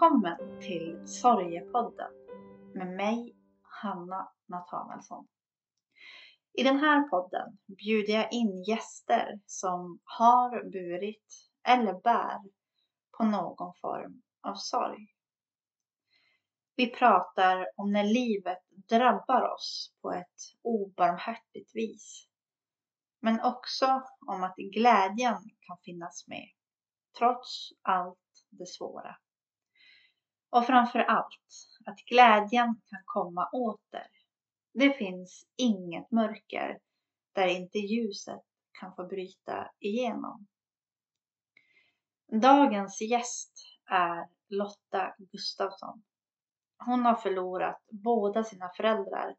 Välkommen 0.00 0.60
till 0.60 1.02
Sorgepodden 1.06 2.10
med 2.74 2.96
mig, 2.96 3.36
Hanna 3.62 4.32
Nathanaelsson. 4.46 5.28
I 6.52 6.62
den 6.62 6.78
här 6.78 7.08
podden 7.08 7.58
bjuder 7.66 8.12
jag 8.12 8.32
in 8.32 8.62
gäster 8.62 9.40
som 9.46 10.00
har 10.04 10.70
burit 10.70 11.50
eller 11.68 11.92
bär 12.00 12.38
på 13.18 13.24
någon 13.24 13.74
form 13.80 14.22
av 14.42 14.54
sorg. 14.54 15.14
Vi 16.76 16.86
pratar 16.86 17.66
om 17.76 17.92
när 17.92 18.04
livet 18.04 18.62
drabbar 18.88 19.54
oss 19.54 19.94
på 20.02 20.12
ett 20.12 20.40
obarmhärtigt 20.62 21.74
vis. 21.74 22.28
Men 23.20 23.40
också 23.40 24.02
om 24.26 24.42
att 24.42 24.56
glädjen 24.56 25.38
kan 25.60 25.78
finnas 25.84 26.24
med 26.28 26.48
trots 27.18 27.68
allt 27.82 28.18
det 28.50 28.66
svåra. 28.66 29.16
Och 30.50 30.66
framför 30.66 30.98
allt 30.98 31.38
att 31.86 31.98
glädjen 31.98 32.80
kan 32.86 33.02
komma 33.04 33.48
åter. 33.52 34.06
Det 34.74 34.92
finns 34.92 35.46
inget 35.56 36.10
mörker 36.10 36.78
där 37.32 37.46
inte 37.46 37.78
ljuset 37.78 38.42
kan 38.80 38.94
få 38.94 39.06
bryta 39.06 39.70
igenom. 39.78 40.46
Dagens 42.32 43.00
gäst 43.00 43.52
är 43.90 44.28
Lotta 44.48 45.14
Gustafsson. 45.18 46.02
Hon 46.78 47.04
har 47.04 47.14
förlorat 47.14 47.82
båda 47.90 48.44
sina 48.44 48.70
föräldrar 48.76 49.36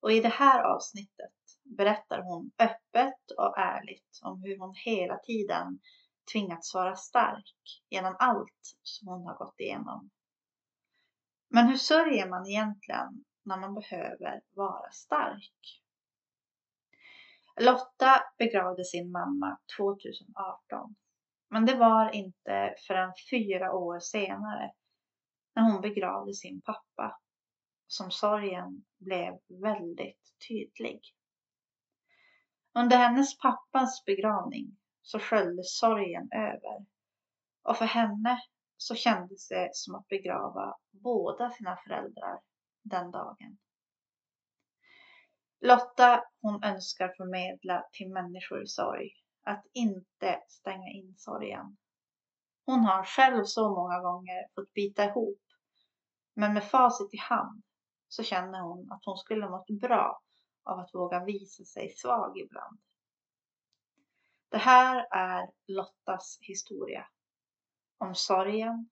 och 0.00 0.12
i 0.12 0.20
det 0.20 0.28
här 0.28 0.62
avsnittet 0.62 1.32
berättar 1.64 2.22
hon 2.22 2.50
öppet 2.58 3.30
och 3.38 3.58
ärligt 3.58 4.20
om 4.22 4.42
hur 4.42 4.58
hon 4.58 4.74
hela 4.84 5.18
tiden 5.18 5.80
tvingats 6.32 6.74
vara 6.74 6.96
stark 6.96 7.82
genom 7.88 8.16
allt 8.18 8.76
som 8.82 9.08
hon 9.08 9.26
har 9.26 9.36
gått 9.36 9.60
igenom. 9.60 10.10
Men 11.52 11.68
hur 11.68 11.76
sörjer 11.76 12.28
man 12.28 12.46
egentligen 12.46 13.24
när 13.42 13.56
man 13.56 13.74
behöver 13.74 14.40
vara 14.50 14.90
stark? 14.90 15.82
Lotta 17.60 18.22
begravde 18.38 18.84
sin 18.84 19.10
mamma 19.10 19.58
2018. 19.78 20.94
Men 21.48 21.66
det 21.66 21.74
var 21.74 22.10
inte 22.10 22.74
förrän 22.86 23.12
fyra 23.30 23.72
år 23.72 24.00
senare 24.00 24.72
när 25.54 25.62
hon 25.62 25.80
begravde 25.80 26.34
sin 26.34 26.60
pappa 26.60 27.20
som 27.86 28.10
sorgen 28.10 28.84
blev 28.98 29.38
väldigt 29.48 30.34
tydlig. 30.48 31.00
Under 32.74 32.96
hennes 32.96 33.38
pappas 33.38 34.04
begravning 34.04 34.76
så 35.02 35.18
sköljde 35.18 35.62
sorgen 35.64 36.28
över 36.32 36.86
och 37.62 37.76
för 37.76 37.84
henne 37.84 38.40
så 38.82 38.94
kändes 38.94 39.48
det 39.48 39.70
som 39.72 39.94
att 39.94 40.08
begrava 40.08 40.76
båda 40.90 41.50
sina 41.50 41.76
föräldrar 41.76 42.40
den 42.82 43.10
dagen. 43.10 43.58
Lotta 45.60 46.24
hon 46.42 46.64
önskar 46.64 47.14
förmedla 47.16 47.84
till 47.92 48.08
människor 48.08 48.62
i 48.62 48.66
sorg 48.66 49.10
att 49.44 49.66
inte 49.72 50.42
stänga 50.48 50.88
in 50.88 51.14
sorgen. 51.18 51.76
Hon 52.66 52.80
har 52.80 53.04
själv 53.04 53.44
så 53.44 53.70
många 53.70 54.00
gånger 54.00 54.54
fått 54.54 54.72
bita 54.72 55.04
ihop 55.04 55.42
men 56.34 56.54
med 56.54 56.64
facit 56.64 57.14
i 57.14 57.18
hand 57.18 57.62
så 58.08 58.22
känner 58.22 58.60
hon 58.60 58.92
att 58.92 59.04
hon 59.04 59.16
skulle 59.16 59.48
mått 59.48 59.80
bra 59.80 60.20
av 60.64 60.78
att 60.78 60.94
våga 60.94 61.24
visa 61.24 61.64
sig 61.64 61.90
svag 61.96 62.38
ibland. 62.38 62.80
Det 64.48 64.58
här 64.58 65.06
är 65.10 65.50
Lottas 65.66 66.38
historia. 66.40 67.06
Om 68.02 68.14
sorgen, 68.14 68.88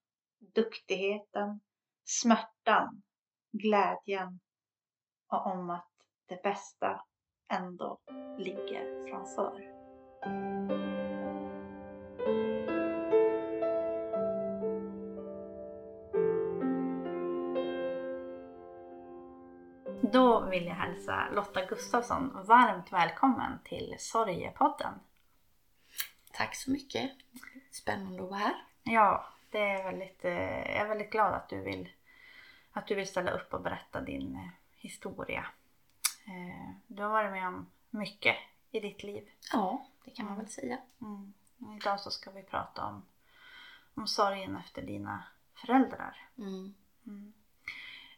duktigheten, 0.55 1.61
smärtan, 2.05 3.03
glädjen 3.53 4.41
och 5.29 5.47
om 5.47 5.71
att 5.71 5.91
det 6.27 6.43
bästa 6.43 7.05
ändå 7.53 7.99
ligger 8.39 9.11
framför. 9.11 9.79
Då 20.13 20.41
vill 20.41 20.67
jag 20.67 20.75
hälsa 20.75 21.29
Lotta 21.33 21.67
Gustafsson 21.67 22.47
varmt 22.47 22.93
välkommen 22.93 23.59
till 23.65 23.97
Sorgepodden. 23.99 24.95
Tack 26.33 26.57
så 26.57 26.71
mycket. 26.71 27.11
Spännande 27.73 28.23
att 28.23 28.31
vara 28.31 28.39
här. 28.39 28.55
Ja, 28.91 29.27
det 29.51 29.59
är 29.59 29.85
väldigt, 29.85 30.25
eh, 30.25 30.33
jag 30.59 30.77
är 30.77 30.89
väldigt 30.89 31.11
glad 31.11 31.35
att 31.35 31.49
du 31.49 31.61
vill, 31.61 31.89
att 32.73 32.87
du 32.87 32.95
vill 32.95 33.09
ställa 33.09 33.31
upp 33.31 33.55
och 33.55 33.61
berätta 33.61 34.01
din 34.01 34.35
eh, 34.37 34.49
historia. 34.77 35.47
Eh, 36.27 36.71
du 36.87 37.03
har 37.03 37.11
varit 37.11 37.31
med 37.31 37.49
om 37.49 37.71
mycket 37.91 38.37
i 38.71 38.81
ditt 38.81 39.03
liv. 39.03 39.29
Ja, 39.53 39.87
det 40.05 40.11
kan 40.11 40.27
man 40.27 40.37
väl 40.37 40.49
säga. 40.49 40.79
Mm. 41.01 41.33
Idag 41.77 42.01
så 42.01 42.11
ska 42.11 42.31
vi 42.31 42.43
prata 42.43 42.85
om, 42.85 43.07
om 43.95 44.07
sorgen 44.07 44.57
efter 44.57 44.83
dina 44.83 45.25
föräldrar. 45.55 46.17
Mm. 46.39 46.75
Mm. 47.07 47.33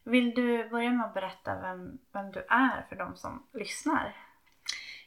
Vill 0.04 0.34
du 0.34 0.68
börja 0.68 0.90
med 0.90 1.06
att 1.06 1.14
berätta 1.14 1.60
vem, 1.60 1.98
vem 2.12 2.32
du 2.32 2.46
är 2.48 2.86
för 2.88 2.96
de 2.96 3.16
som 3.16 3.46
lyssnar? 3.52 4.16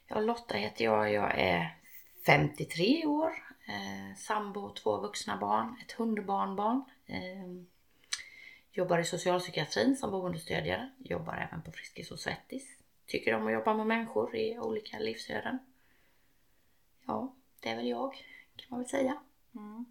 Ja, 0.07 0.19
Lotta 0.19 0.57
heter 0.57 0.85
jag. 0.85 1.13
Jag 1.13 1.31
är 1.39 1.77
53 2.25 3.05
år. 3.05 3.52
Eh, 3.65 4.15
sambo, 4.17 4.69
två 4.69 4.97
vuxna 4.97 5.37
barn, 5.37 5.77
ett 5.81 5.91
hundbarnbarn. 5.91 6.83
Eh, 7.05 7.63
jobbar 8.71 8.99
i 8.99 9.05
socialpsykiatrin 9.05 9.95
som 9.97 10.11
boendestödjare. 10.11 10.89
Jobbar 10.97 11.33
även 11.33 11.61
på 11.61 11.71
Friskis 11.71 12.11
och 12.11 12.19
Svettis. 12.19 12.79
Tycker 13.05 13.35
om 13.35 13.47
att 13.47 13.53
jobba 13.53 13.73
med 13.73 13.87
människor 13.87 14.35
i 14.35 14.59
olika 14.59 14.99
livsöden. 14.99 15.59
Ja, 17.05 17.33
det 17.59 17.69
är 17.69 17.75
väl 17.75 17.87
jag 17.87 18.13
kan 18.55 18.67
man 18.69 18.79
väl 18.79 18.89
säga. 18.89 19.17
Mm. 19.55 19.85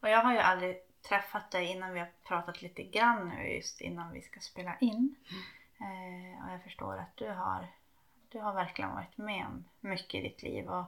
Och 0.00 0.08
jag 0.08 0.22
har 0.22 0.32
ju 0.32 0.38
aldrig 0.38 0.76
träffat 1.08 1.50
dig 1.50 1.66
innan 1.66 1.92
vi 1.92 2.00
har 2.00 2.10
pratat 2.24 2.62
lite 2.62 2.82
grann 2.82 3.28
nu 3.28 3.54
just 3.54 3.80
innan 3.80 4.12
vi 4.12 4.22
ska 4.22 4.40
spela 4.40 4.78
in. 4.80 5.14
Mm. 5.30 5.42
Eh, 5.80 6.44
och 6.44 6.52
jag 6.52 6.62
förstår 6.62 6.98
att 6.98 7.16
du 7.16 7.28
har, 7.28 7.66
du 8.28 8.38
har 8.38 8.52
verkligen 8.52 8.94
varit 8.94 9.16
med 9.16 9.46
om 9.46 9.64
mycket 9.80 10.14
i 10.14 10.28
ditt 10.28 10.42
liv. 10.42 10.68
Och, 10.68 10.80
eh, 10.80 10.86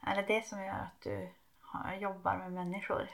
är 0.00 0.16
det 0.16 0.34
det 0.34 0.46
som 0.46 0.60
gör 0.60 0.68
att 0.68 1.00
du 1.02 1.28
jobbar 2.00 2.36
med 2.36 2.52
människor? 2.52 3.08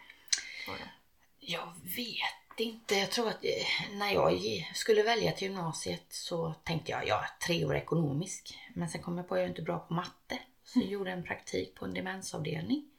Jag 1.41 1.73
vet 1.97 2.61
inte. 2.61 2.95
Jag 2.95 3.11
tror 3.11 3.29
att 3.29 3.45
eh, 3.45 3.97
när 3.99 4.13
jag 4.13 4.41
skulle 4.75 5.03
välja 5.03 5.33
till 5.33 5.49
gymnasiet 5.49 6.07
så 6.09 6.55
tänkte 6.65 6.91
jag, 6.93 7.07
ja, 7.07 7.25
tre 7.47 7.65
år 7.65 7.77
ekonomisk. 7.77 8.59
Men 8.75 8.89
sen 8.89 9.03
kom 9.03 9.17
jag 9.19 9.29
på 9.29 9.35
att 9.35 9.39
jag 9.41 9.45
är 9.45 9.49
inte 9.49 9.63
bra 9.63 9.79
på 9.79 9.95
matte. 9.95 10.39
Så 10.65 10.79
jag 10.79 10.89
gjorde 10.89 11.11
en 11.11 11.23
praktik 11.25 11.75
på 11.75 11.85
en 11.85 11.95
demensavdelning. 11.95 12.91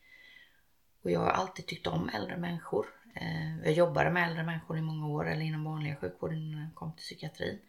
Och 1.04 1.12
jag 1.12 1.20
har 1.20 1.30
alltid 1.32 1.66
tyckt 1.68 1.88
om 1.88 2.10
äldre 2.10 2.38
människor. 2.38 2.86
Eh, 3.16 3.60
Jag 3.64 3.74
jobbade 3.74 4.10
med 4.10 4.28
äldre 4.30 4.44
människor 4.44 4.78
i 4.78 4.82
många 4.82 5.08
år, 5.08 5.30
eller 5.30 5.42
inom 5.46 5.64
vanliga 5.64 5.96
sjukvården 5.96 6.38
innan 6.38 6.62
jag 6.64 6.76
kom 6.76 6.94
till 6.94 7.04
psykiatrin. 7.04 7.62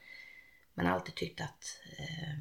Men 0.75 0.87
alltid 0.87 1.15
tyckt 1.15 1.41
att 1.41 1.65
eh, 1.99 2.39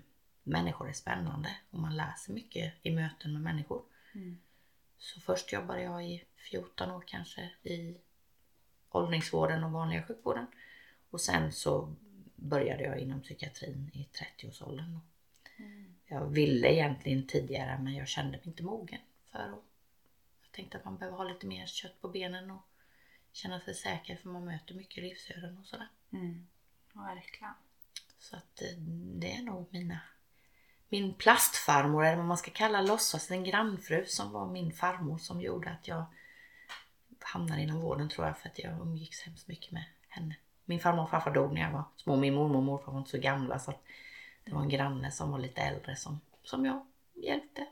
människor 0.49 0.89
är 0.89 0.93
spännande 0.93 1.49
och 1.69 1.79
man 1.79 1.97
lär 1.97 2.13
sig 2.13 2.35
mycket 2.35 2.73
i 2.81 2.91
möten 2.91 3.33
med 3.33 3.41
människor. 3.41 3.83
Mm. 4.13 4.39
Så 4.97 5.19
först 5.19 5.53
jobbade 5.53 5.81
jag 5.81 6.05
i 6.05 6.23
14 6.37 6.91
år 6.91 7.03
kanske 7.07 7.49
i 7.63 7.97
åldringsvården 8.89 9.63
och 9.63 9.71
vanliga 9.71 10.03
sjukvården. 10.03 10.47
Och 11.09 11.21
sen 11.21 11.51
så 11.51 11.95
började 12.35 12.83
jag 12.83 12.99
inom 12.99 13.21
psykiatrin 13.21 13.91
i 13.93 14.07
30-årsåldern. 14.13 14.99
Mm. 15.57 15.95
Jag 16.05 16.25
ville 16.25 16.73
egentligen 16.73 17.27
tidigare 17.27 17.79
men 17.79 17.95
jag 17.95 18.07
kände 18.07 18.31
mig 18.31 18.47
inte 18.47 18.63
mogen 18.63 18.99
för 19.31 19.39
att 19.39 19.49
jag 20.41 20.51
tänkte 20.51 20.77
att 20.77 20.85
man 20.85 20.97
behöver 20.97 21.17
ha 21.17 21.23
lite 21.23 21.47
mer 21.47 21.65
kött 21.65 22.01
på 22.01 22.07
benen 22.07 22.51
och 22.51 22.61
känna 23.31 23.59
sig 23.59 23.75
säker 23.75 24.15
för 24.15 24.29
man 24.29 24.45
möter 24.45 24.75
mycket 24.75 25.03
livsöden 25.03 25.57
och 25.57 25.65
sådär. 25.65 25.87
Mm. 26.11 26.47
Verkligen. 26.93 27.53
Så 28.19 28.35
att 28.35 28.61
eh, 28.61 28.77
det 29.15 29.31
är 29.31 29.43
nog 29.43 29.67
mina 29.69 29.99
min 30.89 31.13
plastfarmor 31.13 32.05
eller 32.05 32.17
vad 32.17 32.25
man 32.25 32.37
ska 32.37 32.51
kalla 32.51 32.81
låtsas 32.81 33.31
en 33.31 33.43
grannfru 33.43 34.05
som 34.05 34.31
var 34.31 34.47
min 34.47 34.71
farmor 34.71 35.17
som 35.17 35.41
gjorde 35.41 35.69
att 35.69 35.87
jag 35.87 36.05
hamnade 37.19 37.61
inom 37.61 37.81
vården 37.81 38.09
tror 38.09 38.27
jag 38.27 38.37
för 38.37 38.49
att 38.49 38.59
jag 38.59 38.81
umgicks 38.81 39.21
hemskt 39.21 39.47
mycket 39.47 39.71
med 39.71 39.83
henne. 40.07 40.35
Min 40.65 40.79
farmor 40.79 41.03
och 41.03 41.09
farfar 41.09 41.31
dog 41.31 41.53
när 41.53 41.61
jag 41.61 41.71
var 41.71 41.83
små. 41.95 42.15
Min 42.15 42.33
mormor 42.33 42.57
och 42.57 42.63
morfar 42.63 42.91
var 42.91 42.99
inte 42.99 43.11
så 43.11 43.17
gamla 43.17 43.59
så 43.59 43.73
det 44.43 44.53
var 44.53 44.61
en 44.61 44.69
granne 44.69 45.11
som 45.11 45.31
var 45.31 45.39
lite 45.39 45.61
äldre 45.61 45.95
som, 45.95 46.19
som 46.43 46.65
jag 46.65 46.85
hjälpte. 47.13 47.65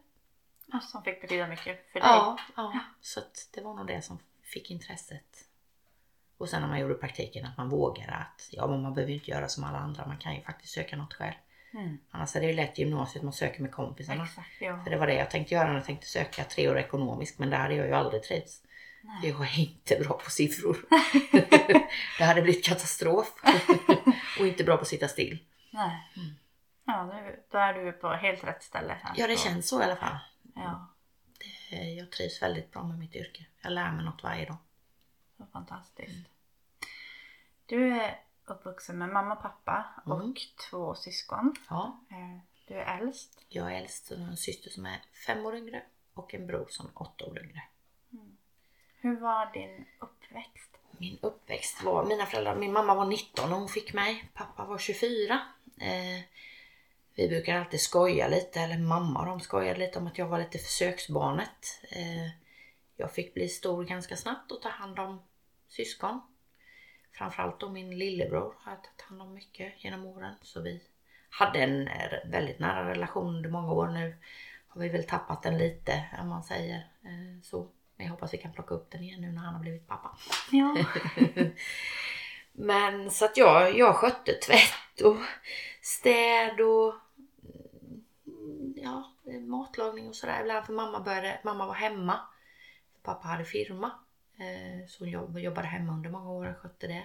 Ja, 0.65 0.79
Som 0.79 1.03
fick 1.03 1.21
betyda 1.21 1.47
mycket 1.47 1.91
för 1.91 1.99
dig. 1.99 2.09
Ja, 2.09 2.37
ja. 2.55 2.79
så 3.01 3.21
det 3.53 3.61
var 3.61 3.73
nog 3.73 3.87
det 3.87 4.01
som 4.01 4.19
fick 4.41 4.71
intresset. 4.71 5.47
Och 6.37 6.49
sen 6.49 6.61
när 6.61 6.67
man 6.67 6.79
gjorde 6.79 6.93
praktiken 6.93 7.45
att 7.45 7.57
man 7.57 7.69
vågade 7.69 8.13
att 8.13 8.49
ja 8.51 8.67
men 8.67 8.81
man 8.81 8.93
behöver 8.93 9.11
ju 9.11 9.17
inte 9.17 9.31
göra 9.31 9.49
som 9.49 9.63
alla 9.63 9.77
andra, 9.77 10.07
man 10.07 10.17
kan 10.17 10.35
ju 10.35 10.41
faktiskt 10.41 10.73
söka 10.73 10.95
något 10.95 11.13
själv. 11.13 11.35
Mm. 11.73 11.97
Annars 12.11 12.35
är 12.35 12.41
det 12.41 12.47
ju 12.47 12.53
lätt 12.53 12.77
gymnasiet 12.77 13.23
man 13.23 13.33
söker 13.33 13.61
med 13.61 13.71
kompisarna. 13.71 14.23
Exakt, 14.23 14.61
ja. 14.61 14.83
För 14.83 14.91
det 14.91 14.97
var 14.97 15.07
det 15.07 15.13
jag 15.13 15.31
tänkte 15.31 15.53
göra 15.53 15.67
när 15.67 15.73
jag 15.73 15.85
tänkte 15.85 16.07
söka 16.07 16.43
tre 16.43 16.69
år 16.69 16.77
ekonomiskt 16.77 17.39
men 17.39 17.49
där 17.49 17.57
hade 17.57 17.75
jag 17.75 17.87
ju 17.87 17.93
aldrig 17.93 18.23
trivts. 18.23 18.63
Nej. 19.01 19.29
Jag 19.29 19.41
är 19.41 19.59
inte 19.59 19.95
bra 19.95 20.17
på 20.17 20.29
siffror. 20.29 20.77
det 22.17 22.23
hade 22.23 22.41
blivit 22.41 22.65
katastrof. 22.65 23.33
och 24.39 24.47
inte 24.47 24.63
bra 24.63 24.77
på 24.77 24.81
att 24.81 24.87
sitta 24.87 25.07
still. 25.07 25.43
Nej. 25.71 26.11
Mm. 26.15 26.35
Ja, 26.85 27.05
nu, 27.05 27.39
då 27.51 27.57
är 27.57 27.73
du 27.73 27.91
på 27.91 28.09
helt 28.09 28.43
rätt 28.43 28.63
ställe. 28.63 28.97
Här. 29.03 29.13
Ja, 29.17 29.27
det 29.27 29.39
känns 29.39 29.69
så 29.69 29.81
i 29.81 29.83
alla 29.83 29.95
fall. 29.95 30.17
Ja. 30.55 30.93
Det, 31.69 31.75
jag 31.75 32.11
trivs 32.11 32.41
väldigt 32.41 32.71
bra 32.71 32.83
med 32.83 32.99
mitt 32.99 33.15
yrke. 33.15 33.45
Jag 33.61 33.71
lär 33.71 33.91
mig 33.91 34.05
något 34.05 34.23
varje 34.23 34.45
dag. 34.45 34.57
Så 35.37 35.45
fantastiskt. 35.53 36.29
Du 37.65 37.93
är 37.93 38.19
uppvuxen 38.47 38.97
med 38.97 39.09
mamma 39.09 39.35
och 39.35 39.41
pappa 39.41 39.85
och 40.05 40.19
mm. 40.19 40.33
två 40.69 40.95
syskon. 40.95 41.55
Ja. 41.69 41.99
Eh, 42.11 42.39
du 42.67 42.73
är 42.73 42.97
äldst. 42.97 43.45
Jag 43.49 43.73
är 43.73 43.81
äldst 43.81 44.11
och 44.11 44.17
har 44.17 44.27
en 44.27 44.38
syster 44.38 44.69
som 44.69 44.85
är 44.85 45.01
fem 45.27 45.45
år 45.45 45.55
yngre 45.55 45.83
och 46.13 46.33
en 46.33 46.47
bror 46.47 46.67
som 46.69 46.85
är 46.85 47.01
åtta 47.01 47.25
år 47.25 47.39
yngre. 47.39 47.63
Mm. 48.13 48.38
Hur 48.99 49.19
var 49.19 49.53
din 49.53 49.85
uppväxt? 49.99 50.77
Min 50.91 51.19
uppväxt 51.21 51.83
var, 51.83 52.05
mina 52.05 52.25
föräldrar, 52.25 52.55
min 52.55 52.73
mamma 52.73 52.95
var 52.95 53.05
19 53.05 53.49
när 53.49 53.57
hon 53.57 53.69
fick 53.69 53.94
mig. 53.94 54.29
Pappa 54.33 54.65
var 54.65 54.77
24. 54.77 55.39
Eh, 55.81 56.23
vi 57.15 57.27
brukar 57.27 57.55
alltid 57.55 57.81
skoja 57.81 58.27
lite, 58.27 58.59
eller 58.59 58.77
mamma 58.77 59.25
de 59.25 59.39
skojade 59.39 59.79
lite 59.79 59.99
om 59.99 60.07
att 60.07 60.17
jag 60.17 60.27
var 60.27 60.39
lite 60.39 60.57
försöksbarnet. 60.57 61.81
Eh, 61.91 62.29
jag 62.95 63.11
fick 63.11 63.33
bli 63.33 63.49
stor 63.49 63.83
ganska 63.83 64.17
snabbt 64.17 64.51
och 64.51 64.61
ta 64.61 64.69
hand 64.69 64.99
om 64.99 65.21
syskon. 65.67 66.21
Framförallt 67.17 67.59
då 67.59 67.69
min 67.69 67.97
lillebror 67.97 68.53
har 68.59 68.71
jag 68.71 68.83
tagit 68.83 69.01
hand 69.01 69.21
om 69.21 69.33
mycket 69.33 69.73
genom 69.77 70.05
åren. 70.05 70.33
Så 70.41 70.61
vi 70.61 70.81
hade 71.29 71.59
en 71.59 71.89
väldigt 72.25 72.59
nära 72.59 72.89
relation 72.89 73.35
under 73.35 73.49
många 73.49 73.73
år 73.73 73.87
nu. 73.87 74.15
Har 74.67 74.81
vi 74.81 74.89
väl 74.89 75.03
tappat 75.03 75.43
den 75.43 75.57
lite 75.57 76.03
om 76.21 76.29
man 76.29 76.43
säger 76.43 76.77
eh, 77.03 77.41
så. 77.43 77.67
Men 77.95 78.05
jag 78.05 78.11
hoppas 78.11 78.33
vi 78.33 78.37
kan 78.37 78.53
plocka 78.53 78.75
upp 78.75 78.91
den 78.91 79.03
igen 79.03 79.21
nu 79.21 79.31
när 79.31 79.41
han 79.41 79.53
har 79.53 79.61
blivit 79.61 79.87
pappa. 79.87 80.17
Ja. 80.51 80.77
Men 82.51 83.11
så 83.11 83.25
att 83.25 83.37
jag, 83.37 83.77
jag 83.77 83.95
skötte 83.95 84.33
tvätt 84.33 85.01
och 85.03 85.17
städ 85.81 86.61
och 86.61 86.95
mm, 88.27 88.73
ja, 88.77 89.11
matlagning 89.39 90.07
och 90.07 90.15
sådär. 90.15 90.41
Ibland 90.41 90.65
för 90.65 90.73
mamma, 90.73 90.99
började, 90.99 91.39
mamma 91.43 91.65
var 91.65 91.73
hemma. 91.73 92.19
Pappa 93.03 93.27
hade 93.27 93.45
firma. 93.45 93.91
Eh, 94.37 94.87
så 94.87 95.05
hon 95.05 95.41
jobbade 95.41 95.67
hemma 95.67 95.93
under 95.93 96.09
många 96.09 96.31
år 96.31 96.49
och 96.49 96.57
skötte 96.57 96.87
det. 96.87 97.03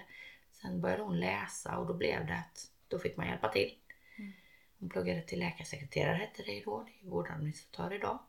Sen 0.51 0.81
började 0.81 1.03
hon 1.03 1.19
läsa 1.19 1.77
och 1.77 1.87
då 1.87 1.93
blev 1.93 2.25
det 2.25 2.33
att 2.33 2.71
då 2.87 2.99
fick 2.99 3.17
man 3.17 3.27
hjälpa 3.27 3.49
till. 3.49 3.73
Mm. 4.17 4.31
Hon 4.79 4.89
pluggade 4.89 5.21
till 5.21 5.39
läkarsekreterare 5.39 6.17
hette 6.17 6.43
det 6.43 6.63
då. 6.65 6.83
Det 6.83 7.07
är 7.07 7.09
vårdadministratör 7.09 7.93
idag. 7.93 8.19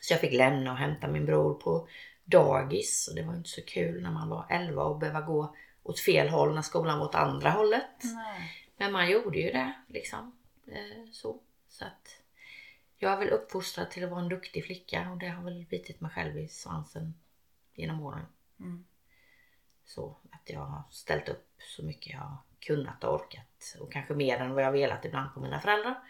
Så 0.00 0.12
jag 0.12 0.20
fick 0.20 0.32
lämna 0.32 0.72
och 0.72 0.78
hämta 0.78 1.08
min 1.08 1.26
bror 1.26 1.54
på 1.54 1.88
dagis 2.24 3.08
och 3.08 3.14
det 3.14 3.22
var 3.22 3.34
inte 3.34 3.48
så 3.48 3.62
kul 3.62 4.02
när 4.02 4.10
man 4.10 4.28
var 4.28 4.46
11 4.50 4.82
och 4.84 4.98
behöva 4.98 5.20
gå 5.20 5.56
åt 5.82 6.00
fel 6.00 6.28
håll 6.28 6.54
när 6.54 6.62
skolan 6.62 6.98
var 6.98 7.06
åt 7.06 7.14
andra 7.14 7.50
hållet. 7.50 8.02
Nej. 8.02 8.68
Men 8.76 8.92
man 8.92 9.10
gjorde 9.10 9.38
ju 9.38 9.50
det 9.50 9.72
liksom. 9.88 10.32
Eh, 10.66 11.10
så. 11.12 11.40
så 11.68 11.84
att 11.84 12.20
jag 12.98 13.12
är 13.12 13.16
väl 13.16 13.30
uppfostrad 13.30 13.90
till 13.90 14.04
att 14.04 14.10
vara 14.10 14.20
en 14.20 14.28
duktig 14.28 14.64
flicka 14.64 15.10
och 15.10 15.18
det 15.18 15.28
har 15.28 15.44
väl 15.44 15.66
bitit 15.70 16.00
mig 16.00 16.10
själv 16.10 16.38
i 16.38 16.48
svansen 16.48 17.14
genom 17.74 18.02
åren. 18.02 18.26
Mm. 18.60 18.84
Så 19.84 20.16
att 20.30 20.50
jag 20.50 20.60
har 20.60 20.82
ställt 20.90 21.28
upp 21.28 21.46
så 21.58 21.82
mycket 21.82 22.12
jag 22.12 22.20
har 22.20 22.36
kunnat 22.58 23.04
och 23.04 23.14
orkat 23.14 23.76
och 23.80 23.92
kanske 23.92 24.14
mer 24.14 24.38
än 24.38 24.54
vad 24.54 24.64
jag 24.64 24.72
velat 24.72 25.04
ibland 25.04 25.34
på 25.34 25.40
mina 25.40 25.60
föräldrar 25.60 26.02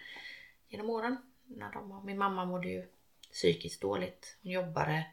genom 0.69 0.91
åren. 0.91 1.17
När 1.47 1.73
de, 1.73 2.07
min 2.07 2.19
mamma 2.19 2.45
mådde 2.45 2.69
ju 2.69 2.87
psykiskt 3.33 3.81
dåligt. 3.81 4.37
Hon 4.43 4.53
jobbade 4.53 5.07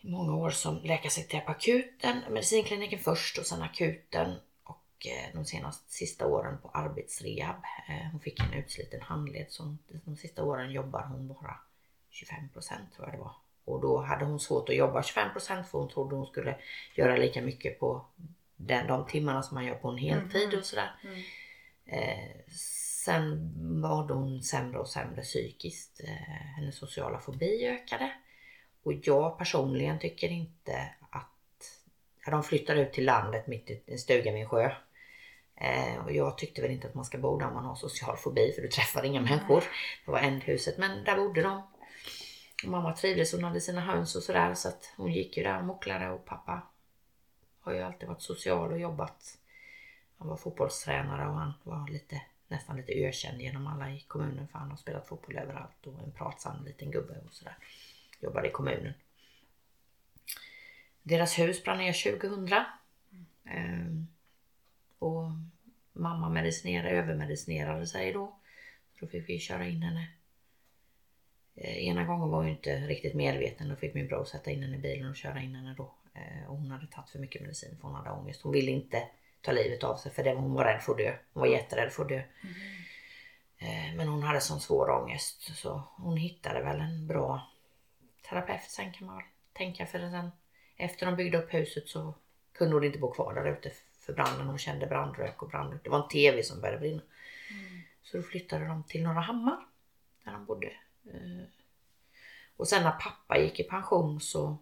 i 0.00 0.10
många 0.10 0.34
år 0.34 0.50
som 0.50 0.76
läkarsekreterare 0.76 1.44
på 1.44 1.50
akuten, 1.50 2.22
medicinkliniken 2.30 2.98
först 2.98 3.38
och 3.38 3.46
sen 3.46 3.62
akuten 3.62 4.34
och 4.62 5.06
eh, 5.06 5.34
de 5.34 5.44
senaste 5.44 5.92
sista 5.92 6.26
åren 6.26 6.58
på 6.62 6.68
arbetsrehab. 6.68 7.56
Eh, 7.88 8.10
hon 8.10 8.20
fick 8.20 8.40
en 8.40 8.52
utsliten 8.52 9.02
handled 9.02 9.46
så 9.48 9.76
de 10.04 10.16
sista 10.16 10.44
åren 10.44 10.72
jobbar 10.72 11.02
hon 11.02 11.28
bara 11.28 11.60
25 12.10 12.48
procent 12.48 12.92
tror 12.94 13.08
jag 13.08 13.14
det 13.14 13.20
var. 13.20 13.34
Och 13.66 13.80
då 13.80 14.02
hade 14.02 14.24
hon 14.24 14.40
svårt 14.40 14.68
att 14.68 14.76
jobba 14.76 15.02
25 15.02 15.32
procent 15.32 15.68
för 15.68 15.78
hon 15.78 15.88
trodde 15.88 16.16
hon 16.16 16.26
skulle 16.26 16.56
göra 16.94 17.16
lika 17.16 17.42
mycket 17.42 17.80
på 17.80 18.06
den, 18.56 18.86
de 18.86 19.06
timmarna 19.06 19.42
som 19.42 19.54
man 19.54 19.66
gör 19.66 19.74
på 19.74 19.88
en 19.88 19.98
heltid 19.98 20.44
mm. 20.44 20.58
och 20.58 20.64
sådär. 20.64 20.90
Mm. 21.04 21.22
Eh, 21.86 22.34
sen 22.96 23.52
var 23.82 24.08
hon 24.08 24.42
sämre 24.42 24.78
och 24.78 24.88
sämre 24.88 25.22
psykiskt. 25.22 26.00
Eh, 26.00 26.46
hennes 26.56 26.78
sociala 26.78 27.18
fobi 27.18 27.66
ökade. 27.66 28.12
Och 28.82 28.92
jag 29.02 29.38
personligen 29.38 29.98
tycker 29.98 30.28
inte 30.28 30.94
att... 31.10 31.26
Ja, 32.24 32.30
de 32.30 32.42
flyttade 32.42 32.80
ut 32.80 32.92
till 32.92 33.04
landet 33.04 33.46
mitt 33.46 33.70
i 33.70 33.82
en 33.86 33.98
stuga 33.98 34.32
vid 34.32 34.42
en 34.42 34.48
sjö. 34.48 34.70
Eh, 35.56 36.04
och 36.04 36.12
jag 36.12 36.38
tyckte 36.38 36.62
väl 36.62 36.70
inte 36.70 36.88
att 36.88 36.94
man 36.94 37.04
ska 37.04 37.18
bo 37.18 37.38
där 37.38 37.46
om 37.46 37.54
man 37.54 37.64
har 37.64 37.74
social 37.74 38.16
fobi 38.16 38.52
för 38.52 38.62
du 38.62 38.68
träffar 38.68 39.04
inga 39.04 39.20
människor. 39.20 39.64
Det 40.04 40.10
var 40.10 40.18
ändhuset 40.18 40.78
men 40.78 41.04
där 41.04 41.16
bodde 41.16 41.42
de. 41.42 41.62
Och 42.64 42.70
mamma 42.70 42.96
trivdes, 42.96 43.32
hon 43.32 43.44
hade 43.44 43.60
sina 43.60 43.80
höns 43.80 44.16
och 44.16 44.22
sådär 44.22 44.54
så 44.54 44.68
att 44.68 44.92
hon 44.96 45.12
gick 45.12 45.36
ju 45.36 45.42
där 45.42 45.58
och 45.58 45.64
mocklade 45.64 46.10
och 46.10 46.24
pappa 46.24 46.62
har 47.60 47.72
ju 47.72 47.80
alltid 47.80 48.08
varit 48.08 48.22
social 48.22 48.72
och 48.72 48.80
jobbat. 48.80 49.38
Han 50.18 50.28
var 50.28 50.36
fotbollstränare 50.36 51.28
och 51.28 51.34
han 51.34 51.52
var 51.62 51.88
lite, 51.88 52.22
nästan 52.48 52.76
lite 52.76 52.92
ökänd 52.92 53.40
genom 53.40 53.66
alla 53.66 53.90
i 53.90 54.00
kommunen 54.00 54.48
för 54.48 54.58
han 54.58 54.70
har 54.70 54.76
spelat 54.76 55.08
fotboll 55.08 55.38
överallt 55.38 55.86
och 55.86 56.02
en 56.02 56.12
pratsam 56.12 56.64
liten 56.64 56.90
gubbe 56.90 57.20
och 57.26 57.32
sådär. 57.32 57.56
Jobbade 58.20 58.48
i 58.48 58.50
kommunen. 58.50 58.94
Deras 61.02 61.38
hus 61.38 61.64
brann 61.64 61.78
ner 61.78 62.12
2000. 62.18 62.48
Mm. 62.48 63.26
Ehm, 63.44 64.06
och 64.98 65.30
mamma 65.92 66.28
medicinerade, 66.28 66.90
övermedicinerade 66.90 67.86
sig 67.86 68.12
då. 68.12 68.40
Då 69.00 69.06
fick 69.06 69.28
vi 69.28 69.38
köra 69.38 69.66
in 69.66 69.82
henne 69.82 70.15
ena 71.56 72.04
gången 72.04 72.28
var 72.28 72.38
hon 72.38 72.48
inte 72.48 72.76
riktigt 72.76 73.14
medveten. 73.14 73.68
Då 73.68 73.76
fick 73.76 73.94
min 73.94 74.06
bror 74.06 74.24
sätta 74.24 74.50
in 74.50 74.62
henne 74.62 74.76
i 74.76 74.80
bilen 74.80 75.10
och 75.10 75.16
köra 75.16 75.40
in 75.40 75.54
henne 75.54 75.74
då. 75.76 75.94
Eh, 76.14 76.50
och 76.50 76.56
hon 76.56 76.70
hade 76.70 76.86
tagit 76.86 77.10
för 77.10 77.18
mycket 77.18 77.42
medicin 77.42 77.76
för 77.80 77.88
hon 77.88 77.96
hade 77.96 78.10
ångest. 78.10 78.42
Hon 78.42 78.52
ville 78.52 78.70
inte 78.70 79.08
ta 79.40 79.52
livet 79.52 79.84
av 79.84 79.96
sig 79.96 80.12
för 80.12 80.24
det, 80.24 80.34
hon 80.34 80.54
var 80.54 80.64
rädd 80.64 80.82
för 80.82 80.92
att 80.92 80.98
dö. 80.98 81.16
Hon 81.32 81.40
var 81.40 81.46
jätterädd 81.46 81.92
för 81.92 82.02
att 82.02 82.08
dö. 82.08 82.22
Mm. 82.42 83.96
Men 83.96 84.08
hon 84.08 84.22
hade 84.22 84.40
sån 84.40 84.60
svår 84.60 84.90
ångest 84.90 85.56
så 85.56 85.82
hon 85.96 86.16
hittade 86.16 86.62
väl 86.62 86.80
en 86.80 87.06
bra 87.06 87.50
terapeut 88.28 88.62
sen 88.62 88.92
kan 88.92 89.06
man 89.06 89.22
tänka. 89.52 89.86
För 89.86 89.98
sen 89.98 90.30
efter 90.76 91.06
de 91.06 91.16
byggde 91.16 91.38
upp 91.38 91.54
huset 91.54 91.88
så 91.88 92.14
kunde 92.52 92.74
hon 92.74 92.84
inte 92.84 92.98
bo 92.98 93.10
kvar 93.10 93.34
där 93.34 93.52
ute 93.52 93.70
för 94.00 94.12
branden. 94.12 94.46
Hon 94.46 94.58
kände 94.58 94.86
brandrök 94.86 95.42
och 95.42 95.48
brand. 95.48 95.78
Det 95.84 95.90
var 95.90 96.02
en 96.02 96.08
TV 96.08 96.42
som 96.42 96.60
började 96.60 96.78
brinna. 96.78 97.02
Mm. 97.50 97.82
Så 98.02 98.16
då 98.16 98.22
flyttade 98.22 98.66
de 98.66 98.82
till 98.82 99.02
Norra 99.02 99.20
Hammar 99.20 99.58
där 100.24 100.32
de 100.32 100.44
bodde 100.44 100.66
Eh, 100.66 100.85
och 102.56 102.68
sen 102.68 102.82
när 102.82 102.90
pappa 102.90 103.38
gick 103.38 103.60
i 103.60 103.64
pension 103.64 104.20
så, 104.20 104.58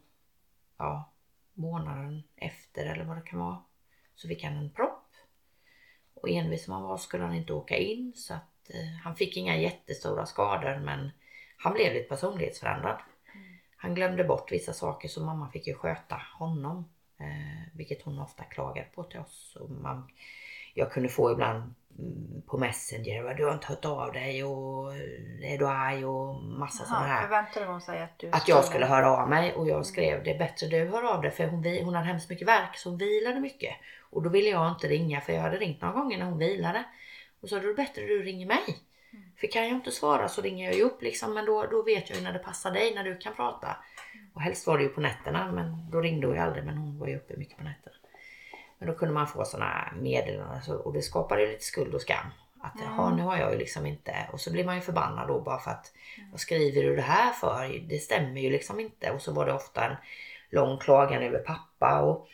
ja, 0.77 1.13
månaden 1.55 2.23
efter 2.37 2.85
eller 2.87 3.05
vad 3.05 3.17
det 3.17 3.23
kan 3.23 3.39
vara, 3.39 3.63
så 4.15 4.29
fick 4.29 4.45
han 4.45 4.57
en 4.57 4.71
propp. 4.71 5.01
Och 6.15 6.29
envis 6.29 6.65
som 6.65 6.75
han 6.75 6.83
var 6.83 6.97
skulle 6.97 7.25
han 7.25 7.35
inte 7.35 7.53
åka 7.53 7.77
in 7.77 8.13
så 8.17 8.35
att 8.35 8.71
eh, 8.71 9.01
han 9.03 9.17
fick 9.17 9.37
inga 9.37 9.57
jättestora 9.57 10.27
skador 10.27 10.79
men 10.79 11.11
han 11.57 11.73
blev 11.73 11.93
lite 11.93 12.09
personlighetsförändrad. 12.09 13.01
Mm. 13.35 13.57
Han 13.77 13.95
glömde 13.95 14.25
bort 14.25 14.53
vissa 14.53 14.73
saker 14.73 15.09
så 15.09 15.25
mamma 15.25 15.51
fick 15.51 15.67
ju 15.67 15.75
sköta 15.75 16.23
honom. 16.39 16.85
Eh, 17.19 17.69
vilket 17.73 18.03
hon 18.03 18.19
ofta 18.19 18.45
klagade 18.45 18.89
på 18.95 19.03
till 19.05 19.21
oss. 19.21 19.57
Och 19.61 19.71
man, 19.71 20.11
jag 20.75 20.93
kunde 20.93 21.09
få 21.09 21.33
ibland 21.33 21.75
på 22.47 22.59
Messenger. 22.59 23.35
Du 23.35 23.45
har 23.45 23.53
inte 23.53 23.67
hört 23.67 23.85
av 23.85 24.13
dig 24.13 24.45
och 24.45 24.95
är 25.43 25.59
du 25.59 25.67
arg 25.67 26.05
och 26.05 26.43
massa 26.45 26.85
sådana 26.85 27.07
här. 27.07 27.23
Förväntade 27.23 27.67
hon 27.67 27.81
sig 27.81 28.03
att 28.03 28.19
du 28.19 28.31
Att 28.33 28.49
jag 28.49 28.65
skulle 28.65 28.87
höra 28.87 29.11
av 29.11 29.29
mig 29.29 29.53
och 29.53 29.69
jag 29.69 29.87
skrev 29.87 30.25
det 30.25 30.31
är 30.31 30.39
bättre 30.39 30.67
du 30.67 30.85
hör 30.85 31.15
av 31.15 31.23
dig 31.23 31.31
för 31.31 31.47
hon, 31.47 31.65
hon 31.85 31.95
hade 31.95 32.07
hemskt 32.07 32.31
mycket 32.31 32.49
verk 32.49 32.77
så 32.77 32.89
hon 32.89 32.99
vilade 32.99 33.41
mycket. 33.41 33.75
Och 34.11 34.23
då 34.23 34.31
ville 34.31 34.49
jag 34.49 34.71
inte 34.71 34.89
ringa 34.89 35.21
för 35.21 35.33
jag 35.33 35.41
hade 35.41 35.57
ringt 35.57 35.83
några 35.83 35.95
gånger 35.95 36.19
när 36.19 36.25
hon 36.25 36.39
vilade. 36.39 36.85
Och 37.41 37.49
så 37.49 37.55
då 37.55 37.63
är 37.63 37.67
det 37.67 37.75
bättre 37.75 38.03
du 38.03 38.23
ringer 38.23 38.47
mig. 38.47 38.65
Mm. 39.13 39.25
För 39.37 39.47
kan 39.47 39.63
jag 39.63 39.73
inte 39.73 39.91
svara 39.91 40.29
så 40.29 40.43
ringer 40.43 40.67
jag 40.67 40.75
ju 40.75 40.83
upp 40.83 41.03
liksom 41.03 41.35
men 41.35 41.45
då, 41.45 41.67
då 41.71 41.83
vet 41.83 42.11
jag 42.11 42.19
ju 42.19 42.25
när 42.25 42.33
det 42.33 42.39
passar 42.39 42.71
dig 42.71 42.95
när 42.95 43.05
du 43.05 43.19
kan 43.19 43.35
prata. 43.35 43.77
Mm. 44.15 44.31
Och 44.35 44.41
helst 44.41 44.67
var 44.67 44.79
det 44.79 44.85
ju 44.85 44.89
på 44.89 45.01
nätterna 45.01 45.53
men 45.53 45.91
då 45.91 46.01
ringde 46.01 46.27
hon 46.27 46.37
ju 46.37 46.43
aldrig 46.43 46.65
men 46.65 46.79
hon 46.79 46.99
var 46.99 47.07
ju 47.07 47.17
uppe 47.17 47.37
mycket 47.37 47.59
på 47.59 47.65
nätterna. 47.65 47.97
Men 48.79 48.89
då 48.89 48.95
kunde 48.95 49.15
man 49.15 49.27
få 49.27 49.45
sådana 49.45 49.93
meddelanden 50.01 50.77
och 50.77 50.93
det 50.93 51.03
skapade 51.03 51.43
ju 51.43 51.49
lite 51.49 51.65
skuld 51.65 51.95
och 51.95 52.01
skam. 52.01 52.27
Att 52.61 52.81
mm. 52.81 52.87
jaha, 52.87 53.15
nu 53.15 53.23
har 53.23 53.37
jag 53.37 53.53
ju 53.53 53.59
liksom 53.59 53.87
inte... 53.87 54.15
Och 54.33 54.41
så 54.41 54.53
blir 54.53 54.65
man 54.65 54.75
ju 54.75 54.81
förbannad 54.81 55.29
då 55.29 55.41
bara 55.41 55.59
för 55.59 55.71
att 55.71 55.93
mm. 56.19 56.31
vad 56.31 56.41
skriver 56.41 56.83
du 56.83 56.97
det 56.97 57.03
här 57.03 57.33
för? 57.33 57.89
Det 57.89 57.99
stämmer 57.99 58.41
ju 58.41 58.51
liksom 58.51 58.81
inte. 58.81 59.11
Och 59.11 59.21
så 59.21 59.33
var 59.33 59.47
det 59.47 59.53
ofta 59.53 59.85
en 59.85 59.97
lång 60.51 60.79
klagan 60.79 61.23
över 61.23 61.39
pappa 61.39 62.01
och 62.01 62.29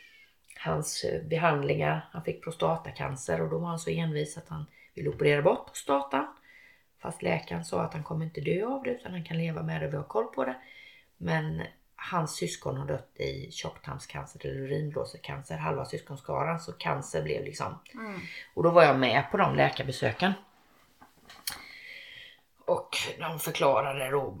hans 0.59 1.03
eh, 1.03 1.23
behandlingar. 1.23 2.09
Han 2.11 2.23
fick 2.23 2.43
prostatacancer 2.43 3.41
och 3.41 3.49
då 3.49 3.57
var 3.57 3.67
han 3.67 3.79
så 3.79 3.89
envis 3.89 4.37
att 4.37 4.49
han 4.49 4.65
ville 4.95 5.09
operera 5.09 5.41
bort 5.41 5.65
prostatan. 5.65 6.27
Fast 7.01 7.21
läkaren 7.21 7.65
sa 7.65 7.81
att 7.81 7.93
han 7.93 8.03
kommer 8.03 8.25
inte 8.25 8.41
dö 8.41 8.65
av 8.65 8.83
det 8.83 8.89
utan 8.89 9.11
han 9.11 9.23
kan 9.23 9.37
leva 9.37 9.63
med 9.63 9.81
det, 9.81 9.87
vi 9.87 9.97
har 9.97 10.03
koll 10.03 10.27
på 10.27 10.45
det. 10.45 10.55
Men 11.17 11.61
hans 12.03 12.35
syskon 12.35 12.77
har 12.77 12.85
dött 12.85 13.11
i 13.15 13.51
tjocktarmscancer 13.51 14.45
eller 14.45 14.59
urinblåsecancer, 14.59 15.57
halva 15.57 15.85
syskonskaran. 15.85 16.59
Så 16.59 16.71
cancer 16.73 17.23
blev 17.23 17.43
liksom... 17.43 17.79
Mm. 17.93 18.19
Och 18.53 18.63
då 18.63 18.69
var 18.69 18.83
jag 18.83 18.99
med 18.99 19.31
på 19.31 19.37
de 19.37 19.55
läkarbesöken. 19.55 20.33
Och 22.65 22.97
de 23.19 23.39
förklarade 23.39 24.09
då, 24.09 24.37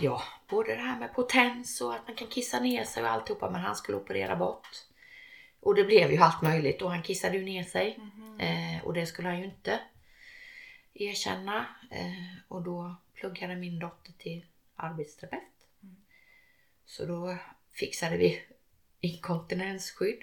ja, 0.00 0.22
både 0.48 0.74
det 0.74 0.82
här 0.82 0.98
med 0.98 1.14
potens 1.14 1.80
och 1.80 1.94
att 1.94 2.06
man 2.06 2.16
kan 2.16 2.28
kissa 2.28 2.60
ner 2.60 2.84
sig 2.84 3.02
och 3.02 3.10
alltihopa, 3.10 3.50
men 3.50 3.60
han 3.60 3.76
skulle 3.76 3.98
operera 3.98 4.36
bort. 4.36 4.68
Och 5.60 5.74
det 5.74 5.84
blev 5.84 6.12
ju 6.12 6.18
allt 6.18 6.42
möjligt 6.42 6.82
och 6.82 6.90
han 6.90 7.02
kissade 7.02 7.36
ju 7.36 7.44
ner 7.44 7.64
sig. 7.64 7.98
Mhm. 7.98 8.40
Eh, 8.40 8.84
och 8.84 8.94
det 8.94 9.06
skulle 9.06 9.28
han 9.28 9.38
ju 9.38 9.44
inte 9.44 9.80
erkänna. 10.94 11.66
Eh, 11.90 12.42
och 12.48 12.62
då 12.62 12.94
pluggade 13.14 13.56
min 13.56 13.78
dotter 13.78 14.12
till 14.12 14.46
arbetsterapeut. 14.76 15.59
Så 16.90 17.06
då 17.06 17.36
fixade 17.74 18.16
vi 18.16 18.42
inkontinensskydd 19.00 20.18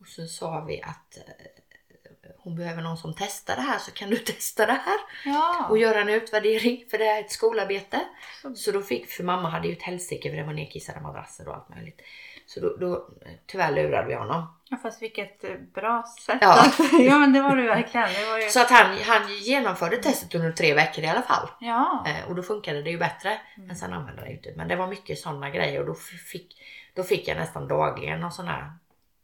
och 0.00 0.06
så 0.06 0.26
sa 0.26 0.60
vi 0.60 0.82
att 0.82 1.16
eh, 1.16 2.30
hon 2.38 2.56
behöver 2.56 2.82
någon 2.82 2.96
som 2.96 3.14
testar 3.18 3.56
det 3.56 3.62
här 3.62 3.78
så 3.78 3.90
kan 3.92 4.10
du 4.10 4.16
testa 4.32 4.66
det 4.66 4.72
här 4.72 4.98
Ja. 5.24 5.66
och 5.70 5.78
göra 5.78 6.00
en 6.00 6.08
utvärdering 6.08 6.84
för 6.90 6.98
det 6.98 7.06
är 7.06 7.20
ett 7.20 7.30
skolarbete. 7.32 8.00
Så- 8.42 8.54
Så 8.54 8.72
då 8.72 8.82
fick, 8.82 9.10
för 9.10 9.24
mamma 9.24 9.48
hade 9.50 9.68
ju 9.68 9.72
ett 9.74 9.82
helsike 9.82 10.30
för 10.30 10.36
det 10.36 10.44
var 10.44 10.52
nedkissade 10.52 11.00
madrasser 11.00 11.48
och 11.48 11.54
allt 11.54 11.68
möjligt. 11.68 12.00
Så 12.46 12.60
då, 12.60 12.76
då 12.76 13.08
tyvärr 13.46 13.72
lurade 13.72 14.08
vi 14.08 14.14
honom. 14.14 14.54
Ja, 14.70 14.76
fast 14.76 15.02
vilket 15.02 15.44
eh, 15.44 15.50
bra 15.74 16.04
sätt. 16.20 16.38
Ja. 16.40 16.60
att- 16.60 16.78
ja 16.92 17.18
men 17.18 17.32
det 17.32 17.40
var 17.42 17.56
det 17.56 17.62
verkligen. 17.66 18.08
Det 18.12 18.26
var 18.30 18.38
ju... 18.38 18.48
Så 18.48 18.60
att 18.60 18.70
han, 18.70 18.96
han 18.98 19.32
genomförde 19.34 19.96
testet 19.96 20.34
under 20.34 20.52
tre 20.52 20.74
veckor 20.74 21.04
i 21.04 21.06
alla 21.06 21.22
fall. 21.22 21.48
Ja. 21.60 22.04
Eh, 22.06 22.28
och 22.28 22.34
då 22.34 22.42
funkade 22.42 22.82
det 22.82 22.90
ju 22.90 22.98
bättre. 22.98 23.40
Men 23.56 23.76
sen 23.76 23.92
använde 23.92 24.22
det 24.22 24.30
inte. 24.32 24.52
Men 24.56 24.68
det 24.68 24.76
var 24.76 24.86
mycket 24.86 25.18
sådana 25.18 25.50
grejer 25.50 25.80
och 25.80 25.86
då 25.86 25.94
fick, 26.32 26.62
då 26.94 27.02
fick 27.02 27.28
jag 27.28 27.36
nästan 27.36 27.68
dagligen 27.68 28.20
någon 28.20 28.32
sån 28.32 28.48
här 28.48 28.72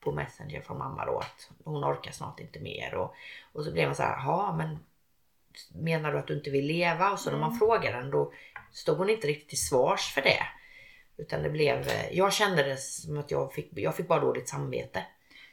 på 0.00 0.12
Messenger 0.12 0.60
från 0.60 0.78
mamma 0.78 1.04
då 1.06 1.18
att 1.18 1.50
hon 1.64 1.84
orkar 1.84 2.12
snart 2.12 2.40
inte 2.40 2.60
mer. 2.60 2.94
Och, 2.94 3.14
och 3.52 3.64
så 3.64 3.72
blev 3.72 3.86
man 3.88 3.94
så 3.96 4.02
här, 4.02 4.16
ja 4.26 4.54
men 4.58 4.78
menar 5.74 6.12
du 6.12 6.18
att 6.18 6.26
du 6.26 6.36
inte 6.36 6.50
vill 6.50 6.66
leva? 6.66 7.10
Och 7.10 7.18
så 7.18 7.30
när 7.30 7.38
man 7.38 7.58
frågade 7.58 7.96
den 7.96 8.10
då 8.10 8.32
stod 8.72 8.98
hon 8.98 9.10
inte 9.10 9.26
riktigt 9.26 9.48
till 9.48 9.66
svars 9.68 10.14
för 10.14 10.22
det. 10.22 10.42
Utan 11.20 11.42
det 11.42 11.50
blev, 11.50 11.78
eh, 11.88 12.12
jag 12.12 12.32
kände 12.32 12.62
det 12.62 12.76
som 12.76 13.18
att 13.18 13.30
jag 13.30 13.52
fick, 13.52 13.70
jag 13.72 13.96
fick 13.96 14.08
bara 14.08 14.20
dåligt 14.20 14.48
samvete. 14.48 15.06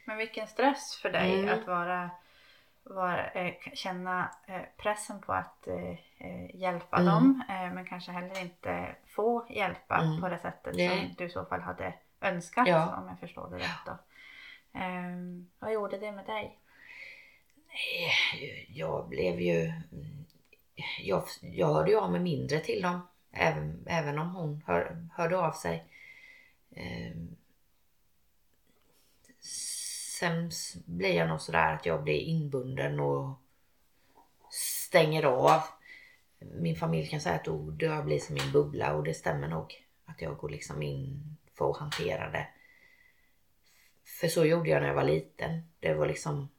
Men 0.05 0.17
vilken 0.17 0.47
stress 0.47 0.95
för 1.01 1.09
dig 1.09 1.39
Mm. 1.39 1.59
att 1.59 1.67
vara, 1.67 2.09
vara, 2.83 3.29
eh, 3.31 3.53
känna 3.73 4.31
eh, 4.47 4.61
pressen 4.77 5.21
på 5.21 5.33
att 5.33 5.67
hjälpa 6.53 6.97
Mm. 6.97 7.05
dem 7.13 7.43
men 7.47 7.85
kanske 7.85 8.11
heller 8.11 8.41
inte 8.41 8.95
få 9.07 9.45
hjälpa 9.49 9.97
Mm. 9.97 10.21
på 10.21 10.29
det 10.29 10.39
sättet 10.39 10.75
Nej. 10.75 10.89
som 10.89 11.15
du 11.17 11.25
i 11.25 11.29
så 11.29 11.45
fall 11.45 11.61
hade 11.61 11.93
önskat 12.21 12.67
Ja. 12.67 12.95
om 13.01 13.07
jag 13.07 13.19
förstår 13.19 13.49
det 13.49 13.57
rätt. 13.57 13.85
Då. 13.85 13.97
Ehm, 14.79 15.49
vad 15.59 15.73
gjorde 15.73 15.97
det 15.97 16.11
med 16.11 16.25
dig? 16.25 16.59
Jag 18.69 19.07
blev 19.09 19.39
ju... 19.41 19.71
Jag, 21.03 21.23
jag 21.41 21.67
hörde 21.67 21.91
ju 21.91 21.97
av 21.99 22.11
mig 22.11 22.21
mindre 22.21 22.59
till 22.59 22.81
dem. 22.81 23.07
Även, 23.39 23.83
även 23.87 24.19
om 24.19 24.35
hon 24.35 24.63
hör, 24.65 25.07
hörde 25.13 25.37
av 25.37 25.51
sig. 25.51 25.85
Ehm, 26.71 27.35
sen 30.19 30.51
blir 30.85 31.13
jag 31.13 31.27
nog 31.27 31.41
sådär 31.41 31.73
att 31.73 31.85
jag 31.85 32.03
blir 32.03 32.19
inbunden 32.19 32.99
och 32.99 33.41
stänger 34.49 35.23
av. 35.23 35.61
Min 36.39 36.75
familj 36.75 37.07
kan 37.07 37.21
säga 37.21 37.35
att 37.35 37.47
oh, 37.47 37.75
jag 37.79 38.05
blir 38.05 38.19
som 38.19 38.33
min 38.33 38.51
bubbla 38.51 38.93
och 38.93 39.03
det 39.03 39.13
stämmer 39.13 39.47
nog. 39.47 39.83
Att 40.05 40.21
jag 40.21 40.37
går 40.37 40.49
liksom 40.49 40.83
in 40.83 41.37
för 41.57 41.71
att 41.71 41.77
hantera 41.77 42.31
det. 42.31 42.47
För 44.19 44.27
så 44.27 44.45
gjorde 44.45 44.69
jag 44.69 44.81
när 44.81 44.87
jag 44.87 44.95
var 44.95 45.03
liten. 45.03 45.61
Det 45.79 45.93
var 45.93 46.07
liksom 46.07 46.49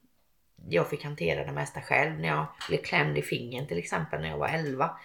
jag 0.67 0.89
fick 0.89 1.03
hantera 1.03 1.45
det 1.45 1.51
mesta 1.51 1.81
själv. 1.81 2.19
När 2.19 2.27
jag 2.27 2.45
blev 2.67 2.77
klämd 2.77 3.17
i 3.17 3.21
fingern 3.21 3.67
till 3.67 3.77
exempel 3.77 4.21
när 4.21 4.29
jag 4.29 4.37
var 4.37 4.47
11 4.47 4.97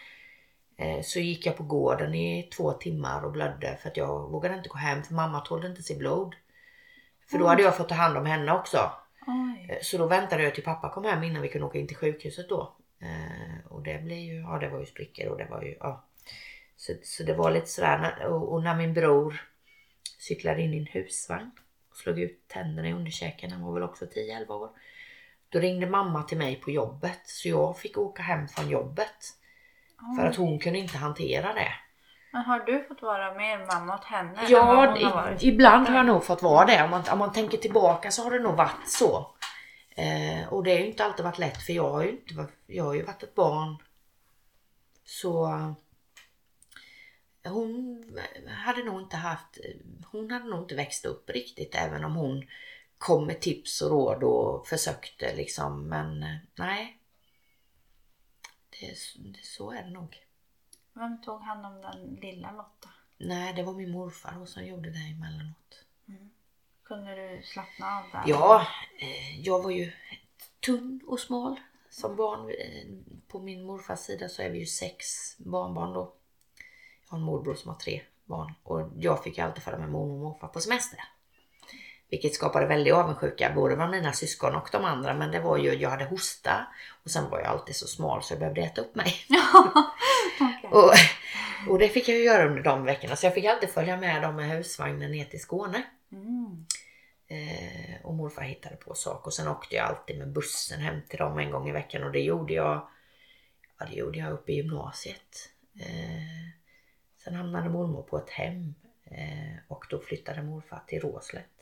eh, 0.76 1.00
Så 1.02 1.19
gick 1.21 1.47
jag 1.47 1.57
på 1.57 1.62
gården 1.62 2.14
i 2.14 2.43
två 2.57 2.73
timmar 2.73 3.25
och 3.25 3.33
blödde 3.33 3.76
för 3.83 3.88
att 3.88 3.97
jag 3.97 4.31
vågade 4.31 4.57
inte 4.57 4.69
gå 4.69 4.78
hem 4.78 5.02
för 5.02 5.14
mamma 5.14 5.40
tålde 5.40 5.66
inte 5.69 5.83
se 5.83 5.95
blod. 5.95 6.35
För 7.31 7.38
då 7.38 7.47
hade 7.47 7.62
jag 7.62 7.76
fått 7.76 7.88
ta 7.88 7.95
hand 7.95 8.16
om 8.16 8.26
henne 8.26 8.52
också. 8.52 8.90
Oj. 9.26 9.66
Eh, 9.71 9.78
Så 9.83 9.99
då 9.99 10.07
väntade 10.07 10.43
jag 10.43 10.54
till 10.54 10.64
pappa 10.64 10.90
kom 10.90 11.04
hem 11.04 11.23
innan 11.23 11.43
vi 11.43 11.49
kunde 11.49 11.66
åka 11.66 11.78
in 11.78 11.88
till 11.88 11.97
sjukhuset 11.97 12.49
då. 12.49 12.76
Eh, 13.00 13.66
Och 13.73 13.83
det 13.83 14.02
blev 14.02 14.19
ju, 14.19 14.40
ja 14.40 14.59
det 14.59 14.69
var 14.69 14.81
ju 14.81 14.87
sprickor 14.87 15.26
och 15.26 15.38
det 15.38 15.47
var 15.50 15.62
ju, 15.62 15.76
ja. 15.81 16.04
Så, 16.76 16.93
så 17.02 17.23
det 17.23 17.35
var 17.35 17.50
lite 17.50 17.66
sådär, 17.66 18.26
och 18.26 18.62
när 18.62 18.75
min 18.76 18.95
bror 18.95 19.40
cyklade 20.19 20.62
in 20.62 20.75
i 20.75 20.78
en 20.78 20.87
husvagn 20.87 21.50
och 21.90 21.97
slog 21.97 22.21
ut 22.21 22.49
tänderna 22.49 22.88
i 22.88 22.93
underkäken, 22.93 23.50
han 23.52 23.62
var 23.62 23.73
väl 23.75 23.83
också 23.83 24.04
10-11 24.04 24.49
år. 24.49 24.71
Då 25.49 25.59
ringde 25.59 25.87
mamma 25.87 26.23
till 26.23 26.38
mig 26.38 26.57
på 26.57 26.71
jobbet 26.71 27.21
så 27.25 27.49
jag 27.49 27.78
fick 27.78 27.99
åka 27.99 28.23
hem 28.23 28.49
från 28.49 28.69
jobbet. 28.71 29.16
För 30.16 30.26
att 30.26 30.37
hon 30.37 30.58
kunde 30.58 30.78
inte 30.78 30.99
hantera 30.99 31.54
det. 31.54 31.73
Men 32.32 32.42
har 32.42 32.61
du 32.61 32.84
fått 32.88 33.02
vara 33.02 33.34
mer 33.34 33.66
mamma 33.66 33.94
åt 33.94 34.04
henne? 34.04 34.46
Ja, 34.49 34.62
har 34.62 35.37
ibland 35.40 35.88
har 35.88 35.96
jag 35.96 36.06
nog 36.06 36.25
fått 36.25 36.42
vara 36.42 36.66
det. 36.66 36.84
Om 36.84 36.90
man, 36.90 37.02
om 37.12 37.18
man 37.18 37.32
tänker 37.32 37.58
tillbaka 37.58 38.11
så 38.11 38.23
har 38.23 38.30
det 38.30 38.38
nog 38.38 38.56
varit 38.56 38.88
så. 38.88 39.34
Eh, 39.96 40.52
och 40.52 40.64
det 40.64 40.70
har 40.70 40.78
ju 40.78 40.87
inte 40.87 41.04
alltid 41.04 41.25
varit 41.25 41.38
lätt 41.38 41.62
för 41.62 41.73
jag 41.73 41.90
har 41.90 42.02
ju, 42.02 42.11
inte, 42.11 42.46
jag 42.66 42.84
har 42.84 42.94
ju 42.94 43.02
varit 43.02 43.23
ett 43.23 43.34
barn. 43.34 43.76
Så 45.04 45.50
hon 47.44 48.04
hade 48.64 48.82
nog 48.82 49.00
inte 49.00 49.16
haft, 49.16 49.58
hon 50.12 50.30
hade 50.30 50.44
nog 50.44 50.62
inte 50.62 50.75
växt 50.75 51.04
upp 51.04 51.30
riktigt 51.30 51.75
även 51.75 52.04
om 52.04 52.14
hon 52.14 52.44
kom 52.99 53.26
med 53.26 53.40
tips 53.40 53.82
och 53.82 53.90
råd 53.90 54.23
och 54.23 54.66
försökte 54.66 55.34
liksom. 55.37 55.88
Men 55.88 56.23
eh, 56.23 56.37
nej. 56.54 56.99
Det, 58.87 59.31
det, 59.33 59.45
så 59.45 59.71
är 59.71 59.83
det 59.83 59.91
nog. 59.91 60.17
Vem 60.93 61.23
tog 61.23 61.41
hand 61.41 61.67
om 61.67 61.81
den 61.81 62.14
lilla 62.14 62.53
Lotta? 62.53 62.88
Nej, 63.19 63.53
det 63.55 63.62
var 63.62 63.73
min 63.73 63.91
morfar 63.91 64.47
som 64.47 64.64
gjorde 64.64 64.91
det 64.91 64.99
emellanåt. 64.99 65.85
Kunde 66.85 67.14
du 67.14 67.43
slappna 67.43 67.87
av 67.87 68.05
där? 68.12 68.23
Ja, 68.26 68.67
eh, 68.99 69.41
jag 69.41 69.62
var 69.62 69.71
ju 69.71 69.93
tunn 70.67 71.00
och 71.07 71.21
smal 71.21 71.61
som 71.91 72.17
barn. 72.17 72.49
Eh, 72.50 73.19
På 73.29 73.41
min 73.41 73.64
morfars 73.64 73.99
sida 73.99 74.29
så 74.29 74.43
är 74.43 74.50
vi 74.50 74.59
ju 74.59 74.67
sex 74.67 75.07
barnbarn 75.38 75.93
då. 75.93 76.14
Jag 77.05 77.11
har 77.11 77.19
en 77.19 77.25
morbror 77.25 77.55
som 77.55 77.69
har 77.69 77.76
tre 77.76 78.03
barn 78.25 78.55
och 78.62 78.91
jag 78.97 79.25
fick 79.25 79.38
ju 79.38 79.45
alltid 79.45 79.62
följa 79.62 79.79
med 79.79 79.91
mormor 79.91 80.14
och 80.14 80.21
morfar 80.21 80.49
på 80.49 80.61
semester. 80.61 81.00
Vilket 82.14 82.35
skapade 82.35 82.66
väldig 82.66 82.90
avundsjuka 82.90 83.52
både 83.54 83.76
bland 83.76 83.90
mina 83.90 84.12
syskon 84.12 84.54
och 84.54 84.68
de 84.73 84.85
andra 84.85 85.14
men 85.14 85.30
det 85.30 85.40
var 85.40 85.59
ju, 85.59 85.75
jag 85.75 85.90
hade 85.90 86.04
hosta 86.04 86.66
och 87.04 87.11
sen 87.11 87.30
var 87.30 87.38
jag 87.38 87.49
alltid 87.49 87.76
så 87.76 87.87
smal 87.87 88.23
så 88.23 88.33
jag 88.33 88.38
behövde 88.38 88.61
äta 88.61 88.80
upp 88.80 88.94
mig. 88.94 89.14
Okej. 90.40 90.71
Och, 90.71 90.92
och 91.68 91.78
det 91.78 91.88
fick 91.88 92.09
jag 92.09 92.18
ju 92.18 92.25
göra 92.25 92.47
under 92.49 92.62
de 92.62 92.85
veckorna 92.85 93.16
så 93.16 93.26
jag 93.26 93.35
fick 93.35 93.44
alltid 93.44 93.68
följa 93.68 93.97
med 93.97 94.23
dem 94.23 94.37
med 94.37 94.49
husvagnen 94.49 95.11
ner 95.11 95.25
till 95.25 95.40
Skåne. 95.40 95.83
Mm. 96.12 96.66
Eh, 97.26 98.06
och 98.06 98.14
morfar 98.14 98.42
hittade 98.42 98.76
på 98.76 98.94
saker. 98.94 99.26
Och 99.26 99.35
sen 99.35 99.49
åkte 99.49 99.76
jag 99.76 99.87
alltid 99.87 100.18
med 100.18 100.33
bussen 100.33 100.80
hem 100.80 101.00
till 101.09 101.18
dem 101.18 101.38
en 101.38 101.50
gång 101.50 101.68
i 101.68 101.73
veckan. 101.73 102.02
Och 102.04 102.12
det 102.12 102.21
gjorde 102.21 102.52
jag, 102.52 102.88
ja, 103.78 103.87
det 103.87 103.94
gjorde 103.94 104.18
jag 104.18 104.33
uppe 104.33 104.52
i 104.52 104.56
gymnasiet. 104.56 105.50
Eh, 105.80 106.50
sen 107.25 107.35
hamnade 107.35 107.68
mormor 107.68 108.02
på 108.02 108.18
ett 108.18 108.30
hem. 108.30 108.75
Eh, 109.04 109.56
och 109.68 109.85
då 109.90 109.99
flyttade 109.99 110.42
morfar 110.42 110.83
till 110.87 111.00
Råslätt. 111.00 111.53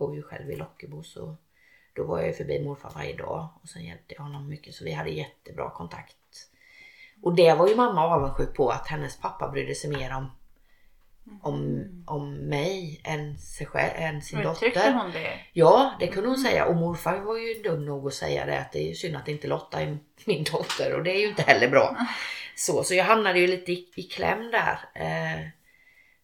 Bor 0.00 0.14
ju 0.16 0.22
själv 0.22 0.50
i 0.50 0.56
Lockebo 0.56 1.02
så 1.02 1.36
då 1.92 2.04
var 2.04 2.18
jag 2.18 2.26
ju 2.26 2.32
förbi 2.32 2.64
morfar 2.64 2.92
varje 2.94 3.16
dag. 3.16 3.48
Och 3.62 3.68
sen 3.68 3.84
hjälpte 3.84 4.14
jag 4.14 4.22
honom 4.22 4.48
mycket 4.48 4.74
så 4.74 4.84
vi 4.84 4.92
hade 4.92 5.10
jättebra 5.10 5.70
kontakt. 5.70 6.16
Och 7.22 7.34
det 7.34 7.54
var 7.54 7.68
ju 7.68 7.76
mamma 7.76 8.04
avundsjuk 8.04 8.54
på 8.56 8.68
att 8.68 8.86
hennes 8.86 9.20
pappa 9.20 9.48
brydde 9.48 9.74
sig 9.74 9.90
mer 9.90 10.16
om 10.16 10.30
om, 11.42 11.84
om 12.06 12.34
mig 12.34 13.00
än, 13.04 13.38
sig 13.38 13.66
själv, 13.66 13.90
än 13.94 14.22
sin 14.22 14.38
Uttryckte 14.38 14.78
dotter. 14.78 14.92
hon 14.92 15.12
det? 15.12 15.40
Ja, 15.52 15.94
det 16.00 16.06
kunde 16.06 16.28
hon 16.28 16.38
säga. 16.38 16.66
Och 16.66 16.76
morfar 16.76 17.18
var 17.18 17.36
ju 17.36 17.62
dum 17.62 17.84
nog 17.84 18.06
att 18.06 18.14
säga 18.14 18.46
det 18.46 18.58
att 18.58 18.72
det 18.72 18.90
är 18.90 18.94
synd 18.94 19.16
att 19.16 19.28
inte 19.28 19.46
Lotta 19.46 19.82
är 19.82 19.98
min 20.24 20.44
dotter 20.44 20.94
och 20.94 21.04
det 21.04 21.10
är 21.10 21.20
ju 21.20 21.28
inte 21.28 21.42
heller 21.42 21.68
bra. 21.68 21.96
Så, 22.56 22.84
så 22.84 22.94
jag 22.94 23.04
hamnade 23.04 23.38
ju 23.38 23.46
lite 23.46 23.72
i, 23.72 23.88
i 23.96 24.02
kläm 24.02 24.50
där. 24.50 24.78
Eh, 24.94 25.48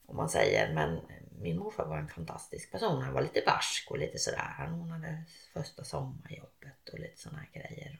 om 0.06 0.16
man 0.16 0.28
säger. 0.28 0.74
Men 0.74 1.00
min 1.40 1.58
morfar 1.58 1.84
var 1.86 1.98
en 1.98 2.08
fantastisk 2.08 2.72
person. 2.72 3.02
Han 3.02 3.14
var 3.14 3.22
lite 3.22 3.42
barsk 3.46 3.90
och 3.90 3.98
lite 3.98 4.18
sådär. 4.18 4.54
Han 4.58 4.80
ordnade 4.80 5.22
första 5.52 5.84
sommarjobbet 5.84 6.88
och 6.92 6.98
lite 6.98 7.18
sådana 7.20 7.38
här 7.38 7.60
grejer. 7.60 7.98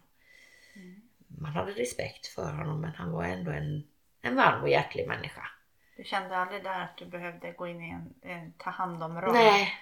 Man 1.29 1.53
hade 1.53 1.73
respekt 1.73 2.27
för 2.27 2.53
honom 2.53 2.81
men 2.81 2.95
han 2.95 3.13
var 3.13 3.25
ändå 3.25 3.51
en, 3.51 3.87
en 4.23 4.37
varm 4.37 4.63
och 4.63 4.69
hjärtlig 4.69 5.09
människa. 5.09 5.49
Du 5.97 6.05
kände 6.05 6.37
aldrig 6.37 6.65
där 6.65 6.81
att 6.81 6.97
du 6.97 7.07
behövde 7.07 7.53
gå 7.53 7.67
in 7.69 7.81
i 7.81 7.91
en, 7.91 8.15
en 8.23 8.53
ta 8.53 8.71
hand 8.71 9.03
om 9.03 9.21
roll? 9.21 9.33
Nej, 9.35 9.73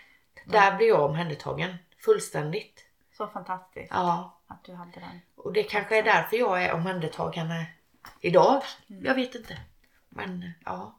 där 0.44 0.76
blev 0.76 0.88
jag 0.88 1.02
omhändertagen. 1.10 1.76
Fullständigt. 1.98 2.84
Så 3.16 3.26
fantastiskt 3.28 3.90
Ja, 3.90 4.40
att 4.46 4.64
du 4.64 4.74
hade 4.74 5.00
den. 5.00 5.20
och 5.34 5.52
det 5.52 5.62
kanske 5.62 5.98
är 5.98 6.02
därför 6.02 6.36
jag 6.36 6.64
är 6.64 6.72
omhändertagande 6.72 7.66
idag. 8.20 8.62
Jag 8.86 9.14
vet 9.14 9.34
inte. 9.34 9.58
Men 10.08 10.50
ja. 10.64 10.98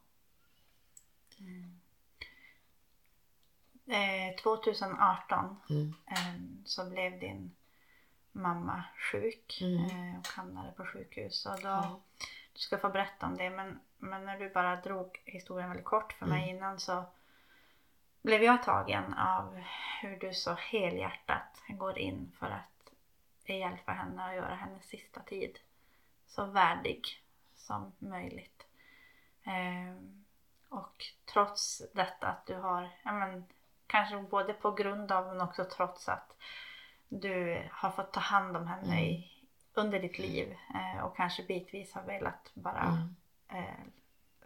Eh, 3.88 4.36
2018 4.44 5.62
Mm. 5.70 5.94
eh, 6.08 6.65
så 6.65 6.89
blev 6.89 7.20
din 7.20 7.56
mamma 8.32 8.84
sjuk 9.12 9.58
Mm. 9.62 9.86
eh, 9.86 10.20
och 10.20 10.27
hamnade 10.27 10.72
på 10.72 10.86
sjukhus. 10.86 11.46
Och 11.46 11.62
då, 11.62 11.68
Ja. 11.68 12.00
Du 12.54 12.60
ska 12.60 12.77
få 12.77 12.89
berätta 12.89 13.25
om 13.25 13.38
det 13.38 13.50
men, 13.50 13.80
men 13.98 14.25
när 14.25 14.39
du 14.39 14.50
bara 14.50 14.75
drog 14.75 15.22
historien 15.25 15.70
väldigt 15.70 15.86
kort 15.86 16.13
för 16.13 16.25
mig 16.25 16.44
Mm. 16.44 16.56
innan 16.56 16.80
så 16.80 17.04
blev 18.22 18.44
jag 18.44 18.63
tagen 18.63 19.13
av 19.13 19.63
hur 20.01 20.18
du 20.20 20.34
så 20.34 20.54
helhjärtat 20.54 21.62
går 21.68 21.98
in 21.98 22.32
för 22.39 22.46
att 22.51 22.92
hjälpa 23.50 23.92
henne 23.92 24.27
och 24.30 24.36
göra 24.36 24.56
hennes 24.56 24.86
sista 24.86 25.20
tid 25.20 25.60
så 26.27 26.46
värdig 26.46 27.24
som 27.56 27.92
möjligt. 28.00 28.65
Ehm, 29.44 30.25
och 30.70 31.06
trots 31.25 31.82
detta 31.94 32.27
att 32.27 32.46
du 32.46 32.56
har, 32.56 32.89
ja 33.04 33.12
men, 33.12 33.46
kanske 33.88 34.18
både 34.22 34.54
på 34.54 34.72
grund 34.72 35.12
av 35.12 35.27
men 35.27 35.42
också 35.42 35.65
trots 35.77 36.10
att 36.10 36.36
du 37.10 37.63
har 37.72 37.89
fått 37.92 38.13
ta 38.13 38.20
hand 38.20 38.58
om 38.58 38.68
henne 38.68 38.86
Mm. 38.88 39.00
i, 39.00 39.32
under 39.74 40.00
ditt 40.00 40.20
liv 40.20 40.56
eh, 40.75 41.04
och 41.04 41.15
kanske 41.18 41.44
bitvis 41.44 41.94
har 41.94 42.04
velat 42.04 42.51
bara 42.54 42.82
Mm. 42.82 43.15
eh, 43.63 43.80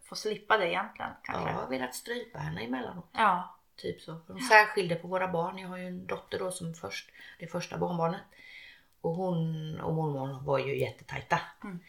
få 0.03 0.15
slippa 0.15 0.57
det 0.57 0.67
egentligen 0.69 1.11
kanske. 1.23 1.49
Jag 1.49 1.55
har 1.57 1.67
velat 1.67 1.95
strypa 1.95 2.39
henne 2.39 2.61
emellanåt. 2.61 3.09
Ja. 3.11 3.55
Typ 3.75 4.01
så. 4.01 4.19
De 4.27 4.39
särskilde 4.39 4.95
på 4.95 5.07
våra 5.07 5.27
barn. 5.27 5.57
Jag 5.57 5.69
har 5.69 5.77
ju 5.77 5.87
en 5.87 6.07
dotter 6.07 6.39
då 6.39 6.51
som 6.51 6.73
först, 6.73 7.09
det 7.39 7.47
första 7.47 7.77
barnbarnet. 7.77 8.21
Och 9.01 9.11
hon 9.15 9.35
och 9.81 9.93
mormor 9.93 10.39
var 10.45 10.59
ju 10.59 10.79
jättetajta. 10.79 11.39
Mm. 11.63 11.79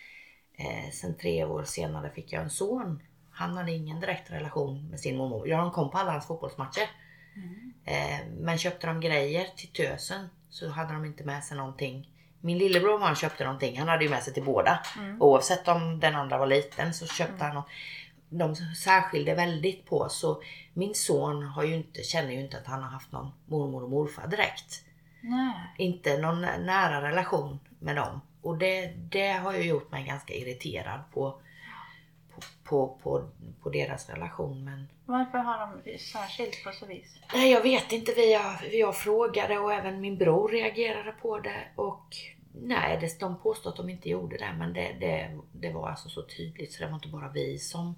Eh, 0.54 0.90
sen 0.90 1.16
tre 1.18 1.44
år 1.44 1.64
senare 1.64 2.10
fick 2.10 2.32
jag 2.32 2.42
en 2.42 2.50
son. 2.50 3.02
Han 3.32 3.56
hade 3.56 3.72
ingen 3.72 4.00
direkt 4.00 4.30
relation 4.30 4.90
med 4.90 5.00
sin 5.00 5.16
mormor. 5.16 5.48
Jag 5.48 5.72
kom 5.72 5.90
på 5.90 5.98
alla 5.98 6.10
hans 6.12 6.26
fotbollsmatcher. 6.26 6.90
Mm. 7.36 7.72
Eh, 7.84 8.26
men 8.40 8.58
köpte 8.58 8.86
de 8.86 9.00
grejer 9.00 9.46
till 9.56 9.68
tösen 9.68 10.28
så 10.50 10.68
hade 10.68 10.92
de 10.92 11.04
inte 11.04 11.24
med 11.24 11.44
sig 11.44 11.56
någonting. 11.56 12.08
Min 12.40 12.58
lillebror 12.58 12.98
han 12.98 13.16
köpte 13.16 13.44
någonting. 13.44 13.78
Han 13.78 13.88
hade 13.88 14.04
ju 14.04 14.10
med 14.10 14.22
sig 14.22 14.34
till 14.34 14.44
båda. 14.44 14.80
Mm. 14.98 15.22
Oavsett 15.22 15.68
om 15.68 16.00
den 16.00 16.14
andra 16.14 16.38
var 16.38 16.46
liten 16.46 16.94
så 16.94 17.06
köpte 17.06 17.34
Mm. 17.34 17.46
han 17.46 17.54
något. 17.54 17.68
De 18.32 18.56
särskilde 18.56 19.34
väldigt 19.34 19.86
på 19.86 20.08
så 20.08 20.42
min 20.74 20.94
son 20.94 21.42
har 21.42 21.64
ju 21.64 21.74
inte, 21.74 22.02
känner 22.02 22.32
ju 22.32 22.40
inte 22.40 22.58
att 22.58 22.66
han 22.66 22.82
har 22.82 22.90
haft 22.90 23.12
någon 23.12 23.32
mormor 23.46 23.82
och 23.82 23.90
morfar 23.90 24.26
direkt. 24.26 24.84
Nej. 25.20 25.54
Inte 25.78 26.18
någon 26.18 26.40
nära 26.40 27.02
relation 27.08 27.58
med 27.78 27.96
dem. 27.96 28.20
Och 28.42 28.58
det, 28.58 28.86
det 28.86 29.32
har 29.32 29.52
ju 29.52 29.62
gjort 29.62 29.92
mig 29.92 30.04
ganska 30.04 30.34
irriterad 30.34 31.00
på, 31.14 31.40
på, 32.64 32.86
på, 32.88 32.98
på, 33.02 33.28
på 33.62 33.70
deras 33.70 34.08
relation. 34.08 34.64
Men 34.64 34.86
Varför 35.04 35.38
har 35.38 35.58
de 35.84 35.98
särskilt 35.98 36.64
på 36.64 36.72
så 36.72 36.86
vis? 36.86 37.18
Nej, 37.34 37.52
jag 37.52 37.62
vet 37.62 37.92
inte. 37.92 38.12
Vi 38.12 38.32
jag, 38.32 38.74
jag 38.74 38.96
frågade 38.96 39.58
och 39.58 39.72
även 39.72 40.00
min 40.00 40.16
bror 40.16 40.48
reagerade 40.48 41.12
på 41.12 41.38
det. 41.38 41.68
Och 41.76 42.16
nej, 42.52 42.98
det, 43.00 43.20
de 43.20 43.36
påstod 43.38 43.70
att 43.70 43.76
de 43.76 43.90
inte 43.90 44.08
gjorde 44.08 44.36
det. 44.36 44.54
Men 44.58 44.72
det, 44.72 44.96
det, 45.00 45.38
det 45.52 45.72
var 45.72 45.88
alltså 45.88 46.08
så 46.08 46.22
tydligt 46.22 46.72
så 46.72 46.82
det 46.82 46.88
var 46.88 46.94
inte 46.94 47.08
bara 47.08 47.28
vi 47.28 47.58
som, 47.58 47.94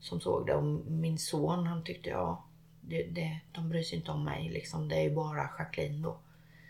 som 0.00 0.20
såg 0.20 0.46
det. 0.46 0.54
Och 0.54 0.64
min 0.90 1.18
son 1.18 1.66
han 1.66 1.84
tyckte 1.84 2.10
ja, 2.10 2.44
det, 2.80 3.02
det, 3.02 3.40
de 3.52 3.68
bryr 3.68 3.82
sig 3.82 3.98
inte 3.98 4.10
om 4.10 4.24
mig 4.24 4.48
liksom. 4.48 4.88
Det 4.88 4.96
är 4.96 5.02
ju 5.02 5.14
bara 5.14 5.50
Jacqueline 5.58 6.02
då. 6.02 6.16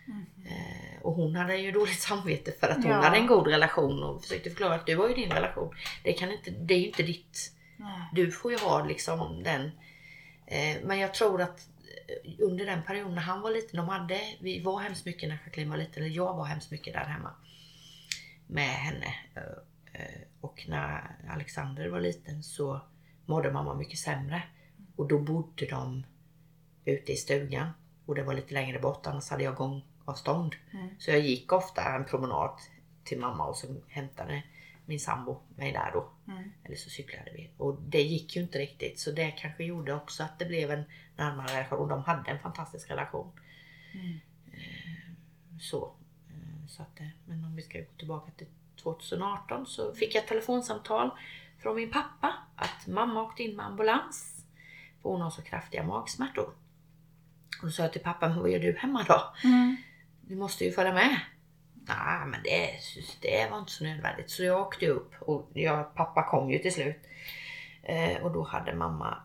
Mm. 0.07 0.25
Eh, 0.45 1.01
och 1.01 1.13
hon 1.13 1.35
hade 1.35 1.57
ju 1.57 1.71
dåligt 1.71 1.99
samvete 2.09 2.51
för 2.59 2.67
att 2.67 2.75
hon 2.83 2.91
Ja. 2.91 3.01
hade 3.01 3.17
en 3.17 3.27
god 3.27 3.47
relation 3.47 4.03
och 4.03 4.21
försökte 4.23 4.49
förklara 4.49 4.75
att 4.75 4.85
du 4.85 4.97
har 4.97 5.09
ju 5.09 5.15
din 5.15 5.31
relation. 5.31 5.75
Det, 6.03 6.13
kan 6.13 6.31
inte, 6.31 6.51
det 6.51 6.73
är 6.73 6.79
ju 6.79 6.87
inte 6.87 7.03
ditt 7.03 7.51
Nej. 7.77 8.09
du 8.13 8.31
får 8.31 8.51
ju 8.51 8.57
ha 8.57 8.85
liksom 8.85 9.43
den. 9.43 9.71
Eh, 10.47 10.77
men 10.83 10.99
jag 10.99 11.13
tror 11.13 11.41
att 11.41 11.67
eh, 12.07 12.31
under 12.39 12.65
den 12.65 12.83
perioden 12.83 13.15
när 13.15 13.21
han 13.21 13.41
var 13.41 13.51
liten, 13.51 13.77
de 13.77 13.89
hade, 13.89 14.21
vi 14.39 14.61
var 14.61 14.79
hemskt 14.79 15.05
mycket 15.05 15.29
när 15.29 15.37
Jacqueline 15.45 15.69
var 15.69 15.77
liten, 15.77 16.03
eller 16.03 16.15
jag 16.15 16.33
var 16.33 16.45
hemskt 16.45 16.71
mycket 16.71 16.93
där 16.93 17.05
hemma 17.05 17.31
med 18.47 18.69
henne. 18.69 19.15
Och 20.41 20.65
när 20.67 21.15
Alexander 21.29 21.87
var 21.89 21.99
liten 21.99 22.43
så 22.43 22.81
mådde 23.25 23.51
mamma 23.51 23.73
mycket 23.73 23.99
sämre. 23.99 24.43
Och 24.95 25.07
då 25.07 25.19
bodde 25.19 25.65
de 25.65 26.05
ute 26.85 27.11
i 27.11 27.15
stugan 27.15 27.69
och 28.05 28.15
det 28.15 28.23
var 28.23 28.33
lite 28.33 28.53
längre 28.53 28.79
bort, 28.79 29.07
annars 29.07 29.29
hade 29.29 29.43
jag 29.43 29.55
gångavstånd. 30.05 30.55
Mm. 30.73 30.89
Så 30.99 31.11
jag 31.11 31.19
gick 31.19 31.51
ofta 31.51 31.95
en 31.95 32.05
promenad 32.05 32.59
till 33.03 33.19
mamma 33.19 33.45
och 33.45 33.57
så 33.57 33.67
hämtade 33.87 34.43
min 34.85 34.99
sambo 34.99 35.41
mig 35.55 35.71
där 35.71 35.91
då. 35.93 36.09
Mm. 36.27 36.51
Eller 36.63 36.75
så 36.75 36.89
cyklade 36.89 37.31
vi. 37.33 37.49
Och 37.57 37.81
det 37.81 38.01
gick 38.01 38.35
ju 38.35 38.41
inte 38.41 38.59
riktigt. 38.59 38.99
Så 38.99 39.11
det 39.11 39.31
kanske 39.31 39.63
gjorde 39.63 39.93
också 39.93 40.23
att 40.23 40.39
det 40.39 40.45
blev 40.45 40.71
en 40.71 40.83
närmare 41.15 41.47
relation. 41.47 41.79
Och 41.79 41.87
de 41.87 42.03
hade 42.03 42.31
en 42.31 42.39
fantastisk 42.39 42.91
relation. 42.91 43.31
Mm. 43.93 44.19
Så. 45.59 45.95
eh, 46.29 46.67
så 46.67 46.81
att, 46.81 46.99
eh, 46.99 47.07
men 47.25 47.45
om 47.45 47.55
vi 47.55 47.61
ska 47.61 47.79
gå 47.79 47.85
tillbaka 47.97 48.31
till 48.31 48.47
2018 48.83 49.65
så 49.65 49.93
fick 49.93 50.15
jag 50.15 50.23
ett 50.23 50.29
telefonsamtal 50.29 51.11
från 51.59 51.75
min 51.75 51.91
pappa 51.91 52.33
att 52.55 52.87
mamma 52.87 53.23
åkte 53.23 53.43
in 53.43 53.55
med 53.55 53.65
ambulans. 53.65 54.45
För 55.01 55.09
hon 55.09 55.21
har 55.21 55.29
så 55.29 55.41
kraftiga 55.41 55.83
magsmärtor. 55.83 56.53
Och 57.61 57.65
då 57.65 57.71
sa 57.71 57.83
jag 57.83 57.91
till 57.93 58.01
pappa, 58.01 58.29
men 58.29 58.39
vad 58.39 58.49
gör 58.49 58.59
du 58.59 58.77
hemma 58.77 59.03
då? 59.07 59.33
Mm. 59.43 59.77
Du 60.27 60.35
måste 60.35 60.65
ju 60.65 60.71
följa 60.71 60.93
med. 60.93 61.19
Nej, 61.87 62.25
men 62.25 62.43
det, 62.43 62.79
det 63.21 63.47
var 63.51 63.59
inte 63.59 63.71
så 63.71 63.83
nödvändigt. 63.83 64.29
Så 64.29 64.43
jag 64.43 64.61
åkte 64.61 64.87
upp 64.87 65.13
och 65.19 65.49
jag, 65.53 65.95
pappa 65.95 66.23
kom 66.23 66.51
ju 66.51 66.59
till 66.59 66.73
slut. 66.73 66.99
Eh, 67.83 68.23
och 68.23 68.31
då 68.31 68.43
hade 68.43 68.75
mamma 68.75 69.17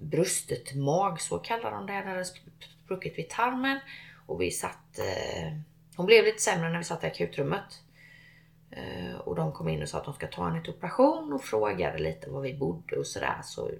brustet 0.00 0.74
mag, 0.74 1.20
så 1.20 1.38
kallar 1.38 1.70
de 1.70 1.86
det. 1.86 1.92
Det 1.92 2.08
hade 2.08 2.24
spruckit 2.84 3.18
vid 3.18 3.30
tarmen. 3.30 3.80
Och 4.26 4.40
vi 4.40 4.50
satt... 4.50 4.98
Eh, 4.98 5.52
hon 5.96 6.06
blev 6.06 6.24
lite 6.24 6.42
sämre 6.42 6.68
när 6.68 6.78
vi 6.78 6.84
satt 6.84 7.04
i 7.04 7.06
akutrummet. 7.06 7.82
Eh, 8.70 9.16
och 9.16 9.34
de 9.34 9.52
kom 9.52 9.68
in 9.68 9.82
och 9.82 9.88
sa 9.88 9.98
att 9.98 10.04
de 10.04 10.14
ska 10.14 10.26
ta 10.26 10.48
henne 10.48 10.62
till 10.62 10.72
operation 10.72 11.32
och 11.32 11.44
frågade 11.44 11.98
lite 11.98 12.30
var 12.30 12.40
vi 12.40 12.54
bodde 12.54 12.96
och 12.96 13.06
sådär. 13.06 13.40
Så 13.44 13.70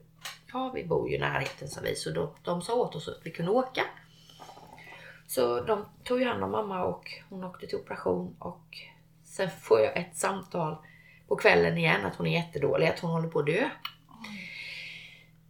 ja, 0.53 0.73
vi 0.75 0.85
bor 0.85 1.09
ju 1.09 1.17
i 1.17 1.19
närheten 1.19 1.69
sa 1.69 1.81
vi. 1.81 1.95
Så 1.95 2.11
då, 2.11 2.35
de 2.43 2.63
sa 2.63 2.75
åt 2.75 2.95
oss 2.95 3.09
att 3.09 3.21
vi 3.27 3.31
kunde 3.31 3.53
åka. 3.53 3.83
Så 5.29 5.61
de 5.61 5.85
tog 6.05 6.21
ju 6.21 6.27
hand 6.27 6.45
om 6.45 6.51
mamma 6.51 6.85
och 6.85 7.11
hon 7.29 7.45
åkte 7.45 7.67
till 7.67 7.79
operation 7.79 8.37
och 8.39 8.65
sen 9.25 9.51
får 9.61 9.81
jag 9.81 9.97
ett 9.97 10.17
samtal 10.17 10.77
på 11.29 11.37
kvällen 11.37 11.79
igen 11.79 12.05
att 12.05 12.17
hon 12.17 12.27
är 12.27 12.33
jättedålig, 12.33 12.87
att 12.87 13.01
hon 13.01 13.11
håller 13.11 13.29
på 13.29 13.39
att 13.39 13.47
dö. 13.47 13.71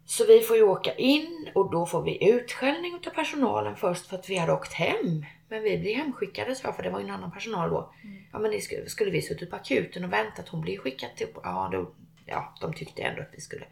Så 0.05 0.27
vi 0.27 0.41
får 0.41 0.57
ju 0.57 0.63
åka 0.63 0.95
in 0.95 1.49
och 1.55 1.71
då 1.71 1.87
får 1.87 2.03
vi 2.03 2.31
utskällning 2.31 2.95
av 2.95 3.11
personalen 3.11 3.77
först 3.77 4.07
för 4.07 4.17
att 4.17 4.31
vi 4.31 4.37
hade 4.37 4.53
åkt 4.53 4.73
hem. 4.73 5.25
Men 5.49 5.63
vi 5.63 5.79
blir 5.79 5.95
hemskickade 5.95 6.55
så 6.55 6.73
för 6.73 6.83
det 6.83 6.91
var 6.91 7.01
ju 7.01 7.05
en 7.05 7.15
annan 7.15 7.33
personal 7.33 7.71
då. 7.71 7.93
Mm. 8.05 8.23
Ja 8.33 8.39
men 8.39 8.51
det 8.51 8.61
skulle, 8.61 8.89
skulle 8.89 9.11
vi 9.11 9.23
suttit 9.23 9.51
på 9.51 9.57
akuten 9.57 10.05
och 10.05 10.13
väntat, 10.13 10.49
hon 10.49 10.61
blir 10.61 10.79
skickad 10.79 11.11
till... 11.17 11.27
Ja, 11.43 11.69
då, 11.73 11.91
ja 12.27 12.55
de 12.61 12.73
tyckte 12.73 13.03
ändå 13.03 13.23
att 13.23 13.31
vi 13.33 13.41
skulle. 13.41 13.65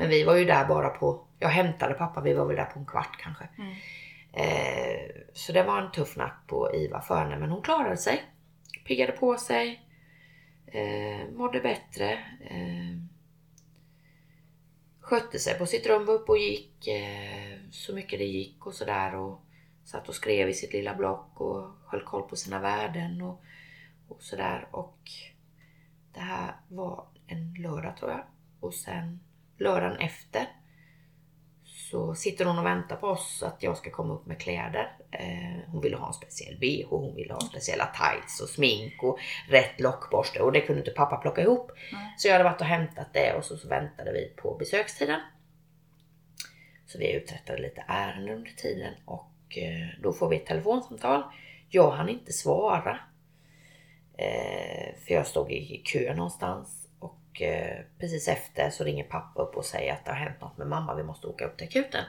Men 0.00 0.08
vi 0.08 0.24
var 0.24 0.36
ju 0.36 0.44
där 0.44 0.64
bara 0.64 0.88
på... 0.88 1.26
Jag 1.38 1.48
hämtade 1.48 1.94
pappa, 1.94 2.20
vi 2.20 2.34
var 2.34 2.46
väl 2.46 2.56
där 2.56 2.64
på 2.64 2.78
en 2.78 2.86
kvart 2.86 3.16
kanske. 3.18 3.48
Mm. 3.58 3.74
Eh, 4.36 5.10
så 5.32 5.52
det 5.52 5.62
var 5.62 5.82
en 5.82 5.92
tuff 5.92 6.16
natt 6.16 6.46
på 6.46 6.74
IVA 6.74 7.00
för 7.00 7.16
henne 7.16 7.38
men 7.38 7.50
hon 7.50 7.62
klarade 7.62 7.96
sig. 7.96 8.24
Piggade 8.84 9.12
på 9.12 9.36
sig. 9.36 9.82
Eh, 10.66 11.28
mådde 11.32 11.60
bättre. 11.60 12.12
Eh, 12.50 12.96
skötte 15.00 15.38
sig 15.38 15.58
på 15.58 15.66
sitt 15.66 15.86
rum, 15.86 16.04
var 16.04 16.14
uppe 16.14 16.32
och 16.32 16.38
gick 16.38 16.86
eh, 16.86 17.58
så 17.70 17.94
mycket 17.94 18.18
det 18.18 18.24
gick 18.24 18.66
och 18.66 18.74
sådär. 18.74 19.14
Och 19.14 19.40
satt 19.84 20.08
och 20.08 20.14
skrev 20.14 20.48
i 20.48 20.54
sitt 20.54 20.72
lilla 20.72 20.94
block 20.94 21.40
och 21.40 21.70
höll 21.86 22.04
koll 22.04 22.22
på 22.22 22.36
sina 22.36 22.60
värden 22.60 23.22
och, 23.22 23.42
och 24.08 24.22
sådär. 24.22 24.68
Och 24.70 25.10
det 26.12 26.20
här 26.20 26.54
var 26.68 27.06
en 27.26 27.54
lördag 27.54 27.96
tror 27.96 28.10
jag. 28.10 28.24
Och 28.60 28.74
sen 28.74 29.20
lördagen 29.58 29.96
efter 29.96 30.48
så 31.90 32.14
sitter 32.14 32.44
hon 32.44 32.58
och 32.58 32.66
väntar 32.66 32.96
på 32.96 33.06
oss 33.06 33.42
att 33.42 33.62
jag 33.62 33.76
ska 33.76 33.90
komma 33.90 34.14
upp 34.14 34.26
med 34.26 34.40
kläder. 34.40 34.96
Eh, 35.10 35.70
hon 35.72 35.80
ville 35.82 35.96
ha 35.96 36.06
en 36.06 36.12
speciell 36.12 36.58
bh, 36.58 36.88
hon 36.88 37.14
ville 37.16 37.32
ha 37.32 37.40
speciella 37.40 37.86
tights 37.86 38.40
och 38.40 38.48
smink 38.48 39.02
och 39.02 39.18
rätt 39.48 39.80
lockborste 39.80 40.40
och 40.40 40.52
det 40.52 40.60
kunde 40.60 40.80
inte 40.80 40.90
pappa 40.90 41.16
plocka 41.16 41.42
ihop. 41.42 41.72
Nej. 41.92 42.14
Så 42.18 42.28
jag 42.28 42.32
hade 42.32 42.44
varit 42.44 42.60
och 42.60 42.66
hämtat 42.66 43.06
det 43.12 43.34
och 43.34 43.44
så, 43.44 43.56
så 43.56 43.68
väntade 43.68 44.12
vi 44.12 44.32
på 44.36 44.54
besökstiden. 44.54 45.20
Så 46.86 46.98
vi 46.98 47.12
uträttade 47.12 47.62
lite 47.62 47.84
ärenden 47.88 48.34
under 48.34 48.50
tiden 48.50 48.94
och 49.04 49.58
eh, 49.58 50.00
då 50.02 50.12
får 50.12 50.28
vi 50.28 50.36
ett 50.36 50.46
telefonsamtal. 50.46 51.22
Jag 51.68 51.90
hann 51.90 52.08
inte 52.08 52.32
svara. 52.32 52.98
Eh, 54.18 54.94
för 55.06 55.14
jag 55.14 55.26
stod 55.26 55.52
i 55.52 55.82
kö 55.84 56.14
någonstans 56.14 56.85
och 57.40 57.98
precis 57.98 58.28
efter 58.28 58.70
så 58.70 58.84
ringer 58.84 59.04
pappa 59.04 59.42
upp 59.42 59.56
och 59.56 59.64
säger 59.64 59.92
att 59.92 60.04
det 60.04 60.10
har 60.10 60.18
hänt 60.18 60.40
något 60.40 60.58
med 60.58 60.66
mamma, 60.66 60.94
vi 60.94 61.02
måste 61.02 61.26
åka 61.26 61.46
upp 61.46 61.56
till 61.56 61.66
akuten. 61.66 62.04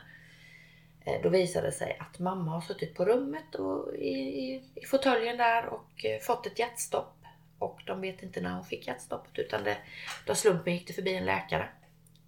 Eh, 1.07 1.21
då 1.23 1.29
visade 1.29 1.67
det 1.67 1.71
sig 1.71 1.97
att 1.99 2.19
mamma 2.19 2.51
har 2.51 2.61
suttit 2.61 2.95
på 2.95 3.05
rummet 3.05 3.55
och 3.55 3.95
i, 3.95 4.17
i, 4.17 4.63
i 4.75 4.85
fåtöljen 4.85 5.37
där 5.37 5.65
och 5.65 6.05
eh, 6.05 6.19
fått 6.19 6.47
ett 6.47 6.59
hjärtstopp. 6.59 7.13
Och 7.59 7.81
de 7.85 8.01
vet 8.01 8.23
inte 8.23 8.41
när 8.41 8.53
hon 8.53 8.65
fick 8.65 8.87
hjärtstoppet 8.87 9.39
utan 9.39 9.63
det, 9.63 9.77
då 10.25 10.35
slumpen 10.35 10.73
gick 10.73 10.87
det 10.87 10.93
förbi 10.93 11.15
en 11.15 11.25
läkare 11.25 11.69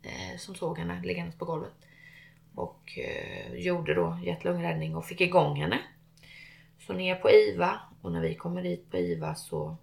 eh, 0.03 0.37
som 0.37 0.55
såg 0.55 0.79
henne 0.79 1.01
liggandes 1.03 1.35
på 1.35 1.45
golvet. 1.45 1.73
och 2.55 2.99
eh, 2.99 3.53
gjorde 3.53 3.93
då 3.93 4.19
hjärt-lungräddning 4.23 4.95
och 4.95 5.05
fick 5.05 5.21
igång 5.21 5.61
henne. 5.61 5.79
Så 6.79 6.93
ner 6.93 7.15
på 7.15 7.29
IVA 7.31 7.79
och 8.01 8.11
när 8.11 8.21
vi 8.21 8.35
kommer 8.35 8.63
dit 8.63 8.91
på 8.91 8.97
IVA 8.97 9.35
så, 9.35 9.77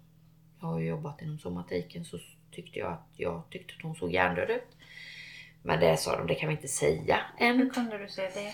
jag 0.59 0.67
har 0.67 0.79
ju 0.79 0.87
jobbat 0.87 1.21
inom 1.21 1.39
somatiken, 1.39 2.05
så 2.05 2.17
tyckte 2.61 2.79
jag 2.79 2.91
att 2.91 3.07
jag 3.15 3.43
tyckte 3.49 3.73
att 3.77 3.83
hon 3.83 3.95
såg 3.95 4.11
hjärndöd 4.11 4.49
ut. 4.49 4.67
Men 5.63 5.79
det 5.79 5.97
sa 5.97 6.17
de, 6.17 6.27
det 6.27 6.35
kan 6.35 6.49
vi 6.49 6.55
inte 6.55 6.67
säga 6.67 7.19
än. 7.39 7.57
Hur 7.57 7.69
kunde 7.69 7.97
du 7.97 8.07
se 8.09 8.21
det? 8.21 8.53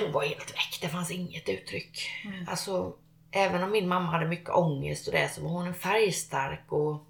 Hon 0.00 0.12
var 0.12 0.24
helt 0.24 0.50
väck, 0.54 0.78
det 0.80 0.88
fanns 0.88 1.10
inget 1.10 1.48
uttryck. 1.48 2.10
Mm. 2.24 2.48
Alltså, 2.48 2.96
även 3.30 3.62
om 3.62 3.70
min 3.70 3.88
mamma 3.88 4.06
hade 4.10 4.26
mycket 4.26 4.50
ångest 4.50 5.06
och 5.06 5.12
det 5.14 5.28
så 5.28 5.42
var 5.42 5.50
hon 5.50 5.66
en 5.66 5.74
färgstark 5.74 6.64
och 6.72 7.04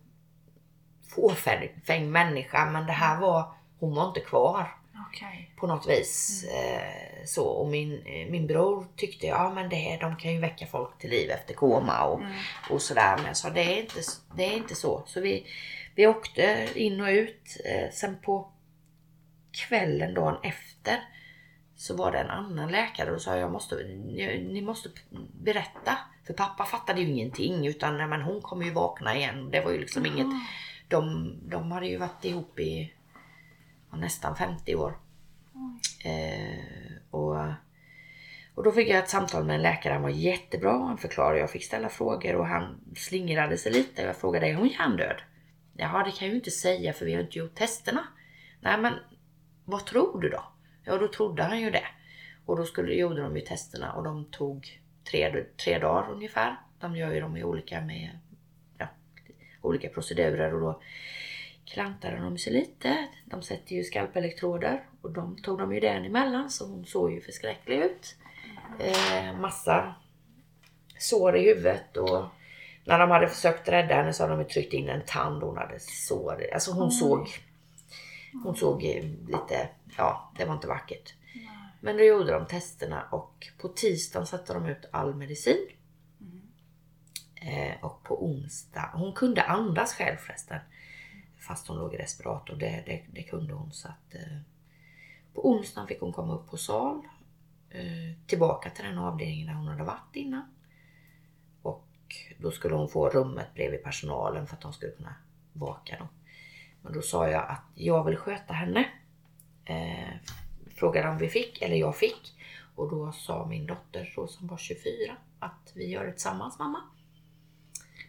fåfäng 1.15 2.11
människa. 2.11 2.67
Men 2.71 2.87
det 2.87 2.93
här 2.93 3.21
var, 3.21 3.53
hon 3.81 3.95
var 3.95 4.09
inte 4.09 4.21
kvar 4.21 4.75
Okej. 5.09 5.51
på 5.57 5.67
något 5.67 5.89
vis. 5.89 6.45
Eh, 6.45 7.25
så. 7.27 7.45
Och 7.45 7.69
min, 7.69 8.03
eh, 8.07 8.31
min 8.31 8.47
bror 8.47 8.87
tyckte, 8.97 9.27
ja 9.27 9.51
men 9.55 9.69
det, 9.69 9.99
de 10.01 10.17
kan 10.17 10.33
ju 10.33 10.41
väcka 10.41 10.67
folk 10.67 10.99
till 10.99 11.11
liv 11.11 11.31
efter 11.31 11.55
koma 11.55 12.05
och, 12.05 12.21
Mm. 12.21 12.33
och 12.71 12.83
sådär. 12.83 13.17
Men 13.17 13.27
jag 13.27 13.37
sa, 13.37 13.51
det 13.51 13.61
är 13.63 13.81
inte, 13.81 14.01
det 14.37 14.45
är 14.45 14.57
inte 14.57 14.75
så. 14.75 15.03
Så 15.07 15.21
vi, 15.21 15.47
vi 15.99 16.07
åkte 16.07 16.69
in 16.75 17.01
och 17.01 17.09
ut. 17.09 17.61
Eh, 17.65 17.91
sen 17.93 18.17
på 18.23 18.53
kvällen 19.51 20.15
dagen 20.15 20.37
efter 20.43 21.03
så 21.77 21.97
var 21.97 22.13
det 22.13 22.19
en 22.19 22.31
annan 22.31 22.71
läkare 22.71 23.13
och 23.13 23.23
sa 23.23 23.37
jag 23.37 23.53
måste, 23.53 23.77
ni, 23.77 24.63
måste 24.63 24.89
berätta. 25.41 25.99
För 26.27 26.35
pappa 26.35 26.65
fattade 26.65 27.01
ju 27.01 27.09
ingenting 27.09 27.67
utan 27.67 27.97
men 28.09 28.23
hon 28.23 28.43
kommer 28.43 28.65
ju 28.65 28.73
vakna 28.73 29.17
igen. 29.17 29.51
Det 29.51 29.61
var 29.61 29.71
ju 29.71 29.79
liksom 29.79 30.07
inget, 30.07 30.27
de, 30.89 31.33
de 31.43 31.73
hade 31.73 31.87
ju 31.87 31.97
varit 31.97 32.25
ihop 32.25 32.61
i 32.61 32.93
nästan 33.93 34.37
50 34.37 34.75
år. 34.75 34.99
Eh, 36.05 36.65
och, 37.11 37.37
och 38.55 38.65
då 38.65 38.73
fick 38.73 38.89
jag 38.89 38.99
ett 38.99 39.11
samtal 39.11 39.45
med 39.45 39.57
en 39.57 39.63
läkare. 39.63 39.93
Han 39.93 40.03
var 40.03 40.11
jättebra. 40.11 40.73
Han 40.73 40.99
förklarade. 40.99 41.39
Jag 41.39 41.51
fick 41.51 41.65
ställa 41.65 41.89
frågor 41.89 42.35
och 42.35 42.47
han 42.47 42.81
slingrade 42.97 43.59
sig 43.59 43.73
lite. 43.73 44.03
Jag 44.03 44.17
frågade 44.17 44.47
är 44.47 44.55
hon 44.55 44.69
hjärndöd? 44.69 45.23
Jaha, 45.81 46.05
det 46.05 46.11
kan 46.11 46.27
jag 46.27 46.29
ju 46.29 46.39
inte 46.39 46.51
säga 46.51 46.93
för 46.93 47.07
vi 47.07 47.15
har 47.15 47.21
inte 47.21 47.39
gjort 47.39 47.55
testerna. 47.55 48.09
Nej, 48.61 48.79
men 48.79 48.95
vad 49.65 49.87
tror 49.87 50.21
du 50.21 50.29
då? 50.29 50.45
Ja, 50.85 50.99
då 50.99 51.09
trodde 51.09 51.43
han 51.43 51.61
ju 51.61 51.71
det. 51.71 51.87
Och 52.47 52.57
då 52.57 52.65
skulle, 52.65 52.95
gjorde 52.95 53.23
de 53.23 53.37
ju 53.37 53.43
testerna 53.43 53.93
och 53.93 54.05
de 54.05 54.25
tog 54.25 54.81
tre, 55.11 55.45
tre 55.65 55.79
dagar 55.79 56.11
ungefär. 56.11 56.57
De 56.81 56.97
gör 56.97 57.13
ju 57.13 57.21
dem 57.21 57.37
i 57.37 57.45
olika 57.45 57.81
med 57.81 58.19
ja, 58.79 58.87
olika 59.63 59.89
procedurer 59.89 60.55
och 60.55 60.61
då 60.61 60.83
klantade 61.65 62.17
de 62.17 62.39
sig 62.39 62.53
lite. 62.53 63.09
De 63.25 63.43
sätter 63.43 63.77
ju 63.77 63.85
skalpelektroder 63.85 64.85
och 65.03 65.11
de 65.11 65.43
tog 65.43 65.59
de 65.59 65.75
ju 65.75 65.81
den 65.81 66.05
emellan 66.05 66.51
så 66.51 66.67
hon 66.67 66.87
såg 66.87 67.13
ju 67.13 67.21
förskräcklig 67.21 67.77
ut. 67.79 68.17
Eh, 68.79 69.41
massa 69.41 69.95
sår 70.99 71.37
i 71.37 71.43
huvudet 71.43 71.97
och 71.97 72.25
när 72.89 72.99
de 72.99 73.11
hade 73.11 73.29
försökt 73.29 73.69
rädda 73.69 73.95
henne 73.95 74.13
så 74.13 74.23
hade 74.23 74.37
de 74.37 74.45
tryckt 74.45 74.73
in 74.73 74.89
en 74.89 75.05
tand 75.07 75.43
hon 75.43 75.57
hade 75.57 75.81
sår. 75.81 76.47
Alltså 76.55 76.73
hon 76.73 76.89
Oj. 76.89 76.95
såg 76.95 77.29
hon 78.45 78.57
såg 78.57 78.85
eh, 78.85 79.05
lite, 79.27 79.69
ja 79.97 80.33
det 80.37 80.45
var 80.45 80.55
inte 80.55 80.67
vackert. 80.67 81.15
Men 81.81 81.97
då 81.97 82.03
gjorde 82.03 82.33
de 82.33 82.47
testerna 82.47 83.03
och 83.11 83.49
på 83.59 83.69
tisdagen 83.69 84.27
satte 84.27 84.55
de 84.55 84.67
ut 84.67 84.89
all 84.91 85.15
medicin. 85.15 85.69
Eh, 87.35 87.85
och 87.85 88.03
på 88.03 88.25
onsdag, 88.25 88.91
hon 88.95 89.13
kunde 89.13 89.43
andas 89.43 89.95
själv 89.95 90.17
förresten. 90.17 90.61
Fast 91.39 91.69
hon 91.69 91.79
låg 91.79 91.95
i 91.95 91.97
respirator, 91.97 92.57
det, 92.57 92.83
det, 92.87 93.05
det 93.13 93.23
kunde 93.23 93.55
hon. 93.55 93.73
Så 93.73 93.89
att, 93.89 94.15
eh, 94.15 94.39
på 95.35 95.51
onsdagen 95.51 95.89
fick 95.89 96.01
hon 96.01 96.13
komma 96.13 96.35
upp 96.35 96.51
på 96.51 96.57
sal. 96.57 97.03
Eh, 97.71 98.27
tillbaka 98.27 98.71
till 98.71 98.85
den 98.85 98.99
avdelningen 98.99 99.47
där 99.47 99.55
hon 99.55 99.67
hade 99.67 99.85
varit 99.85 100.17
innan. 100.17 100.58
Då 102.39 102.51
skulle 102.51 102.75
hon 102.75 102.89
få 102.89 103.09
rummet 103.09 103.55
bredvid 103.55 103.85
personalen 103.85 104.47
för 104.47 104.55
att 104.55 104.61
de 104.61 104.73
skulle 104.73 104.93
kunna 104.93 105.15
vaka 105.53 105.97
då. 105.99 106.09
Men 106.83 106.93
då 106.93 107.03
sa 107.03 107.29
jag 107.29 107.49
att 107.49 107.65
jag 107.75 108.05
vill 108.05 108.17
sköta 108.17 108.53
henne. 108.53 108.89
Eh, 109.65 110.15
frågade 110.77 111.09
om 111.09 111.19
vi 111.19 111.29
fick, 111.29 111.63
eller 111.63 111.77
jag 111.77 111.97
fick. 111.97 112.35
Och 112.75 112.91
då 112.91 113.13
sa 113.13 113.47
min 113.47 113.67
dotter 113.67 114.13
då, 114.17 114.27
som 114.27 114.47
var 114.47 114.57
24 114.57 115.17
att 115.39 115.73
vi 115.75 115.91
gör 115.91 116.07
det 116.07 116.13
tillsammans 116.13 116.59
mamma. 116.59 116.83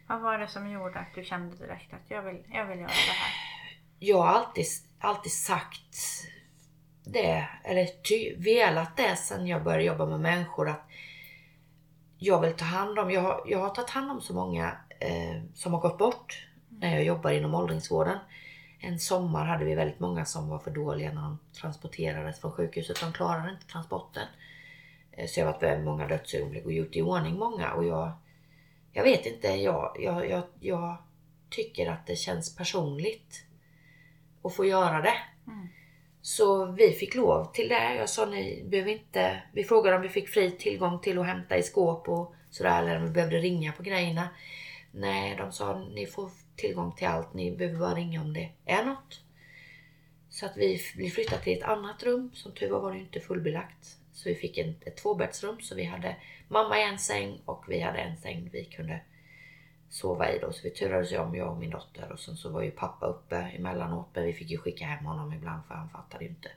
Vad 0.07 0.21
var 0.21 0.37
det 0.37 0.47
som 0.47 0.71
gjorde 0.71 0.99
att 0.99 1.15
du 1.15 1.23
kände 1.23 1.55
direkt 1.55 1.93
att 1.93 2.11
jag 2.11 2.21
vill, 2.21 2.43
jag 2.53 2.65
vill 2.65 2.79
göra 2.79 2.87
det 2.87 2.93
här? 2.93 3.33
Jag 3.99 4.17
har 4.17 4.27
alltid, 4.27 4.65
alltid 4.99 5.31
sagt 5.31 5.95
det, 7.03 7.49
eller 7.63 7.85
ty, 7.85 8.35
velat 8.37 8.97
det 8.97 9.15
sen 9.15 9.47
jag 9.47 9.63
började 9.63 9.83
jobba 9.83 10.05
med 10.05 10.19
människor 10.19 10.69
att 10.69 10.88
jag 12.19 12.41
vill 12.41 12.53
ta 12.53 12.65
hand 12.65 12.99
om, 12.99 13.11
jag, 13.11 13.21
har- 13.21 13.43
jag 13.45 13.59
har 13.59 13.69
tagit 13.69 13.89
hand 13.89 14.11
om 14.11 14.21
så 14.21 14.33
många 14.33 14.77
eh, 14.99 15.41
som 15.53 15.73
har 15.73 15.79
gått 15.79 15.97
bort 15.97 16.47
när 16.69 16.93
jag 16.93 17.03
jobbar 17.03 17.31
inom 17.31 17.55
åldringsvården. 17.55 18.17
En 18.79 18.99
sommar 18.99 19.45
hade 19.45 19.65
vi 19.65 19.75
väldigt 19.75 19.99
många 19.99 20.25
som 20.25 20.49
var 20.49 20.59
för 20.59 20.71
dåliga 20.71 21.11
när 21.13 21.21
de 21.21 21.39
transporterades 21.61 22.39
från 22.39 22.51
sjukhuset. 22.51 22.99
De 23.01 23.13
klarade 23.13 23.51
inte 23.51 23.67
transporten. 23.67 24.27
Eh, 25.11 25.27
Så 25.27 25.39
jag 25.39 25.45
har 25.45 25.53
varit 25.53 25.61
med 25.61 25.83
många 25.83 26.07
dödsögonblick 26.07 26.65
och 26.65 26.71
gjort 26.73 26.95
i 26.95 27.01
ordning 27.01 27.35
många 27.39 27.73
och 27.73 27.85
jag, 27.85 28.11
jag 28.91 29.03
vet 29.03 29.25
inte, 29.25 29.47
jag, 29.47 29.95
jag, 29.99 30.29
jag, 30.29 30.43
jag 30.59 30.97
tycker 31.49 31.91
att 31.91 32.07
det 32.07 32.15
känns 32.15 32.55
personligt 32.55 33.45
att 34.43 34.55
få 34.55 34.65
göra 34.65 35.01
det. 35.01 35.13
Mm. 35.47 35.67
Så 36.21 36.65
vi 36.65 36.91
fick 36.91 37.15
lov 37.15 37.51
till 37.53 37.69
det. 37.69 37.95
Jag 37.95 38.09
sa 38.09 38.25
ni 38.25 38.63
behöver 38.65 38.91
inte... 38.91 39.41
Vi 39.53 39.63
frågade 39.63 39.95
om 39.95 40.01
vi 40.01 40.09
fick 40.09 40.29
fri 40.29 40.51
tillgång 40.51 40.99
till 40.99 41.19
att 41.19 41.25
hämta 41.25 41.57
i 41.57 41.63
skåp 41.63 42.09
och 42.09 42.33
sådär 42.49 42.81
eller 42.81 42.97
om 42.97 43.05
vi 43.05 43.11
behövde 43.11 43.37
ringa 43.37 43.71
på 43.71 43.83
grejerna. 43.83 44.29
Nej, 44.91 45.35
de 45.37 45.51
sa 45.51 45.79
ni 45.79 46.05
får 46.05 46.31
tillgång 46.55 46.95
till 46.95 47.07
allt. 47.07 47.33
Ni 47.33 47.51
behöver 47.51 47.79
bara 47.79 47.95
ringa 47.95 48.21
om 48.21 48.33
det 48.33 48.51
är 48.65 48.85
något. 48.85 49.21
Så 50.29 50.45
att 50.45 50.57
vi, 50.57 50.81
vi 50.97 51.09
flyttade 51.09 51.43
till 51.43 51.57
ett 51.57 51.63
annat 51.63 52.03
rum. 52.03 52.31
Som 52.33 52.51
tur 52.51 52.69
var 52.69 52.79
var 52.79 52.93
det 52.93 52.99
inte 52.99 53.19
fullbelagt. 53.19 53.97
Så 54.13 54.29
vi 54.29 54.35
fick 54.35 54.57
en, 54.57 54.75
ett 54.85 54.97
tvåbäddsrum. 54.97 55.61
Så 55.61 55.75
vi 55.75 55.83
hade 55.83 56.15
mamma 56.47 56.79
i 56.79 56.83
en 56.83 56.99
säng 56.99 57.41
och 57.45 57.65
vi 57.67 57.79
hade 57.79 57.99
en 57.99 58.17
säng 58.17 58.49
vi 58.53 58.65
kunde 58.65 59.01
sova 59.89 60.31
i 60.31 60.39
då. 60.39 60.53
Så 60.53 60.59
vi 60.63 60.69
turades 60.69 61.11
ju 61.11 61.17
om, 61.17 61.35
jag 61.35 61.51
och 61.51 61.57
min 61.57 61.69
dotter. 61.69 62.11
Och 62.11 62.19
sen 62.19 62.37
så 62.37 62.49
var 62.49 62.61
ju 62.61 62.71
pappa 62.71 63.05
uppe 63.05 63.35
emellanåt. 63.35 64.07
Men 64.13 64.25
vi 64.25 64.33
fick 64.33 64.49
ju 64.51 64.57
skicka 64.57 64.85
hem 64.85 65.05
honom 65.05 65.33
ibland 65.33 65.61
för 65.67 65.75
han 65.75 65.89
fattade 65.89 66.23
ju 66.23 66.29
inte. 66.29 66.49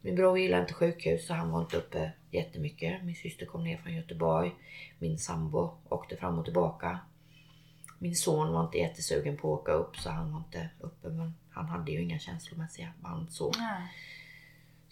Min 0.00 0.16
bror 0.16 0.38
gillade 0.38 0.62
inte 0.62 0.74
sjukhus 0.74 1.26
så 1.26 1.34
han 1.34 1.50
var 1.50 1.60
inte 1.60 1.76
uppe 1.76 2.12
jättemycket. 2.30 3.04
Min 3.04 3.14
syster 3.14 3.46
kom 3.46 3.64
ner 3.64 3.76
från 3.76 3.94
Göteborg. 3.94 4.54
Min 4.98 5.18
sambo 5.18 5.74
åkte 5.88 6.16
fram 6.16 6.38
och 6.38 6.44
tillbaka. 6.44 6.98
Min 7.98 8.16
son 8.16 8.52
var 8.52 8.64
inte 8.64 8.78
jättesugen 8.78 9.36
på 9.36 9.54
att 9.54 9.60
åka 9.60 9.72
upp 9.72 9.96
så 9.96 10.10
han 10.10 10.32
var 10.32 10.38
inte 10.38 10.68
uppe. 10.80 11.08
Men 11.08 11.34
han 11.50 11.66
hade 11.66 11.92
ju 11.92 12.02
inga 12.02 12.18
känslomässiga 12.18 12.92
band 13.00 13.32
så. 13.32 13.52
Nej. 13.58 13.88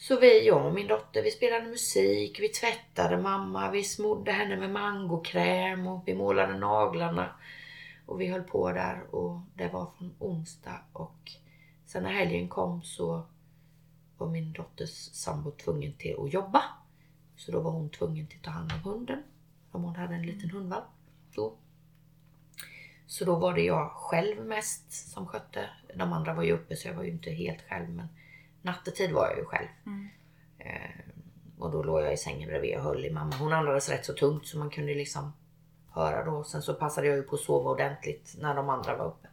Så 0.00 0.20
vi, 0.20 0.46
jag 0.46 0.66
och 0.66 0.74
min 0.74 0.86
dotter, 0.86 1.22
vi 1.22 1.30
spelade 1.30 1.66
musik, 1.66 2.40
vi 2.40 2.48
tvättade 2.48 3.18
mamma, 3.18 3.70
vi 3.70 3.84
smorde 3.84 4.32
henne 4.32 4.56
med 4.56 4.70
mangokräm 4.70 5.86
och 5.86 6.02
vi 6.06 6.14
målade 6.14 6.58
naglarna. 6.58 7.34
Och 8.06 8.20
vi 8.20 8.26
höll 8.26 8.42
på 8.42 8.72
där 8.72 9.14
och 9.14 9.40
det 9.54 9.68
var 9.68 9.90
från 9.98 10.14
onsdag 10.18 10.80
och 10.92 11.32
sen 11.86 12.02
när 12.02 12.12
helgen 12.12 12.48
kom 12.48 12.82
så 12.82 13.26
var 14.18 14.28
min 14.28 14.52
dotters 14.52 15.10
sambo 15.12 15.50
tvungen 15.50 15.92
till 15.92 16.16
att 16.18 16.32
jobba. 16.32 16.62
Så 17.36 17.52
då 17.52 17.60
var 17.60 17.70
hon 17.70 17.90
tvungen 17.90 18.26
till 18.26 18.38
att 18.38 18.44
ta 18.44 18.50
hand 18.50 18.72
om 18.72 18.92
hunden. 18.92 19.22
Om 19.70 19.82
hon 19.82 19.96
hade 19.96 20.14
en 20.14 20.26
liten 20.26 20.50
hundvalp. 20.50 20.84
Så. 21.34 21.52
så 23.06 23.24
då 23.24 23.36
var 23.36 23.54
det 23.54 23.62
jag 23.62 23.90
själv 23.90 24.46
mest 24.46 24.92
som 25.12 25.26
skötte. 25.26 25.70
De 25.94 26.12
andra 26.12 26.34
var 26.34 26.42
ju 26.42 26.52
uppe 26.52 26.76
så 26.76 26.88
jag 26.88 26.94
var 26.94 27.02
ju 27.02 27.10
inte 27.10 27.30
helt 27.30 27.62
själv 27.68 27.88
men 27.88 28.08
nattetid 28.62 29.12
var 29.12 29.28
jag 29.28 29.38
ju 29.38 29.44
själv. 29.44 29.68
Mm. 29.86 30.08
Eh, 30.58 31.00
och 31.58 31.70
då 31.70 31.82
låg 31.82 32.02
jag 32.02 32.12
i 32.12 32.16
sängen 32.16 32.48
bredvid 32.48 32.76
och 32.76 32.82
höll 32.82 33.04
i 33.04 33.10
mamma. 33.10 33.36
Hon 33.36 33.52
andades 33.52 33.88
rätt 33.88 34.04
så 34.04 34.12
tungt 34.12 34.46
så 34.46 34.58
man 34.58 34.70
kunde 34.70 34.94
liksom 34.94 35.32
höra 35.90 36.24
då. 36.24 36.44
Sen 36.44 36.62
så 36.62 36.74
passade 36.74 37.06
jag 37.06 37.16
ju 37.16 37.22
på 37.22 37.34
att 37.34 37.40
sova 37.40 37.70
ordentligt 37.70 38.34
när 38.38 38.54
de 38.54 38.68
andra 38.68 38.96
var 38.96 39.06
uppe. 39.06 39.28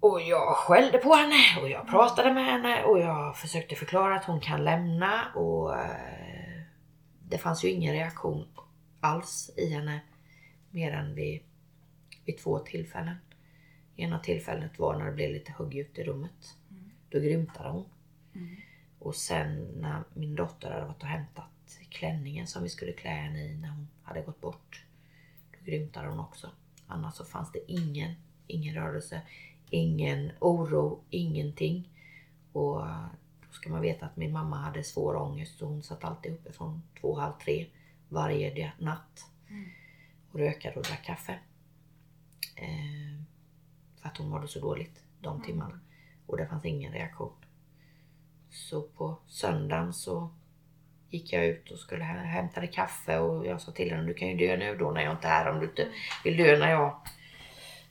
Och 0.00 0.20
jag 0.20 0.56
skällde 0.56 0.98
på 0.98 1.14
henne 1.14 1.62
och 1.62 1.68
jag 1.68 1.88
pratade 1.88 2.34
med 2.34 2.44
henne 2.44 2.84
och 2.84 2.98
jag 2.98 3.36
försökte 3.36 3.74
förklara 3.74 4.16
att 4.16 4.24
hon 4.24 4.40
kan 4.40 4.64
lämna 4.64 5.32
och 5.34 5.78
eh, 5.78 6.62
det 7.22 7.38
fanns 7.38 7.64
ju 7.64 7.70
ingen 7.70 7.94
reaktion 7.94 8.48
alls 9.00 9.50
i 9.56 9.74
henne 9.74 10.00
mer 10.70 10.92
än 10.92 11.14
vid, 11.14 11.42
vid 12.24 12.38
två 12.38 12.58
tillfällen. 12.58 13.16
Ena 13.96 14.18
tillfället 14.18 14.78
var 14.78 14.98
när 14.98 15.06
det 15.06 15.12
blev 15.12 15.30
lite 15.30 15.52
högljutt 15.52 15.98
i 15.98 16.04
rummet. 16.04 16.56
Då 17.14 17.20
grymtade 17.20 17.68
hon. 17.68 17.84
Mm. 18.34 18.56
Och 18.98 19.14
sen 19.14 19.64
när 19.80 20.04
min 20.14 20.34
dotter 20.34 20.70
hade 20.70 20.86
varit 20.86 21.02
och 21.02 21.08
hämtat 21.08 21.78
klänningen 21.88 22.46
som 22.46 22.62
vi 22.62 22.68
skulle 22.68 22.92
klä 22.92 23.10
henne 23.10 23.44
i 23.44 23.56
när 23.56 23.68
hon 23.68 23.88
hade 24.02 24.22
gått 24.22 24.40
bort. 24.40 24.84
Då 25.52 25.64
grymtade 25.64 26.08
hon 26.08 26.20
också. 26.20 26.50
Annars 26.86 27.14
så 27.14 27.24
fanns 27.24 27.52
det 27.52 27.72
ingen, 27.72 28.14
ingen 28.46 28.74
rörelse, 28.74 29.22
ingen 29.70 30.32
oro, 30.40 31.04
ingenting. 31.10 31.88
Och 32.52 32.80
då 33.46 33.52
ska 33.52 33.70
man 33.70 33.80
veta 33.82 34.06
att 34.06 34.16
min 34.16 34.32
mamma 34.32 34.56
hade 34.56 34.84
svår 34.84 35.16
ångest 35.16 35.62
och 35.62 35.68
hon 35.68 35.82
satt 35.82 36.04
alltid 36.04 36.32
uppe 36.32 36.52
från 36.52 36.82
två, 37.00 37.14
halv 37.18 37.32
tre 37.44 37.66
varje 38.08 38.72
natt 38.78 39.30
Mm. 39.48 39.68
och 40.30 40.38
rökade 40.38 40.76
och 40.76 40.82
drack 40.86 41.04
kaffe. 41.04 41.38
Eh, 42.56 43.22
för 43.96 44.08
att 44.08 44.16
hon 44.16 44.28
mådde 44.28 44.48
så 44.48 44.60
dåligt 44.60 45.04
de 45.20 45.34
Mm. 45.34 45.46
timmarna. 45.46 45.80
Och 46.26 46.36
det 46.36 46.46
fanns 46.46 46.64
ingen 46.64 46.92
reaktion. 46.92 47.32
Så 48.50 48.82
på 48.82 49.18
söndagen 49.26 49.92
så 49.92 50.30
gick 51.10 51.32
jag 51.32 51.46
ut 51.46 51.70
och 51.70 51.78
skulle 51.78 52.04
hä- 52.04 52.24
hämtade 52.24 52.66
kaffe 52.66 53.18
och 53.18 53.46
jag 53.46 53.60
sa 53.60 53.72
till 53.72 53.90
henne 53.90 54.02
du 54.06 54.14
kan 54.14 54.28
ju 54.28 54.36
dö 54.46 54.56
nu 54.56 54.76
då 54.76 54.90
när 54.90 55.02
jag 55.02 55.12
inte 55.12 55.28
är 55.28 55.44
här 55.44 55.50
om 55.50 55.60
du 55.60 55.66
inte 55.66 55.88
vill 56.24 56.36
dö 56.36 56.58
när 56.58 56.70
jag... 56.70 57.00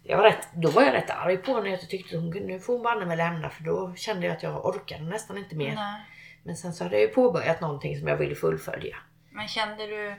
jag 0.04 0.18
var 0.18 0.24
rätt, 0.24 0.48
då 0.56 0.70
var 0.70 0.82
jag 0.82 0.94
rätt 0.94 1.10
arg 1.10 1.38
på 1.38 1.54
henne. 1.56 1.70
Jag 1.70 1.90
tyckte 1.90 2.18
hon, 2.18 2.30
nu 2.30 2.60
får 2.60 2.74
hon 2.74 2.84
banne 2.84 3.06
mig 3.06 3.18
lämna 3.18 3.50
för 3.50 3.64
då 3.64 3.96
kände 3.96 4.28
jag 4.28 4.36
att 4.36 4.44
jag 4.44 4.66
orkade 4.66 5.04
nästan 5.04 5.38
inte 5.38 5.56
mer. 5.56 5.76
Nej. 5.76 6.02
Men 6.44 6.56
sen 6.56 6.74
så 6.74 6.84
hade 6.84 6.96
jag 6.96 7.02
ju 7.02 7.14
påbörjat 7.14 7.62
någonting 7.62 7.98
som 8.00 8.08
jag 8.08 8.18
ville 8.18 8.36
fullfölja. 8.36 8.98
Men 9.32 9.48
kände 9.48 9.88
du, 9.88 10.16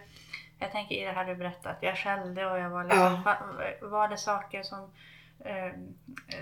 jag 0.59 0.73
tänker 0.73 0.95
i 0.95 1.05
det 1.05 1.13
här 1.13 1.25
du 1.25 1.35
berättat, 1.35 1.77
jag 1.81 1.97
skällde 1.99 2.47
och 2.51 2.59
jag 2.59 2.71
var 2.71 2.85
liksom, 2.85 3.23
Ja. 3.25 3.89
var, 3.89 4.09
det 4.09 4.17
saker 4.17 4.63
som, 4.63 4.91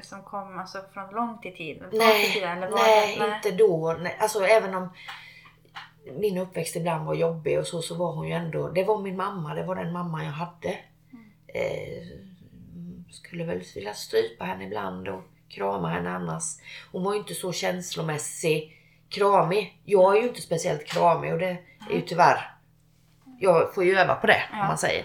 som 0.03 0.23
kom 0.23 0.59
alltså 0.59 0.79
från 0.93 1.11
långt 1.15 1.47
i 1.47 1.53
tiden? 1.53 1.95
I 1.95 1.99
Nej, 1.99 2.33
tiden, 2.33 2.57
eller 2.59 2.71
var 2.71 2.79
nej, 2.79 3.19
det, 3.19 3.37
inte 3.37 3.51
då. 3.65 3.97
Nej, 4.01 4.17
alltså 4.21 4.45
även 4.45 4.75
om 4.75 4.89
min 6.19 6.39
uppväxt 6.39 6.77
ibland 6.77 7.07
var 7.07 7.15
jobbig 7.15 7.59
och 7.59 7.67
så, 7.67 7.83
så 7.83 7.95
var 7.95 8.13
hon 8.13 8.29
ju 8.29 8.35
ändå, 8.35 8.69
det 8.69 8.85
var 8.85 8.99
min 9.03 9.17
mamma, 9.17 9.55
det 9.55 9.63
var 9.65 9.75
den 9.75 9.93
mamma 9.93 10.25
jag 10.25 10.33
hade. 10.33 10.69
Eh, 11.47 12.03
skulle 13.11 13.45
väl 13.45 13.63
vilja 13.75 13.95
strypa 13.95 14.45
henne 14.45 14.65
ibland 14.65 15.09
och 15.09 15.23
krama 15.49 15.89
henne 15.89 16.11
annars. 16.11 16.45
Hon 16.93 17.05
var 17.05 17.13
ju 17.13 17.19
inte 17.19 17.35
så 17.35 17.53
känslomässig 17.53 18.79
kramig. 19.09 19.81
Jag 19.85 20.17
är 20.17 20.23
ju 20.23 20.29
inte 20.29 20.41
speciellt 20.41 20.85
kramig 20.87 21.33
och 21.33 21.39
det 21.39 21.57
är 21.91 21.95
ju 21.95 22.01
tyvärr, 22.01 22.51
jag 23.39 23.75
får 23.75 23.85
ju 23.85 23.97
öva 23.99 24.15
på 24.15 24.27
det 24.27 24.43
Ja. 24.53 24.61
om 24.61 24.67
man 24.67 24.79
säger. 24.79 25.05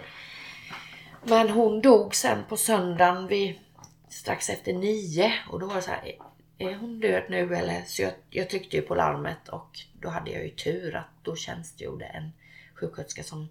Men 1.23 1.49
hon 1.49 1.81
dog 1.81 2.15
sen 2.15 2.37
på 2.49 2.57
söndagen 2.57 3.27
vid 3.27 3.59
strax 4.09 4.49
efter 4.49 4.73
nio 4.73 5.33
och 5.49 5.59
då 5.59 5.65
var 5.67 5.75
det 5.75 5.81
så 5.81 5.91
här, 5.91 6.15
är 6.57 6.75
hon 6.75 6.99
död 6.99 7.23
nu 7.29 7.55
eller? 7.55 7.81
Så 7.85 8.01
jag, 8.01 8.13
jag 8.29 8.49
tryckte 8.49 8.75
ju 8.75 8.81
på 8.81 8.95
larmet 8.95 9.49
och 9.49 9.79
då 10.01 10.09
hade 10.09 10.31
jag 10.31 10.43
ju 10.43 10.49
tur 10.49 10.95
att 10.95 11.07
då 11.23 11.35
tjänstgjorde 11.35 12.05
en 12.05 12.31
sjuksköterska 12.75 13.23
som 13.23 13.49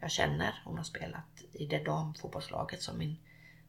jag 0.00 0.10
känner. 0.10 0.62
Hon 0.64 0.76
har 0.76 0.84
spelat 0.84 1.42
i 1.52 1.66
det 1.66 1.84
damfotbollslaget 1.84 2.82
som 2.82 2.98
min 2.98 3.16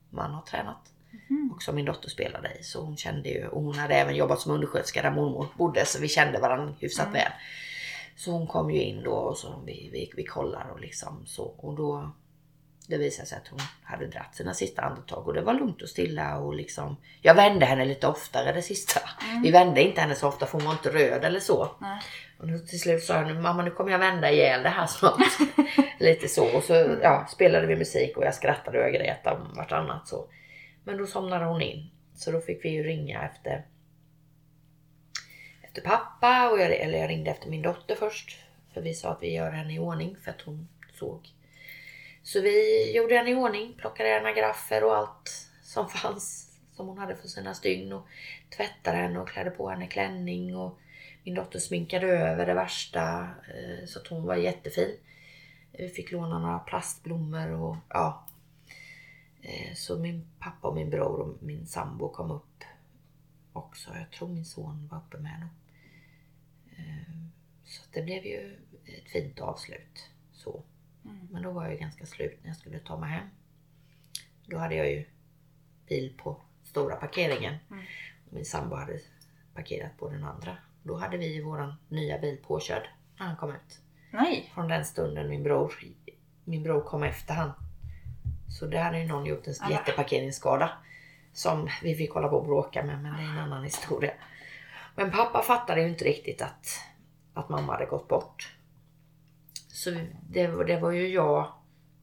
man 0.10 0.34
har 0.34 0.42
tränat 0.42 0.94
Mhm. 1.30 1.52
och 1.56 1.64
som 1.64 1.76
min 1.76 1.86
dotter 1.86 2.10
spelade 2.10 2.58
i. 2.60 2.64
Så 2.64 2.82
hon 2.82 2.98
kände 2.98 3.30
ju, 3.30 3.48
och 3.48 3.62
hon 3.64 3.76
hade 3.76 3.96
även 3.96 4.16
jobbat 4.16 4.40
som 4.42 4.52
undersköterska 4.52 5.02
där 5.02 5.12
mormor 5.12 5.48
bodde 5.58 5.86
så 5.86 6.02
vi 6.02 6.08
kände 6.08 6.40
varandra 6.40 6.74
hyfsat 6.80 7.08
Mm. 7.08 7.14
väl. 7.14 7.32
Så 8.16 8.32
hon 8.32 8.48
kom 8.48 8.72
ju 8.72 8.82
in 8.82 9.04
då 9.04 9.12
och 9.12 9.38
så 9.38 9.62
vi, 9.66 9.90
vi, 9.92 10.12
vi 10.16 10.24
kollar 10.24 10.70
och 10.70 10.80
liksom 10.80 11.26
så 11.26 11.44
och 11.44 11.76
då 11.76 12.12
det 12.88 12.98
visade 12.98 13.28
sig 13.28 13.38
att 13.38 13.48
hon 13.48 13.60
hade 13.84 14.08
dratt 14.08 14.36
sina 14.36 14.54
sista 14.54 14.82
andetag 14.82 15.28
och 15.28 15.34
det 15.34 15.42
var 15.42 15.54
lugnt 15.54 15.82
och 15.82 15.90
stilla 15.90 16.38
och 16.38 16.56
liksom 16.56 16.98
Jag 17.22 17.36
vände 17.36 17.66
henne 17.66 17.86
lite 17.86 18.08
oftare 18.08 18.52
det 18.52 18.62
sista. 18.62 19.00
Mm. 19.30 19.42
Vi 19.42 19.52
vände 19.52 19.82
inte 19.82 20.02
henne 20.02 20.16
så 20.16 20.28
ofta 20.28 20.46
för 20.46 20.58
hon 20.58 20.66
var 20.66 20.72
inte 20.72 20.90
röd 20.90 21.26
eller 21.26 21.40
så. 21.40 21.76
Nej. 21.82 22.02
Och 22.40 22.48
nu 22.48 22.60
till 22.60 22.80
slut 22.80 23.04
sa 23.04 23.14
jag 23.14 23.42
mamma 23.42 23.64
nu 23.64 23.72
kommer 23.72 23.92
jag 23.92 24.00
vända 24.00 24.32
ihjäl 24.32 24.64
det 24.64 24.70
här 24.70 24.88
snart. 24.88 25.20
Lite 26.00 26.28
så 26.28 26.58
och 26.58 26.64
så 26.64 26.74
ja, 27.02 27.28
spelade 27.30 27.68
vi 27.68 27.76
musik 27.76 28.18
och 28.18 28.26
jag 28.26 28.36
skrattade 28.36 28.78
och 28.78 28.84
jag 28.84 28.94
grät 28.94 29.28
om 29.28 29.54
vartannat 29.56 30.08
så. 30.08 30.30
Men 30.84 30.98
då 30.98 31.08
somnade 31.08 31.46
hon 31.46 31.62
in. 31.62 31.90
Så 32.16 32.32
då 32.32 32.42
fick 32.42 32.66
vi 32.66 32.70
ju 32.70 32.84
ringa 32.84 33.22
efter 33.22 33.66
efter 35.62 35.82
pappa 35.82 36.50
och 36.50 36.60
jag, 36.60 36.72
eller 36.72 37.00
jag 37.00 37.10
ringde 37.10 37.32
efter 37.32 37.50
min 37.50 37.62
dotter 37.62 37.96
först. 37.96 38.40
För 38.74 38.82
vi 38.82 38.94
sa 38.94 39.12
att 39.12 39.24
vi 39.24 39.34
gör 39.34 39.52
henne 39.52 39.74
i 39.74 39.80
ordning 39.80 40.16
för 40.24 40.32
att 40.32 40.42
hon 40.42 40.68
såg. 40.94 41.30
Så 42.28 42.42
vi 42.42 42.92
gjorde 42.96 43.16
henne 43.16 43.30
i 43.32 43.36
ordning, 43.36 43.74
plockade 43.78 44.10
henne 44.10 44.34
graffer 44.34 44.84
och 44.84 44.96
allt 44.96 45.50
som 45.62 45.90
fanns 45.90 46.58
som 46.72 46.88
hon 46.88 46.98
hade 46.98 47.16
för 47.16 47.28
sina 47.28 47.54
stygn 47.54 47.94
och 47.94 48.08
tvättade 48.58 48.98
henne 48.98 49.20
och 49.20 49.30
klädde 49.30 49.50
på 49.50 49.70
henne 49.70 49.88
klänning 49.88 50.56
och 50.56 50.80
min 51.24 51.36
dotter 51.36 51.60
sminkade 51.60 52.08
över 52.08 52.46
det 52.46 52.54
värsta 52.54 53.20
eh, 53.22 53.86
så 53.86 54.00
att 54.00 54.08
hon 54.08 54.26
var 54.26 54.36
jättefin. 54.36 54.98
Vi 55.72 55.90
fick 55.90 56.12
låna 56.12 56.40
några 56.40 56.60
plastblommor 56.60 57.52
och 57.52 57.76
ja. 57.90 58.28
Eh, 59.42 59.74
så 59.76 59.98
min 59.98 60.28
pappa 60.40 60.68
och 60.68 60.76
min 60.76 60.90
bror 60.90 61.20
och 61.20 61.44
min 61.44 61.68
sambo 61.68 62.10
kom 62.10 62.32
upp 62.32 62.64
också. 63.54 63.90
Jag 63.96 64.12
tror 64.12 64.28
min 64.28 64.46
son 64.46 64.88
var 64.92 64.98
uppe 64.98 65.18
med 65.18 65.42
då. 65.42 65.48
Eh, 66.78 67.14
så 67.66 67.84
det 67.94 68.02
blev 68.02 68.26
ju 68.26 68.58
ett 68.86 69.12
fint 69.12 69.40
avslut. 69.40 70.10
Så. 70.34 70.64
Men 71.30 71.44
då 71.44 71.52
var 71.52 71.64
jag 71.64 71.72
ju 71.72 71.78
ganska 71.78 72.06
slut 72.06 72.40
när 72.42 72.50
jag 72.50 72.58
skulle 72.58 72.80
ta 72.80 72.98
mig 72.98 73.10
hem. 73.10 73.28
Då 74.46 74.58
hade 74.58 74.76
jag 74.76 74.92
ju 74.92 75.06
bil 75.88 76.14
på 76.18 76.42
stora 76.64 76.96
parkeringen. 76.96 77.56
Mm. 77.72 77.86
Min 78.30 78.46
sambo 78.46 78.76
hade 78.76 79.00
parkerat 79.54 79.98
på 79.98 80.10
den 80.10 80.24
andra. 80.24 80.58
Då 80.84 80.98
hade 80.98 81.18
vi 81.18 81.42
våran 81.42 81.74
nya 81.88 82.18
bil 82.18 82.38
påkörd 82.38 82.88
när 83.20 83.26
han 83.26 83.36
kom 83.36 83.50
ut. 83.50 83.82
Nej. 84.12 84.52
Från 84.54 84.68
den 84.68 84.86
stunden 84.86 85.30
min 85.30 85.44
bror, 85.44 85.74
min 86.44 86.64
bror 86.64 86.82
kom 86.82 87.04
efter 87.04 87.34
han. 87.34 87.52
Så 88.60 88.66
där 88.66 88.84
hade 88.84 89.00
ju 89.00 89.08
någon 89.08 89.26
gjort 89.26 89.48
en 89.48 89.54
Alla. 89.62 89.76
jätteparkeringsskada. 89.76 90.72
Som 91.34 91.70
vi 91.84 91.96
fick 91.96 92.12
hålla 92.12 92.28
på 92.28 92.38
och 92.38 92.46
bråka 92.46 92.84
med 92.84 93.02
men 93.02 93.14
det 93.14 93.20
är 93.20 93.30
en 93.30 93.40
annan 93.40 93.64
historia. 93.64 94.14
Men 94.96 95.12
pappa 95.12 95.42
fattade 95.42 95.82
ju 95.82 95.88
inte 95.88 96.06
riktigt 96.06 96.42
att, 96.42 96.68
att 97.34 97.50
mamma 97.50 97.74
hade 97.74 97.86
gått 97.86 98.08
bort. 98.08 98.57
Så 99.78 99.92
det, 100.30 100.48
var- 100.48 100.66
det 100.66 100.80
var 100.80 100.92
ju 100.92 101.08
jag 101.08 101.48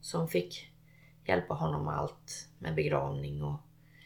som 0.01 0.27
fick 0.27 0.71
hjälpa 1.25 1.53
honom 1.53 1.85
med 1.85 1.93
allt 1.97 2.47
med 2.59 2.75
begravning 2.75 3.43
och 3.43 3.59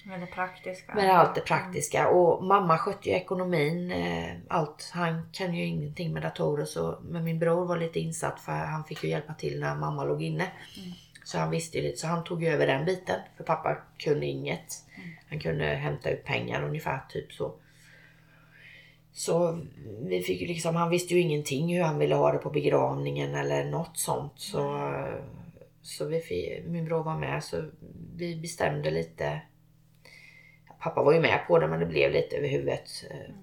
Med 0.06 0.20
det 0.20 0.26
praktiska. 0.28 0.94
med 0.96 1.18
allt 1.20 1.36
det 1.36 1.42
praktiska. 1.42 2.10
Och 2.10 2.44
mamma 2.44 2.78
skötte 2.78 3.10
ju 3.10 3.16
ekonomin. 3.16 3.92
eh, 3.92 4.36
Allt. 4.48 4.92
Han 4.94 5.30
kan 5.32 5.54
ju 5.54 5.66
ingenting 5.66 6.14
med 6.14 6.24
datorer 6.24 6.66
så 6.66 7.00
men 7.02 7.24
min 7.24 7.40
bror 7.40 7.66
var 7.66 7.78
lite 7.78 8.00
insatt 8.00 8.40
för 8.40 8.52
han 8.52 8.84
fick 8.84 9.04
ju 9.04 9.10
hjälpa 9.10 9.34
till 9.34 9.60
när 9.60 9.76
mamma 9.76 10.04
låg 10.04 10.22
inne. 10.24 10.44
Mm. 10.44 10.92
Så 11.24 11.38
han 11.38 11.50
visste 11.50 11.78
ju 11.78 11.84
lite 11.84 11.98
så 11.98 12.08
han 12.08 12.24
tog 12.24 12.44
över 12.44 12.68
den 12.68 12.86
biten. 12.86 13.20
För 13.38 13.44
pappa 13.44 13.78
kunde 13.98 14.26
inget. 14.26 14.86
Mm. 14.98 15.10
Han 15.30 15.40
kunde 15.40 15.66
hämta 15.66 16.10
ut 16.10 16.26
pengar 16.26 16.64
ungefär 16.64 17.00
typ 17.10 17.34
så. 17.34 17.54
Så 19.12 19.60
vi 20.02 20.22
fick 20.22 20.42
ju 20.42 20.48
liksom, 20.48 20.76
han 20.76 20.90
visste 20.90 21.14
ju 21.14 21.20
ingenting 21.20 21.76
hur 21.76 21.84
han 21.84 22.00
ville 22.00 22.16
ha 22.16 22.32
det 22.32 22.38
på 22.38 22.50
begravningen 22.50 23.36
eller 23.36 23.66
något 23.66 23.98
sånt. 23.98 24.34
Så, 24.36 24.94
så 25.82 26.06
vi 26.06 26.20
fick, 26.20 26.66
min 26.66 26.86
bror 26.86 27.04
var 27.04 27.18
med 27.18 27.44
så 27.44 27.70
vi 28.16 28.36
bestämde 28.36 28.92
lite. 28.92 29.42
Pappa 30.80 31.04
var 31.04 31.14
ju 31.14 31.20
med 31.20 31.40
på 31.48 31.60
det 31.60 31.68
men 31.68 31.80
det 31.80 31.86
blev 31.86 32.12
lite 32.12 32.36
över 32.36 32.48
huvudet 32.48 32.90
eh, 33.12 33.34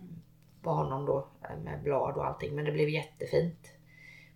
på 0.63 0.71
honom 0.71 1.07
då 1.07 1.29
eh, 1.51 1.57
med 1.57 1.83
blad 1.83 2.17
och 2.17 2.27
allting. 2.27 2.55
Men 2.55 2.65
det 2.65 2.73
blev 2.73 2.89
jättefint. 2.89 3.73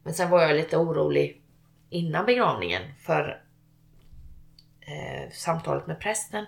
Men 0.03 0.14
sen 0.14 0.31
var 0.31 0.43
jag 0.43 0.57
lite 0.57 0.77
orolig 0.77 1.43
innan 1.90 2.27
begravningen 2.27 2.83
för 2.99 3.43
eh, 4.81 5.31
samtalet 5.33 5.87
med 5.87 6.01
prästen. 6.01 6.45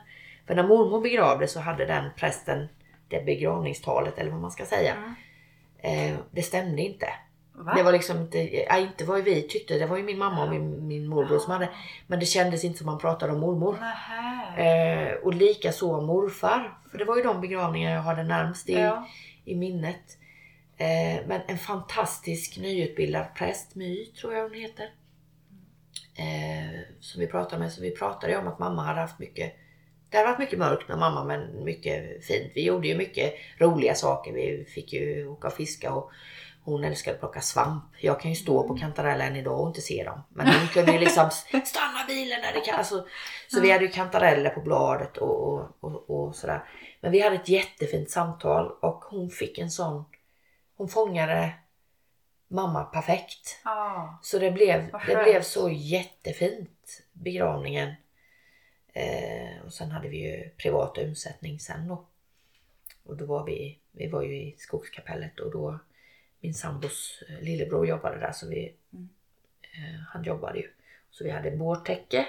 För 0.47 0.55
när 0.55 0.68
mormor 0.68 1.01
begravdes 1.01 1.53
så 1.53 1.61
hade 1.61 1.87
den 1.87 2.11
prästen 2.16 2.68
det 3.12 3.25
begravningstalet 3.25 4.18
eller 4.18 4.31
vad 4.31 4.40
man 4.40 4.51
ska 4.51 4.64
säga. 4.64 4.96
Mm. 4.96 5.14
Eh, 6.12 6.18
det 6.31 6.42
stämde 6.42 6.83
inte. 6.83 7.09
Va? 7.55 7.75
Det 7.75 7.83
var 7.83 7.92
liksom 7.92 8.20
inte, 8.20 8.38
ja, 8.57 8.79
inte 8.79 9.05
vad 9.05 9.22
vi 9.22 9.42
tyckte. 9.42 9.79
Det 9.79 9.87
var 9.87 9.96
ju 9.96 10.03
min 10.03 10.18
mamma 10.18 10.44
och 10.44 10.51
min, 10.51 10.87
min 10.87 11.07
morbror 11.07 11.38
som 11.38 11.53
hade. 11.53 11.68
Men 12.07 12.20
det 12.20 12.27
kändes 12.27 12.64
inte 12.64 12.79
som 12.79 12.87
man 12.87 12.98
pratade 12.98 13.33
om 13.33 13.40
mormor. 13.40 13.79
Eh, 14.59 15.12
och 15.14 15.35
lika 15.35 15.72
så 15.72 16.01
morfar. 16.01 16.79
För 16.90 16.98
det 16.98 17.05
var 17.05 17.16
ju 17.16 17.22
de 17.22 17.40
begravningar 17.40 17.94
jag 17.94 18.03
hade 18.03 18.22
närmst 18.22 18.68
i, 18.68 18.72
Ja. 18.72 19.07
i 19.44 19.55
minnet. 19.55 20.18
Eh, 20.77 21.27
men 21.27 21.40
en 21.46 21.59
fantastisk 21.59 22.59
nyutbildad 22.59 23.27
präst, 23.35 23.75
My 23.75 24.07
tror 24.07 24.35
jag 24.35 24.42
hon 24.42 24.55
heter. 24.55 24.85
Eh, 26.14 26.81
som 27.01 27.20
vi 27.20 27.27
pratade 27.27 27.62
med. 27.62 27.72
Så 27.72 27.83
vi 27.83 27.90
pratade 27.90 28.37
om 28.37 28.48
att 28.48 28.59
mamma 28.59 28.83
hade 28.83 29.01
haft 29.01 29.18
mycket 29.18 29.53
det 30.12 30.18
hade 30.18 30.29
varit 30.29 30.38
mycket 30.38 30.59
mörkt 30.59 30.88
med 30.88 30.98
mamma 30.98 31.25
men 31.25 31.64
mycket 31.64 32.25
fint. 32.25 32.53
Vi 32.55 32.64
gjorde 32.64 32.88
ju 32.88 32.96
mycket 32.96 33.35
roliga 33.59 33.94
saker. 33.94 34.33
Vi 34.33 34.64
fick 34.75 34.92
ju 34.92 35.27
åka 35.27 35.46
och 35.46 35.55
fiska 35.55 35.94
och 35.94 36.11
hon 36.64 36.85
älskade 36.85 37.14
att 37.14 37.20
plocka 37.20 37.40
svamp. 37.40 37.85
Jag 37.98 38.20
kan 38.20 38.31
ju 38.31 38.37
stå 38.37 38.68
på 38.68 38.77
kantarellen 38.77 39.37
idag 39.37 39.61
och 39.61 39.68
inte 39.68 39.81
se 39.81 40.05
dem. 40.05 40.22
Men 40.29 40.46
hon 40.46 40.68
kunde 40.68 40.92
ju 40.92 40.98
liksom 40.98 41.31
stanna 41.64 42.05
bilen 42.09 42.40
när 42.40 42.53
det 42.53 42.61
kan. 42.61 42.75
Alltså, 42.75 43.07
så 43.48 43.61
vi 43.61 43.70
hade 43.70 43.85
ju 43.85 43.90
kantareller 43.90 44.51
på 44.51 44.61
bladet 44.61 45.16
och, 45.16 45.48
och, 45.48 45.68
och, 45.81 46.11
och 46.11 46.37
sådär. 46.37 46.64
Men 47.01 47.12
vi 47.12 47.20
hade 47.20 47.37
ett 47.37 47.48
jättefint 47.48 48.11
samtal 48.11 48.72
och 48.81 49.05
hon 49.05 49.31
fick 49.31 49.59
en 49.59 49.70
sån, 49.70 50.05
hon 50.77 50.88
fångade 50.88 51.53
mamma 52.48 52.85
perfekt. 52.85 53.61
Ja. 53.64 54.18
Så 54.22 54.38
det 54.38 54.51
blev, 54.51 54.90
det 55.07 55.25
blev 55.25 55.42
så 55.42 55.70
jättefint 55.70 57.03
begravningen. 57.12 57.94
Eh, 58.92 59.64
och 59.64 59.72
sen 59.72 59.90
hade 59.90 60.09
vi 60.09 60.16
ju 60.16 60.48
privat 60.48 60.98
undsättning 60.98 61.61
sen 61.61 61.88
då. 61.88 62.07
och 63.05 63.16
då 63.16 63.26
var 63.26 63.44
vi, 63.46 63.78
vi 63.92 64.07
var 64.09 64.22
ju 64.22 64.35
i 64.37 64.55
skogskapellet 64.59 65.40
och 65.40 65.50
då 65.52 65.78
min 66.40 66.55
sambos 66.55 67.22
eh, 67.28 67.40
lillebror 67.40 67.87
jobbade 67.87 68.18
där 68.18 68.33
så 68.33 68.48
vi, 68.48 68.74
Mm. 68.92 69.09
eh, 69.62 70.00
han 70.09 70.24
jobbade 70.24 70.59
ju. 70.59 70.70
Så 71.11 71.24
vi 71.24 71.31
hade 71.31 71.50
bårtäcke 71.50 72.26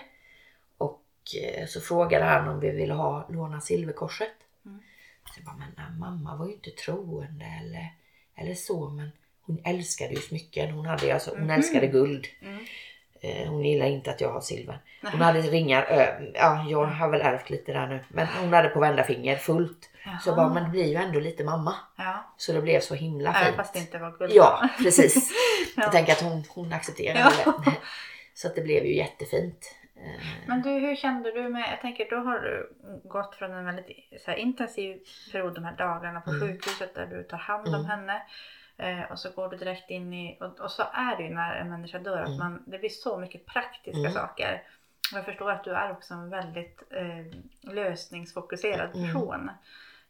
och 0.78 1.04
eh, 1.44 1.66
så 1.68 1.82
frågade 1.82 2.26
han 2.26 2.48
om 2.48 2.60
vi 2.60 2.70
ville 2.72 2.94
ha 2.94 3.28
låna 3.30 3.62
silverkorset. 3.62 4.34
Mm. 4.66 4.80
Så 5.26 5.40
jag 5.40 5.46
bara, 5.46 5.56
men 5.76 6.00
mamma 6.00 6.36
var 6.36 6.48
ju 6.48 6.54
inte 6.54 6.70
troende 6.72 7.46
eller, 7.46 7.94
eller 8.36 8.56
så 8.56 8.90
men 8.90 9.10
hon 9.42 9.62
älskade 9.66 10.14
ju 10.14 10.20
smycken. 10.22 10.72
Hon, 10.72 10.86
hade, 10.86 11.14
alltså, 11.14 11.32
hon 11.32 11.40
Mhm. 11.42 11.50
älskade 11.50 11.88
guld. 11.88 12.28
Mm. 12.42 12.66
Eh, 13.24 13.50
Hon 13.50 13.66
gillar 13.66 13.86
inte 13.86 14.12
att 14.12 14.22
jag 14.22 14.32
har 14.32 14.42
silver. 14.42 14.78
Hon 15.12 15.22
hade 15.22 15.42
ringar, 15.42 15.86
ja 16.34 16.66
jag 16.70 16.86
har 16.86 17.10
väl 17.10 17.22
ärvt 17.22 17.50
lite 17.50 17.74
där 17.74 17.88
nu. 17.88 18.00
Men 18.08 18.28
hon 18.42 18.54
hade 18.54 18.70
på 18.70 18.80
varenda 18.80 19.04
finger 19.04 19.36
fullt. 19.36 19.90
Så 20.24 20.30
jag 20.30 20.36
bara, 20.36 20.46
Jaha. 20.46 20.54
men 20.54 20.64
det 20.64 20.70
blir 20.70 20.86
ju 20.86 20.96
ändå 20.96 21.20
lite 21.20 21.44
mamma. 21.44 21.76
Ja, 21.98 22.34
Så 22.38 22.54
det 22.54 22.62
blev 22.62 22.80
så 22.80 22.96
himla 22.96 23.34
fint. 23.34 23.56
fast 23.56 23.74
det 23.74 23.80
inte 23.80 23.98
var 23.98 24.12
guld. 24.18 24.32
Ja, 24.36 24.70
precis. 24.84 25.32
Ja. 25.76 25.84
Jag 25.84 25.92
tänker 25.92 26.12
att 26.14 26.22
hon, 26.22 26.44
hon 26.50 26.74
accepterar 26.74 27.20
Ja. 27.20 27.54
det. 27.66 27.72
Så 28.34 28.48
att 28.48 28.56
det 28.56 28.62
blev 28.62 28.86
ju 28.86 28.96
jättefint. 28.96 29.76
Eh, 29.96 30.22
Men 30.48 30.62
du, 30.62 30.70
hur 30.70 30.96
kände 30.96 31.32
du 31.32 31.50
med, 31.50 31.70
jag 31.72 31.82
tänker 31.82 32.10
då 32.10 32.16
har 32.16 32.40
du 32.40 32.70
gått 33.10 33.36
från 33.36 33.52
en 33.52 33.66
väldigt 33.66 33.88
så 34.26 34.32
här, 34.32 34.38
intensiv 34.38 34.98
period 35.32 35.56
de 35.56 35.64
här 35.64 35.76
dagarna 35.78 36.22
på 36.22 36.30
Mm. 36.32 36.42
sjukhuset 36.48 36.96
där 36.96 37.06
du 37.06 37.24
tar 37.24 37.38
hand 37.38 37.68
om 37.68 37.74
Mm. 37.76 37.86
henne. 37.86 38.22
Eh, 38.78 39.02
och 39.12 39.20
så 39.20 39.30
går 39.32 39.50
du 39.50 39.58
direkt 39.58 39.90
in 39.90 40.14
i, 40.14 40.38
och, 40.42 40.60
och 40.60 40.72
så 40.72 40.84
är 40.94 41.18
det 41.18 41.24
ju 41.24 41.30
när 41.30 41.56
en 41.56 41.70
människa 41.70 42.00
dör 42.00 42.22
att 42.22 42.28
Mm. 42.28 42.40
man, 42.40 42.64
det 42.68 42.80
blir 42.80 42.90
så 42.90 43.18
mycket 43.18 43.46
praktiska 43.46 44.00
Mm. 44.00 44.12
saker. 44.14 44.64
Och 45.12 45.18
jag 45.18 45.26
förstår 45.26 45.52
att 45.52 45.64
du 45.64 45.72
är 45.76 45.92
också 45.92 46.14
en 46.14 46.30
väldigt 46.30 46.82
eh, 46.92 47.40
lösningsfokuserad 47.74 48.96
Mm. 48.96 49.08
person. 49.14 49.50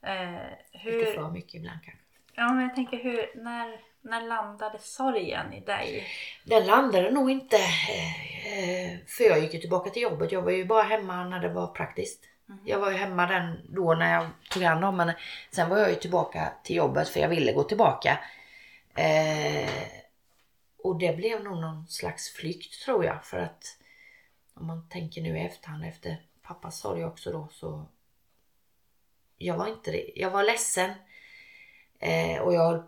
Eh, 0.02 0.32
Lite 0.32 0.50
hur, 0.72 1.14
för 1.14 1.30
mycket 1.30 1.54
ibland 1.54 1.80
kanske. 1.84 2.02
ja, 2.34 2.54
men 2.54 2.64
jag 2.64 2.76
tänker 2.76 2.98
hur, 2.98 3.32
när, 3.36 3.80
när 4.02 4.22
landade 4.22 4.80
sorgen 4.80 5.54
i 5.54 5.60
dig? 5.60 6.08
Den 6.46 6.66
landade 6.66 7.12
nog 7.12 7.32
inte. 7.32 7.56
eh, 7.58 8.98
För 9.08 9.24
jag 9.24 9.40
gick 9.40 9.54
ju 9.54 9.60
tillbaka 9.60 9.90
till 9.90 10.02
jobbet. 10.02 10.32
Jag 10.32 10.42
var 10.42 10.52
ju 10.52 10.66
bara 10.66 10.84
hemma 10.84 11.24
när 11.24 11.40
det 11.40 11.50
var 11.50 11.68
praktiskt. 11.68 12.24
Mhm. 12.46 12.60
Jag 12.66 12.80
var 12.80 12.92
ju 12.92 12.98
hemma 12.98 13.26
den 13.28 13.60
då 13.70 13.94
när 13.94 14.14
jag 14.14 14.28
tog 14.50 14.64
hand 14.64 14.86
om 14.86 15.00
henne. 15.00 15.16
Sen 15.52 15.70
var 15.70 15.78
jag 15.78 15.90
ju 15.90 15.96
tillbaka 15.96 16.52
till 16.64 16.76
jobbet 16.76 17.10
för 17.10 17.20
jag 17.20 17.30
ville 17.30 17.54
gå 17.54 17.64
tillbaka. 17.64 18.20
Eh, 18.96 19.70
och 20.78 21.00
det 21.00 21.18
blev 21.18 21.44
nog 21.44 21.62
någon 21.62 21.88
slags 21.88 22.34
flykt 22.34 22.86
tror 22.86 23.06
jag. 23.06 23.26
För 23.26 23.38
att 23.38 23.78
om 24.54 24.68
man 24.68 24.90
tänker 24.90 25.22
nu 25.22 25.38
i 25.38 25.46
efterhand 25.46 25.86
efter 25.86 26.22
pappas 26.42 26.80
sorg 26.80 27.06
också 27.06 27.32
då 27.32 27.48
så. 27.52 27.86
Jag 29.38 29.58
var 29.58 29.68
inte 29.68 29.92
det. 29.92 30.12
Jag 30.16 30.32
var 30.32 30.44
ledsen. 30.44 30.92
Eh, 32.00 32.42
och 32.42 32.54
jag, 32.54 32.84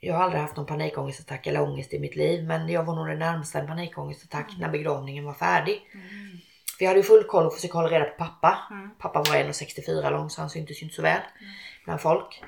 jag 0.00 0.14
har 0.14 0.22
aldrig 0.22 0.42
haft 0.42 0.56
någon 0.56 0.66
panikångestattack 0.66 1.46
eller 1.46 1.62
ångest 1.62 1.94
i 1.94 1.98
mitt 1.98 2.16
liv. 2.16 2.44
Men 2.44 2.68
jag 2.68 2.84
var 2.84 2.94
nog 2.94 3.06
det 3.06 3.16
närmsta 3.16 3.58
en 3.58 3.66
panikångestattack 3.66 4.52
när 4.58 4.68
begravningen 4.68 5.24
var 5.24 5.34
färdig. 5.34 5.90
Mm. 5.94 6.38
För 6.78 6.84
jag 6.84 6.90
hade 6.90 7.00
ju 7.00 7.06
full 7.06 7.24
koll 7.24 7.46
och 7.46 7.54
försökte 7.54 7.76
hålla 7.76 7.88
reda 7.88 8.04
på 8.04 8.24
pappa. 8.24 8.58
Mm. 8.70 8.90
Pappa 8.98 9.18
var 9.18 9.36
1,64 9.36 10.10
lång 10.10 10.30
så 10.30 10.40
han 10.40 10.50
syntes 10.50 10.82
ju 10.82 10.84
inte 10.84 10.96
så 10.96 11.02
väl 11.02 11.20
bland 11.84 12.00
folk. 12.00 12.42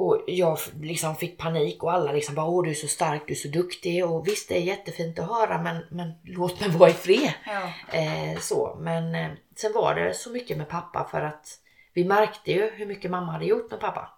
Och 0.00 0.24
jag 0.26 0.58
liksom 0.80 1.16
fick 1.16 1.38
panik 1.38 1.82
och 1.82 1.92
alla 1.92 2.12
liksom 2.12 2.34
bara 2.34 2.46
åh 2.46 2.64
du 2.64 2.70
är 2.70 2.74
så 2.74 2.88
stark, 2.88 3.22
du 3.26 3.32
är 3.32 3.36
så 3.36 3.48
duktig 3.48 4.06
och 4.06 4.28
visst 4.28 4.48
det 4.48 4.56
är 4.56 4.60
jättefint 4.60 5.18
att 5.18 5.28
höra 5.28 5.62
men, 5.62 5.84
men 5.90 6.12
låt 6.24 6.60
mig 6.60 6.68
vara 6.68 6.90
i 6.90 6.92
fred. 6.92 7.32
Ja. 7.46 7.72
Eh, 7.98 8.38
så. 8.38 8.76
Men 8.80 9.14
eh, 9.14 9.30
sen 9.56 9.72
var 9.72 9.94
det 9.94 10.14
så 10.14 10.30
mycket 10.30 10.56
med 10.56 10.68
pappa 10.68 11.08
för 11.10 11.20
att 11.20 11.46
vi 11.92 12.04
märkte 12.04 12.52
ju 12.52 12.70
hur 12.70 12.86
mycket 12.86 13.10
mamma 13.10 13.32
hade 13.32 13.44
gjort 13.44 13.70
med 13.70 13.80
pappa. 13.80 14.10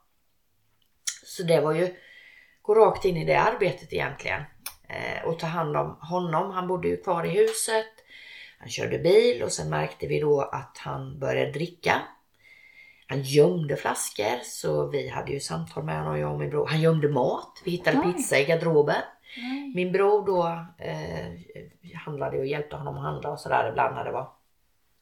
Så 1.24 1.42
det 1.42 1.60
var 1.60 1.72
ju 1.72 1.94
gå 2.62 2.74
rakt 2.74 3.04
in 3.04 3.16
i 3.16 3.24
det 3.24 3.40
arbetet 3.40 3.92
egentligen. 3.92 4.42
Eh, 4.88 5.28
och 5.28 5.38
ta 5.38 5.46
hand 5.46 5.76
om 5.76 5.98
honom. 6.00 6.50
Han 6.50 6.68
bodde 6.68 6.88
ju 6.88 6.96
kvar 6.96 7.24
i 7.24 7.28
huset. 7.28 7.92
Han 8.58 8.68
körde 8.68 8.98
bil 8.98 9.42
och 9.42 9.52
sen 9.52 9.70
märkte 9.70 10.06
vi 10.06 10.20
då 10.20 10.40
att 10.40 10.78
han 10.78 11.18
började 11.18 11.52
dricka. 11.52 12.02
Han 13.12 13.22
gömde 13.22 13.76
flaskor 13.76 14.42
så 14.42 14.86
vi 14.86 15.08
hade 15.08 15.32
ju 15.32 15.40
samtal 15.40 15.84
med 15.84 15.98
honom, 15.98 16.20
jag 16.20 16.32
och 16.32 16.38
min 16.38 16.50
bror. 16.50 16.66
Han 16.66 16.80
gömde 16.80 17.08
mat. 17.08 17.62
Vi 17.64 17.70
hittade 17.70 17.98
Oj. 17.98 18.12
pizza 18.12 18.38
i 18.38 18.44
garderoben. 18.44 19.02
Nej. 19.36 19.72
Min 19.74 19.92
bror 19.92 20.26
då 20.26 20.66
eh, 20.78 21.26
handlade 21.94 22.38
och 22.38 22.46
hjälpte 22.46 22.76
honom 22.76 22.96
att 22.96 23.02
handla 23.02 23.30
och 23.30 23.40
sådär 23.40 23.68
ibland 23.68 23.94
när 23.94 24.04
det 24.04 24.12
var 24.12 24.32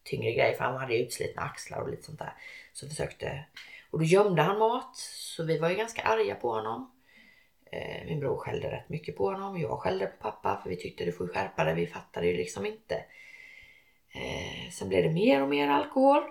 tyngre 0.05 0.33
grejer 0.33 0.57
för 0.57 0.64
han 0.64 0.77
hade 0.77 0.94
ju 0.94 1.03
utslitna 1.03 1.42
axlar 1.42 1.81
och 1.81 1.90
lite 1.90 2.03
sånt 2.03 2.18
där. 2.18 2.35
Så 2.73 2.88
försökte, 2.88 3.44
och 3.90 3.99
då 3.99 4.05
gömde 4.05 4.42
han 4.42 4.59
mat 4.59 4.96
så 4.96 5.44
vi 5.44 5.59
var 5.59 5.70
ju 5.70 5.77
ganska 5.77 6.03
arga 6.03 6.35
på 6.35 6.53
honom. 6.53 6.90
Eh, 7.73 8.07
min 8.07 8.20
bror 8.20 8.37
skällde 8.37 8.70
rätt 8.70 8.88
mycket 8.88 9.16
på 9.16 9.25
honom, 9.25 9.61
jag 9.61 9.79
skällde 9.79 10.07
på 10.07 10.23
pappa 10.23 10.61
för 10.62 10.70
vi 10.70 10.77
tyckte 10.77 11.05
du 11.05 11.12
får 11.12 11.29
skärpa 11.29 11.64
dig, 11.64 11.75
vi 11.75 11.87
fattade 11.87 12.27
ju 12.27 12.37
liksom 12.37 12.66
inte. 12.66 12.94
Eh, 14.14 14.70
sen 14.73 14.88
blev 14.88 15.03
det 15.03 15.11
mer 15.11 15.42
och 15.42 15.49
mer 15.49 15.68
alkohol 15.68 16.23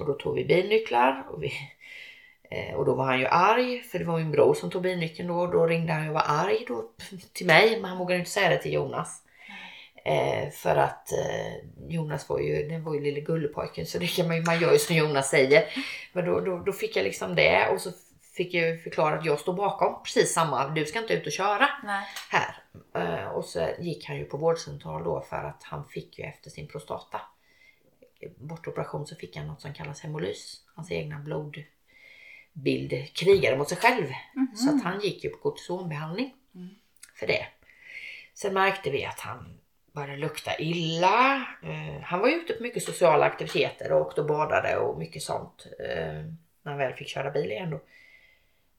och 0.00 0.06
då 0.06 0.12
tog 0.12 0.34
vi 0.34 0.44
bilnycklar 0.44 1.26
och 1.30 1.42
vi 1.42 1.52
Eh, 2.50 2.74
Och 2.74 2.84
då 2.84 2.94
var 2.94 3.04
han 3.04 3.18
ju 3.20 3.26
arg, 3.26 3.82
för 3.82 3.98
det 3.98 4.04
var 4.04 4.18
min 4.18 4.30
bror 4.30 4.54
som 4.54 4.70
tog 4.70 4.82
bilnyckeln 4.82 5.28
då. 5.28 5.46
Då 5.46 5.66
ringde 5.66 5.92
han 5.92 6.08
och 6.08 6.14
var 6.14 6.24
arg 6.26 6.64
då 6.68 6.84
till 7.32 7.46
mig, 7.46 7.80
men 7.80 7.84
han 7.84 7.98
vågade 7.98 8.18
inte 8.18 8.30
säga 8.30 8.48
det 8.48 8.58
till 8.58 8.72
Jonas. 8.72 9.22
Eh, 10.04 10.50
för 10.50 10.76
att 10.76 11.12
eh, 11.12 11.52
Jonas 11.88 12.28
var 12.28 12.38
ju, 12.40 12.68
den 12.68 12.84
var 12.84 12.94
ju 12.94 13.00
lille 13.00 13.20
gullepojken 13.20 13.86
så 13.86 13.98
det 13.98 14.06
kan 14.06 14.26
man, 14.28 14.36
ju- 14.36 14.42
man 14.42 14.60
gör 14.60 14.72
ju 14.72 14.78
som 14.78 14.96
Jonas 14.96 15.30
säger. 15.30 15.64
Men 16.12 16.24
då, 16.24 16.40
då, 16.40 16.58
då 16.58 16.72
fick 16.72 16.96
jag 16.96 17.04
liksom 17.04 17.34
det 17.34 17.68
och 17.68 17.80
så 17.80 17.90
fick 18.36 18.54
jag 18.54 18.82
förklara 18.82 19.14
att 19.18 19.24
jag 19.24 19.40
står 19.40 19.52
bakom 19.52 20.02
precis 20.02 20.32
samma, 20.34 20.68
du 20.68 20.84
ska 20.84 20.98
inte 20.98 21.14
ut 21.14 21.26
och 21.26 21.32
köra 21.32 21.68
Nej. 21.84 22.04
här. 22.30 22.56
Eh, 22.94 23.28
och 23.28 23.44
så 23.44 23.68
gick 23.78 24.04
han 24.08 24.16
ju 24.16 24.24
på 24.24 24.36
vårdcentral 24.36 25.04
då 25.04 25.20
för 25.20 25.36
att 25.44 25.62
han 25.62 25.84
fick 25.88 26.18
ju 26.18 26.24
efter 26.24 26.50
sin 26.50 26.68
prostata 26.68 27.20
bortoperation 28.36 29.06
så 29.06 29.16
fick 29.16 29.36
han 29.36 29.46
något 29.46 29.60
som 29.60 29.72
kallas 29.74 30.00
hemolys. 30.00 30.62
Hans 30.74 30.90
egna 30.90 31.18
blodbild 31.18 33.14
krigade 33.14 33.56
mot 33.56 33.68
sig 33.68 33.78
själv. 33.78 34.06
Mhm. 34.34 34.56
Så 34.56 34.76
att 34.76 34.82
han 34.82 35.00
gick 35.00 35.24
ju 35.24 35.30
på 35.30 35.38
kortisonbehandling 35.38 36.34
Mm. 36.54 36.68
för 37.14 37.26
det. 37.26 37.46
Sen 38.34 38.54
märkte 38.54 38.90
vi 38.90 39.04
att 39.04 39.20
han 39.20 39.58
började 39.92 40.16
lukta 40.16 40.58
illa. 40.58 41.46
Eh, 41.62 42.02
han 42.02 42.20
var 42.20 42.28
ute 42.28 42.52
på 42.52 42.62
mycket 42.62 42.82
sociala 42.82 43.26
aktiviteter 43.26 43.92
och 43.92 44.00
åkte 44.00 44.20
och 44.20 44.26
badade 44.26 44.76
och 44.76 44.98
mycket 44.98 45.22
sånt. 45.22 45.66
Eh, 45.78 46.14
när 46.62 46.72
han 46.72 46.78
väl 46.78 46.92
fick 46.94 47.08
köra 47.08 47.30
bil 47.30 47.50
igen 47.50 47.70
då. 47.70 47.80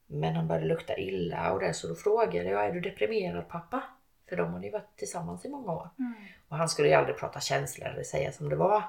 Men 0.08 0.36
han 0.36 0.47
började 0.47 0.67
lukta 0.67 0.97
illa 0.97 1.52
och 1.52 1.60
det 1.60 1.73
så 1.73 1.88
då 1.88 1.95
frågade 1.95 2.50
jag, 2.50 2.65
är 2.65 2.71
du 2.71 2.80
deprimerad 2.82 3.50
pappa? 3.50 3.84
För 4.30 4.36
de 4.36 4.54
hade 4.54 4.65
ju 4.65 4.71
varit 4.71 4.97
tillsammans 4.97 5.45
i 5.45 5.50
många 5.50 5.71
år. 5.71 5.89
Mm. 6.00 6.13
Och 6.47 6.58
han 6.58 6.69
skulle 6.69 6.88
ju 6.88 6.93
aldrig 6.93 7.17
prata 7.17 7.39
känslor 7.39 7.88
eller 7.88 8.04
säga 8.04 8.32
som 8.32 8.50
det 8.50 8.56
var. 8.56 8.84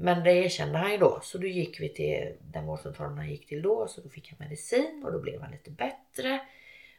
Men 0.00 0.24
det 0.24 0.32
erkände 0.32 0.78
han 0.78 0.92
ju 0.92 0.98
då. 0.98 1.20
Så 1.22 1.38
då 1.38 1.46
gick 1.46 1.80
vi 1.80 1.88
till 1.88 2.32
den 2.40 2.66
vårdcentralen 2.66 3.18
han 3.18 3.30
gick 3.30 3.46
till 3.46 3.62
då. 3.62 3.88
Så 3.88 4.00
då 4.00 4.08
fick 4.08 4.30
han 4.30 4.38
medicin 4.38 5.02
och 5.04 5.12
då 5.12 5.18
blev 5.18 5.40
han 5.40 5.50
lite 5.50 5.70
bättre. 5.70 6.40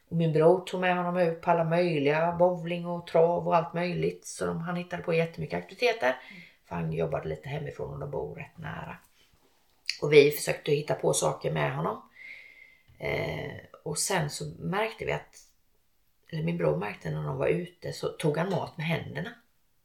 Och 0.09 0.17
min 0.17 0.33
bror 0.33 0.59
tog 0.59 0.81
med 0.81 0.97
honom 0.97 1.17
ut 1.17 1.41
på 1.41 1.51
alla 1.51 1.63
möjliga, 1.63 2.35
bowling 2.39 2.85
och 2.85 3.07
trav 3.07 3.47
och 3.47 3.55
allt 3.55 3.73
möjligt. 3.73 4.25
Så 4.25 4.45
de, 4.45 4.59
han 4.59 4.75
hittade 4.75 5.03
på 5.03 5.13
jättemycket 5.13 5.57
aktiviteter. 5.57 6.15
För 6.65 6.75
han 6.75 6.93
jobbade 6.93 7.29
lite 7.29 7.49
hemifrån 7.49 7.93
och 7.93 7.99
de 7.99 8.11
bor 8.11 8.35
rätt 8.35 8.57
nära. 8.57 8.97
Och 10.01 10.13
vi 10.13 10.31
försökte 10.31 10.71
hitta 10.71 10.95
på 10.95 11.13
saker 11.13 11.51
med 11.51 11.75
honom. 11.75 12.09
Eh, 12.97 13.51
och 13.83 13.97
sen 13.97 14.29
så 14.29 14.45
märkte 14.59 15.05
vi 15.05 15.11
att, 15.11 15.37
eller 16.31 16.43
min 16.43 16.57
bror 16.57 16.77
märkte 16.77 17.09
när 17.09 17.23
de 17.23 17.37
var 17.37 17.47
ute 17.47 17.93
så 17.93 18.07
tog 18.07 18.37
han 18.37 18.49
mat 18.49 18.77
med 18.77 18.85
händerna. 18.85 19.33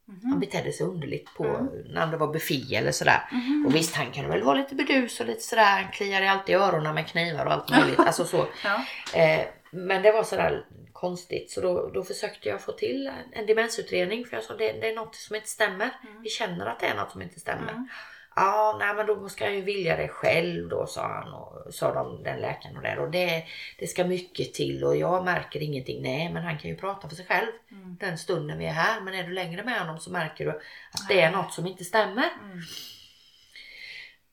Han 0.07 0.31
Mhm. 0.31 0.41
betedde 0.41 0.73
sig 0.73 0.87
underligt 0.87 1.35
på 1.37 1.45
Mm. 1.45 1.67
när 1.87 2.07
det 2.07 2.17
var 2.17 2.33
buffé 2.33 2.75
eller 2.77 2.93
sådär. 2.93 3.29
Mhm. 3.33 3.65
Och 3.67 3.75
visst 3.75 3.95
han 3.97 4.13
kunde 4.13 4.29
väl 4.31 4.43
vara 4.43 4.57
lite 4.57 4.75
bedus 4.75 5.21
och 5.21 5.27
lite 5.27 5.41
sådär. 5.43 5.83
Han 5.83 5.93
kliade 5.93 6.31
alltid 6.31 6.55
i 6.55 6.59
öronen 6.59 6.95
med 6.95 7.07
knivar 7.07 7.47
och 7.47 7.53
allt 7.53 7.71
möjligt. 7.71 7.99
Alltså 8.07 8.25
så. 8.25 8.47
Ja. 8.65 8.85
Eh, 9.21 9.47
men 9.71 10.03
det 10.03 10.13
var 10.13 10.23
sådär 10.23 10.67
konstigt 10.93 11.51
så 11.51 11.61
då, 11.61 11.91
då 11.91 12.03
försökte 12.05 12.49
jag 12.49 12.61
få 12.61 12.73
till 12.73 13.07
en, 13.07 13.33
en 13.41 13.47
demensutredning 13.47 14.25
för 14.27 14.37
jag 14.37 14.45
sa 14.45 14.57
det, 14.57 14.73
det 14.73 14.89
är 14.91 14.95
något 14.95 15.15
som 15.15 15.37
inte 15.37 15.49
stämmer. 15.49 15.91
Mm. 16.09 16.23
Vi 16.23 16.29
känner 16.31 16.67
att 16.67 16.81
det 16.81 16.87
är 16.87 16.95
något 16.95 17.11
som 17.13 17.23
inte 17.23 17.41
stämmer. 17.41 17.89
Ja, 18.37 18.77
nej 18.79 18.95
men 18.95 19.07
då 19.07 19.29
ska 19.29 19.45
jag 19.45 19.55
ju 19.55 19.61
vilja 19.63 19.97
det 19.97 20.09
själv 20.09 20.69
då 20.69 20.87
sa 20.87 21.09
han 21.09 21.33
och 21.35 21.75
sa 21.75 21.95
de, 21.95 22.23
den 22.23 22.41
läkaren 22.41 22.77
och 22.77 22.83
det. 22.83 22.99
Och 22.99 23.11
det, 23.11 23.45
det 23.79 23.87
ska 23.87 24.05
mycket 24.05 24.55
till 24.55 24.85
och 24.85 24.97
jag 24.97 25.25
märker 25.25 25.61
ingenting. 25.63 26.03
Nej, 26.03 26.33
men 26.33 26.43
han 26.45 26.59
kan 26.59 26.71
ju 26.71 26.77
prata 26.77 27.09
för 27.09 27.17
sig 27.17 27.27
själv 27.27 27.47
Mm. 27.71 27.97
den 28.01 28.19
stunden 28.19 28.59
vi 28.59 28.67
är 28.67 28.73
här. 28.73 29.01
Men 29.01 29.15
är 29.15 29.23
du 29.25 29.33
längre 29.33 29.63
med 29.65 29.79
honom 29.81 29.99
så 29.99 30.11
märker 30.11 30.45
du 30.45 30.51
att 30.51 31.09
det 31.09 31.21
är 31.21 31.31
något 31.33 31.53
som 31.53 31.67
inte 31.67 31.85
stämmer. 31.85 32.31
Mm. 32.43 32.61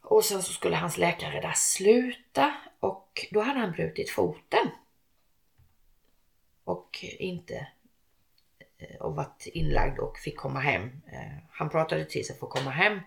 Och 0.02 0.26
sen 0.26 0.44
så 0.44 0.54
skulle 0.54 0.76
hans 0.76 0.98
läkare 0.98 1.42
där 1.42 1.54
sluta 1.56 2.54
och 2.80 3.26
då 3.32 3.42
hade 3.42 3.60
han 3.60 3.72
brutit 3.72 4.10
foten. 4.10 4.70
Och 6.64 7.06
inte 7.20 7.68
eh, 8.78 8.96
och 9.02 9.16
varit 9.16 9.48
inlagd 9.54 10.00
och 10.00 10.18
fick 10.18 10.38
komma 10.38 10.60
hem. 10.60 10.84
Eh, 11.14 11.38
Han 11.52 11.70
pratade 11.70 12.06
till 12.06 12.26
sig 12.26 12.38
för 12.38 12.46
att 12.46 12.52
komma 12.54 12.72
hem. 12.72 13.00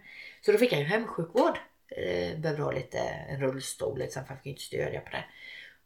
Så 0.44 0.52
då 0.52 0.58
fick 0.58 0.72
han 0.72 0.80
ju 0.80 0.86
hemsjukvård 0.86 1.58
eh, 1.88 2.38
behövde 2.38 2.62
ha 2.62 2.72
lite 2.72 2.98
en 2.98 3.40
rullstol 3.40 3.98
liksom, 3.98 4.22
för 4.22 4.28
han 4.28 4.38
fick 4.38 4.46
inte 4.46 4.62
stödja 4.62 5.00
på 5.00 5.10
det. 5.10 5.24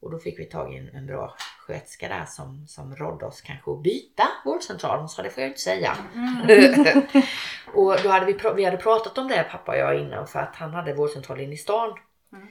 Och 0.00 0.10
då 0.10 0.18
fick 0.18 0.38
vi 0.38 0.44
tag 0.44 0.74
i 0.74 0.76
en, 0.76 0.88
en 0.88 1.06
bra 1.06 1.34
sköterska 1.60 2.08
där 2.08 2.24
som, 2.24 2.66
som 2.66 2.96
rådde 2.96 3.26
oss 3.26 3.40
kanske 3.40 3.70
att 3.70 3.82
byta 3.82 4.28
vårdcentral. 4.44 4.98
Hon 4.98 5.08
sa 5.08 5.22
det 5.22 5.30
får 5.30 5.42
jag 5.42 5.50
inte 5.50 5.60
säga. 5.60 5.96
Mm. 6.14 7.06
och 7.74 7.96
då 8.02 8.08
hade 8.08 8.26
vi, 8.26 8.38
vi 8.56 8.64
hade 8.64 8.76
pratat 8.76 9.18
om 9.18 9.28
det 9.28 9.46
pappa 9.50 9.72
och 9.72 9.78
jag 9.78 10.00
innan 10.00 10.26
för 10.26 10.38
att 10.38 10.56
han 10.56 10.70
hade 10.70 10.94
vårdcentral 10.94 11.40
inne 11.40 11.54
i 11.54 11.58
stan. 11.58 11.98
Mm. 12.32 12.48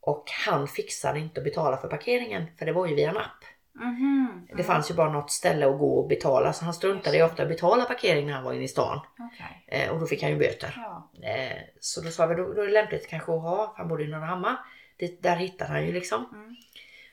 Och 0.00 0.24
han 0.46 0.68
fixade 0.68 1.18
inte 1.18 1.40
att 1.40 1.44
betala 1.44 1.76
för 1.76 1.88
parkeringen 1.88 2.46
för 2.58 2.66
det 2.66 2.72
var 2.72 2.86
ju 2.86 2.94
via 2.94 3.10
en 3.10 3.16
app. 3.16 3.44
Mhm. 3.80 4.48
Det 4.56 4.62
fanns 4.62 4.90
ju 4.90 4.94
bara 4.94 5.12
något 5.12 5.30
ställe 5.30 5.66
att 5.66 5.78
gå 5.78 5.98
och 5.98 6.08
betala 6.08 6.52
så 6.52 6.64
han 6.64 6.74
struntade 6.74 7.16
ju 7.16 7.22
ofta 7.22 7.42
att 7.42 7.48
betala 7.48 7.84
parkering 7.84 8.26
när 8.26 8.32
han 8.32 8.44
var 8.44 8.52
inne 8.52 8.64
i 8.64 8.68
stan. 8.68 9.00
Okej. 9.18 9.64
Eh, 9.66 9.90
och 9.90 10.00
då 10.00 10.06
fick 10.06 10.22
han 10.22 10.30
ju 10.30 10.38
böter. 10.38 10.74
Ja. 10.76 11.10
Eh, 11.22 11.58
så 11.80 12.00
då 12.00 12.10
sa 12.10 12.26
vi 12.26 12.34
då, 12.34 12.52
då 12.52 12.62
är 12.62 12.66
det 12.66 12.72
lämpligt 12.72 13.08
kanske 13.08 13.32
att 13.32 13.42
ha, 13.42 13.74
han 13.76 13.88
bodde 13.88 14.04
i 14.04 14.08
Norrahammar. 14.08 14.56
Det, 14.96 15.22
där 15.22 15.36
hittade 15.36 15.70
han 15.70 15.86
ju 15.86 15.92
liksom. 15.92 16.26
Mm. 16.32 16.56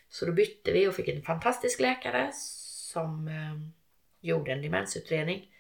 Så 0.10 0.26
då 0.26 0.32
bytte 0.32 0.72
vi 0.72 0.88
och 0.88 0.96
fick 0.96 1.08
en 1.08 1.22
fantastisk 1.22 1.80
läkare 1.80 2.30
som 2.34 3.28
eh, 3.28 3.70
gjorde 4.22 4.52
en 4.52 4.62
demensutredning. 4.62 5.52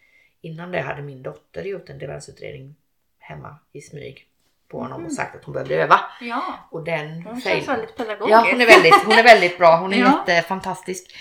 Innan 0.41 0.72
det 0.72 0.82
hade 0.82 1.01
min 1.01 1.24
dotter 1.24 1.64
gjort 1.64 1.89
en 1.89 1.99
demensutredning 1.99 2.76
hemma 3.20 3.60
i 3.72 3.82
smyg 3.82 4.26
på 4.68 4.80
honom 4.80 5.05
och 5.05 5.11
sagt 5.11 5.36
att 5.36 5.43
hon 5.43 5.53
behövde 5.53 5.76
öva. 5.76 5.99
ja. 6.22 6.43
Och 6.72 6.84
den 6.84 7.22
Hon 7.22 7.36
fail- 7.41 7.41
känns 7.41 7.68
väldigt 7.68 7.95
pedagogisk. 7.97 8.32
Ja, 8.34 8.47
hon 8.51 8.61
är 8.61 8.65
väldigt, 8.65 9.03
hon 9.05 9.13
är 9.13 9.24
väldigt 9.24 9.57
bra. 9.57 9.78
Hon 9.78 9.93
är 9.93 9.97
Ja. 9.99 10.24
jättefantastisk. 10.28 11.15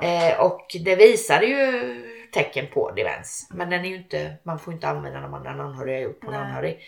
Ja. 0.00 0.08
Eh, 0.08 0.40
och 0.40 0.76
det 0.84 0.96
visade 0.96 1.46
ju 1.46 2.06
tecken 2.32 2.66
på 2.74 2.90
demens. 2.90 3.48
Men 3.54 3.70
den 3.70 3.84
är 3.84 3.88
ju 3.88 3.96
inte, 3.96 4.34
man 4.42 4.58
får 4.58 4.74
inte 4.74 4.88
använda 4.88 5.28
man 5.28 5.42
den 5.42 5.60
anhöriga 5.60 5.96
har 5.96 6.02
gjort 6.02 6.20
på 6.20 6.30
en 6.30 6.36
anhörig. 6.40 6.80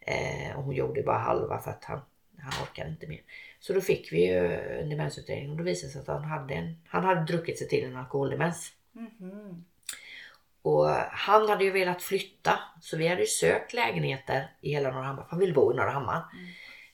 Eh, 0.00 0.56
och 0.58 0.64
hon 0.64 0.74
gjorde 0.74 1.02
bara 1.02 1.18
halva 1.18 1.58
för 1.58 1.70
att 1.70 1.84
han, 1.84 2.00
han 2.42 2.52
orkade 2.62 2.90
inte 2.90 3.06
mer. 3.06 3.20
Så 3.60 3.72
då 3.72 3.80
fick 3.80 4.12
vi 4.12 4.26
ju 4.26 4.52
en 4.80 4.90
demensutredning 4.90 5.50
och 5.50 5.56
då 5.56 5.62
visade 5.64 5.88
det 5.88 5.92
sig 5.92 6.00
att 6.00 6.20
han 6.20 6.24
hade, 6.24 6.54
en, 6.54 6.76
han 6.88 7.04
hade 7.04 7.24
druckit 7.24 7.58
sig 7.58 7.68
till 7.68 7.84
en 7.84 7.96
alkoholdemens. 7.96 8.72
Mhm. 8.92 9.64
Och 10.64 10.88
han 11.10 11.48
hade 11.48 11.64
ju 11.64 11.70
velat 11.70 12.02
flytta 12.02 12.58
så 12.80 12.96
vi 12.96 13.08
hade 13.08 13.20
ju 13.20 13.26
sökt 13.26 13.72
lägenheter 13.72 14.50
i 14.60 14.70
hela 14.70 14.90
Norrahammar. 14.90 15.22
för 15.22 15.30
Han 15.30 15.38
ville 15.38 15.52
bo 15.52 15.72
i 15.72 15.76
Norrahammar. 15.76 16.24
Mm. 16.32 16.46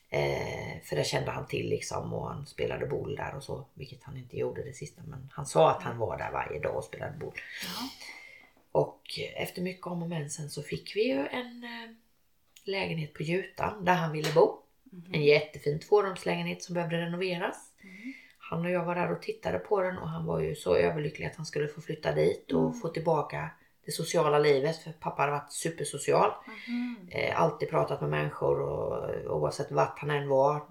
Eh, 0.09 0.81
för 0.83 0.95
det 0.95 1.03
kände 1.03 1.31
han 1.31 1.47
till 1.47 1.69
liksom 1.69 2.13
och 2.13 2.27
han 2.27 2.45
spelade 2.45 2.85
boll 2.85 3.15
där 3.15 3.35
och 3.35 3.43
så. 3.43 3.65
Vilket 3.73 4.03
han 4.03 4.17
inte 4.17 4.37
gjorde 4.37 4.63
det 4.63 4.73
sista 4.73 5.01
men 5.05 5.29
han 5.33 5.45
sa 5.45 5.71
att 5.71 5.83
han 5.83 5.97
var 5.97 6.17
där 6.17 6.31
varje 6.31 6.59
dag 6.59 6.75
och 6.75 6.83
spelade 6.83 7.17
boll. 7.17 7.33
Ja. 7.63 7.89
Och 8.71 9.01
efter 9.35 9.61
mycket 9.61 9.87
om 9.87 10.01
och 10.03 10.09
men 10.09 10.29
sen 10.29 10.49
så 10.49 10.61
fick 10.63 10.95
vi 10.95 11.03
ju 11.07 11.27
en 11.27 11.63
eh, 11.63 11.91
lägenhet 12.63 13.13
på 13.13 13.23
Jutan 13.23 13.85
där 13.85 13.93
han 13.93 14.11
ville 14.11 14.31
bo. 14.33 14.57
Mhm. 14.83 15.13
En 15.13 15.23
jättefin 15.23 15.79
tvårumslägenhet 15.79 16.63
som 16.63 16.73
behövde 16.75 16.97
renoveras. 16.97 17.71
Mm. 17.83 18.13
Han 18.37 18.65
och 18.65 18.71
jag 18.71 18.85
var 18.85 18.95
där 18.95 19.11
och 19.11 19.21
tittade 19.21 19.59
på 19.59 19.81
den 19.81 19.97
och 19.97 20.09
han 20.09 20.25
var 20.25 20.39
ju 20.39 20.55
så 20.55 20.75
överlycklig 20.75 21.25
att 21.25 21.35
han 21.35 21.45
skulle 21.45 21.67
få 21.67 21.81
flytta 21.81 22.11
dit 22.11 22.51
och 22.51 22.61
Mm. 22.67 22.73
få 22.81 22.87
tillbaka 22.87 23.49
det 23.85 23.91
sociala 23.91 24.39
livet 24.39 24.77
för 24.83 24.91
pappa 24.91 25.21
hade 25.21 25.31
varit 25.31 25.51
supersocial. 25.51 26.31
Eh, 27.09 27.41
alltid 27.41 27.69
pratat 27.69 28.01
med 28.01 28.09
människor 28.09 28.59
och 28.61 29.09
oavsett 29.37 29.71
vart 29.71 29.99
han 29.99 30.11
än 30.11 30.29
var 30.29 30.61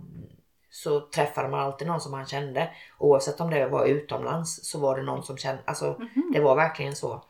så 0.70 1.00
träffade 1.00 1.48
man 1.48 1.60
alltid 1.60 1.86
någon 1.88 2.00
som 2.00 2.12
han 2.14 2.26
kände. 2.26 2.70
Oavsett 2.98 3.40
om 3.40 3.50
det 3.50 3.66
var 3.66 3.86
utomlands 3.86 4.64
så 4.70 4.78
var 4.78 4.96
det 4.96 5.02
någon 5.02 5.22
som 5.22 5.36
kände, 5.36 5.62
alltså 5.64 5.96
Mhm. 5.98 6.30
det 6.34 6.40
var 6.40 6.56
verkligen 6.56 6.96
så. 6.96 7.24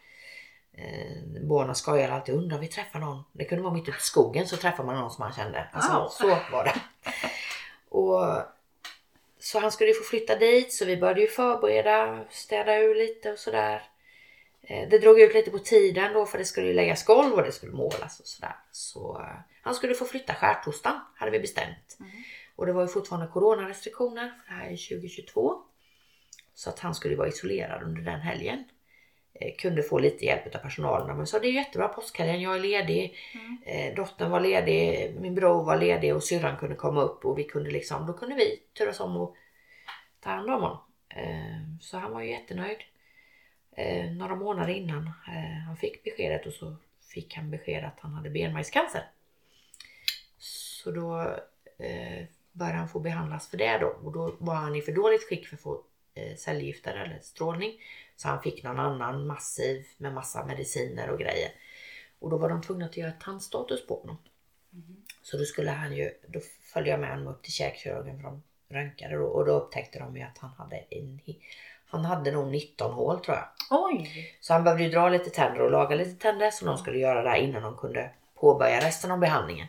Eh, 0.73 1.43
Borna 1.43 1.75
skojade 1.75 2.13
alltid, 2.13 2.35
undrar 2.35 2.59
vi 2.59 2.69
träffar 2.69 2.99
någon. 3.01 3.25
Det 3.33 3.45
kunde 3.45 3.65
vara 3.65 3.75
mitt 3.75 3.89
ute 3.89 3.99
i 3.99 4.01
skogen 4.01 4.47
så 4.47 4.57
träffar 4.57 4.85
man 4.85 4.97
någon 4.97 5.11
som 5.11 5.23
man 5.25 5.33
kände. 5.33 5.69
Alltså, 5.73 5.93
Wow. 5.93 6.09
Så 6.09 6.27
var 6.53 6.65
det. 6.65 6.75
Och, 7.89 8.43
så 9.39 9.59
han 9.61 9.73
skulle 9.73 9.91
ju 9.91 9.95
få 9.95 10.05
flytta 10.05 10.37
dit 10.37 10.73
så 10.73 10.85
vi 10.85 10.97
började 10.97 11.21
ju 11.21 11.27
förbereda, 11.27 12.19
städa 12.31 12.77
ur 12.79 12.95
lite 12.95 13.33
och 13.33 13.39
sådär. 13.39 13.83
Eh, 14.71 14.89
Det 14.89 14.99
drog 14.99 15.21
ut 15.21 15.35
lite 15.35 15.51
på 15.51 15.59
tiden 15.59 16.13
då 16.13 16.27
för 16.27 16.39
det 16.39 16.45
skulle 16.45 16.73
läggas 16.73 17.05
golv 17.05 17.35
och 17.35 17.43
det 17.43 17.53
skulle 17.53 17.73
målas 17.73 18.21
och 18.21 18.27
sådär. 18.27 18.57
Så 18.71 19.21
eh, 19.21 19.41
han 19.63 19.75
skulle 19.75 19.95
få 19.95 20.05
flytta 20.05 20.35
skärtorsdagen 20.35 21.01
hade 21.17 21.31
vi 21.31 21.41
bestämt. 21.41 21.97
Mm. 22.01 22.11
Och 22.57 22.67
det 22.67 22.73
var 22.73 22.83
ju 22.83 22.89
fortfarande 22.89 23.27
coronarestriktioner 23.27 24.33
för 24.47 24.55
det 24.55 24.61
här 24.61 24.67
är 24.71 24.77
2022. 24.77 25.63
Så 26.55 26.71
att 26.71 26.79
han 26.79 26.95
skulle 26.95 27.17
vara 27.17 27.29
isolerad 27.29 27.83
under 27.83 28.03
den 28.03 28.21
helgen. 28.21 28.65
Eh, 29.35 29.55
kunde 29.59 29.83
få 29.83 29.99
lite 29.99 30.25
hjälp 30.25 30.55
av 30.55 30.59
personalen. 30.59 31.17
Men 31.17 31.27
sa 31.27 31.39
det 31.39 31.49
är 31.49 31.53
jättebra 31.53 31.89
påskhelgen, 31.89 32.41
jag 32.41 32.57
är 32.57 32.61
ledig. 32.61 33.17
Mm. 33.35 33.95
Dottern 33.95 34.31
var 34.31 34.41
ledig, 34.41 35.15
min 35.21 35.35
bror 35.35 35.65
var 35.65 35.77
ledig 35.77 36.15
och 36.15 36.23
syrran 36.25 36.57
kunde 36.57 36.77
komma 36.77 37.03
upp 37.03 37.25
och 37.25 37.39
vi 37.39 37.45
kunde 37.45 37.71
liksom, 37.71 38.07
då 38.07 38.13
kunde 38.13 38.35
vi 38.35 38.63
turas 38.79 39.01
om 39.01 39.17
och 39.17 39.37
ta 40.21 40.31
hand 40.31 40.51
om 40.51 40.63
honom. 40.63 40.79
Så 41.81 41.99
han 41.99 42.13
var 42.13 42.23
ju 42.23 42.31
jättenöjd. 42.31 42.79
Eh, 43.81 44.11
några 44.11 44.35
månader 44.35 44.73
innan 44.73 45.07
eh, 45.07 45.65
han 45.67 45.77
fick 45.77 46.05
beskedet 46.05 46.47
och 46.47 46.53
så 46.53 46.77
fick 47.01 47.35
han 47.35 47.51
besked 47.51 47.85
att 47.85 48.01
han 48.01 48.13
hade 48.13 48.31
benmärgscancer. 48.31 49.03
Så 50.39 50.91
då 50.91 51.21
eh, 51.79 52.25
började 52.53 52.79
han 52.79 52.89
få 52.89 53.01
behandlas 53.01 53.49
för 53.49 53.57
det 53.57 53.79
då 53.79 53.87
och 53.87 54.13
då 54.13 54.37
var 54.39 54.55
han 54.55 54.77
i 54.77 54.83
för 54.83 54.93
dåligt 54.93 55.29
skick 55.29 55.47
för 55.47 55.57
att 55.57 55.63
få 55.63 55.83
eh, 56.15 56.37
cellgifter 56.37 56.95
eller 56.95 57.19
strålning. 57.23 57.73
Så 58.17 58.29
han 58.29 58.43
fick 58.43 58.63
någon 58.63 58.79
annan 58.79 59.27
massiv 59.27 59.87
med 59.97 60.15
massa 60.15 60.47
mediciner 60.47 61.11
och 61.11 61.19
grejer. 61.19 61.51
Och 62.19 62.31
då 62.31 62.39
var 62.39 62.49
de 62.49 62.63
tvungna 62.63 62.87
att 62.87 62.97
göra 62.97 63.13
tandstatus 63.13 63.87
på 63.87 64.01
honom. 64.01 64.19
Mhm. 64.71 65.05
Så 65.23 65.37
då 65.37 65.45
skulle 65.45 65.71
han 65.71 65.97
ju, 65.97 66.11
då 66.27 66.41
följde 66.63 66.91
jag 66.91 67.01
med 67.01 67.11
honom 67.11 67.27
upp 67.27 67.43
till 67.43 67.53
käkkirurgen 67.53 68.17
för 68.17 68.23
de 68.23 68.43
röntgade 68.69 69.17
då, 69.17 69.25
och 69.25 69.47
då 69.47 69.53
upptäckte 69.53 69.99
de 69.99 70.17
ju 70.17 70.23
att 70.23 70.39
han 70.39 70.51
hade 70.51 70.77
en, 70.77 71.21
han 71.91 72.05
hade 72.05 72.31
nog 72.31 72.49
19 72.49 72.93
hål 72.93 73.21
tror 73.21 73.37
jag. 73.37 73.47
Oj! 73.71 74.37
Så 74.41 74.53
han 74.53 74.65
behövde 74.65 74.85
ju 74.85 74.91
dra 74.91 75.09
lite 75.09 75.31
tänder 75.31 75.63
och 75.63 75.71
laga 75.71 75.97
lite 75.97 76.23
tänder 76.23 76.51
som 76.51 76.67
de 76.67 76.79
skulle 76.79 76.99
göra 76.99 77.23
där 77.23 77.35
innan 77.37 77.63
de 77.63 77.77
kunde 77.77 78.11
påbörja 78.35 78.81
resten 78.81 79.11
av 79.11 79.19
behandlingen. 79.19 79.67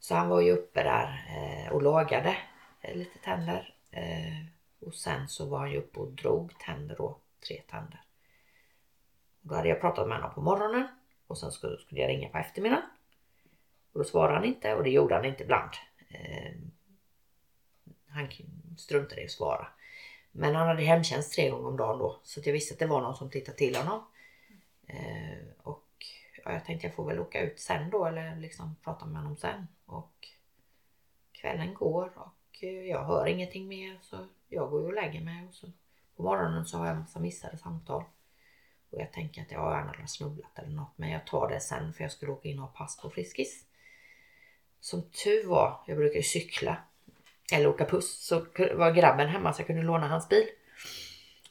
Så 0.00 0.14
han 0.14 0.28
var 0.28 0.40
ju 0.40 0.52
uppe 0.52 0.82
där 0.82 1.26
eh, 1.28 1.72
och 1.72 1.82
lagade 1.82 2.36
eh, 2.80 2.96
lite 2.96 3.18
tänder. 3.18 3.74
Eh, 3.90 4.44
och 4.80 4.94
sen 4.94 5.28
så 5.28 5.46
var 5.46 5.58
han 5.58 5.70
ju 5.70 5.78
uppe 5.78 6.00
och 6.00 6.12
drog 6.12 6.58
tänder 6.58 6.96
då, 6.96 7.18
tre 7.46 7.62
tänder. 7.70 8.02
Då 9.40 9.54
hade 9.54 9.68
jag 9.68 9.80
pratat 9.80 10.08
med 10.08 10.16
honom 10.16 10.34
på 10.34 10.40
morgonen 10.40 10.88
och 11.26 11.38
sen 11.38 11.52
skulle, 11.52 11.78
jag 11.88 12.08
ringa 12.08 12.28
på 12.28 12.38
eftermiddagen. 12.38 12.84
Och 13.92 13.98
då 13.98 14.04
svarade 14.04 14.34
han 14.34 14.44
inte 14.44 14.74
och 14.74 14.84
det 14.84 14.90
gjorde 14.90 15.14
han 15.14 15.24
inte 15.24 15.42
ibland. 15.42 15.70
Han 18.08 18.28
struntade 18.76 19.20
i 19.20 19.24
att 19.24 19.30
svara. 19.30 19.66
Men 20.38 20.54
han 20.54 20.68
hade 20.68 20.82
hemtjänst 20.82 21.32
tre 21.32 21.50
gånger 21.50 21.68
om 21.68 21.76
dagen 21.76 21.98
då 21.98 22.20
så 22.22 22.40
att 22.40 22.46
jag 22.46 22.52
visste 22.52 22.74
att 22.74 22.78
det 22.78 22.86
var 22.86 23.00
någon 23.00 23.16
som 23.16 23.30
tittade 23.30 23.58
till 23.58 23.76
honom. 23.76 24.04
Eh, 24.86 25.38
och 25.58 25.88
ja, 26.44 26.52
jag 26.52 26.64
tänkte 26.64 26.86
jag 26.86 26.94
får 26.94 27.06
väl 27.06 27.18
åka 27.18 27.40
ut 27.40 27.60
sen 27.60 27.90
då 27.90 28.04
eller 28.04 28.36
liksom 28.36 28.76
prata 28.84 29.06
med 29.06 29.16
honom 29.22 29.36
sen. 29.36 29.68
Och 29.86 30.28
kvällen 31.32 31.74
går 31.74 32.12
och 32.18 32.64
eh, 32.64 32.86
jag 32.86 33.04
hör 33.04 33.26
ingenting 33.26 33.68
mer 33.68 33.98
så 34.02 34.26
jag 34.48 34.70
går 34.70 34.86
och 34.86 34.94
lägger 34.94 35.20
mig 35.20 35.46
och 35.48 35.54
så 35.54 35.66
på 36.16 36.22
morgonen 36.22 36.64
så 36.64 36.78
har 36.78 36.86
jag 36.86 36.94
en 36.94 37.00
massa 37.00 37.20
missade 37.20 37.58
samtal. 37.58 38.04
Och 38.90 39.00
jag 39.00 39.12
tänker 39.12 39.42
att 39.42 39.50
jag 39.50 39.60
har 39.60 39.70
gärna 39.70 40.06
snubblat 40.06 40.58
eller 40.58 40.72
något 40.76 40.92
men 40.98 41.10
jag 41.10 41.26
tar 41.26 41.48
det 41.48 41.60
sen 41.60 41.92
för 41.92 42.04
jag 42.04 42.12
skulle 42.12 42.32
åka 42.32 42.48
in 42.48 42.58
och 42.58 42.64
ha 42.64 42.72
pass 42.72 43.00
på 43.00 43.10
Friskis. 43.10 43.64
Som 44.80 45.02
tur 45.02 45.46
var, 45.46 45.80
jag 45.86 45.96
brukar 45.96 46.16
ju 46.16 46.22
cykla 46.22 46.76
eller 47.52 47.68
åka 47.68 47.84
puss 47.84 48.26
så 48.26 48.46
var 48.74 48.90
grabben 48.90 49.28
hemma 49.28 49.52
så 49.52 49.60
jag 49.60 49.66
kunde 49.66 49.82
låna 49.82 50.08
hans 50.08 50.28
bil. 50.28 50.46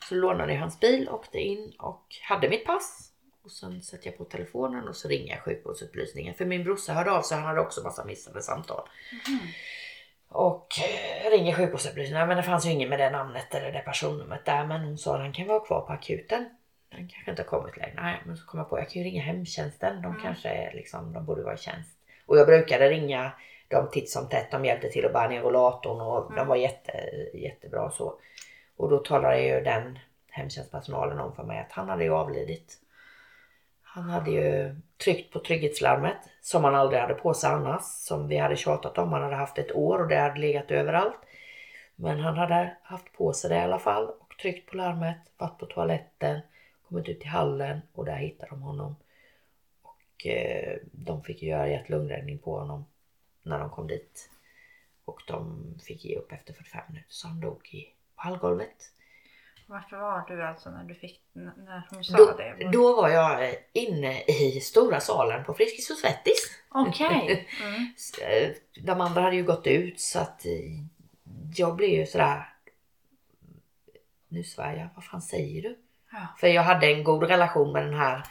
Så 0.10 0.16
lånade 0.16 0.54
jag 0.54 0.60
hans 0.60 0.80
bil, 0.80 1.10
åkte 1.10 1.38
in 1.40 1.74
och 1.80 2.04
hade 2.22 2.50
mitt 2.50 2.66
pass. 2.66 3.12
Och 3.44 3.52
sen 3.52 3.82
sätter 3.82 4.08
jag 4.08 4.18
på 4.18 4.24
telefonen 4.24 4.88
och 4.88 4.96
så 4.96 5.08
ringer 5.08 5.34
jag 5.34 5.44
sjukvårdsupplysningen. 5.44 6.34
För 6.34 6.46
min 6.46 6.64
brorsa 6.64 6.94
hörde 6.94 7.12
av 7.12 7.22
sig, 7.22 7.38
han 7.38 7.46
hade 7.48 7.60
också 7.62 7.84
massa 7.84 8.06
missade 8.06 8.42
samtal. 8.42 8.90
Mhm. 9.28 9.40
Och 10.30 10.68
eh, 10.80 11.30
ringer 11.32 11.56
sjukvårdsupplysningen, 11.56 12.28
men 12.28 12.38
det 12.38 12.44
fanns 12.44 12.66
ju 12.66 12.70
ingen 12.72 12.90
med 12.90 13.00
det 13.00 13.10
namnet 13.10 13.56
eller 13.56 13.72
det 13.72 13.80
personnumret 13.80 14.46
där. 14.46 14.66
Men 14.66 14.82
hon 14.82 14.98
sa 14.98 15.16
att 15.16 15.22
han 15.22 15.34
kan 15.34 15.48
vara 15.48 15.60
kvar 15.66 15.82
på 15.82 15.94
akuten. 15.94 16.50
Den 16.90 17.08
kanske 17.08 17.32
inte 17.32 17.44
har 17.44 17.48
kommit 17.48 17.78
längre. 17.78 17.94
Nej, 18.02 18.22
men 18.26 18.38
så 18.38 18.46
kom 18.46 18.58
jag 18.60 18.70
på 18.70 18.80
jag 18.80 18.90
kan 18.90 19.02
ju 19.02 19.10
ringa 19.10 19.22
hemtjänsten. 19.24 20.02
De 20.02 20.06
Mm. 20.12 20.22
kanske 20.22 20.50
är 20.50 20.74
liksom, 20.74 21.14
de 21.14 21.26
borde 21.26 21.44
vara 21.44 21.54
i 21.54 21.58
tjänst. 21.58 21.92
Och 22.26 22.38
jag 22.38 22.48
brukade 22.48 22.90
ringa 22.90 23.32
dem 23.68 23.90
titt 23.92 24.10
som 24.10 24.30
tätt. 24.30 24.52
De 24.52 24.66
hjälpte 24.66 24.90
till 24.90 25.06
att 25.06 25.14
bära 25.14 25.28
ner 25.28 25.42
rollatorn 25.42 26.02
och 26.02 26.24
de 26.24 26.34
Mm. 26.34 26.48
var 26.48 26.56
jätte, 26.56 26.92
jättebra 27.34 27.92
så. 27.92 28.14
Och 28.78 28.90
då 28.90 28.98
talade 28.98 29.42
ju 29.42 29.62
den 29.62 30.00
hemtjänstpersonalen 30.30 31.20
om 31.20 31.36
för 31.36 31.44
mig 31.44 31.60
att 31.60 31.72
han 31.72 31.90
hade 31.90 32.04
ju 32.04 32.14
avlidit. 32.14 32.78
Han 33.82 34.10
hade 34.10 34.32
ju 34.32 34.76
tryckt 35.04 35.34
på 35.34 35.40
trygghetslarmet 35.40 36.18
som 36.42 36.64
han 36.64 36.76
aldrig 36.76 37.02
hade 37.02 37.14
på 37.14 37.34
sig 37.34 37.50
annars. 37.50 37.84
Som 37.84 38.28
vi 38.28 38.38
hade 38.38 38.56
tjatat 38.56 38.98
om. 38.98 39.12
Han 39.14 39.22
hade 39.22 39.36
haft 39.36 39.58
ett 39.58 39.76
år 39.76 40.02
och 40.02 40.08
det 40.08 40.16
hade 40.16 40.40
legat 40.40 40.72
överallt. 40.72 41.18
Men 41.96 42.20
han 42.20 42.38
hade 42.38 42.78
haft 42.84 43.14
på 43.14 43.34
sig 43.34 43.50
det 43.50 43.56
i 43.56 43.60
alla 43.60 43.80
fall 43.80 44.10
och 44.10 44.38
tryckt 44.42 44.70
på 44.70 44.78
larmet, 44.78 45.18
varit 45.38 45.58
på 45.58 45.66
toaletten, 45.66 46.40
kommit 46.90 47.10
ut 47.10 47.24
i 47.24 47.28
hallen 47.28 47.82
och 47.94 48.06
där 48.06 48.16
hittade 48.16 48.50
de 48.50 48.62
honom. 48.62 48.96
Och 49.82 50.28
eh, 50.28 50.78
de 50.92 51.24
fick 51.24 51.42
ju 51.44 51.50
göra 51.50 51.68
hjärt-lungräddning 51.70 52.38
på 52.40 52.60
honom 52.60 52.86
när 53.48 53.60
de 53.60 53.70
kom 53.70 53.88
dit. 53.88 54.30
Och 55.06 55.22
de 55.28 55.64
fick 55.88 56.06
ge 56.06 56.18
upp 56.18 56.32
efter 56.32 56.54
45 56.54 56.82
minuter 56.90 57.12
så 57.14 57.28
han 57.28 57.40
dog 57.40 57.68
i, 57.72 57.84
på 58.16 58.22
hallgolvet. 58.22 58.92
Varför 59.70 59.98
var 59.98 60.26
du 60.28 60.44
alltså 60.44 60.70
när 60.70 60.84
du 60.84 60.96
fick, 60.96 61.22
när 61.34 61.88
hon 61.90 62.04
sa 62.04 62.18
Då, 62.18 62.38
det? 62.38 62.70
då 62.72 62.96
var 63.02 63.10
jag 63.10 63.56
inne 63.74 64.22
i 64.24 64.60
stora 64.62 65.00
salen 65.00 65.44
på 65.44 65.54
Friskis 65.54 65.90
och 65.90 65.98
Svettis. 65.98 66.52
Okej. 66.70 67.48
Mm. 67.64 67.94
Eh, 68.22 68.50
De 68.84 69.02
andra 69.02 69.22
hade 69.22 69.36
ju 69.36 69.44
gått 69.44 69.68
ut 69.68 70.00
så 70.00 70.20
att 70.20 70.46
eh, 70.46 70.52
jag 71.56 71.76
blev 71.76 71.90
ju 71.90 72.06
sådär... 72.06 72.54
Nu 74.28 74.44
svär 74.44 74.76
jag, 74.76 74.90
vad 74.96 75.04
fan 75.06 75.22
säger 75.22 75.62
du? 75.62 75.78
Ja. 76.12 76.28
För 76.40 76.48
jag 76.48 76.62
hade 76.64 76.88
en 76.94 77.04
god 77.04 77.24
relation 77.24 77.72
med 77.74 77.84
den 77.86 77.94
här 77.94 78.24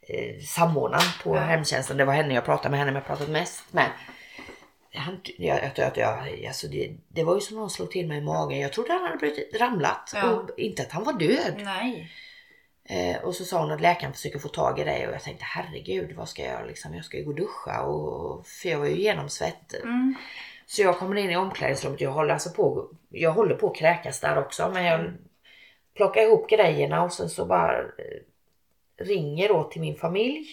eh, 0.00 0.38
samordnaren 0.40 1.04
på 1.22 1.36
Ja. 1.36 1.40
hemtjänsten. 1.40 1.96
Det 1.96 2.04
var 2.04 2.12
henne 2.14 2.34
jag 2.34 2.44
pratade 2.44 2.70
med, 2.70 2.78
henne 2.80 2.92
jag 2.92 3.06
pratat 3.06 3.28
mest 3.28 3.72
med. 3.72 3.90
Han, 4.94 5.20
jag, 5.38 5.60
jag, 5.62 5.70
jag, 5.76 5.96
jag, 5.96 6.44
alltså 6.46 6.66
det, 6.66 6.96
det 7.08 7.24
var 7.24 7.34
ju 7.34 7.40
som 7.40 7.56
någon 7.56 7.70
slog 7.70 7.90
till 7.90 8.08
mig 8.08 8.18
i 8.18 8.20
magen. 8.20 8.60
Jag 8.60 8.72
trodde 8.72 8.92
han 8.92 9.02
hade 9.02 9.16
blivit 9.16 9.60
ramlat 9.60 10.12
Ja. 10.14 10.30
och 10.30 10.58
inte 10.58 10.82
att 10.82 10.92
han 10.92 11.04
var 11.04 11.12
död. 11.12 11.54
Nej. 11.64 12.10
Eh, 12.84 13.24
och 13.24 13.34
så 13.34 13.44
sa 13.44 13.60
hon 13.60 13.70
att 13.70 13.80
läkaren 13.80 14.12
försöker 14.12 14.38
få 14.38 14.48
tag 14.48 14.78
i 14.78 14.84
dig 14.84 15.06
och 15.08 15.14
jag 15.14 15.22
tänkte 15.22 15.44
herregud 15.44 16.16
vad 16.16 16.28
ska 16.28 16.42
jag 16.42 16.52
göra 16.52 16.64
liksom? 16.64 16.94
Jag 16.94 17.04
ska 17.04 17.16
ju 17.16 17.24
gå 17.24 17.30
och 17.30 17.36
duscha 17.36 17.82
och 17.82 18.46
för 18.46 18.68
jag 18.68 18.78
var 18.78 18.86
ju 18.86 19.00
genomsvett. 19.00 19.74
Mm. 19.82 20.14
Så 20.66 20.82
jag 20.82 20.98
kommer 20.98 21.16
in 21.16 21.30
i 21.30 21.36
omklädningsrummet. 21.36 22.00
Jag 22.00 22.10
håller 22.10 22.34
alltså 22.34 22.50
på, 22.50 22.90
jag 23.08 23.32
håller 23.32 23.54
på 23.54 23.70
att 23.70 23.76
kräkas 23.76 24.20
där 24.20 24.38
också 24.38 24.70
men 24.74 24.84
jag 24.84 25.12
plockar 25.94 26.22
ihop 26.22 26.50
grejerna 26.50 27.02
och 27.02 27.12
sen 27.12 27.30
så 27.30 27.46
bara 27.46 27.78
eh, 27.78 27.84
ringer 28.98 29.48
då 29.48 29.64
till 29.64 29.80
min 29.80 29.96
familj 29.96 30.46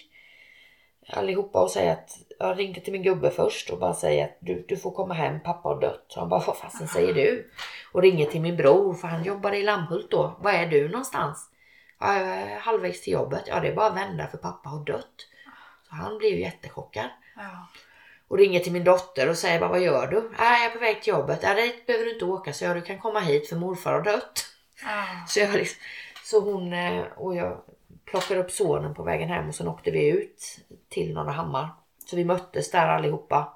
allihopa 1.08 1.62
och 1.62 1.72
säger 1.72 1.92
att 1.92 2.18
jag 2.40 2.60
ringde 2.60 2.80
till 2.80 2.94
min 2.94 3.04
gubbe 3.04 3.32
först 3.32 3.70
och 3.70 3.80
bara 3.80 3.94
säger 3.94 4.26
att 4.26 4.38
du, 4.40 4.66
du 4.68 4.78
får 4.78 4.92
komma 4.92 5.14
hem, 5.14 5.40
pappa 5.40 5.70
har 5.70 5.82
dött. 5.82 6.06
Så 6.08 6.20
han 6.20 6.30
bara, 6.30 6.44
vad 6.48 6.58
fasen 6.58 6.88
säger 6.88 7.14
du? 7.14 7.52
Och 7.92 8.02
ringer 8.02 8.26
till 8.26 8.42
min 8.42 8.58
bror 8.58 8.94
för 8.94 9.08
han 9.08 9.24
jobbade 9.24 9.58
i 9.58 9.64
Lammhult 9.64 10.12
då. 10.12 10.36
Var 10.40 10.52
är 10.52 10.68
du 10.68 10.90
någonstans? 10.90 11.50
Ja, 12.00 12.20
jag 12.20 12.28
är 12.28 12.60
halvvägs 12.60 13.02
till 13.02 13.14
jobbet. 13.14 13.44
Ja, 13.48 13.60
det 13.60 13.68
är 13.68 13.76
bara 13.76 13.88
att 13.88 13.96
vända 13.96 14.28
för 14.28 14.38
pappa 14.38 14.70
har 14.70 14.86
dött. 14.86 15.28
Så 15.90 15.96
han 15.96 16.18
blev 16.18 16.32
ju 16.32 16.42
jättechockad. 16.42 17.10
Ja. 17.36 17.68
Och 18.28 18.38
ringer 18.38 18.60
till 18.60 18.72
min 18.72 18.84
dotter 18.84 19.30
och 19.30 19.38
säger 19.38 19.60
bara, 19.60 19.70
vad 19.70 19.82
gör 19.82 20.08
du? 20.08 20.32
Nej, 20.40 20.64
jag 20.64 20.66
är 20.66 20.70
på 20.70 20.80
väg 20.80 21.02
till 21.02 21.14
jobbet. 21.14 21.40
Ja, 21.44 21.54
det 21.54 21.86
behöver 21.88 22.06
du 22.06 22.14
inte 22.14 22.26
åka. 22.26 22.54
Så 22.54 22.66
jag, 22.66 22.76
du 22.76 22.82
kan 22.82 23.00
komma 23.00 23.20
hit 23.20 23.50
för 23.50 23.56
morfar 23.56 23.94
har 23.94 24.02
dött. 24.02 24.46
Ja. 24.84 25.06
Så, 25.28 25.40
jag 25.40 25.54
liksom, 25.54 25.82
så 26.24 26.40
hon 26.40 26.74
eh, 26.74 27.04
och 27.16 27.36
jag 27.36 27.62
plockade 28.06 28.40
upp 28.40 28.52
sonen 28.52 28.94
på 28.94 29.04
vägen 29.04 29.30
hem 29.30 29.48
och 29.48 29.56
sen 29.56 29.68
åkte 29.68 29.92
vi 29.92 30.08
ut 30.08 30.60
till 30.90 31.14
Norra 31.14 31.32
Hammar. 31.32 31.70
Så 32.06 32.16
vi 32.16 32.26
möttes 32.26 32.72
där 32.72 32.88
allihopa. 32.88 33.54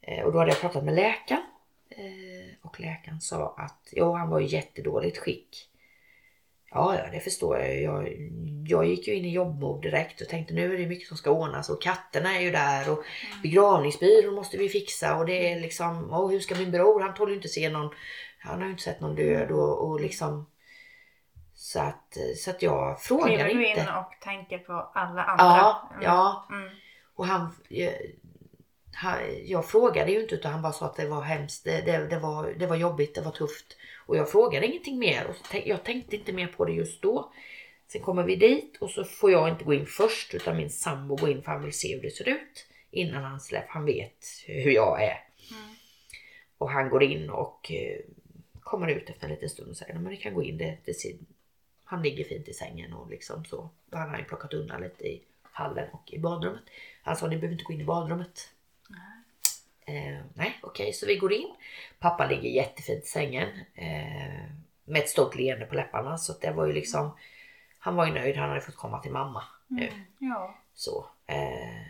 Eh, 0.00 0.24
Och 0.24 0.32
då 0.32 0.38
hade 0.38 0.50
jag 0.50 0.60
pratat 0.60 0.84
med 0.84 0.94
läkaren. 0.94 1.42
Eh, 1.90 2.54
Och 2.62 2.80
läkaren 2.80 3.20
sa 3.20 3.54
att 3.58 3.88
ja, 3.92 4.16
han 4.16 4.28
var 4.30 4.40
i 4.40 4.44
jättedåligt 4.46 5.18
skick. 5.18 5.68
Ja, 6.74 6.96
ja, 6.98 7.10
det 7.12 7.20
förstår 7.20 7.58
jag. 7.58 7.80
Jag, 7.82 8.08
jag 8.66 8.86
gick 8.86 9.08
ju 9.08 9.14
in 9.14 9.24
i 9.24 9.30
jobbmode 9.32 9.90
direkt 9.90 10.20
och 10.20 10.28
tänkte 10.28 10.54
nu 10.54 10.74
är 10.74 10.78
det 10.78 10.86
mycket 10.86 11.08
som 11.08 11.16
ska 11.16 11.30
ordnas 11.30 11.70
och 11.70 11.82
katterna 11.82 12.36
är 12.36 12.40
ju 12.40 12.50
där 12.50 12.90
och 12.92 13.04
begravningsbyrån 13.42 14.34
måste 14.34 14.56
vi 14.56 14.68
fixa 14.68 15.16
och 15.16 15.26
det 15.26 15.52
är 15.52 15.60
liksom, 15.60 16.10
och 16.10 16.30
hur 16.30 16.40
ska 16.40 16.54
min 16.54 16.70
bror, 16.70 17.00
han 17.00 17.14
tål 17.14 17.30
ju 17.30 17.36
inte 17.36 17.48
se 17.48 17.68
någon, 17.68 17.94
han 18.38 18.58
har 18.58 18.64
ju 18.64 18.70
inte 18.70 18.82
sett 18.82 19.00
någon 19.00 19.14
död 19.14 19.50
och, 19.50 19.88
och 19.88 20.00
liksom 20.00 20.46
så 21.54 21.80
att, 21.80 22.16
så 22.36 22.50
att 22.50 22.62
jag 22.62 23.00
frågar 23.02 23.26
Kliver 23.26 23.44
du 23.44 23.66
inte. 23.68 23.80
in 23.80 23.88
och 23.88 24.12
tänker 24.22 24.58
på 24.58 24.72
alla 24.94 25.22
andra? 25.24 25.44
Ja, 25.44 25.88
Mm. 25.92 26.04
ja. 26.04 26.46
Mm. 26.50 26.68
Och 27.14 27.26
han, 27.26 27.54
jag, 27.68 27.94
han, 28.92 29.20
jag 29.44 29.66
frågade 29.66 30.12
ju 30.12 30.22
inte 30.22 30.34
utan 30.34 30.52
han 30.52 30.62
bara 30.62 30.72
sa 30.72 30.86
att 30.86 30.96
det 30.96 31.08
var 31.08 31.22
hemskt, 31.22 31.64
det, 31.64 31.80
det, 31.80 32.06
det, 32.06 32.18
var, 32.18 32.54
det 32.58 32.66
var 32.66 32.76
jobbigt, 32.76 33.14
det 33.14 33.20
var 33.20 33.32
tufft. 33.32 33.76
Och 34.06 34.16
jag 34.16 34.30
frågade 34.30 34.66
ingenting 34.66 34.98
mer 34.98 35.26
och 35.26 35.36
tänk, 35.50 35.66
jag 35.66 35.84
tänkte 35.84 36.16
inte 36.16 36.32
mer 36.32 36.46
på 36.46 36.64
det 36.64 36.72
just 36.72 37.02
då. 37.02 37.32
Sen 37.88 38.02
kommer 38.02 38.22
vi 38.22 38.36
dit 38.36 38.76
och 38.80 38.90
så 38.90 39.04
får 39.04 39.30
jag 39.30 39.48
inte 39.48 39.64
gå 39.64 39.74
in 39.74 39.86
först 39.86 40.34
utan 40.34 40.56
min 40.56 40.70
sambo 40.70 41.16
går 41.16 41.30
in 41.30 41.42
för 41.42 41.52
han 41.52 41.62
vill 41.62 41.72
se 41.72 41.94
hur 41.94 42.02
det 42.02 42.10
ser 42.10 42.28
ut 42.28 42.66
innan 42.90 43.24
han 43.24 43.40
släpper. 43.40 43.68
Han 43.68 43.84
vet 43.84 44.26
hur 44.46 44.70
jag 44.70 45.02
är. 45.02 45.24
Mm. 45.50 45.74
Och 46.58 46.70
han 46.70 46.90
går 46.90 47.02
in 47.02 47.30
och 47.30 47.72
eh, 47.72 48.00
kommer 48.60 48.88
ut 48.88 49.10
efter 49.10 49.24
en 49.24 49.34
liten 49.34 49.48
stund 49.48 49.70
och 49.70 49.76
säger 49.76 49.94
att 49.94 50.02
ni 50.02 50.16
kan 50.16 50.34
gå 50.34 50.42
in. 50.42 50.58
Det, 50.58 50.78
det 50.84 50.94
ser, 50.94 51.12
han 51.84 52.02
ligger 52.02 52.24
fint 52.24 52.48
i 52.48 52.54
sängen 52.54 52.92
och 52.92 53.10
liksom 53.10 53.44
så. 53.44 53.70
Han 53.90 54.18
ju 54.18 54.24
plockat 54.24 54.54
undan 54.54 54.80
lite 54.80 55.04
i 55.04 55.22
hallen 55.52 55.88
och 55.92 56.12
i 56.12 56.18
badrummet. 56.18 56.62
Han 57.02 57.16
sa 57.16 57.26
ni 57.26 57.36
behöver 57.36 57.52
inte 57.52 57.64
gå 57.64 57.72
in 57.72 57.80
i 57.80 57.84
badrummet. 57.84 58.48
Eh, 59.86 60.18
nej, 60.34 60.58
okej, 60.62 60.92
så 60.92 61.06
vi 61.06 61.16
går 61.16 61.32
in. 61.32 61.54
Pappa 61.98 62.26
ligger 62.26 62.48
jättefint 62.50 63.04
i 63.04 63.06
sängen 63.06 63.48
eh, 63.74 64.44
med 64.84 65.00
ett 65.02 65.08
stort 65.08 65.34
leende 65.34 65.66
på 65.66 65.74
läpparna. 65.74 66.18
Så 66.18 66.32
det 66.40 66.50
var 66.50 66.66
ju 66.66 66.72
liksom, 66.72 67.16
han 67.78 67.96
var 67.96 68.06
ju 68.06 68.12
nöjd. 68.12 68.36
Han 68.36 68.48
hade 68.48 68.60
fått 68.60 68.76
komma 68.76 68.98
till 68.98 69.12
mamma 69.12 69.42
nu. 69.66 69.88
Mm. 69.88 70.00
Ja. 70.18 70.54
Så. 70.74 71.06
Eh, 71.26 71.82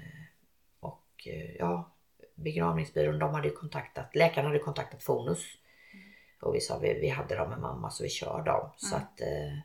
och 0.81 1.27
eh, 1.27 1.51
ja, 1.59 1.91
begravningsbyrån 2.35 3.19
de 3.19 3.35
hade 3.35 3.49
ju 3.49 3.55
kontaktat, 3.55 4.15
läkaren 4.17 4.47
hade 4.47 4.59
kontaktat 4.59 5.03
Fonus. 5.03 5.45
Och 6.41 6.55
vi 6.55 6.61
sa 6.61 6.79
vi, 6.79 6.95
vi 7.01 7.09
hade 7.09 7.37
dem 7.37 7.49
med 7.51 7.59
mamma 7.61 7.91
så 7.91 8.03
vi 8.03 8.09
kör 8.09 8.43
dem. 8.43 8.71
Så 8.77 8.95
Mm. 8.97 9.07
att 9.07 9.21
eh, 9.21 9.59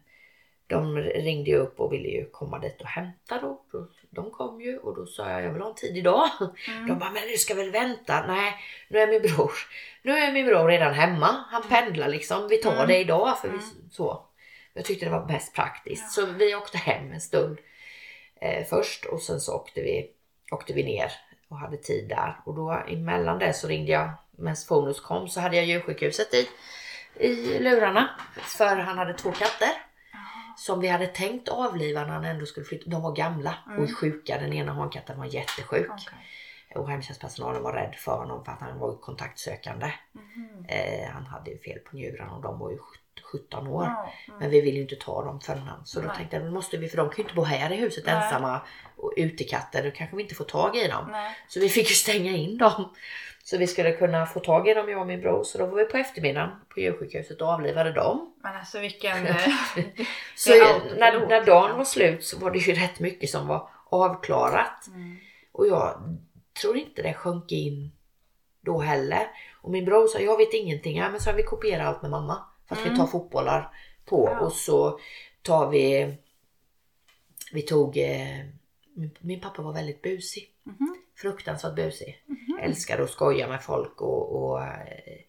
de 0.68 0.98
ringde 0.98 1.50
ju 1.50 1.58
upp 1.58 1.80
och 1.80 1.94
ville 1.94 2.08
ju 2.08 2.30
komma 2.30 2.60
dit 2.60 2.82
och 2.82 2.88
hämta 2.88 3.42
då. 3.42 3.62
De 4.10 4.32
kom 4.32 4.62
ju 4.62 4.78
och 4.78 4.96
då 4.96 5.06
sa 5.06 5.30
jag 5.32 5.44
jag 5.44 5.54
vill 5.54 5.62
ha 5.62 5.70
en 5.70 5.76
tid 5.76 5.98
idag. 5.98 6.30
Mm. 6.68 6.88
De 6.88 7.00
bara 7.00 7.10
men 7.12 7.22
du 7.28 7.38
ska 7.38 7.56
väl 7.56 7.72
vänta? 7.72 8.28
Nej 8.28 8.54
nu 8.90 9.00
är 9.00 9.08
min 9.08 9.22
bror, 9.22 9.52
nu 10.02 10.12
är 10.12 10.32
min 10.32 10.46
bror 10.46 10.68
redan 10.68 10.94
hemma. 10.94 11.28
Han 11.52 11.64
pendlar 11.64 12.08
liksom. 12.08 12.48
Vi 12.48 12.58
tar 12.58 12.74
Mm. 12.74 12.88
det 12.88 12.98
idag 12.98 13.40
för 13.40 13.48
vi, 13.48 13.54
Mm. 13.58 13.90
så. 13.92 14.24
Jag 14.74 14.86
tyckte 14.86 15.06
det 15.06 15.12
var 15.12 15.26
mest 15.26 15.56
praktiskt. 15.56 16.04
Ja. 16.04 16.10
Så 16.10 16.32
vi 16.32 16.56
åkte 16.56 16.78
hem 16.78 17.12
en 17.12 17.22
stund 17.22 17.58
eh, 18.42 18.66
först 18.68 19.06
och 19.06 19.22
sen 19.22 19.40
så 19.40 19.54
åkte 19.56 19.82
vi, 19.82 20.12
åkte 20.52 20.74
vi 20.74 20.84
ner 20.84 21.12
och 21.50 21.58
hade 21.58 21.78
tid 21.78 22.10
där. 22.10 22.40
Och 22.46 22.56
då 22.56 22.72
emellan 22.88 23.40
det 23.40 23.54
så 23.54 23.68
ringde 23.68 23.92
jag, 23.92 24.10
medan 24.38 24.56
Fonus 24.68 25.00
kom 25.00 25.28
så 25.28 25.40
hade 25.40 25.56
jag 25.56 25.66
djursjukhuset 25.66 26.34
i, 26.34 26.48
i 27.20 27.60
lurarna. 27.60 28.10
För 28.58 28.76
han 28.76 28.98
hade 28.98 29.14
två 29.14 29.32
katter. 29.32 29.70
Som 30.58 30.80
vi 30.80 30.88
hade 30.88 31.08
tänkt 31.08 31.50
avliva 31.50 32.02
när 32.02 32.14
han 32.14 32.26
ändå 32.26 32.46
skulle 32.46 32.66
flytta. 32.66 32.90
De 32.90 33.02
var 33.02 33.12
gamla 33.16 33.54
Mm. 33.68 33.84
och 33.84 33.98
sjuka. 33.98 34.38
Den 34.38 34.54
ena 34.54 34.74
hankatten 34.74 35.20
var 35.20 35.26
jättesjuk. 35.26 35.90
Okej. 35.90 36.18
Och 36.76 36.90
hemtjänstpersonalen 36.90 37.64
var 37.64 37.74
rädd 37.74 37.96
för 37.96 38.18
honom 38.18 38.46
för 38.46 38.52
att 38.52 38.60
han 38.62 38.80
var 38.80 38.96
kontaktsökande. 38.96 39.92
Mhm. 40.12 40.66
Eh, 40.68 41.10
han 41.10 41.26
hade 41.26 41.52
ju 41.52 41.58
fel 41.58 41.80
på 41.80 41.96
njurarna 41.96 42.32
och 42.36 42.42
de 42.42 42.60
var 42.60 42.72
ju 42.72 42.78
17 43.32 43.68
år. 43.68 43.84
Mm. 43.84 44.40
Men 44.40 44.50
vi 44.50 44.62
ville 44.62 44.76
ju 44.76 44.82
inte 44.82 44.96
ta 44.96 45.24
dem 45.26 45.40
förrän 45.42 45.62
han. 45.62 45.86
Så 45.86 46.02
då 46.02 46.08
Nej. 46.08 46.18
tänkte 46.18 46.36
jag, 46.38 46.54
måste 46.54 46.78
vi, 46.78 46.90
för 46.90 46.98
de 46.98 47.10
kan 47.10 47.18
ju 47.18 47.24
inte 47.24 47.36
bo 47.36 47.44
här 47.44 47.72
i 47.72 47.76
huset 47.76 48.06
Nej. 48.06 48.16
ensamma. 48.16 48.62
Och 48.96 49.14
utekatter, 49.18 49.84
då 49.84 49.92
kanske 49.92 50.16
vi 50.16 50.24
inte 50.24 50.36
får 50.36 50.46
tag 50.46 50.76
i 50.76 50.88
dem. 50.88 51.08
Nej. 51.12 51.36
Så 51.48 51.60
vi 51.60 51.70
fick 51.70 51.90
ju 51.90 51.96
stänga 51.96 52.32
in 52.32 52.58
dem. 52.58 52.96
Så 53.50 53.58
vi 53.58 53.68
skulle 53.68 53.92
kunna 53.92 54.26
få 54.26 54.40
tag 54.40 54.68
i 54.68 54.74
dem, 54.74 54.90
jag 54.90 55.02
och 55.02 55.08
min 55.08 55.22
bror. 55.22 55.44
Så 55.44 55.58
då 55.58 55.66
var 55.66 55.76
vi 55.78 55.86
på 55.86 55.98
eftermiddagen 55.98 56.50
på 56.70 56.80
djursjukhuset 56.80 57.42
och 57.42 57.48
avlivade 57.48 57.92
dem. 57.92 58.34
Men 58.44 58.56
alltså 58.56 58.80
vilken... 58.80 59.18
eh, 59.28 59.36
Så 60.36 60.50
när, 60.98 61.28
när 61.28 61.46
dagen 61.46 61.78
var 61.78 61.84
slut 61.86 62.24
så 62.24 62.40
var 62.40 62.52
det 62.52 62.58
ju 62.60 62.74
rätt 62.84 63.00
mycket 63.00 63.30
som 63.30 63.48
var 63.48 63.70
avklarat. 63.90 64.88
mm. 64.88 65.18
Och 65.52 65.68
jag 65.68 66.18
tror 66.62 66.78
inte 66.78 67.02
det 67.02 67.14
sjönk 67.14 67.52
in 67.52 67.92
då 68.62 68.80
heller. 68.80 69.28
Och 69.62 69.72
min 69.72 69.86
bror 69.86 70.08
sa, 70.08 70.20
jag 70.20 70.38
vet 70.38 70.54
ingenting. 70.54 70.98
Ja, 70.98 71.10
men 71.10 71.20
så 71.20 71.30
har 71.30 71.38
vi 71.38 71.44
kopierat 71.44 71.88
allt 71.88 72.02
med 72.02 72.12
mamma. 72.12 72.46
Fast 72.70 72.82
vi 72.82 72.86
Mm. 72.86 72.98
tar 73.00 73.08
fotbollar 73.08 73.70
på 74.06 74.30
Ja. 74.34 74.40
och 74.40 74.54
så 74.54 75.00
tar 75.42 75.70
vi, 75.70 76.16
vi 77.52 77.62
tog, 77.62 77.98
eh, 77.98 78.38
min, 78.96 79.18
min 79.20 79.42
pappa 79.42 79.62
var 79.62 79.74
väldigt 79.74 80.02
busig. 80.02 80.52
Mhm. 80.64 80.96
Fruktansvärt 81.22 81.76
busig. 81.76 82.24
Mhm. 82.26 82.60
Älskade 82.62 83.04
att 83.04 83.10
skoja 83.10 83.48
med 83.48 83.64
folk 83.64 84.02
och, 84.02 84.36
och 84.36 84.62
eh, 84.62 85.20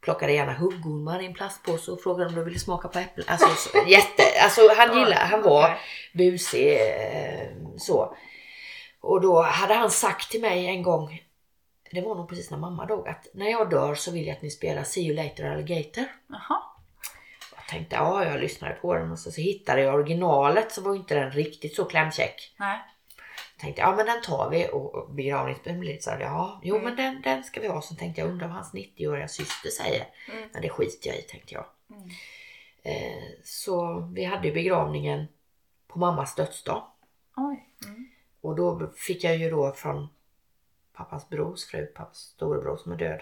plockade 0.00 0.32
gärna 0.32 0.52
huggormar 0.52 1.22
i 1.22 1.26
en 1.26 1.34
plastpåse 1.34 1.90
och 1.90 2.02
frågade 2.02 2.28
om 2.28 2.34
de 2.34 2.44
ville 2.44 2.58
smaka 2.58 2.88
på 2.88 2.98
äpplen. 2.98 3.26
Alltså, 3.28 3.48
så, 3.48 3.78
jätte, 3.88 4.22
alltså 4.42 4.60
han 4.76 4.98
gillade, 4.98 5.24
han 5.24 5.42
var 5.42 5.78
busig 6.12 6.72
eh, 6.72 7.48
så. 7.78 8.16
Och 9.00 9.20
då 9.20 9.42
hade 9.42 9.74
han 9.74 9.90
sagt 9.90 10.30
till 10.30 10.40
mig 10.40 10.66
en 10.66 10.82
gång, 10.82 11.22
det 11.90 12.00
var 12.00 12.14
nog 12.14 12.28
precis 12.28 12.50
när 12.50 12.58
mamma 12.58 12.86
dog, 12.86 13.08
att 13.08 13.26
när 13.34 13.50
jag 13.50 13.70
dör 13.70 13.94
så 13.94 14.10
vill 14.10 14.26
jag 14.26 14.36
att 14.36 14.42
ni 14.42 14.50
spelar 14.50 14.84
See 14.84 15.06
you 15.06 15.16
later 15.16 15.50
alligator. 15.50 16.04
Jaha. 16.26 16.62
Jag 17.56 17.68
tänkte, 17.68 17.96
ja 17.96 18.24
jag 18.24 18.40
lyssnade 18.40 18.74
på 18.74 18.94
den 18.94 19.12
och 19.12 19.18
så, 19.18 19.30
så 19.30 19.40
hittade 19.40 19.82
jag 19.82 19.94
originalet 19.94 20.72
så 20.72 20.80
var 20.80 20.94
inte 20.94 21.14
den 21.14 21.30
riktigt 21.30 21.74
så 21.74 21.84
klämkäck. 21.84 22.54
Nej. 22.56 22.78
Tänkte, 23.60 23.80
ja 23.82 23.96
men 23.96 24.06
den 24.06 24.22
tar 24.22 24.50
vi 24.50 24.68
och, 24.72 25.14
begravningsbön 25.14 25.80
blev 25.80 25.92
lite 25.92 26.04
så 26.04 26.10
här, 26.10 26.20
ja 26.20 26.60
jo 26.64 26.74
Mm. 26.76 26.84
men 26.84 26.96
den, 26.96 27.22
den 27.22 27.44
ska 27.44 27.60
vi 27.60 27.68
ha. 27.68 27.82
Så 27.82 27.94
tänkte 27.94 28.20
jag, 28.20 28.30
undrar 28.30 28.46
vad 28.46 28.56
hans 28.56 28.74
90-åriga 28.74 29.28
syster 29.28 29.70
säger. 29.70 30.06
Mm. 30.32 30.48
Men 30.52 30.62
det 30.62 30.68
skiter 30.68 31.08
jag 31.08 31.18
i 31.18 31.22
tänkte 31.22 31.54
jag. 31.54 31.64
Mm. 31.90 32.10
Eh, 32.82 33.22
så 33.44 34.00
vi 34.14 34.24
hade 34.24 34.48
ju 34.48 34.54
begravningen 34.54 35.26
på 35.86 35.98
mammas 35.98 36.34
dödsdag. 36.34 36.82
Mm. 37.84 38.08
Och 38.40 38.56
då 38.56 38.92
fick 38.96 39.24
jag 39.24 39.36
ju 39.36 39.50
då 39.50 39.72
från 39.72 40.08
pappas 40.92 41.28
brors 41.28 41.64
fru, 41.64 41.86
pappas 41.86 42.18
storebror 42.18 42.76
som 42.76 42.92
är 42.92 42.96
död. 42.96 43.20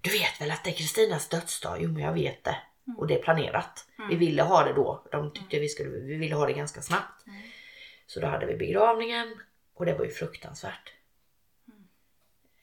Du 0.00 0.10
vet 0.10 0.40
väl 0.40 0.50
att 0.50 0.64
det 0.64 0.70
är 0.70 0.74
Kristinas 0.74 1.28
dödsdag? 1.28 1.76
Jo 1.80 1.92
men 1.92 2.02
jag 2.02 2.12
vet 2.12 2.44
det. 2.44 2.56
Mm. 2.86 2.98
Och 2.98 3.06
det 3.06 3.14
är 3.18 3.22
planerat. 3.22 3.86
Mm. 3.98 4.10
Vi 4.10 4.16
ville 4.16 4.42
ha 4.42 4.64
det 4.64 4.72
då. 4.72 5.02
De 5.12 5.32
tyckte 5.32 5.58
vi 5.58 5.68
skulle, 5.68 5.90
vi 5.90 6.14
ville 6.16 6.34
ha 6.34 6.46
det 6.46 6.52
ganska 6.52 6.82
snabbt. 6.82 7.26
Mm. 7.26 7.40
Så 8.06 8.20
då 8.20 8.26
hade 8.26 8.46
vi 8.46 8.56
begravningen 8.56 9.40
och 9.76 9.86
det 9.86 9.94
var 9.94 10.04
ju 10.04 10.10
fruktansvärt. 10.10 10.92
Mm. 11.68 11.88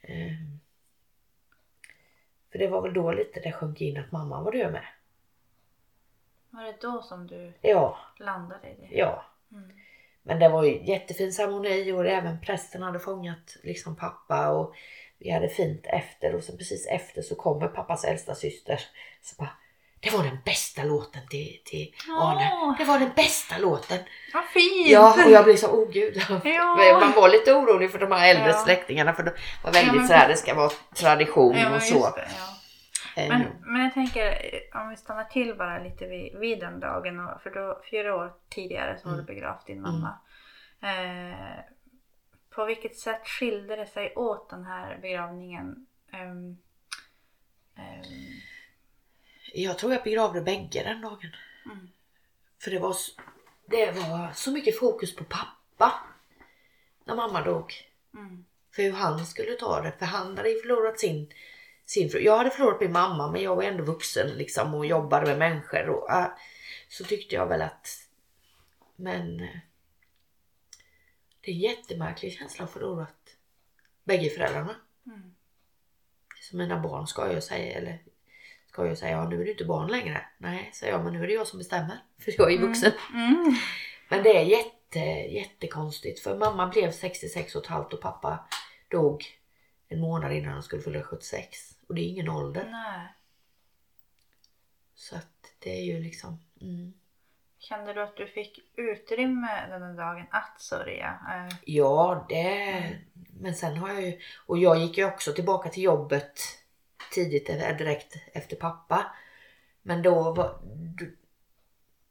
Ehm. 0.01 0.59
För 2.51 2.59
det 2.59 2.67
var 2.67 2.81
väl 2.81 2.93
då 2.93 3.11
lite 3.11 3.39
det 3.39 3.51
sjönk 3.51 3.81
in 3.81 3.97
att 3.99 4.11
mamma 4.11 4.41
var 4.41 4.51
död 4.51 4.71
med. 4.71 4.85
Var 6.49 6.63
det 6.63 6.77
då 6.81 7.01
som 7.01 7.27
du 7.27 7.53
Ja, 7.61 7.97
landade 8.19 8.69
i 8.69 8.75
det? 8.75 8.97
ja. 8.97 9.25
Mm. 9.51 9.71
Men 10.23 10.39
det 10.39 10.49
var 10.49 10.63
ju 10.63 10.83
jättefin 10.85 11.33
ceremoni 11.33 11.91
och 11.91 12.05
även 12.05 12.41
prästen 12.41 12.81
hade 12.81 12.99
fångat 12.99 13.57
liksom 13.63 13.95
pappa 13.95 14.49
och 14.49 14.75
vi 15.17 15.29
hade 15.29 15.49
fint 15.49 15.85
efter 15.85 16.35
och 16.35 16.43
så 16.43 16.57
precis 16.57 16.87
efter 16.87 17.21
så 17.21 17.35
kommer 17.35 17.67
pappas 17.67 18.03
äldsta 18.05 18.35
syster. 18.35 18.79
Så 19.21 19.35
bara, 19.39 19.49
det 20.03 20.09
var 20.17 20.23
den 20.23 20.37
bästa 20.45 20.83
låten 20.83 21.21
till, 21.29 21.61
till 21.65 21.93
Arne. 22.19 22.75
Det 22.77 22.83
var 22.85 22.99
den 22.99 23.11
bästa 23.15 23.57
låten. 23.57 23.99
Vad 24.33 24.45
fint! 24.45 24.87
Ja, 24.89 25.25
och 25.25 25.31
jag 25.31 25.43
blev 25.45 25.55
så, 25.55 25.67
åh 25.71 25.91
gud. 25.91 26.21
Ja. 26.43 26.99
Man 27.01 27.11
var 27.11 27.29
lite 27.29 27.53
orolig 27.53 27.91
för 27.91 27.99
de 27.99 28.11
här 28.11 28.29
äldre 28.35 28.47
Ja. 28.49 28.53
släktingarna 28.63 29.13
för 29.13 29.23
det 29.23 29.31
var 29.31 29.37
Ja, 29.63 29.71
väldigt 29.71 29.95
men- 29.95 30.07
sådär, 30.07 30.27
det 30.27 30.35
ska 30.37 30.53
vara 30.53 30.69
tradition 30.95 31.55
Ja, 31.57 31.75
och 31.75 31.81
så. 31.81 32.09
det, 32.15 32.27
ja. 32.37 32.49
Eh, 33.21 33.29
Men, 33.29 33.41
men 33.61 33.81
jag 33.83 33.93
tänker 33.93 34.37
om 34.73 34.89
vi 34.89 34.95
stannar 34.97 35.23
till 35.23 35.55
bara 35.57 35.79
lite 35.83 36.07
vid, 36.07 36.39
vid 36.39 36.59
den 36.59 36.79
dagen. 36.79 37.19
Och, 37.19 37.41
för 37.41 37.49
då, 37.49 37.81
fyra 37.91 38.15
år 38.15 38.33
tidigare 38.49 38.97
så 38.99 39.09
var 39.09 39.15
du 39.15 39.21
Mm. 39.21 39.25
begravt 39.35 39.67
din 39.67 39.81
mamma. 39.81 40.19
Eh, 40.81 41.59
på 42.55 42.65
vilket 42.65 42.97
sätt 42.97 43.27
skilde 43.27 43.75
det 43.75 43.85
sig 43.87 44.13
åt 44.15 44.49
den 44.49 44.65
här 44.65 44.99
begravningen? 45.01 45.85
Ehm, 46.13 46.57
ehm, 47.77 48.03
Jag 49.55 49.77
tror 49.77 49.93
jag 49.93 50.03
begravde 50.03 50.41
bägge 50.41 50.83
den 50.83 51.01
dagen. 51.01 51.35
mm, 51.65 51.89
För 52.59 52.71
det 52.71 52.79
var, 52.79 52.95
det 53.65 53.91
var 53.91 54.31
så 54.33 54.51
mycket 54.51 54.79
fokus 54.79 55.15
på 55.15 55.23
pappa 55.23 55.93
när 57.05 57.15
mamma 57.15 57.41
dog. 57.43 57.73
mm, 58.13 58.45
För 58.75 58.83
hur 58.83 58.91
han 58.91 59.25
skulle 59.25 59.53
ta 59.53 59.81
det. 59.81 59.91
För 59.99 60.05
han 60.05 60.37
hade 60.37 60.49
ju 60.49 60.61
förlorat 60.61 60.99
sin, 60.99 61.33
sin 61.85 62.09
fru. 62.09 62.19
Jag 62.19 62.37
hade 62.37 62.49
förlorat 62.49 62.81
min 62.81 62.91
mamma 62.91 63.31
men 63.31 63.41
jag 63.41 63.55
var 63.55 63.63
ändå 63.63 63.83
vuxen 63.83 64.27
liksom 64.27 64.73
och 64.73 64.85
jobbade 64.85 65.25
med 65.25 65.37
människor. 65.37 65.89
Och, 65.89 66.11
äh, 66.11 66.27
så 66.89 67.03
tyckte 67.03 67.35
jag 67.35 67.47
väl 67.47 67.61
att 67.61 67.99
men 68.95 69.37
det 71.41 71.51
är 71.51 71.55
en 71.55 71.59
jättemärklig 71.59 72.33
känsla 72.33 72.63
att 72.63 72.69
ha 72.69 72.73
förlorat 72.79 73.35
bägge 74.03 74.29
föräldrarna. 74.29 74.75
mm, 75.05 75.35
Så 76.41 76.57
mina 76.57 76.79
barn 76.79 77.07
ska 77.07 77.33
jag 77.33 77.43
säga 77.43 77.77
eller 77.77 77.99
ska 78.73 78.87
jag 78.87 78.97
säga 78.97 79.11
ja 79.11 79.29
nu 79.29 79.41
är 79.41 79.45
du 79.45 79.51
inte 79.51 79.65
barn 79.65 79.91
längre. 79.91 80.25
Nej 80.37 80.69
säger 80.73 80.93
jag 80.93 81.03
men 81.03 81.13
nu 81.13 81.23
är 81.23 81.27
det 81.27 81.33
jag 81.33 81.47
som 81.47 81.57
bestämmer. 81.59 81.97
För 82.19 82.33
jag 82.37 82.53
är 82.53 82.57
vuxen. 82.57 82.91
mm, 83.13 83.55
Men 84.09 84.23
det 84.23 84.37
är 84.37 84.43
jätte, 84.43 84.99
jättekonstigt 85.33 86.19
för 86.19 86.37
mamma 86.37 86.67
blev 86.67 86.91
66 86.91 87.55
och 87.55 87.63
ett 87.63 87.69
halvt 87.69 87.93
och 87.93 88.01
pappa 88.01 88.45
dog 88.89 89.25
en 89.87 89.99
månad 90.01 90.31
innan 90.33 90.53
han 90.53 90.63
skulle 90.63 90.81
fylla 90.81 91.03
76. 91.03 91.57
Och 91.87 91.95
det 91.95 92.01
är 92.01 92.05
ingen 92.09 92.29
ålder. 92.29 92.67
nej. 92.71 93.07
Så 94.95 95.15
att 95.15 95.53
det 95.59 95.77
är 95.79 95.83
ju 95.83 95.99
liksom... 95.99 96.39
Mm. 96.61 96.93
Kände 97.59 97.93
du 97.93 98.01
att 98.03 98.17
du 98.17 98.27
fick 98.27 98.59
utrymme 98.75 99.67
den 99.69 99.95
dagen 99.95 100.25
att 100.31 100.61
sörja? 100.61 101.19
Eh, 101.29 101.55
Ja, 101.65 102.25
det... 102.29 102.99
Men 103.39 103.55
sen 103.55 103.77
har 103.77 103.89
jag 103.89 104.01
ju... 104.01 104.19
Och 104.45 104.57
jag 104.57 104.77
gick 104.77 104.97
ju 104.97 105.05
också 105.05 105.33
tillbaka 105.33 105.69
till 105.69 105.83
jobbet 105.83 106.39
tidigt, 107.13 107.47
direkt 107.77 108.15
efter 108.33 108.55
pappa. 108.55 109.05
Men 109.81 110.01
då 110.01 110.31
var... 110.33 110.59
Då, 110.99 111.05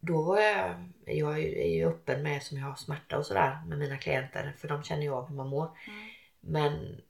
då 0.00 0.22
var 0.22 0.40
jag... 0.40 0.88
Jag 1.06 1.38
är 1.38 1.68
ju- 1.68 1.86
öppen 1.88 2.22
med 2.22 2.42
som 2.42 2.58
jag 2.58 2.66
har 2.66 2.74
smärta 2.74 3.18
och 3.18 3.26
sådär 3.26 3.58
med 3.66 3.78
mina 3.78 3.96
klienter. 3.98 4.54
För 4.58 4.68
de 4.68 4.82
känner 4.82 5.02
ju 5.02 5.10
av 5.14 5.28
hur 5.28 5.36
man 5.36 5.48
mår. 5.48 5.64
mm, 5.88 6.08
Men 6.40 7.00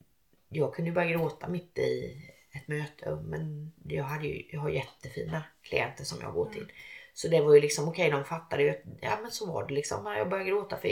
jag 0.49 0.75
kunde 0.75 0.89
ju 0.91 0.95
börja 0.95 1.11
gråta 1.11 1.49
mitt 1.49 1.79
i 1.79 2.17
ett 2.53 2.69
möte. 2.69 3.19
Men 3.25 3.73
jag, 3.85 4.05
hade 4.05 4.27
ju, 4.27 4.43
jag 4.53 4.61
har 4.61 4.69
jättefina 4.71 5.43
klienter 5.63 6.05
som 6.05 6.19
jag 6.21 6.33
går 6.35 6.47
till. 6.53 6.73
Så 7.15 7.29
det 7.29 7.41
var 7.41 7.55
ju 7.55 7.61
liksom 7.61 7.89
okej, 7.89 8.11
de 8.11 8.25
fattade 8.25 8.63
ju 8.63 8.75
ja 9.01 9.19
men 9.23 9.31
så 9.31 9.53
var 9.53 9.67
det 9.67 9.75
liksom. 9.75 10.07
Jag 10.07 10.29
började 10.29 10.51
gråta 10.51 10.77
för 10.77 10.89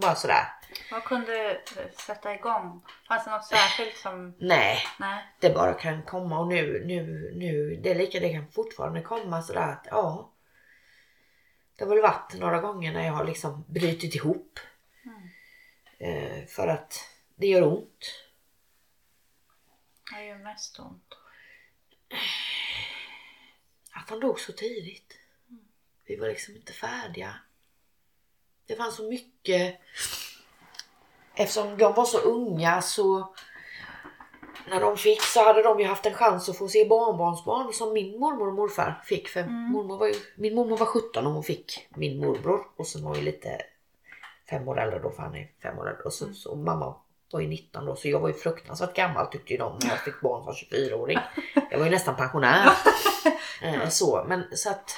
bara 0.00 0.14
sådär. 0.14 0.44
Vad 0.90 1.04
kunde 1.04 1.60
sätta 2.06 2.34
igång? 2.34 2.84
Fanns 3.08 3.24
det 3.24 3.30
något 3.30 3.46
särskilt 3.46 3.96
som... 3.96 4.34
Nej, 4.38 4.78
Nej. 4.98 5.24
det 5.40 5.50
bara 5.50 5.74
kan 5.74 6.02
komma 6.02 6.38
och 6.38 6.48
nu, 6.48 6.84
nu, 6.86 7.32
nu, 7.34 7.76
det 7.82 7.90
är 7.90 7.94
lika, 7.94 8.20
det 8.20 8.32
kan 8.32 8.52
fortfarande 8.52 9.02
komma 9.02 9.42
sådär 9.42 9.68
att 9.68 9.86
ja. 9.90 10.32
Det 11.76 11.84
har 11.84 11.88
väl 11.88 12.02
varit 12.02 12.34
några 12.34 12.60
gånger 12.60 12.92
när 12.92 13.06
jag 13.06 13.12
har 13.12 13.24
liksom 13.24 13.64
brutit 13.68 14.14
ihop. 14.14 14.58
Mm. 15.04 15.28
Eh, 15.98 16.46
för 16.46 16.68
att 16.68 17.04
det 17.36 17.46
gör 17.46 17.62
ont. 17.62 18.24
Det 20.12 20.24
gör 20.24 20.38
mest 20.38 20.78
ont. 20.78 21.14
Att 23.92 24.10
han 24.10 24.20
dog 24.20 24.40
så 24.40 24.52
tidigt. 24.52 25.18
Vi 26.06 26.16
var 26.16 26.28
liksom 26.28 26.56
inte 26.56 26.72
färdiga. 26.72 27.34
Det 28.68 28.76
fanns 28.76 28.96
så 28.96 29.02
mycket. 29.08 29.80
Eftersom 31.34 31.78
de 31.78 31.94
var 31.94 32.04
så 32.04 32.18
unga 32.18 32.82
så 32.82 33.34
när 34.70 34.80
de 34.80 34.96
fick 34.96 35.22
så 35.22 35.44
hade 35.44 35.62
de 35.62 35.80
ju 35.80 35.86
haft 35.86 36.06
en 36.06 36.14
chans 36.14 36.48
att 36.48 36.58
få 36.58 36.68
se 36.68 36.84
barnbarnsbarn 36.88 37.72
som 37.72 37.92
min 37.92 38.18
mormor 38.20 38.48
och 38.48 38.54
morfar 38.54 39.02
fick. 39.04 39.28
För 39.28 39.40
Mm. 39.40 39.54
mormor 39.54 39.98
var 39.98 40.06
ju, 40.06 40.14
min 40.36 40.54
mormor 40.54 40.76
var 40.76 40.86
17 40.86 41.26
och 41.26 41.32
hon 41.32 41.42
fick 41.42 41.88
min 41.96 42.18
morbror 42.20 42.66
och 42.76 42.86
sen 42.86 43.04
var 43.04 43.16
ju 43.16 43.22
lite 43.22 43.60
fem 44.50 44.68
år 44.68 44.80
äldre 44.80 44.98
då 44.98 45.10
för 45.10 45.22
han 45.22 45.34
är 45.34 45.52
fem 45.62 45.78
år 45.78 45.88
äldre. 45.88 46.02
Och 46.02 46.12
så, 46.12 46.32
så 46.34 46.54
mamma 46.56 46.94
var 47.32 47.40
ju 47.40 47.48
19 47.48 47.86
då 47.86 47.96
så 47.96 48.08
jag 48.08 48.20
var 48.20 48.28
ju 48.28 48.34
fruktansvärt 48.34 48.94
gammal 48.94 49.26
tyckte 49.26 49.52
ju 49.52 49.58
de 49.58 49.78
när 49.82 49.88
jag 49.90 50.00
fick 50.00 50.20
barn 50.20 50.44
som 50.44 50.52
24-åring. 50.54 51.18
Jag 51.70 51.78
var 51.78 51.84
ju 51.84 51.90
nästan 51.90 52.16
pensionär. 52.16 52.70
Eh, 53.62 53.88
så, 53.88 54.24
men 54.28 54.44
så 54.56 54.70
att 54.70 54.90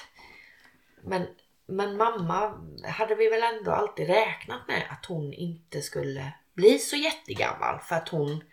men, 1.02 1.26
men 1.70 1.96
mamma 1.96 2.60
hade 2.88 3.14
vi 3.14 3.28
väl 3.28 3.42
ändå 3.42 3.70
alltid 3.70 4.06
räknat 4.06 4.68
med 4.68 4.86
att 4.90 5.06
hon 5.06 5.32
inte 5.32 5.82
skulle 5.82 6.32
bli 6.54 6.78
så 6.78 6.96
jättegammal 6.96 7.80
för 7.80 7.96
att 7.96 8.08
hon 8.08 8.44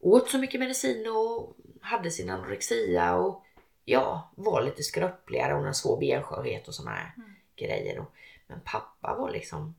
åt 0.00 0.30
så 0.30 0.38
mycket 0.38 0.60
medicin 0.60 1.06
och 1.10 1.56
hade 1.80 2.10
sin 2.10 2.30
anorexia 2.30 3.14
och 3.14 3.44
ja, 3.84 4.30
var 4.36 4.62
lite 4.62 4.82
skröpligare. 4.82 5.52
Hon 5.52 5.62
hade 5.62 5.74
svår 5.74 6.00
benskörhet 6.00 6.68
och 6.68 6.74
här 6.86 7.12
Mm. 7.16 7.34
grejer. 7.56 8.04
Men 8.46 8.60
pappa 8.64 9.14
var 9.14 9.30
liksom 9.30 9.74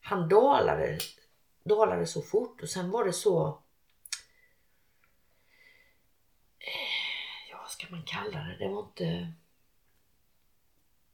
han 0.00 0.28
dalade, 0.28 0.98
dalade 1.64 2.06
så 2.06 2.22
fort 2.22 2.62
och 2.62 2.68
sen 2.68 2.90
var 2.90 3.04
det 3.04 3.12
så 3.12 3.46
eh, 6.58 7.50
ja 7.50 7.58
vad 7.58 7.70
ska 7.70 7.86
man 7.90 8.02
kalla 8.06 8.38
det? 8.40 8.56
Det 8.58 8.68
var 8.68 8.80
inte 8.80 9.32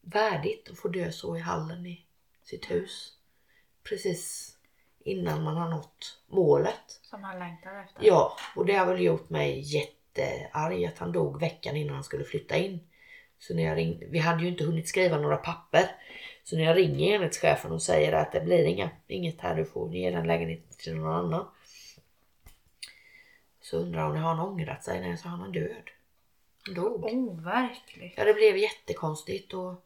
värdigt 0.03 0.70
att 0.70 0.78
få 0.78 0.88
dö 0.88 1.12
så 1.12 1.36
i 1.36 1.40
hallen 1.40 1.86
i 1.86 2.07
sitt 2.42 2.70
hus. 2.70 3.12
Precis 3.82 4.57
innan 5.05 5.42
man 5.42 5.57
har 5.57 5.68
nått 5.68 6.18
målet. 6.26 7.00
Som 7.03 7.22
han 7.24 7.38
längtar 7.38 7.80
efter. 7.84 8.05
Ja, 8.05 8.36
och 8.57 8.66
det 8.66 8.74
har 8.74 8.86
väl 8.86 9.03
gjort 9.03 9.30
mig 9.30 9.61
jättearg 9.61 10.84
att 10.84 10.98
han 10.98 11.12
dog 11.12 11.40
veckan 11.40 11.76
innan 11.76 11.94
han 11.94 12.05
skulle 12.05 12.24
flytta 12.24 12.57
in. 12.57 12.80
Så 13.38 13.55
när 13.55 13.62
jag 13.62 13.76
ring, 13.76 14.03
vi 14.11 14.18
hade 14.18 14.42
ju 14.42 14.48
inte 14.48 14.64
hunnit 14.64 14.88
skriva 14.88 15.18
några 15.18 15.36
papper. 15.36 15.96
Så 16.44 16.57
när 16.57 16.64
jag 16.64 16.76
ringer 16.76 17.14
enhetschefen 17.14 17.72
och 17.72 17.82
säger 17.82 18.12
att 18.12 18.32
det 18.32 18.40
blir 18.40 18.64
inga, 18.64 18.90
inget 19.07 19.40
här, 19.40 19.57
du 19.57 19.64
får 19.64 19.94
ge 19.94 20.11
den 20.11 20.26
lägenheten 20.26 20.76
till 20.78 20.94
någon 20.94 21.14
annan. 21.14 21.46
Så 23.61 23.78
undrar 23.78 24.07
hon, 24.07 24.16
har 24.16 24.34
han 24.34 24.46
ångrat 24.46 24.84
sig? 24.84 25.00
Nej, 25.00 25.16
så 25.16 25.28
han 25.28 25.42
är 25.42 25.53
död. 25.53 25.90
Han 26.66 26.74
dog. 26.74 27.05
Overkligt. 27.05 28.14
Ja, 28.16 28.24
det 28.24 28.34
blev 28.34 28.57
jättekonstigt 28.57 29.55
och 29.55 29.84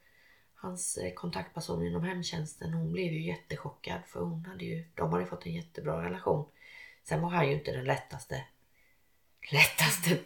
hans 0.57 0.97
eh, 0.97 1.13
kontaktperson 1.15 1.87
inom 1.87 2.03
hemtjänsten 2.05 2.73
hon 2.75 2.93
blev 2.93 3.13
ju 3.13 3.23
jättechockad 3.27 4.01
för 4.07 4.21
hon 4.21 4.45
hade 4.47 4.65
ju, 4.65 4.85
de 4.95 5.11
hade 5.13 5.25
ju 5.25 5.29
fått 5.31 5.47
en 5.47 5.53
jättebra 5.55 6.05
relation. 6.05 6.49
Sen 7.05 7.23
var 7.23 7.31
han 7.31 7.49
ju 7.49 7.55
inte 7.55 7.73
den 7.73 7.85
lättaste 7.85 8.45
lättaste 9.53 10.19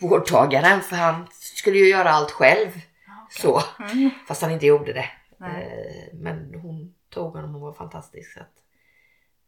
vårdtagaren 0.00 0.80
för 0.80 0.96
han 0.96 1.26
skulle 1.30 1.78
ju 1.78 1.88
göra 1.88 2.10
allt 2.10 2.30
själv. 2.30 2.68
Okej. 2.68 2.82
Så, 3.30 3.62
Mm. 3.80 4.10
fast 4.28 4.42
han 4.42 4.50
inte 4.50 4.66
gjorde 4.66 4.92
det. 4.92 5.10
Nej. 5.36 5.62
Eh, 5.64 6.14
Men 6.18 6.54
hon 6.54 6.94
tog 7.08 7.32
honom 7.32 7.54
och 7.54 7.60
var 7.60 7.72
fantastisk. 7.72 8.32
Så 8.32 8.40
att 8.40 8.62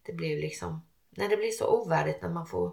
det 0.03 0.13
blev 0.13 0.39
liksom, 0.39 0.83
nej 1.11 1.29
det 1.29 1.37
blir 1.37 1.51
så 1.51 1.67
ovärdigt 1.83 2.23
när 2.23 2.29
man 2.29 2.47
får 2.47 2.73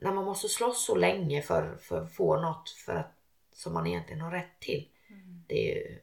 när 0.00 0.12
man 0.12 0.24
måste 0.24 0.48
slåss 0.48 0.86
så 0.86 0.94
länge 0.94 1.42
för, 1.42 1.76
för 1.76 2.02
att 2.02 2.12
få 2.14 2.40
något 2.40 2.68
för 2.70 2.94
att, 2.94 3.12
som 3.52 3.72
man 3.74 3.86
egentligen 3.86 4.20
har 4.20 4.30
rätt 4.30 4.60
till. 4.60 4.88
Mm. 5.10 5.44
Det 5.46 5.70
är, 5.72 5.74
ju, 5.74 5.98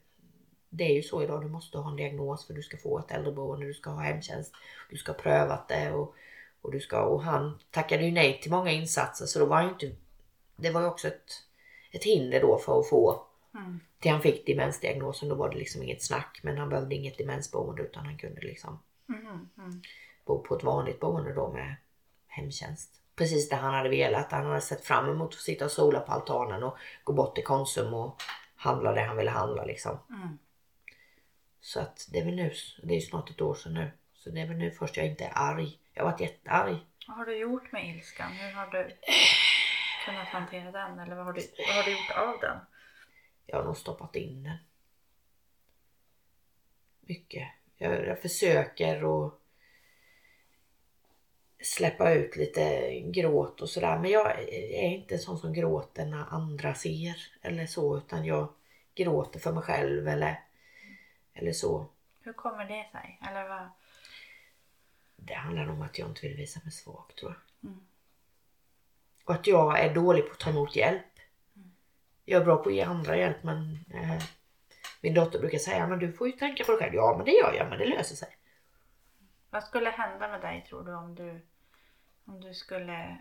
det 0.78 0.84
är 0.84 0.93
ju 0.93 1.03
så 1.03 1.24
idag, 1.24 1.41
du 1.41 1.47
måste 1.49 1.78
ha 1.78 1.89
en 1.91 1.95
diagnos 1.95 2.47
för 2.47 2.53
du 2.53 2.61
ska 2.61 2.78
få 2.78 2.99
ett 2.99 3.11
äldreboende, 3.11 3.65
du 3.65 3.74
ska 3.74 3.89
ha 3.89 4.01
hemtjänst, 4.01 4.53
du 4.89 4.97
ska 4.97 5.11
ha 5.11 5.19
prövat 5.19 5.67
det 5.67 5.91
och, 5.91 6.15
Och, 6.61 6.71
du 6.71 6.80
ska, 6.80 7.01
och 7.01 7.24
han 7.24 7.59
tackade 7.71 8.03
ju 8.05 8.11
nej 8.11 8.39
till 8.41 8.51
många 8.51 8.71
insatser 8.71 9.26
så 9.26 9.39
då 9.39 9.45
var 9.45 9.57
han 9.61 9.69
inte... 9.69 9.91
Det 10.55 10.69
var 10.71 10.82
ju 10.82 10.88
också 10.88 11.07
ett, 11.07 11.32
ett 11.91 12.03
hinder 12.03 12.41
då 12.41 12.57
för 12.57 12.80
att 12.80 12.89
få 12.89 13.26
Mm. 13.55 13.80
till 13.99 14.11
han 14.11 14.21
fick 14.21 14.45
demensdiagnosen. 14.45 15.30
Då 15.30 15.36
var 15.36 15.49
det 15.49 15.57
liksom 15.57 15.84
inget 15.84 16.03
snack 16.03 16.39
men 16.43 16.57
han 16.57 16.69
behövde 16.69 16.95
inget 16.95 17.17
demensboende 17.17 17.84
utan 17.84 18.05
han 18.05 18.17
kunde 18.17 18.41
liksom 18.41 18.80
Mm. 19.09 19.26
Mm. 19.57 19.82
bo 20.26 20.43
på 20.43 20.55
ett 20.55 20.63
vanligt 20.63 20.99
boende 20.99 21.34
då 21.34 21.51
med 21.53 21.76
hemtjänst. 22.28 22.89
Precis 23.15 23.49
det 23.49 23.55
han 23.55 23.74
hade 23.74 23.89
velat. 23.89 24.32
Han 24.32 24.45
hade 24.45 24.61
sett 24.61 24.86
fram 24.86 25.09
emot 25.09 25.34
att 25.34 25.39
sitta 25.39 25.65
och 25.65 25.71
sola 25.71 25.99
på 25.99 26.11
altanen 26.11 26.63
och 26.63 26.78
gå 27.03 27.13
bort 27.13 27.36
till 27.36 27.43
Konsum 27.43 27.93
och 27.93 28.21
handla 28.55 28.91
det 28.91 29.01
han 29.01 29.17
ville 29.17 29.32
handla 29.32 29.65
liksom. 29.65 29.97
Mm. 30.09 30.38
Så 31.64 31.80
att 31.80 32.07
det 32.11 32.20
är 32.20 32.26
väl 32.26 32.36
nu, 32.36 32.53
det 32.84 32.95
är 32.95 32.99
snart 32.99 33.30
ett 33.30 33.41
år 33.41 33.55
sedan 33.55 33.74
nu. 33.74 33.91
Så 34.14 34.30
det 34.30 34.41
är 34.41 34.47
väl 34.47 34.57
nu 34.57 34.72
först 34.72 34.97
jag 34.97 35.05
inte 35.05 35.26
är 35.26 35.32
arg. 35.36 35.80
Jag 35.93 36.03
har 36.03 36.11
varit 36.11 36.22
jättearg. 36.22 36.78
Vad 37.07 37.18
har 37.18 37.26
du 37.26 37.38
gjort 37.38 37.72
med 37.72 37.95
ilskan? 37.95 38.32
Hur 38.32 38.51
har 38.51 38.68
du 38.68 38.95
kunnat 40.05 40.28
hantera 40.28 40.72
den? 40.72 40.99
Eller 40.99 41.16
vad 41.16 41.26
har 41.26 41.34
du, 41.34 41.41
vad 41.68 41.76
har 41.76 41.84
du 41.84 41.91
gjort 41.91 42.18
av 42.18 42.39
den? 42.41 42.59
Jag 43.45 43.57
har 43.57 43.64
nog 43.64 43.78
stoppat 43.78 44.16
in 44.16 44.43
den. 44.43 44.57
Mycket. 47.01 47.47
Jag, 47.78 48.07
jag 48.07 48.22
försöker 48.22 49.26
att 49.26 49.34
släppa 51.61 52.14
ut 52.14 52.36
lite 52.36 52.99
gråt 52.99 53.61
och 53.61 53.70
sådär. 53.70 53.99
Men 53.99 54.11
jag 54.11 54.39
är 54.49 54.88
inte 54.88 55.18
sån 55.18 55.38
som 55.38 55.53
gråter 55.53 56.05
när 56.05 56.26
andra 56.30 56.74
ser 56.76 57.16
eller 57.41 57.66
så. 57.66 57.97
Utan 57.97 58.26
jag 58.26 58.53
gråter 58.95 59.39
för 59.39 59.51
mig 59.51 59.64
själv 59.64 60.07
eller, 60.07 60.39
eller 61.34 61.51
så. 61.51 61.86
Hur 62.21 62.34
kommer 62.34 62.65
det 62.65 62.88
sig? 62.91 63.19
Eller 63.29 63.49
vad? 63.49 63.69
Det 65.15 65.34
handlar 65.34 65.69
om 65.69 65.81
att 65.81 65.99
jag 65.99 66.09
inte 66.09 66.27
vill 66.27 66.38
visa 66.38 66.59
mig 66.63 66.71
svag 66.71 67.15
tror 67.19 67.31
jag. 67.31 67.69
Mm. 67.69 67.86
Och 69.25 69.34
att 69.34 69.47
jag 69.47 69.79
är 69.79 69.93
dålig 69.93 70.25
på 70.27 70.31
att 70.31 70.39
ta 70.39 70.49
emot 70.49 70.75
hjälp. 70.75 71.05
Jag 72.25 72.41
är 72.41 72.45
bra 72.45 72.57
på 72.57 72.69
att 72.69 72.75
ge 72.75 72.81
andra 72.81 73.17
hjälp 73.17 73.43
men 73.43 73.79
eh, 73.93 74.23
min 75.01 75.13
dotter 75.13 75.39
brukar 75.39 75.57
säga 75.57 75.88
men 75.88 75.99
du 75.99 76.13
får 76.13 76.27
ju 76.27 76.34
tänka 76.34 76.63
på 76.63 76.71
dig 76.71 76.79
själv. 76.79 76.95
Ja 76.95 77.13
men 77.17 77.25
det 77.25 77.31
gör 77.31 77.53
jag 77.53 77.69
men 77.69 77.79
det 77.79 77.86
löser 77.86 78.15
sig. 78.15 78.38
Vad 79.49 79.63
skulle 79.63 79.89
hända 79.89 80.27
med 80.27 80.41
dig 80.41 80.65
tror 80.69 80.84
du 80.84 80.95
om 80.95 81.15
du, 81.15 81.41
om 82.25 82.41
du 82.41 82.53
skulle 82.53 83.17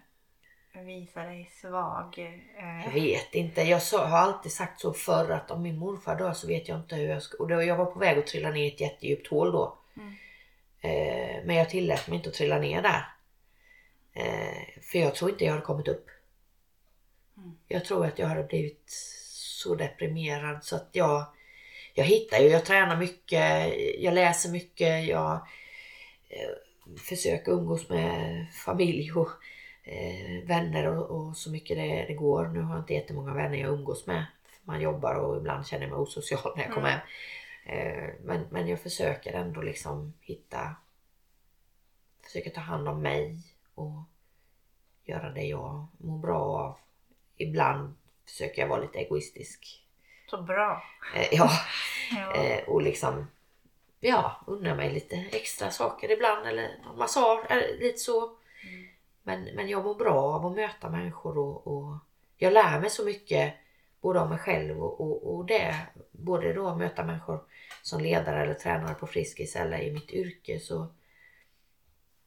visa 0.81 1.25
dig 1.25 1.51
svag? 1.53 2.19
Eh, 2.19 2.85
Jag 2.85 2.93
vet 2.93 3.35
inte. 3.35 3.63
Jag 3.63 3.79
har 3.79 4.19
alltid 4.19 4.53
sagt 4.53 4.81
så 4.81 4.93
förr 4.93 5.31
att 5.31 5.51
om 5.51 5.63
min 5.63 5.79
morfar 5.79 6.17
dör 6.17 6.33
så 6.33 6.47
vet 6.47 6.69
jag 6.69 6.79
inte 6.79 6.97
hur 6.97 7.09
jag 7.09 7.23
ska... 7.23 7.37
Och 7.37 7.49
då, 7.49 7.63
jag 7.63 7.77
var 7.77 7.87
på 7.87 7.99
väg 7.99 8.19
att 8.19 8.27
trilla 8.27 8.51
ner 8.51 8.65
i 8.65 8.69
ett 8.69 8.81
jättedjupt 8.81 9.29
hål 9.29 9.53
då. 9.53 9.79
Mm. 9.97 10.15
Eh, 10.81 11.45
men 11.45 11.57
jag 11.57 11.71
tillät 11.71 12.09
mig 12.09 12.17
inte 12.17 12.29
att 12.29 12.35
trilla 12.35 12.59
ner 12.59 12.83
där. 12.83 13.07
Eh, 14.13 14.83
för 14.83 14.99
jag 14.99 15.15
tror 15.15 15.31
inte 15.31 15.45
jag 15.45 15.53
hade 15.53 15.65
kommit 15.65 15.89
upp. 15.89 16.07
Mm. 17.37 17.57
Jag 17.69 17.85
tror 17.85 18.07
att 18.07 18.19
jag 18.19 18.27
hade 18.27 18.43
blivit 18.43 18.85
så 19.61 19.75
deprimerad 19.75 20.65
så 20.65 20.77
att 20.77 20.89
jag... 20.93 21.25
Jag 21.95 22.05
hittar 22.05 22.39
ju, 22.39 22.49
jag 22.49 22.65
tränar 22.65 22.97
mycket, 22.97 23.75
jag 23.99 24.15
läser 24.15 24.51
mycket, 24.51 25.07
jag 25.07 25.47
försöker 27.09 27.53
umgås 27.53 27.89
med 27.89 28.47
familj 28.65 29.13
och 29.13 29.29
eh, 29.83 30.45
vänner 30.49 30.87
och, 30.87 31.11
och 31.11 31.37
så 31.37 31.51
mycket 31.51 31.77
det, 31.77 32.05
det 32.09 32.15
går. 32.15 32.47
Nu 32.47 32.61
har 32.61 32.75
jag 32.75 32.83
inte 32.83 32.95
jättemånga 32.95 33.35
vänner 33.35 33.59
jag 33.59 33.73
umgås 33.73 34.07
med. 34.07 34.27
Man 34.65 34.81
jobbar 34.81 35.15
och 35.15 35.37
ibland 35.37 35.67
känner 35.67 35.83
jag 35.83 35.91
mig 35.91 35.99
osocial 36.01 36.53
när 36.57 36.63
jag 36.65 36.73
kommer 36.75 36.89
Mm. 36.89 37.01
hem. 37.01 37.09
Eh, 37.65 38.15
men, 38.21 38.47
men 38.51 38.69
jag 38.69 38.81
försöker 38.81 39.33
ändå 39.33 39.63
liksom 39.63 40.13
hitta... 40.21 40.77
Försöker 42.25 42.51
ta 42.51 42.61
hand 42.61 42.89
om 42.89 43.03
mig 43.03 43.39
och 43.75 44.03
göra 45.05 45.31
det 45.31 45.43
jag 45.45 45.87
mår 45.99 46.19
bra 46.19 46.41
av. 46.41 46.77
Ibland 47.37 47.95
försöker 48.27 48.63
jag 48.63 48.69
vara 48.69 48.81
lite 48.81 48.99
egoistisk. 48.99 49.85
Så 50.31 50.43
bra. 50.43 50.83
Eh, 51.17 51.29
ja, 51.33 51.51
Ja. 52.17 52.35
eh, 52.35 52.65
och 52.69 52.83
liksom 52.83 53.27
ja, 54.01 54.41
unna 54.47 54.75
mig 54.75 54.93
lite 54.93 55.17
extra 55.33 55.71
saker 55.71 56.11
ibland 56.11 56.47
eller 56.47 56.79
någon 56.85 56.99
massage 56.99 57.45
eller 57.51 57.79
lite 57.79 57.99
så. 57.99 58.27
Mm. 58.27 58.89
Men, 59.23 59.45
men 59.45 59.69
jag 59.69 59.85
mår 59.85 59.95
bra 59.95 60.23
av 60.23 60.47
att 60.47 60.57
möta 60.57 60.91
människor 60.91 61.39
och, 61.39 61.67
och 61.67 61.97
jag 62.37 62.53
lär 62.53 62.81
mig 62.81 62.91
så 62.91 63.05
mycket 63.05 63.55
både 64.01 64.21
av 64.21 64.29
mig 64.29 64.39
själv 64.39 64.83
och, 64.83 65.01
och, 65.01 65.35
och 65.35 65.47
det. 65.47 65.77
Både 66.11 66.53
då 66.53 66.69
att 66.69 66.79
möta 66.79 67.05
människor 67.05 67.45
som 67.83 68.01
ledare 68.01 68.43
eller 68.43 68.55
tränare 68.55 68.95
på 68.95 69.07
Friskis 69.07 69.57
eller 69.57 69.79
i 69.79 69.93
mitt 69.93 70.11
yrke 70.11 70.61
så 70.61 70.87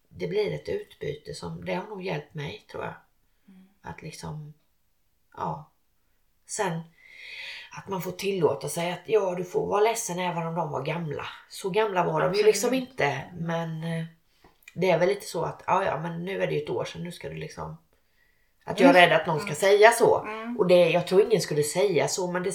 det 0.09 0.27
blir 0.27 0.53
ett 0.53 0.69
utbyte 0.69 1.33
som, 1.33 1.65
det 1.65 1.73
har 1.73 1.87
nog 1.87 2.03
hjälpt 2.03 2.33
mig 2.33 2.65
tror 2.71 2.83
jag. 2.83 2.93
Mm. 3.47 3.67
Att 3.81 4.01
liksom, 4.01 4.53
ja. 5.37 5.71
Sen 6.45 6.81
att 7.77 7.87
man 7.87 8.01
får 8.01 8.11
tillåta 8.11 8.69
sig 8.69 8.91
att 8.91 9.01
ja, 9.05 9.35
du 9.35 9.43
får 9.43 9.67
vara 9.67 9.81
ledsen 9.81 10.19
även 10.19 10.47
om 10.47 10.55
de 10.55 10.71
var 10.71 10.83
gamla. 10.83 11.25
Så 11.49 11.69
gamla 11.69 12.03
var 12.03 12.19
de 12.19 12.25
ju 12.25 12.29
Absolut. 12.29 12.45
liksom 12.45 12.73
inte. 12.73 13.21
Men 13.37 13.83
eh, 13.83 14.05
det 14.75 14.89
är 14.89 14.99
väl 14.99 15.09
lite 15.09 15.25
så 15.25 15.45
att 15.45 15.63
ja, 15.67 15.85
ja, 15.85 15.99
men 15.99 16.25
nu 16.25 16.43
är 16.43 16.47
det 16.47 16.53
ju 16.53 16.61
ett 16.61 16.69
år 16.69 16.85
sedan. 16.85 17.03
Nu 17.03 17.11
ska 17.11 17.29
du 17.29 17.35
liksom... 17.35 17.77
Att 18.65 18.79
jag 18.79 18.89
är 18.89 18.93
rädd 18.93 19.21
att 19.21 19.27
någon 19.27 19.39
ska 19.39 19.55
säga 19.55 19.91
så. 19.91 20.21
Mm. 20.23 20.57
Och 20.57 20.67
det, 20.67 20.89
jag 20.89 21.07
tror 21.07 21.21
ingen 21.21 21.41
skulle 21.41 21.63
säga 21.63 22.07
så, 22.07 22.31
men 22.31 22.43
det, 22.43 22.53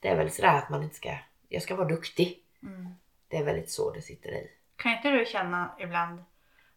det 0.00 0.08
är 0.08 0.16
väl 0.16 0.30
sådär 0.30 0.58
att 0.58 0.70
man 0.70 0.82
inte 0.82 0.96
ska... 0.96 1.16
Jag 1.48 1.62
ska 1.62 1.74
vara 1.74 1.88
duktig. 1.88 2.42
Mm. 2.62 2.94
Det 3.28 3.36
är 3.36 3.44
väl 3.44 3.56
lite 3.56 3.70
så 3.70 3.92
det 3.92 4.02
sitter 4.02 4.28
i. 4.28 4.50
Kan 4.76 4.92
inte 4.92 5.10
du 5.10 5.26
känna 5.26 5.74
ibland 5.78 6.24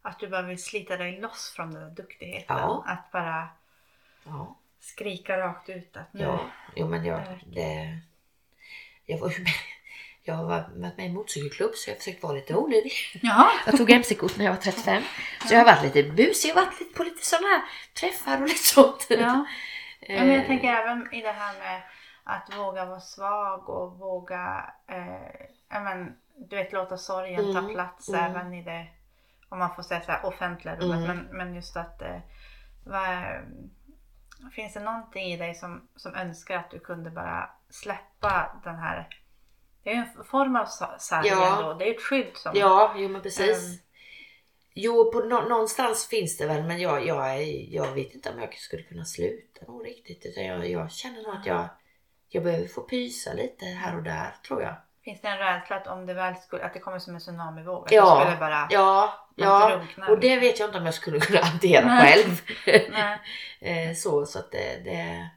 att 0.02 0.18
du 0.18 0.28
behöver 0.28 0.56
slita 0.56 0.96
dig 0.96 1.20
loss 1.20 1.52
från 1.56 1.70
den 1.70 1.82
där 1.82 1.90
duktigheten? 1.90 2.56
Ja. 2.56 2.84
Att 2.86 3.12
bara 3.12 3.48
Ja, 4.24 4.56
skrika 4.80 5.38
rakt 5.38 5.68
ut 5.68 5.96
att 5.96 6.12
nu... 6.12 6.22
ja. 6.22 6.40
Jo, 6.76 6.88
men 6.88 7.04
jag... 7.04 7.22
Det, 7.46 8.00
jag 9.06 9.32
ju 9.32 9.42
med, 9.42 9.52
jag 10.22 10.34
har 10.34 10.44
varit 10.44 10.76
med 10.76 11.06
i 11.06 11.08
motorcykelklubb 11.08 11.74
så 11.74 11.90
jag 11.90 11.94
har 11.94 11.98
försökt 11.98 12.22
vara 12.22 12.32
lite 12.32 12.54
olydig. 12.54 12.92
Jaha. 13.22 13.50
Jag 13.66 13.76
tog 13.76 13.90
mc-kort 13.90 14.36
när 14.36 14.44
jag 14.44 14.52
var 14.52 14.60
35. 14.60 15.02
Så 15.48 15.54
jag 15.54 15.60
har 15.60 15.66
varit 15.66 15.82
lite 15.94 16.10
busig, 16.10 16.50
jag 16.50 16.54
har 16.54 16.62
varit 16.64 16.80
lite 16.80 16.94
på 16.94 17.04
lite 17.04 17.26
sådana 17.26 17.48
här 17.48 17.62
träffar 18.00 18.42
och 18.42 18.48
lite 18.48 18.64
sånt. 18.64 19.06
Ja. 19.08 19.16
ja, 19.16 19.46
Eh, 20.00 20.26
men 20.26 20.34
jag 20.34 20.46
tänker 20.46 20.68
även 20.68 21.14
i 21.14 21.22
det 21.22 21.32
här 21.32 21.58
med 21.58 21.82
att 22.24 22.56
våga 22.56 22.84
vara 22.84 23.00
svag 23.00 23.68
och 23.68 23.98
våga 23.98 24.72
eh, 24.86 25.80
men, 25.82 26.16
du 26.36 26.56
vet, 26.56 26.72
låta 26.72 26.96
sorgen 26.96 27.52
ta 27.52 27.58
Mm, 27.58 27.74
plats 27.74 28.08
mm. 28.08 28.24
även 28.24 28.54
i 28.54 28.62
det, 28.62 28.86
om 29.48 29.58
man 29.58 29.74
får 29.74 29.82
säga 29.82 30.00
så 30.00 30.12
här, 30.12 30.26
offentliga 30.26 30.76
rummet. 30.76 31.04
Mm. 31.04 31.16
Men, 31.16 31.36
men 31.36 31.54
just 31.54 31.76
att 31.76 32.02
eh, 32.02 32.20
vad, 32.86 33.24
finns 34.52 34.74
det 34.74 34.80
någonting 34.80 35.32
i 35.32 35.36
dig 35.36 35.54
som, 35.54 35.88
som 35.96 36.14
önskar 36.14 36.56
att 36.56 36.70
du 36.70 36.78
kunde 36.78 37.10
bara 37.10 37.50
släppa 37.70 38.60
den 38.64 38.76
här 38.76 39.08
det 39.82 39.90
är 39.90 39.94
en 40.16 40.24
form 40.24 40.56
av 40.56 40.64
sa- 40.66 40.98
sarg 40.98 41.26
Ja. 41.28 41.56
ändå. 41.58 41.74
Det 41.74 41.88
är 41.90 41.94
ett 41.94 42.02
skydd 42.02 42.30
som... 42.34 42.52
Ja, 42.56 42.94
jo 42.96 43.08
men 43.08 43.22
precis. 43.22 43.64
Ehm. 43.64 43.78
Jo, 44.74 45.12
på 45.12 45.20
nå- 45.20 45.48
någonstans 45.48 46.08
finns 46.08 46.36
det 46.36 46.46
väl 46.46 46.62
men 46.62 46.80
jag, 46.80 47.06
jag, 47.06 47.42
jag 47.52 47.92
vet 47.92 48.14
inte 48.14 48.30
om 48.30 48.38
jag 48.40 48.54
skulle 48.54 48.82
kunna 48.82 49.04
sluta 49.04 49.66
nog 49.66 49.86
riktigt. 49.86 50.26
Utan 50.26 50.44
jag, 50.44 50.70
jag 50.70 50.92
känner 50.92 51.22
nog 51.22 51.36
att 51.36 51.46
jag, 51.46 51.68
jag 52.28 52.42
behöver 52.44 52.68
få 52.68 52.80
pysa 52.80 53.32
lite 53.32 53.64
här 53.64 53.96
och 53.96 54.02
där 54.02 54.34
tror 54.48 54.62
jag. 54.62 54.74
Finns 55.04 55.20
det 55.20 55.28
en 55.28 55.38
rädsla 55.38 55.76
att 55.76 55.86
om 55.86 56.06
det 56.06 56.14
väl 56.14 56.36
skulle, 56.36 56.64
att 56.64 56.74
det 56.74 56.80
kommer 56.80 56.98
som 56.98 57.14
en 57.14 57.20
tsunamivåg? 57.20 57.84
Att 57.86 57.92
Ja, 57.92 58.20
skulle 58.24 58.36
bara... 58.40 58.68
Ja, 58.70 59.28
ja. 59.36 59.80
Och 60.08 60.20
det 60.20 60.36
vet 60.36 60.58
jag 60.58 60.68
inte 60.68 60.78
om 60.78 60.84
jag 60.84 60.94
skulle 60.94 61.20
kunna 61.20 61.40
hantera 61.44 62.00
själv. 62.00 62.40
Eh, 63.62 63.94
så, 63.94 64.26
så 64.26 64.38
att 64.38 64.50
det, 64.52 64.80
det... 64.84 65.30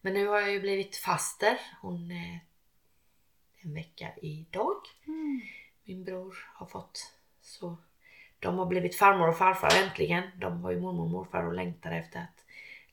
Men 0.00 0.12
nu 0.12 0.26
har 0.26 0.40
jag 0.40 0.50
ju 0.50 0.60
blivit 0.60 0.96
faster. 0.96 1.58
Hon 1.82 2.10
är 2.10 2.40
en 3.66 3.74
vecka 3.74 4.08
idag. 4.22 4.76
Mm. 5.06 5.40
Min 5.84 6.04
bror 6.04 6.36
har 6.54 6.66
fått 6.66 7.12
så. 7.40 7.76
De 8.38 8.58
har 8.58 8.66
blivit 8.66 8.96
farmor 8.96 9.28
och 9.28 9.38
farfar 9.38 9.84
äntligen. 9.84 10.22
De 10.40 10.62
var 10.62 10.70
ju 10.70 10.80
mormor 10.80 11.04
och 11.04 11.10
morfar 11.10 11.44
och 11.44 11.54
längtade 11.54 11.96
efter 11.96 12.18
att 12.20 12.44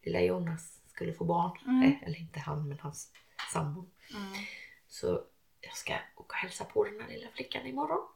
lilla 0.01 0.21
Jonas 0.21 0.79
skulle 0.87 1.13
få 1.13 1.25
barn. 1.25 1.57
Mm. 1.67 1.83
Eh, 1.83 2.03
Eller 2.03 2.19
inte 2.19 2.39
han 2.39 2.67
men 2.67 2.79
hans 2.79 3.11
sambo. 3.53 3.85
Mm. 4.15 4.33
Så 4.87 5.21
jag 5.61 5.75
ska 5.75 5.93
åka 5.93 6.01
och 6.15 6.33
hälsa 6.33 6.65
på 6.65 6.83
den 6.83 7.01
här 7.01 7.07
lilla 7.07 7.27
flickan 7.35 7.65
imorgon. 7.65 8.07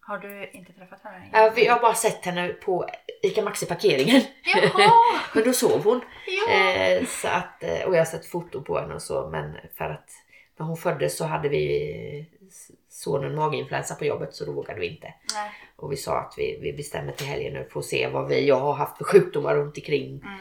Har 0.00 0.18
du 0.18 0.50
inte 0.50 0.72
träffat 0.72 1.02
henne? 1.02 1.16
än? 1.16 1.64
Jag 1.64 1.72
har 1.72 1.80
bara 1.80 1.94
sett 1.94 2.24
henne 2.24 2.48
på 2.48 2.86
ICA 3.22 3.42
Maxi-parkeringen. 3.42 4.22
Jaha! 4.44 4.92
Men 5.34 5.44
då 5.44 5.52
sov 5.52 5.84
hon. 5.84 6.00
Ja! 6.26 6.54
Eh, 6.54 7.06
så 7.06 7.28
att, 7.28 7.62
eh, 7.62 7.82
och 7.82 7.94
jag 7.94 8.00
har 8.00 8.04
sett 8.04 8.26
foto 8.26 8.62
på 8.62 8.78
henne 8.78 8.94
och 8.94 9.02
så 9.02 9.28
men 9.30 9.56
för 9.74 9.90
att 9.90 10.10
när 10.60 10.66
hon 10.66 10.76
föddes 10.76 11.16
så 11.16 11.24
hade 11.24 11.48
vi 11.48 12.26
sonen 12.88 13.34
maginfluensa 13.34 13.94
på 13.94 14.04
jobbet 14.04 14.34
så 14.34 14.44
då 14.44 14.52
vågade 14.52 14.80
vi 14.80 14.86
inte. 14.94 15.14
Nej. 15.34 15.50
Och 15.76 15.92
vi 15.92 15.96
sa 15.96 16.18
att 16.20 16.34
vi, 16.36 16.58
vi 16.62 16.72
bestämmer 16.72 17.12
till 17.12 17.26
helgen 17.26 17.52
nu 17.52 17.68
för 17.72 17.80
att 17.80 17.86
se 17.86 18.08
vad 18.08 18.28
vi, 18.28 18.46
jag 18.48 18.60
har 18.60 18.72
haft 18.72 18.96
för 18.98 19.04
sjukdomar 19.04 19.54
runt 19.54 19.76
omkring 19.76 20.22
Mm. 20.24 20.40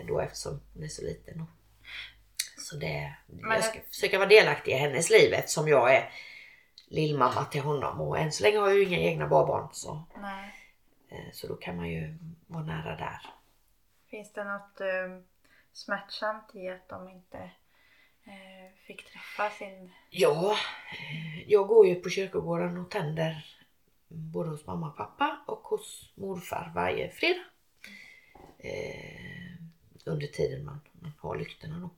eh, 0.00 0.06
då 0.06 0.20
eftersom 0.20 0.60
hon 0.74 0.82
är 0.82 0.88
så 0.88 1.02
liten. 1.02 1.40
Och, 1.40 1.48
så 2.58 2.76
det, 2.76 3.14
Men- 3.26 3.50
jag 3.50 3.64
ska 3.64 3.80
försöka 3.80 4.18
vara 4.18 4.28
delaktig 4.28 4.72
i 4.72 4.74
hennes 4.74 5.10
liv 5.10 5.32
eftersom 5.32 5.68
jag 5.68 5.94
är 5.94 6.12
lillmamma 6.88 7.44
till 7.44 7.60
honom 7.62 8.00
och 8.00 8.18
än 8.18 8.32
så 8.32 8.42
länge 8.42 8.58
har 8.58 8.68
jag 8.68 8.76
ju 8.78 8.84
inga 8.84 8.98
egna 8.98 9.28
barbarn 9.28 9.68
så 9.72 10.02
Nej. 10.20 10.54
Eh, 11.10 11.32
Så 11.32 11.46
då 11.46 11.56
kan 11.56 11.76
man 11.76 11.88
ju 11.90 12.18
vara 12.46 12.64
nära 12.64 12.96
där. 12.96 13.20
Finns 14.10 14.32
det 14.32 14.44
något 14.44 14.80
eh, 14.80 15.18
smärtsamt 15.72 16.54
i 16.54 16.68
att 16.68 16.88
de 16.88 17.08
inte 17.08 17.50
Eh, 18.26 18.72
fick 18.86 19.04
träffa 19.12 19.50
sin... 19.50 19.90
Ja, 20.10 20.56
eh, 20.92 21.50
jag 21.50 21.66
går 21.68 21.86
ju 21.86 21.94
på 21.94 22.10
kyrkogården 22.10 22.76
och 22.78 22.90
tänder 22.90 23.44
både 24.08 24.50
hos 24.50 24.66
mamma 24.66 24.90
och 24.90 24.96
pappa 24.96 25.40
och 25.46 25.58
hos 25.62 26.12
morfar 26.14 26.72
varje 26.74 27.10
fredag. 27.10 27.40
Eh, 28.58 29.52
under 30.06 30.26
tiden 30.26 30.64
man, 30.64 30.80
man 31.00 31.12
har 31.18 31.36
lyktorna 31.36 31.78
då. 31.78 31.90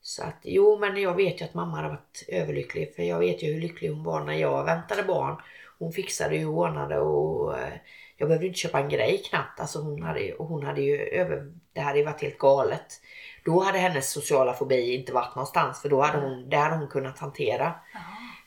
Så 0.00 0.22
att 0.22 0.38
jo, 0.42 0.78
men 0.78 0.96
jag 0.96 1.14
vet 1.14 1.40
ju 1.40 1.44
att 1.44 1.54
mamma 1.54 1.76
hade 1.76 1.88
varit 1.88 2.24
överlycklig 2.28 2.94
för 2.94 3.02
jag 3.02 3.18
vet 3.18 3.42
ju 3.42 3.52
hur 3.52 3.60
lycklig 3.60 3.88
hon 3.88 4.04
var 4.04 4.24
när 4.24 4.34
jag 4.34 4.64
väntade 4.64 5.02
barn. 5.02 5.42
Hon 5.78 5.92
fixade 5.92 6.36
ju 6.36 6.46
och 6.46 6.54
ordnade 6.58 6.98
och 7.00 7.58
eh, 7.58 7.72
jag 8.16 8.28
behövde 8.28 8.46
inte 8.46 8.58
köpa 8.58 8.80
en 8.80 8.88
grej 8.88 9.22
knappt. 9.30 9.60
Alltså 9.60 9.80
hon 9.80 10.02
hade, 10.02 10.20
ju- 10.20 10.32
och 10.34 10.46
hon 10.46 10.62
hade 10.66 10.82
ju 10.82 10.96
över, 10.98 11.52
det 11.72 11.80
hade 11.80 11.98
ju 11.98 12.04
varit 12.04 12.22
helt 12.22 12.38
galet. 12.38 13.00
Då 13.48 13.60
hade 13.60 13.78
hennes 13.78 14.10
sociala 14.10 14.54
fobi 14.54 14.94
inte 14.94 15.12
varit 15.12 15.34
någonstans 15.34 15.82
för 15.82 15.88
då 15.88 16.00
hade 16.02 16.18
hon, 16.18 16.48
det 16.48 16.56
hade 16.56 16.76
hon 16.76 16.88
kunnat 16.88 17.18
hantera. 17.18 17.74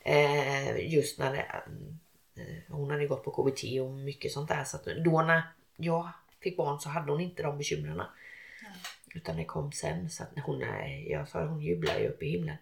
Eh, 0.03 0.93
just 0.93 1.19
när 1.19 1.31
det, 1.31 1.45
eh, 2.41 2.75
hon 2.75 2.91
hade 2.91 3.07
gått 3.07 3.23
på 3.23 3.31
KBT 3.31 3.81
och 3.81 3.91
mycket 3.91 4.31
sånt 4.31 4.49
där. 4.49 4.63
Så 4.63 4.77
då 5.05 5.21
när 5.21 5.43
jag 5.75 6.09
fick 6.39 6.57
barn 6.57 6.79
så 6.79 6.89
hade 6.89 7.11
hon 7.11 7.21
inte 7.21 7.43
de 7.43 7.57
bekymren. 7.57 8.01
Utan 9.15 9.37
det 9.37 9.45
kom 9.45 9.71
sen. 9.71 10.09
Så 10.09 10.23
att 10.23 10.29
hon, 10.43 10.61
är, 10.61 11.11
jag 11.11 11.27
sa 11.29 11.45
hon 11.45 11.61
jublar 11.61 11.99
ju 11.99 12.07
upp 12.07 12.23
i 12.23 12.29
himlen. 12.29 12.57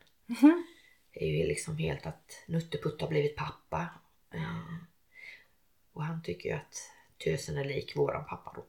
Det 1.13 1.23
är 1.23 1.37
ju 1.37 1.47
liksom 1.47 1.77
helt 1.77 2.05
att 2.05 2.43
Nutteputt 2.47 3.01
har 3.01 3.07
blivit 3.07 3.35
pappa. 3.35 3.87
Eh, 4.33 4.75
och 5.93 6.03
han 6.03 6.23
tycker 6.23 6.49
ju 6.49 6.55
att 6.55 6.75
tösen 7.23 7.57
är 7.57 7.65
lik 7.65 7.95
våran 7.95 8.25
pappa 8.25 8.53
då. 8.55 8.65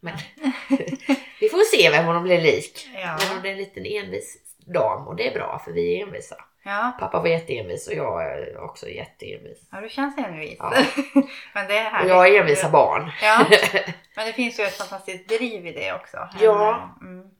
Men 0.00 0.18
vi 1.42 1.48
får 1.48 1.76
se 1.76 1.90
vem 1.90 2.06
hon 2.06 2.22
blir 2.22 2.40
lik. 2.40 2.88
Ja. 2.94 3.16
Men 3.18 3.36
hon 3.36 3.46
är 3.46 3.50
en 3.50 3.56
liten 3.56 3.86
envis 3.86 4.38
dam 4.66 5.08
och 5.08 5.16
det 5.16 5.28
är 5.28 5.34
bra 5.34 5.58
för 5.64 5.72
vi 5.72 5.98
är 5.98 6.06
envisa. 6.06 6.36
Ja, 6.62 6.96
Pappa 7.00 7.20
var 7.20 7.28
jätteenvis 7.28 7.88
och 7.88 7.94
jag 7.94 8.22
är 8.22 8.58
också 8.58 8.88
jätteenvis. 8.88 9.68
ja 9.70 9.80
du 9.80 9.88
känns 9.88 10.18
envis. 10.18 10.56
Ja. 10.58 10.72
Men 11.54 11.68
det 11.68 11.78
är 11.78 12.02
Och 12.02 12.08
jag 12.08 12.28
är 12.28 12.40
envisa 12.40 12.70
barn. 12.70 13.10
Ja, 13.22 13.46
men 14.16 14.26
det 14.26 14.32
finns 14.32 14.60
ju 14.60 14.64
ett 14.64 14.74
fantastiskt 14.74 15.28
driv 15.28 15.66
i 15.66 15.72
det 15.72 15.92
också. 15.92 16.28
Ja. 16.40 16.96
Mm, 17.00 17.30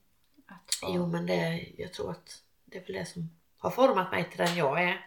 att 0.49 0.75
få... 0.81 0.87
Jo 0.95 1.07
men 1.07 1.27
det, 1.27 1.67
jag 1.77 1.93
tror 1.93 2.11
att 2.11 2.43
det 2.65 2.79
är 2.79 2.83
väl 2.83 2.93
det 2.93 3.07
som 3.07 3.31
har 3.59 3.71
format 3.71 4.11
mig 4.11 4.25
till 4.31 4.39
den 4.39 4.57
jag 4.57 4.83
är. 4.83 5.07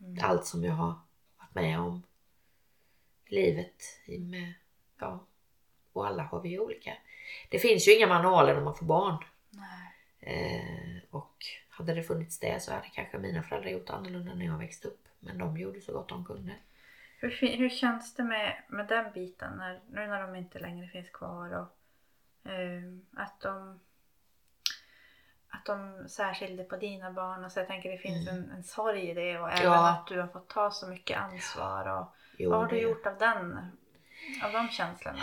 Mm. 0.00 0.18
Allt 0.22 0.46
som 0.46 0.64
jag 0.64 0.72
har 0.72 0.94
varit 1.38 1.54
med 1.54 1.80
om 1.80 2.02
i 3.26 3.34
livet. 3.34 3.74
Med, 4.06 4.54
ja, 5.00 5.26
och 5.92 6.06
alla 6.06 6.22
har 6.22 6.40
vi 6.40 6.58
olika. 6.58 6.92
Det 7.48 7.58
finns 7.58 7.88
ju 7.88 7.96
inga 7.96 8.06
manualer 8.06 8.54
när 8.54 8.60
man 8.62 8.74
får 8.74 8.86
barn. 8.86 9.24
Eh, 10.20 11.02
och 11.10 11.36
hade 11.68 11.94
det 11.94 12.02
funnits 12.02 12.38
det 12.38 12.62
så 12.62 12.72
hade 12.72 12.88
kanske 12.94 13.18
mina 13.18 13.42
föräldrar 13.42 13.70
gjort 13.70 13.90
annorlunda 13.90 14.34
när 14.34 14.46
jag 14.46 14.58
växte 14.58 14.88
upp. 14.88 15.08
Men 15.20 15.38
de 15.38 15.56
gjorde 15.56 15.80
så 15.80 15.92
gott 15.92 16.08
de 16.08 16.24
kunde. 16.24 16.52
Hur, 17.18 17.56
hur 17.56 17.68
känns 17.68 18.14
det 18.14 18.22
med, 18.24 18.62
med 18.68 18.86
den 18.86 19.12
biten 19.12 19.52
när, 19.58 19.80
nu 19.90 20.06
när 20.06 20.20
de 20.22 20.36
inte 20.36 20.58
längre 20.58 20.88
finns 20.88 21.10
kvar 21.10 21.50
och 21.52 21.76
ehm, 22.52 23.06
att 23.16 23.40
de 23.40 23.80
att 25.48 25.64
de 25.64 26.08
särskilde 26.08 26.64
på 26.64 26.76
dina 26.76 27.10
barn 27.12 27.44
och 27.44 27.52
så 27.52 27.60
jag 27.60 27.66
tänker 27.66 27.90
det 27.90 27.98
finns 27.98 28.28
en, 28.28 28.50
en 28.50 28.64
sorg 28.64 29.10
i 29.10 29.14
det 29.14 29.38
och 29.38 29.48
även 29.52 29.60
Mm. 29.66 29.72
Ja. 29.72 29.88
att 29.90 30.06
du 30.06 30.20
har 30.20 30.28
fått 30.28 30.48
ta 30.48 30.70
så 30.70 30.88
mycket 30.88 31.18
ansvar 31.18 31.88
och 31.98 32.06
Jo, 32.38 32.50
vad 32.50 32.60
har 32.60 32.68
du 32.68 32.80
gjort 32.80 33.06
av 33.06 33.18
den 33.18 33.58
av 34.44 34.52
de 34.52 34.68
känslorna? 34.68 35.22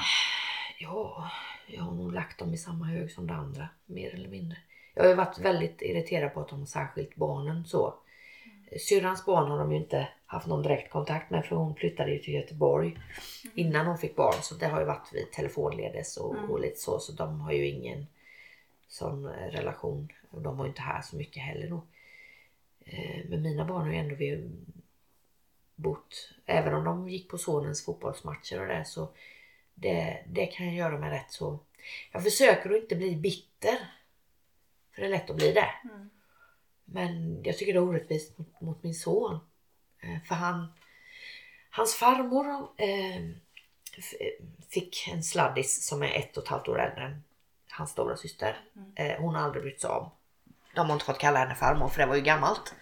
Ja, 0.82 1.32
jag 1.67 1.82
har 1.84 1.91
nog 1.95 2.13
lagt 2.13 2.39
dem 2.39 2.53
i 2.53 2.57
samma 2.57 2.86
hög 2.86 3.11
som 3.11 3.27
det 3.27 3.34
andra, 3.34 3.69
mer 3.86 4.13
eller 4.15 4.30
mindre. 4.30 4.57
Jag 4.93 5.03
har 5.03 5.09
ju 5.09 5.15
varit 5.15 5.39
väldigt 5.39 5.82
irriterad 5.82 6.34
på 6.34 6.39
att 6.41 6.49
de 6.49 6.59
har 6.59 6.65
särskilt 6.65 7.15
barnen 7.15 7.65
så. 7.65 7.93
Syrrans 8.80 9.25
barn 9.25 9.51
har 9.51 9.57
de 9.59 9.71
ju 9.71 9.77
inte 9.77 10.07
haft 10.25 10.47
någon 10.47 10.63
direkt 10.63 10.91
kontakt 10.91 11.30
med 11.32 11.45
för 11.45 11.55
hon 11.55 11.75
flyttade 11.75 12.11
ju 12.11 12.19
till 12.19 12.34
Göteborg 12.34 12.97
innan 13.55 13.86
hon 13.88 13.97
fick 13.97 14.15
barn 14.15 14.41
så 14.41 14.55
det 14.55 14.67
har 14.67 14.80
ju 14.80 14.86
varit 14.86 15.13
vid 15.13 15.32
telefonledes 15.32 16.17
och, 16.17 16.36
Mm. 16.38 16.51
och 16.51 16.59
lite 16.59 16.80
så 16.80 16.99
så 16.99 17.11
de 17.11 17.41
har 17.41 17.51
ju 17.51 17.67
ingen 17.67 18.07
sån 18.88 19.25
eh, 19.25 19.47
relation 19.51 20.09
och 20.32 20.41
de 20.41 20.57
var 20.57 20.65
ju 20.65 20.69
inte 20.69 20.82
här 20.82 21.01
så 21.01 21.15
mycket 21.15 21.43
heller 21.43 21.69
då. 21.69 21.82
Eh, 22.86 23.25
Men 23.30 23.41
mina 23.41 23.65
barn 23.65 23.82
har 23.86 23.91
ju 23.93 23.97
ändå 23.99 24.15
vi 24.15 24.49
bott, 25.75 26.34
även 26.45 26.73
om 26.73 26.84
de 26.84 27.09
gick 27.09 27.30
på 27.30 27.38
sonens 27.38 27.86
fotbollsmatcher 27.86 28.61
och 28.61 28.67
det 28.67 28.86
så 28.86 29.09
det, 29.80 30.23
det 30.27 30.45
kan 30.45 30.65
jag 30.65 30.75
göra 30.75 30.97
med 30.97 31.09
rätt 31.11 31.32
så. 31.32 31.59
Jag 32.11 32.23
försöker 32.23 32.69
att 32.69 32.82
inte 32.82 32.95
bli 32.95 33.15
bitter. 33.15 33.77
För 34.95 35.01
det 35.01 35.07
är 35.07 35.11
lätt 35.11 35.30
att 35.30 35.36
bli 35.36 35.51
det. 35.51 35.69
Mm. 35.84 36.09
Men 36.86 37.43
jag 37.43 37.57
tycker 37.57 37.73
det 37.73 37.80
är 37.80 37.84
orättvist 37.84 38.38
mot, 38.38 38.61
mot 38.61 38.84
min 38.84 38.95
son. 38.95 39.39
Eh, 39.99 40.23
För 40.27 40.36
han, 40.36 40.73
hans 41.69 41.95
farmor 41.95 42.69
eh, 42.77 43.21
fick 44.69 45.07
en 45.07 45.23
sladdis 45.23 45.88
som 45.88 46.03
är 46.03 46.11
ett 46.11 46.38
och 46.38 46.43
ett 46.43 46.49
halvt 46.49 46.67
år 46.67 46.80
äldre 46.80 47.05
än 47.05 47.23
hans 47.69 47.91
stora 47.91 48.17
syster. 48.17 48.59
Eh, 48.95 49.21
hon 49.21 49.36
har 49.36 49.41
aldrig 49.41 49.63
brytt 49.63 49.82
sig 49.82 49.89
om. 49.89 50.09
De 50.75 50.86
har 50.88 50.93
inte 50.93 51.05
fått 51.05 51.19
kalla 51.19 51.39
henne 51.39 51.55
farmor 51.55 51.88
för 51.89 51.99
det 51.99 52.05
var 52.05 52.15
ju 52.15 52.21
gammalt. 52.21 52.75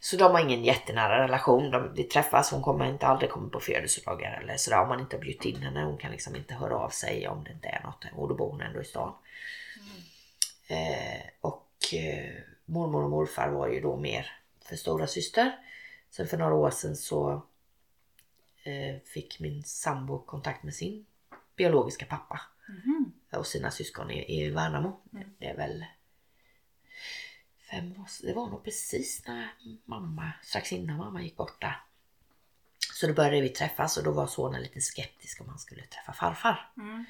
Så 0.00 0.16
de 0.16 0.32
har 0.32 0.40
ingen 0.40 0.64
jättenära 0.64 1.24
relation. 1.24 1.70
De, 1.70 1.94
vi 1.94 2.04
träffas, 2.04 2.50
hon 2.52 2.62
kommer 2.62 2.84
inte 2.84 3.06
aldrig 3.06 3.30
komma 3.30 3.48
på 3.48 3.60
födelsedagar 3.60 4.40
eller 4.42 4.56
sådär 4.56 4.82
om 4.82 4.88
man 4.88 5.00
inte 5.00 5.16
har 5.16 5.20
bjudit 5.20 5.44
in 5.44 5.62
henne. 5.62 5.84
Hon 5.84 5.98
kan 5.98 6.10
liksom 6.10 6.36
inte 6.36 6.54
höra 6.54 6.76
av 6.76 6.88
sig 6.90 7.28
om 7.28 7.44
det 7.44 7.52
inte 7.52 7.68
är 7.68 7.82
något. 7.82 8.04
Och 8.14 8.28
då 8.28 8.34
bor 8.34 8.50
hon 8.50 8.60
ändå 8.60 8.80
i 8.80 8.84
stan. 8.84 9.14
Eh, 10.68 11.20
och 11.40 11.70
eh, 11.94 12.34
mormor 12.64 13.04
och 13.04 13.10
morfar 13.10 13.48
var 13.48 13.68
ju 13.68 13.80
då 13.80 13.96
mer 13.96 14.32
för 14.64 14.76
stora 14.76 15.06
syster. 15.06 15.58
Sen 16.10 16.26
för 16.26 16.36
några 16.36 16.54
år 16.54 16.70
sedan 16.70 16.96
så 16.96 17.42
eh, 18.64 18.96
fick 19.04 19.40
min 19.40 19.62
sambo 19.64 20.18
kontakt 20.18 20.62
med 20.62 20.74
sin 20.74 21.06
biologiska 21.56 22.06
pappa 22.06 22.40
Mhm. 22.68 23.12
och 23.32 23.46
sina 23.46 23.70
syskon 23.70 24.10
i, 24.10 24.40
i 24.42 24.50
Värnamo. 24.50 25.00
Det 25.38 25.46
är 25.46 25.56
väl 25.56 25.84
fem 27.70 27.94
sedan. 28.08 28.28
Det 28.28 28.34
var 28.34 28.46
nog 28.48 28.64
precis 28.64 29.26
när 29.26 29.48
mamma, 29.84 30.32
strax 30.42 30.72
innan 30.72 30.96
mamma 30.96 31.22
gick 31.22 31.36
bort 31.36 31.60
där. 31.60 31.80
Så 32.94 33.06
då 33.06 33.12
började 33.14 33.40
vi 33.40 33.48
träffas 33.48 33.96
och 33.96 34.04
då 34.04 34.10
var 34.12 34.26
sonen 34.26 34.62
lite 34.62 34.80
skeptisk 34.80 35.40
om 35.40 35.48
han 35.48 35.58
skulle 35.58 35.82
träffa 35.82 36.12
farfar. 36.12 36.70
Mm. 36.76 37.04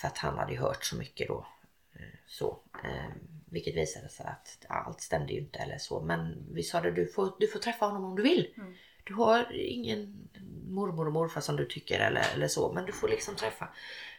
För 0.00 0.08
att 0.08 0.18
han 0.18 0.38
hade 0.38 0.52
ju 0.52 0.58
hört 0.58 0.84
så 0.84 0.96
mycket 0.96 1.28
då. 1.28 1.46
eh, 1.94 2.00
Så. 2.26 2.60
eh, 2.84 3.10
Vilket 3.50 3.76
visade 3.76 4.08
sig 4.08 4.26
att 4.26 4.66
allt 4.68 5.00
stämde 5.00 5.32
ju 5.32 5.38
inte 5.40 5.58
eller 5.58 5.78
så. 5.78 6.00
Men 6.00 6.46
vi 6.54 6.62
sa 6.62 6.80
det, 6.80 6.90
du 6.90 7.06
får, 7.06 7.36
du 7.40 7.48
får 7.48 7.58
träffa 7.58 7.86
honom 7.86 8.04
om 8.04 8.16
du 8.16 8.22
vill. 8.22 8.54
Mm. 8.56 8.74
Du 9.04 9.14
har 9.14 9.52
ingen 9.52 10.28
mormor 10.68 11.06
och 11.06 11.12
morfar 11.12 11.40
som 11.40 11.56
du 11.56 11.66
tycker 11.66 12.00
eller, 12.00 12.24
eller 12.34 12.48
så. 12.48 12.72
Men 12.72 12.86
du 12.86 12.92
får 12.92 13.08
liksom 13.08 13.36
träffa. 13.36 13.68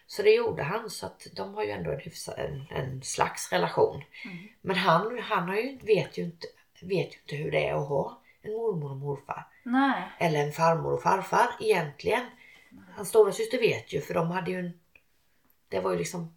Så 0.07 0.21
det 0.21 0.29
gjorde 0.29 0.63
han. 0.63 0.89
Så 0.89 1.05
att 1.05 1.27
de 1.35 1.53
har 1.53 1.63
ju 1.63 1.71
ändå 1.71 1.91
en, 1.91 1.99
en, 2.37 2.67
en 2.69 3.01
slags 3.03 3.51
relation. 3.51 4.03
Mm. 4.25 4.37
Men 4.61 4.75
han, 4.75 5.19
han 5.19 5.47
har 5.47 5.55
ju, 5.55 5.77
vet, 5.77 6.17
ju 6.17 6.23
inte, 6.23 6.47
vet 6.81 7.13
ju 7.13 7.19
inte 7.21 7.35
hur 7.35 7.51
det 7.51 7.67
är 7.67 7.73
att 7.73 7.87
ha 7.87 8.21
en 8.41 8.51
mormor 8.51 8.91
och 8.91 8.97
morfar. 8.97 9.47
Nej. 9.63 10.03
Eller 10.17 10.39
en 10.43 10.51
farmor 10.51 10.93
och 10.93 11.01
farfar 11.01 11.49
egentligen. 11.59 12.25
Hans 12.95 13.09
stora 13.09 13.31
syster 13.31 13.57
vet 13.57 13.93
ju 13.93 14.01
för 14.01 14.13
de 14.13 14.31
hade 14.31 14.51
ju 14.51 14.59
en... 14.59 14.79
Det 15.69 15.79
var 15.79 15.91
ju 15.91 15.97
liksom 15.97 16.33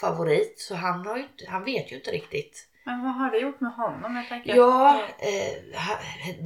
favorit 0.00 0.60
så 0.60 0.74
han, 0.74 1.06
har 1.06 1.16
ju 1.16 1.24
han 1.48 1.64
vet 1.64 1.92
ju 1.92 1.96
inte 1.96 2.10
riktigt. 2.10 2.68
Men 2.84 3.02
vad 3.02 3.14
har 3.14 3.30
det 3.30 3.38
gjort 3.38 3.60
med 3.60 3.72
honom? 3.72 4.16
Jag 4.16 4.28
tänker 4.28 4.56
Ja, 4.56 5.02
eh, 5.18 5.78
han, 5.78 5.96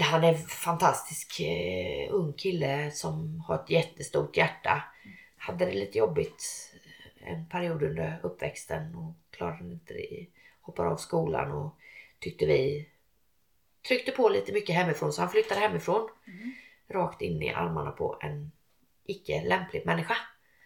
han 0.00 0.24
är 0.24 0.32
en 0.32 0.38
fantastisk 0.38 1.40
eh, 1.40 2.14
ung 2.14 2.32
kille 2.32 2.90
som 2.90 3.44
har 3.48 3.54
ett 3.54 3.70
jättestort 3.70 4.36
hjärta. 4.36 4.82
Hade 5.47 5.64
det 5.66 5.72
lite 5.72 5.99
jobbigt 5.99 6.72
en 7.20 7.47
period 7.49 7.82
under 7.82 8.20
uppväxten 8.22 8.94
och 8.94 9.12
klarade 9.30 9.64
inte 9.64 9.94
det. 9.94 10.26
Hoppade 10.61 10.88
av 10.88 10.97
skolan 10.97 11.53
och 11.53 11.74
tyckte 12.18 12.47
vi 12.47 12.88
tryckte 13.88 14.12
på 14.12 14.28
lite 14.28 14.53
mycket 14.53 14.74
hemifrån 14.76 15.12
så 15.12 15.20
han 15.22 15.30
flyttade 15.30 15.61
hemifrån 15.61 16.09
Mm. 16.26 16.53
rakt 16.88 17.22
in 17.22 17.42
i 17.42 17.53
armarna 17.53 17.90
på 17.90 18.18
en 18.22 18.53
icke 19.05 19.42
lämplig 19.44 19.86
människa. 19.86 20.16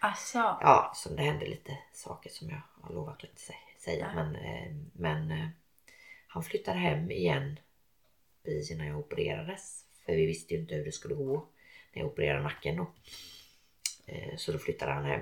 Alltså, 0.00 0.38
Ja, 0.38 0.92
som 0.94 1.16
det 1.16 1.22
hände 1.22 1.46
lite 1.46 1.78
saker 1.92 2.30
som 2.30 2.50
jag 2.50 2.60
har 2.80 2.94
lovat 2.94 3.16
att 3.16 3.24
inte 3.24 3.40
sä- 3.42 3.80
säga. 3.84 4.12
Nej. 4.14 4.24
Men, 4.24 4.36
eh, 4.36 4.72
men 4.92 5.30
eh, 5.30 5.48
han 6.26 6.42
flyttade 6.42 6.78
hem 6.78 7.10
igen 7.10 7.60
precis 8.44 8.70
innan 8.70 8.86
jag 8.86 8.98
opererades. 8.98 9.84
För 10.06 10.12
vi 10.12 10.26
visste 10.26 10.54
ju 10.54 10.60
inte 10.60 10.74
hur 10.74 10.84
det 10.84 10.92
skulle 10.92 11.14
gå 11.14 11.48
när 11.92 12.02
jag 12.02 12.10
opererade 12.12 12.42
nacken 12.42 12.76
då. 12.76 12.86
Eh, 14.10 14.36
så 14.36 14.52
då 14.52 14.58
flyttade 14.58 14.92
han 14.92 15.04
hem. 15.04 15.20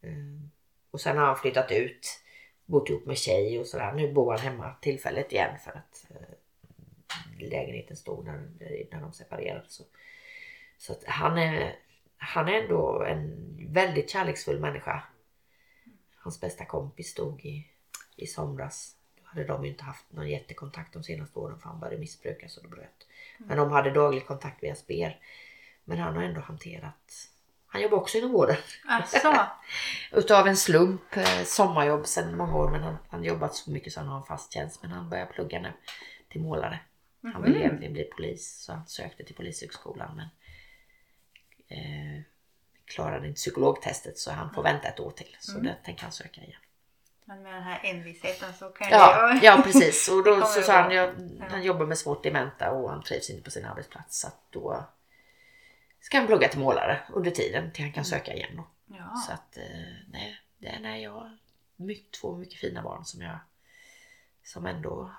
Eh, 0.00 0.48
och 0.90 1.00
sen 1.00 1.18
har 1.18 1.26
han 1.26 1.36
flyttat 1.36 1.72
ut, 1.72 2.20
bott 2.66 2.90
ihop 2.90 3.06
med 3.06 3.18
tjej 3.18 3.58
och 3.58 3.66
sådär. 3.66 3.92
Nu 3.92 4.12
bor 4.12 4.30
han 4.30 4.40
hemma 4.40 4.74
tillfälligt 4.80 5.32
igen 5.32 5.58
för 5.64 5.70
att 5.70 6.06
eh, 6.10 7.48
lägenheten 7.48 7.96
stod 7.96 8.24
när, 8.24 8.48
när 8.90 9.00
de 9.00 9.12
separerade. 9.12 9.64
Så, 9.68 9.84
så 10.78 10.92
att 10.92 11.04
han 11.04 11.38
är 11.38 11.76
han 12.18 12.48
är 12.48 12.52
ändå 12.52 13.02
en 13.02 13.34
väldigt 13.72 14.10
kärleksfull 14.10 14.60
människa. 14.60 15.02
Hans 16.16 16.40
bästa 16.40 16.64
kompis 16.64 17.10
stod 17.10 17.44
i, 17.44 17.66
i 18.16 18.26
somras. 18.26 18.96
Då 19.16 19.22
hade 19.24 19.44
de 19.44 19.64
ju 19.64 19.70
inte 19.70 19.84
haft 19.84 20.12
någon 20.12 20.28
jättekontakt 20.28 20.92
de 20.92 21.02
senaste 21.02 21.38
åren 21.38 21.58
för 21.58 21.68
han 21.68 21.80
började 21.80 22.00
missbruka 22.00 22.48
så 22.48 22.60
det 22.60 22.68
bröt. 22.68 23.06
Men 23.38 23.56
de 23.56 23.70
hade 23.70 23.90
daglig 23.90 24.26
kontakt 24.26 24.62
via 24.62 24.74
SPR. 24.74 25.20
Men 25.84 25.98
han 25.98 26.16
har 26.16 26.22
ändå 26.22 26.40
hanterat 26.40 27.30
han 27.68 27.82
jobbar 27.82 27.98
också 27.98 28.18
inom 28.18 28.32
vården. 28.32 28.56
Alltså. 28.86 29.46
Utav 30.12 30.46
en 30.48 30.56
slump. 30.56 31.16
Eh, 31.16 31.44
sommarjobb 31.44 32.06
sedan 32.06 32.36
många 32.36 32.56
år 32.56 32.70
men 32.70 32.82
han 32.82 32.98
har 33.10 33.20
jobbat 33.20 33.54
så 33.54 33.70
mycket 33.70 33.92
så 33.92 34.00
han 34.00 34.08
har 34.08 34.16
en 34.16 34.22
fast 34.26 34.52
tjänst. 34.52 34.82
Men 34.82 34.90
han 34.90 35.10
börjar 35.10 35.26
plugga 35.26 35.60
nu 35.60 35.72
till 36.28 36.40
målare. 36.40 36.80
Han 37.32 37.42
ville 37.42 37.58
egentligen 37.58 37.92
bli 37.92 38.04
polis 38.04 38.62
så 38.64 38.72
han 38.72 38.86
sökte 38.86 39.24
till 39.24 39.34
polishögskolan 39.34 40.16
men 40.16 40.28
eh, 41.68 42.22
klarade 42.84 43.26
inte 43.28 43.36
psykologtestet 43.38 44.18
så 44.18 44.30
han 44.30 44.54
får 44.54 44.62
vänta 44.62 44.88
ett 44.88 45.00
år 45.00 45.10
till. 45.10 45.36
Så 45.40 45.58
det 45.58 45.76
tänker 45.84 46.02
han 46.02 46.12
söka 46.12 46.40
igen. 46.40 46.60
Men 47.24 47.42
med 47.42 47.54
den 47.54 47.62
här 47.62 47.80
envisheten 47.84 48.54
så 48.54 48.68
kan 48.68 48.88
Ja, 48.90 49.32
det 49.34 49.46
ja 49.46 49.60
precis. 49.64 50.08
Och 50.08 50.24
då 50.24 50.40
så 50.46 50.62
sa 50.62 50.72
han, 50.72 50.90
jag, 50.90 51.08
Ja. 51.38 51.44
han 51.50 51.62
jobbar 51.62 51.86
med 51.86 51.98
svårt 51.98 52.22
dementa 52.22 52.70
och 52.70 52.90
han 52.90 53.02
trivs 53.02 53.30
inte 53.30 53.42
på 53.42 53.50
sin 53.50 53.64
arbetsplats. 53.64 54.20
Så 54.20 54.26
att 54.26 54.40
då 54.50 54.84
ska 56.08 56.18
han 56.18 56.26
plugga 56.26 56.48
till 56.48 56.58
målare 56.60 57.00
under 57.12 57.30
tiden 57.30 57.72
till 57.72 57.84
han 57.84 57.92
kan 57.92 58.04
söka 58.04 58.34
igen. 58.34 58.56
Då. 58.56 58.68
Ja. 58.86 59.16
Så 59.26 59.32
att 59.32 59.56
eh, 59.56 59.62
nej, 60.12 60.36
det 60.58 60.66
är 60.68 60.80
när 60.80 60.96
jag 60.96 61.30
mycket, 61.76 62.20
två 62.20 62.36
mycket 62.36 62.60
fina 62.60 62.82
barn 62.82 63.04
som 63.04 63.22
jag 63.22 63.38
som 64.44 64.66
ändå 64.66 65.10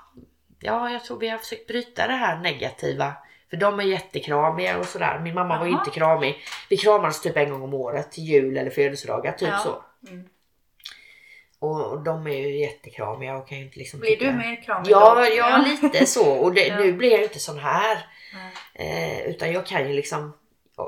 Ja, 0.62 0.90
jag 0.92 1.04
tror 1.06 1.20
vi 1.20 1.30
har 1.30 1.38
försökt 1.38 1.68
bryta 1.68 2.08
det 2.08 2.14
här 2.14 2.40
negativa. 2.40 3.14
För 3.50 3.58
de 3.58 3.80
är 3.80 3.84
jättekramiga 3.84 4.78
och 4.80 4.86
sådär. 4.86 5.20
Min 5.20 5.34
mamma 5.34 5.60
var 5.60 5.66
ju 5.66 5.72
inte 5.72 5.90
kramig. 5.90 6.38
Vi 6.70 6.78
kramades 6.78 7.22
typ 7.22 7.38
en 7.38 7.50
gång 7.50 7.62
om 7.62 7.74
året 7.74 8.12
till 8.12 8.24
jul 8.24 8.58
eller 8.58 8.72
födelsedagar, 8.72 9.32
typ 9.32 9.50
Ja. 9.50 9.58
så. 9.58 9.84
Mm. 10.12 10.28
Och, 11.60 12.04
de 12.04 12.28
är 12.28 12.32
ju 12.48 12.60
jättekramiga 12.60 13.38
och 13.38 13.48
kan 13.48 13.58
ju 13.58 13.64
inte 13.66 13.80
liksom 13.80 14.00
Blir 14.00 14.10
tycka- 14.12 14.26
du 14.26 14.38
mer 14.38 14.64
kramig 14.64 14.92
Ja, 14.92 15.16
då? 15.16 15.36
ja, 15.36 15.66
lite 15.82 16.06
så. 16.06 16.32
Och 16.32 16.54
det, 16.54 16.62
Ja. 16.68 16.80
nu 16.80 16.94
blir 16.94 17.10
jag 17.10 17.18
ju 17.20 17.24
inte 17.24 17.40
sån 17.40 17.60
här. 17.60 18.06
Eh, 18.74 19.22
utan 19.22 19.52
jag 19.52 19.66
kan 19.66 19.88
ju 19.88 19.94
liksom 19.94 20.34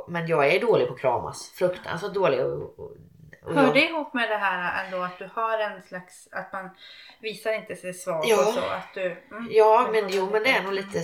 men 0.08 0.28
jag 0.28 0.48
är 0.56 0.60
dålig 0.62 0.88
på 0.88 0.94
att 0.94 1.00
kramas. 1.00 1.50
Fruktansvärt 1.50 2.14
dålig. 2.14 2.40
Och, 2.46 2.80
och, 2.80 2.92
och 3.44 3.54
Hör 3.56 3.64
jag- 3.66 3.74
det 3.74 3.86
ihop 3.90 4.14
med 4.14 4.30
det 4.30 4.38
här 4.38 4.86
ändå 4.86 4.98
att 5.04 5.20
du 5.20 5.30
har 5.34 5.60
en 5.60 5.84
slags, 5.84 6.28
att 6.32 6.54
man 6.54 6.70
visar 7.22 7.54
inte 7.54 7.76
sig 7.76 7.94
svag 7.94 8.24
Ja. 8.28 8.48
och 8.48 8.54
så? 8.54 8.60
Att 8.60 8.94
du, 8.94 9.06
mm, 9.06 9.48
Ja, 9.52 9.90
men 9.92 10.10
jo, 10.10 10.30
men 10.32 10.44
det 10.44 10.50
är 10.50 10.64
nog 10.64 10.74
lite, 10.74 11.04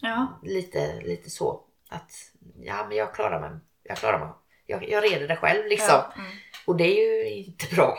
Ja. 0.00 0.40
lite, 0.42 1.00
lite 1.00 1.30
så. 1.30 1.64
Att 1.88 2.12
ja, 2.60 2.86
men 2.88 2.96
jag 2.96 3.14
klarar 3.14 3.40
mig. 3.40 3.60
Jag 3.82 3.96
klarar 3.96 4.18
mig. 4.18 4.28
Jag, 4.66 4.88
jag 4.88 5.04
reder 5.04 5.28
det 5.28 5.36
själv 5.36 5.66
liksom. 5.66 5.88
Ja, 5.90 6.12
mm. 6.16 6.30
Och 6.66 6.76
det 6.76 6.84
är 6.84 7.24
ju 7.24 7.30
inte 7.44 7.74
bra. 7.74 7.98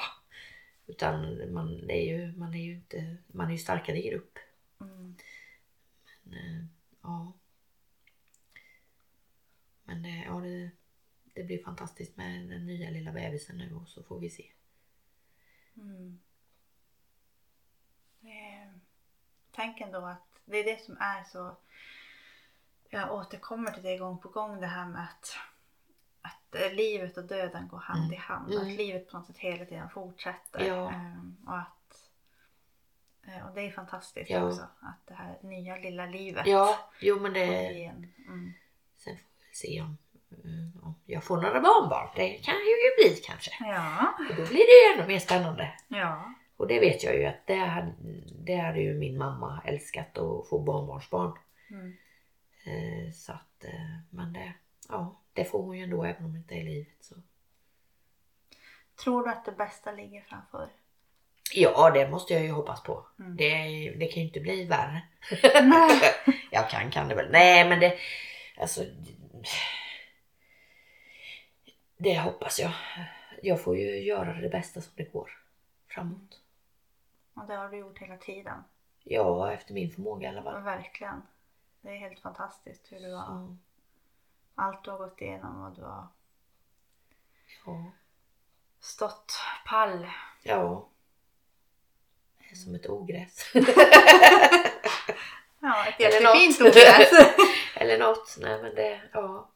Utan 0.88 1.41
man 1.53 1.89
är 1.89 2.01
ju, 2.05 2.38
man 2.38 2.53
är 2.53 2.59
ju 2.59 2.73
inte, 2.73 3.17
man 3.34 3.47
är 3.47 3.51
ju 3.51 3.57
starkare 3.57 3.97
i 3.97 4.09
grupp. 4.09 4.38
Mm. 4.82 5.15
Men, 6.23 6.34
eh, 6.34 6.65
ja. 7.03 7.34
Men 9.89 10.01
det, 10.01 10.23
ja, 10.27 10.33
det, 10.33 10.71
det 11.33 11.43
blir 11.43 11.63
fantastiskt 11.63 12.17
med 12.17 12.49
den 12.49 12.65
nya 12.65 12.89
lilla 12.89 13.11
bebisen 13.11 13.57
nu 13.57 13.73
och 13.73 13.87
så 13.87 14.03
får 14.03 14.19
vi 14.19 14.29
se. 14.29 14.51
Mm. 15.77 16.19
Eh, 18.21 18.73
Tänk 19.51 19.81
ändå 19.81 20.05
att 20.05 20.41
det 20.45 20.57
är 20.57 20.63
det 20.63 20.81
som 20.81 20.97
är 20.99 21.23
så... 21.23 21.57
Jag 22.89 23.13
återkommer 23.13 23.71
till 23.71 23.83
det 23.83 23.97
gång 23.97 24.17
på 24.19 24.29
gång 24.29 24.61
det 24.61 24.67
här 24.67 24.85
med 24.87 25.03
att, 25.03 25.37
att 26.21 26.55
eh, 26.55 26.73
livet 26.73 27.17
och 27.17 27.23
döden 27.27 27.67
går 27.67 27.77
hand 27.77 28.03
Mm. 28.03 28.13
i 28.13 28.17
hand. 28.17 28.53
Mm. 28.53 28.67
Att 28.67 28.73
livet 28.77 29.09
på 29.09 29.17
något 29.17 29.27
sätt 29.27 29.37
hela 29.37 29.65
tiden 29.65 29.89
fortsätter. 29.89 30.65
Ja. 30.65 30.91
Ehm, 30.91 31.37
och, 31.47 31.57
att, 31.57 32.09
eh, 33.27 33.47
och 33.47 33.55
det 33.55 33.61
är 33.61 33.71
fantastiskt 33.71 34.29
Ja. 34.29 34.43
också. 34.43 34.61
Att 34.79 35.07
det 35.07 35.13
här 35.13 35.39
nya 35.41 35.75
lilla 35.75 36.05
livet 36.05 36.47
Ja, 36.47 36.91
jo 37.01 37.19
men 37.19 37.33
det, 37.33 37.85
mm. 37.85 38.53
sen 38.97 39.17
se 39.60 39.82
om, 39.82 39.97
eh, 40.32 40.86
om 40.86 40.95
jag 41.05 41.24
får 41.24 41.38
några 41.38 41.60
barnbarn. 41.62 42.10
Det 42.16 42.30
kan 42.30 42.55
ju 42.55 42.76
bli 43.10 43.22
kanske. 43.26 43.51
Ja, 43.60 44.14
Och 44.30 44.36
då 44.36 44.45
blir 44.45 44.66
det 44.66 44.88
ju 44.88 44.93
ännu 44.97 45.07
mer 45.07 45.20
spännande. 45.20 45.72
ja. 45.88 46.34
Och 46.57 46.68
det 46.68 46.80
vet 46.80 47.03
jag 47.03 47.16
ju 47.16 47.26
att 47.26 47.47
det 47.47 47.55
hade, 47.55 47.93
det 48.45 48.55
hade 48.55 48.80
ju 48.80 48.93
min 48.93 49.18
mamma 49.18 49.62
älskat 49.66 50.18
att 50.18 50.49
få 50.49 50.60
barnbarnsbarn. 50.60 51.38
Mm. 51.70 51.97
Eh, 52.66 53.12
så 53.14 53.32
att, 53.32 53.64
eh, 53.64 53.99
men 54.10 54.34
det, 54.34 54.53
ja, 54.89 55.22
det 55.34 55.45
får 55.45 55.64
hon 55.64 55.78
ju 55.78 55.84
ändå 55.84 56.03
även 56.03 56.26
om 56.26 56.32
det 56.32 56.38
inte 56.38 56.55
är 56.55 56.60
i 56.60 56.64
livet. 56.64 56.97
Så. 56.99 57.16
Tror 59.03 59.24
du 59.24 59.30
att 59.30 59.45
det 59.45 59.51
bästa 59.51 59.91
ligger 59.91 60.22
framför? 60.22 60.70
Ja, 61.53 61.91
det 61.91 62.10
måste 62.10 62.34
jag 62.34 62.43
ju 62.43 62.51
hoppas 62.51 62.84
på. 62.84 63.05
Mm. 63.20 63.36
Det, 63.38 63.53
det 63.99 64.05
kan 64.07 64.22
ju 64.22 64.28
inte 64.28 64.39
bli 64.39 64.66
värre. 64.66 65.01
Nej. 65.64 66.01
jag 66.51 66.70
kan, 66.70 66.91
kan 66.91 67.07
det 67.07 67.16
väl. 67.16 67.32
Nej, 67.32 67.70
men 67.70 67.80
det, 67.80 67.97
alltså. 68.57 68.84
Det 71.97 72.19
hoppas 72.19 72.59
jag. 72.59 72.71
Jag 73.41 73.63
får 73.63 73.77
ju 73.77 74.03
göra 74.03 74.33
det 74.33 74.49
bästa 74.49 74.81
som 74.81 74.93
det 74.95 75.13
går 75.13 75.31
framåt. 75.87 76.41
Och 77.33 77.47
det 77.47 77.55
har 77.55 77.69
du 77.69 77.77
gjort 77.77 77.99
hela 77.99 78.17
tiden. 78.17 78.63
Ja, 79.03 79.53
efter 79.53 79.73
min 79.73 79.91
förmåga 79.91 80.27
i 80.27 80.29
alla 80.31 80.43
fall. 80.43 80.63
Verkligen. 80.63 81.21
Det 81.81 81.89
är 81.89 81.97
helt 81.97 82.19
fantastiskt 82.19 82.91
hur 82.91 82.99
du 82.99 83.13
har, 83.13 83.25
Så, 83.25 83.57
allt 84.55 84.83
du 84.83 84.91
har 84.91 84.97
gått 84.97 85.21
igenom 85.21 85.63
och 85.63 85.75
du 85.75 85.81
har 85.81 86.07
ja. 87.65 87.91
stått 88.79 89.33
pall. 89.65 90.07
ja. 90.43 90.89
Det 92.37 92.51
är 92.51 92.55
som 92.55 92.75
ett 92.75 92.89
ogräs. 92.89 93.51
Ja, 95.62 95.86
ett 95.88 95.99
Eller 95.99 96.22
jättefint 96.22 96.62
ogräs. 96.62 97.10
Eller 97.76 97.97
något. 97.97 98.36
Nej 98.39 98.62
men 98.62 98.76
det, 98.76 99.01
ja. 99.14 99.49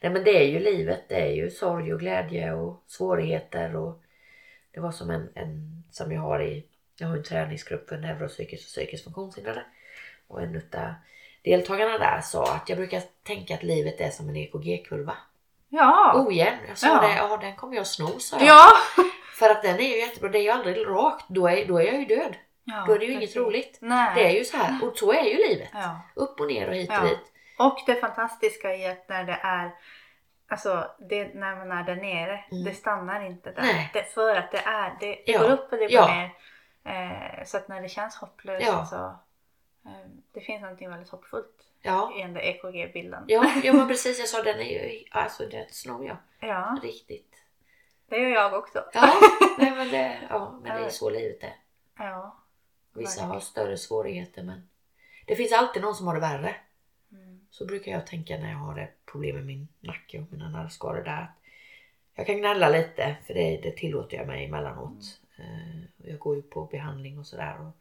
Nej 0.00 0.12
men 0.12 0.24
det 0.24 0.30
är 0.38 0.46
ju 0.46 0.58
livet. 0.58 1.08
Det 1.08 1.20
är 1.20 1.32
ju 1.32 1.50
sorg 1.50 1.94
och 1.94 2.00
glädje 2.00 2.52
och 2.52 2.82
svårigheter 2.86 3.76
och 3.76 4.02
det 4.74 4.80
var 4.80 4.92
som 4.92 5.10
en, 5.10 5.28
en 5.34 5.84
som 5.90 6.12
jag 6.12 6.20
har 6.20 6.42
i, 6.42 6.64
jag 6.98 7.08
har 7.08 7.16
en 7.16 7.22
träningsgrupp 7.22 7.88
för 7.88 7.96
neuropsykiskt 7.98 8.64
och 8.64 8.68
psykiskt 8.68 9.04
funktionshindrade. 9.04 9.64
Och 10.28 10.42
en 10.42 10.56
utav 10.56 10.94
deltagarna 11.44 11.98
där 11.98 12.20
sa 12.20 12.54
att 12.54 12.68
jag 12.68 12.78
brukar 12.78 13.02
tänka 13.22 13.54
att 13.54 13.62
livet 13.62 14.00
är 14.00 14.10
som 14.10 14.28
en 14.28 14.36
EKG-kurva. 14.36 15.16
Ja. 15.68 16.24
Ojämn. 16.26 16.58
Jag 16.68 16.78
sa 16.78 16.86
Ja. 16.86 17.08
det, 17.08 17.16
ja 17.16 17.36
den 17.36 17.56
kommer 17.56 17.76
jag 17.76 17.86
sno 17.86 18.18
sa 18.18 18.36
jag. 18.38 18.46
Ja. 18.46 18.64
För 19.38 19.50
att 19.50 19.62
den 19.62 19.76
är 19.80 19.88
ju 19.88 19.98
jättebra, 19.98 20.28
det 20.28 20.38
är 20.38 20.42
ju 20.42 20.50
aldrig 20.50 20.86
rakt. 20.86 21.24
Då 21.28 21.48
är, 21.48 21.66
då 21.66 21.78
är 21.78 21.84
jag 21.84 21.98
ju 22.00 22.04
död. 22.04 22.36
Ja. 22.66 22.84
Då 22.86 22.92
är 22.94 22.98
det 22.98 23.04
ju 23.04 23.10
inget 23.12 23.20
precis. 23.22 23.36
roligt. 23.36 23.78
Nej. 23.80 24.12
Det 24.14 24.26
är 24.26 24.30
ju 24.30 24.44
så 24.44 24.56
här 24.56 24.84
och 24.88 24.98
så 24.98 25.12
är 25.12 25.24
ju 25.24 25.36
livet. 25.36 25.68
Ja. 25.72 26.00
Upp 26.14 26.40
och 26.40 26.46
ner 26.46 26.68
och 26.68 26.74
hit 26.74 26.88
och 26.90 26.94
Ja. 26.96 27.00
dit. 27.02 27.32
Och 27.58 27.78
det 27.86 27.94
fantastiska 27.94 28.74
i 28.74 28.86
att 28.86 29.08
när 29.08 29.24
det 29.24 29.38
är 29.42 29.70
Alltså 30.48 30.90
det, 30.98 31.34
när 31.34 31.56
man 31.56 31.72
är 31.72 31.84
där 31.84 31.96
nere, 31.96 32.44
Mm. 32.52 32.64
det 32.64 32.74
stannar 32.74 33.20
inte 33.24 33.50
där. 33.52 33.62
Nej. 33.62 33.90
Det, 33.92 34.02
för 34.02 34.36
att 34.36 34.50
det 34.52 34.58
är, 34.58 34.96
det, 35.00 35.22
det 35.26 35.32
går 35.38 35.50
upp 35.50 35.72
och 35.72 35.78
det 35.78 35.86
går 35.88 36.06
ner. 36.08 36.30
Eh, 36.84 37.44
så 37.44 37.56
att 37.56 37.68
när 37.68 37.82
det 37.82 37.88
känns 37.88 38.16
hopplöst 38.16 38.66
Ja. 38.66 38.84
så 38.86 38.96
eh, 39.90 40.06
det 40.32 40.40
finns 40.40 40.62
någonting 40.62 40.90
väldigt 40.90 41.08
hoppfullt 41.08 41.62
Ja. 41.82 42.12
i 42.16 42.22
den 42.22 42.34
där 42.34 42.40
EKG-bilden. 42.40 43.24
Ja, 43.26 43.50
ja 43.64 43.72
men 43.72 43.88
precis. 43.88 44.18
Jag 44.18 44.28
sa 44.28 44.42
den 44.42 44.60
är 44.60 44.64
ju, 44.92 45.04
alltså 45.10 45.46
det 45.46 45.66
snor 45.74 46.06
jag. 46.06 46.16
ja, 46.40 46.78
Riktigt. 46.82 47.34
det 48.08 48.16
gör 48.18 48.28
jag 48.28 48.54
också. 48.54 48.84
Ja, 48.92 49.14
nej, 49.58 49.70
men 49.76 49.88
det, 49.90 50.18
ja, 50.30 50.58
men 50.62 50.78
det 50.78 50.84
är 50.84 50.88
så 50.90 51.10
livet 51.10 51.42
är. 51.42 51.54
Ja. 51.98 52.36
Vissa 52.98 53.24
har 53.24 53.40
större 53.40 53.76
svårigheter 53.76 54.42
men 54.42 54.68
det 55.26 55.36
finns 55.36 55.52
alltid 55.52 55.82
någon 55.82 55.94
som 55.94 56.06
har 56.06 56.14
det 56.14 56.20
värre. 56.20 56.56
Mm. 57.12 57.46
Så 57.50 57.66
brukar 57.66 57.92
jag 57.92 58.06
tänka 58.06 58.38
när 58.38 58.50
jag 58.50 58.58
har 58.58 58.90
problem 59.06 59.36
med 59.36 59.46
min 59.46 59.68
nacke 59.80 60.18
och 60.18 60.32
mina 60.32 60.48
nervskador 60.48 61.02
där. 61.02 61.22
att 61.22 61.38
Jag 62.14 62.26
kan 62.26 62.38
gnälla 62.38 62.68
lite 62.68 63.16
för 63.26 63.34
det, 63.34 63.60
det 63.62 63.76
tillåter 63.76 64.16
jag 64.16 64.26
mig 64.26 64.44
emellanåt. 64.44 65.20
Eh, 65.38 66.02
och 66.02 66.08
Jag 66.08 66.18
går 66.18 66.36
ju 66.36 66.42
på 66.42 66.64
behandling 66.64 67.18
och 67.18 67.26
sådär. 67.26 67.72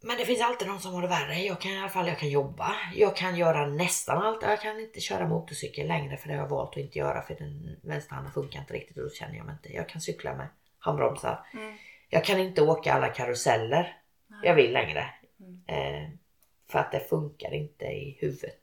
Men 0.00 0.16
det 0.16 0.24
finns 0.24 0.40
alltid 0.40 0.68
någon 0.68 0.80
som 0.80 0.94
har 0.94 1.02
det 1.02 1.08
värre. 1.08 1.34
Jag 1.34 1.60
kan 1.60 1.72
i 1.72 1.78
alla 1.78 1.88
fall 1.88 2.08
jag 2.08 2.18
kan 2.18 2.30
jobba. 2.30 2.76
Jag 2.94 3.16
kan 3.16 3.36
göra 3.36 3.66
nästan 3.66 4.22
allt. 4.22 4.42
Jag 4.42 4.60
kan 4.60 4.80
inte 4.80 5.00
köra 5.00 5.28
motorcykel 5.28 5.88
längre 5.88 6.16
för 6.16 6.28
det 6.28 6.34
har 6.34 6.42
jag 6.42 6.48
valt 6.48 6.70
att 6.70 6.76
inte 6.76 6.98
göra 6.98 7.22
för 7.22 7.34
den 7.34 7.76
vänsterhanden 7.82 8.32
funkar 8.32 8.60
inte 8.60 8.74
riktigt 8.74 8.96
och 8.96 9.02
då 9.02 9.10
känner 9.10 9.36
jag 9.36 9.46
mig 9.46 9.52
inte. 9.52 9.72
Jag 9.72 9.88
kan 9.88 10.00
cykla 10.00 10.34
med 10.34 10.46
handbromsar. 10.78 11.46
Mm. 11.52 11.76
Jag 12.08 12.24
kan 12.24 12.38
inte 12.38 12.62
åka 12.62 12.92
alla 12.92 13.08
karuseller 13.08 13.96
jag 14.42 14.54
vill 14.54 14.72
längre. 14.72 15.04
Mm. 15.40 16.04
Eh, 16.04 16.08
för 16.70 16.78
att 16.78 16.92
det 16.92 17.00
funkar 17.00 17.54
inte 17.54 17.84
i 17.84 18.18
huvudet. 18.20 18.58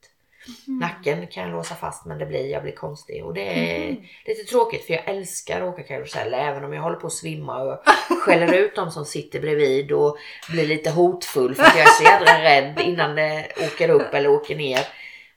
Mm. 0.68 0.80
Nacken 0.80 1.28
kan 1.28 1.44
jag 1.44 1.52
låsa 1.52 1.76
fast 1.76 2.06
men 2.06 2.18
det 2.18 2.26
blir, 2.26 2.46
jag 2.52 2.64
blir 2.64 2.72
konstig 2.76 3.26
och 3.26 3.34
det 3.34 3.42
är 3.42 3.88
Mhm. 3.92 4.04
lite 4.26 4.44
tråkigt 4.44 4.86
för 4.86 4.94
jag 4.94 5.08
älskar 5.08 5.62
att 5.62 5.74
åka 5.74 5.84
karusell 5.84 6.34
även 6.34 6.64
om 6.64 6.74
jag 6.74 6.82
håller 6.82 6.96
på 6.98 7.08
att 7.08 7.14
svimma 7.14 7.62
och 7.64 7.80
skäller 8.22 8.54
ut 8.54 8.76
de 8.76 8.92
som 8.92 9.06
sitter 9.06 9.40
bredvid 9.40 9.92
och 9.92 10.18
blir 10.50 10.68
lite 10.68 10.90
hotfull 10.92 11.56
för 11.56 11.64
att 11.64 11.76
jag 11.76 11.82
är 11.88 11.92
så 11.92 12.04
jädra 12.04 12.44
rädd 12.44 12.80
innan 12.80 13.16
det 13.16 13.48
åker 13.58 13.90
upp 13.90 14.14
eller 14.14 14.30
åker 14.30 14.56
ner. 14.56 14.80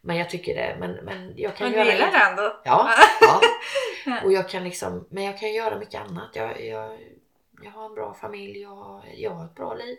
Men 0.00 0.16
jag 0.16 0.30
tycker 0.30 0.54
det. 0.54 0.76
Men, 0.80 0.92
men 0.92 1.32
jag 1.36 1.56
kan 1.56 1.70
Men 1.70 1.78
göra... 1.78 1.92
gillar 1.92 2.10
det 2.12 2.18
ändå? 2.30 2.60
Ja, 2.64 2.90
ja. 3.20 3.40
Och 4.24 4.32
jag 4.32 4.48
kan 4.48 4.64
liksom, 4.64 5.06
men 5.10 5.24
jag 5.24 5.38
kan 5.38 5.52
göra 5.52 5.78
mycket 5.78 6.00
annat. 6.00 6.30
Jag, 6.32 6.64
jag, 6.66 6.98
jag 7.62 7.70
har 7.70 7.86
en 7.86 7.94
bra 7.94 8.14
familj, 8.14 8.60
jag, 8.60 8.76
har- 8.76 9.04
jag 9.16 9.30
har 9.30 9.44
ett 9.44 9.54
bra 9.54 9.74
liv. 9.74 9.98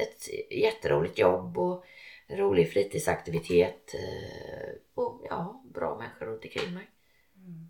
Ett 0.00 0.28
jätteroligt 0.52 1.18
jobb 1.18 1.58
och 1.58 1.84
en 2.26 2.36
rolig 2.38 2.72
fritidsaktivitet. 2.72 3.94
eh, 3.94 4.70
Och 4.94 5.26
ja, 5.30 5.62
bra 5.64 5.98
människor 5.98 6.26
runt 6.26 6.44
omkring 6.44 6.74
mig. 6.74 6.90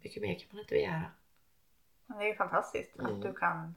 Mycket 0.02 0.22
mer 0.22 0.34
kan 0.38 0.48
man 0.50 0.60
inte 0.60 0.74
begära. 0.74 1.04
Det 2.06 2.14
är 2.14 2.26
ju 2.28 2.34
fantastiskt 2.34 2.98
Mm. 2.98 3.06
att 3.16 3.22
du 3.22 3.32
kan, 3.32 3.74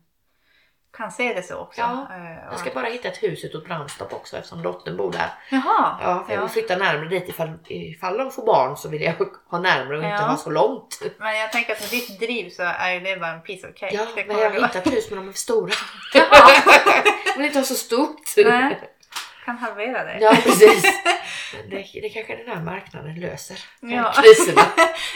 kan 0.98 1.12
se 1.12 1.34
det 1.34 1.44
så 1.44 1.56
också. 1.56 1.82
Ja, 1.82 2.08
Eh, 2.12 2.44
Jag 2.52 2.60
ska 2.60 2.70
bara 2.70 2.86
hitta 2.86 3.08
ett 3.08 3.24
hus 3.24 3.44
utåt 3.44 3.66
Brandstorp 3.66 4.14
också 4.14 4.38
eftersom 4.38 4.64
dottern 4.64 4.98
bor 4.98 5.12
där. 5.12 5.30
Jaha! 5.50 5.98
Ja, 6.02 6.26
jag 6.30 6.42
vill 6.42 6.50
flytta 6.50 6.76
närmare 6.76 7.10
dit 7.10 7.30
ifall, 7.30 7.50
ifall 7.68 8.18
de 8.18 8.32
får 8.32 8.46
barn 8.46 8.78
så 8.78 8.90
vill 8.90 9.02
jag 9.02 9.14
ha 9.50 9.60
närmare 9.60 9.98
och 9.98 10.04
inte 10.04 10.16
Ja. 10.16 10.22
ha 10.22 10.38
så 10.38 10.50
långt. 10.50 11.02
Men 11.18 11.36
jag 11.38 11.52
tänker 11.52 11.74
att 11.74 11.82
med 11.82 11.90
ditt 11.90 12.20
driv 12.20 12.50
så 12.50 12.64
är 12.64 13.00
det 13.00 13.18
bara 13.20 13.32
en 13.32 13.42
piece 13.42 13.68
of 13.68 13.76
cake. 13.76 13.96
Ja, 13.96 14.06
men 14.28 14.38
jag 14.38 14.50
har 14.50 14.60
gå. 14.60 14.66
hittat 14.66 14.88
hus 14.94 15.10
men 15.12 15.20
de 15.20 15.28
är 15.28 15.32
för 15.32 15.40
stora. 15.40 15.74
Jag 17.26 17.38
vill 17.38 17.46
inte 17.46 17.60
ha 17.60 17.66
så 17.66 17.76
stort. 17.76 18.22
Nej. 18.38 18.80
Kan 19.46 19.58
halvera 19.58 20.04
det. 20.04 20.18
Ja 20.22 20.36
precis. 20.44 20.84
Det, 21.70 22.00
det 22.02 22.10
kanske 22.10 22.36
den 22.36 22.48
här 22.58 22.64
marknaden 22.64 23.20
löser. 23.20 23.58
Ja. 23.80 24.14
Kriserna. 24.24 24.62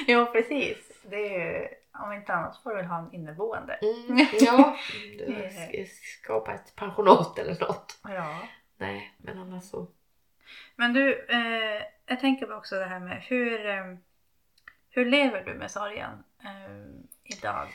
jo, 0.07 0.25
precis. 0.25 0.77
Det 1.09 1.35
är 1.35 1.67
om 2.03 2.13
inte 2.13 2.33
annat 2.33 2.63
får 2.63 2.69
du 2.69 2.75
väl 2.75 2.85
ha 2.85 2.99
en 2.99 3.13
inneboende. 3.13 3.73
Mm, 3.73 4.27
ja, 4.39 4.77
skapa 6.23 6.53
ett 6.53 6.75
pensionat 6.75 7.39
eller 7.39 7.59
något. 7.59 7.99
Ja. 8.03 8.39
Nej, 8.77 9.13
men 9.17 9.37
annars 9.37 9.63
så. 9.63 9.87
Men 10.75 10.93
du, 10.93 11.25
eh, 11.29 11.83
jag 12.05 12.19
tänker 12.19 12.45
på 12.45 12.53
också 12.53 12.75
det 12.75 12.85
här 12.85 12.99
med 12.99 13.23
hur, 13.23 13.65
eh, 13.65 13.95
hur 14.89 15.05
lever 15.05 15.43
du 15.43 15.53
med 15.53 15.71
sorgen 15.71 16.23
eh, 16.43 17.37
idag? 17.37 17.67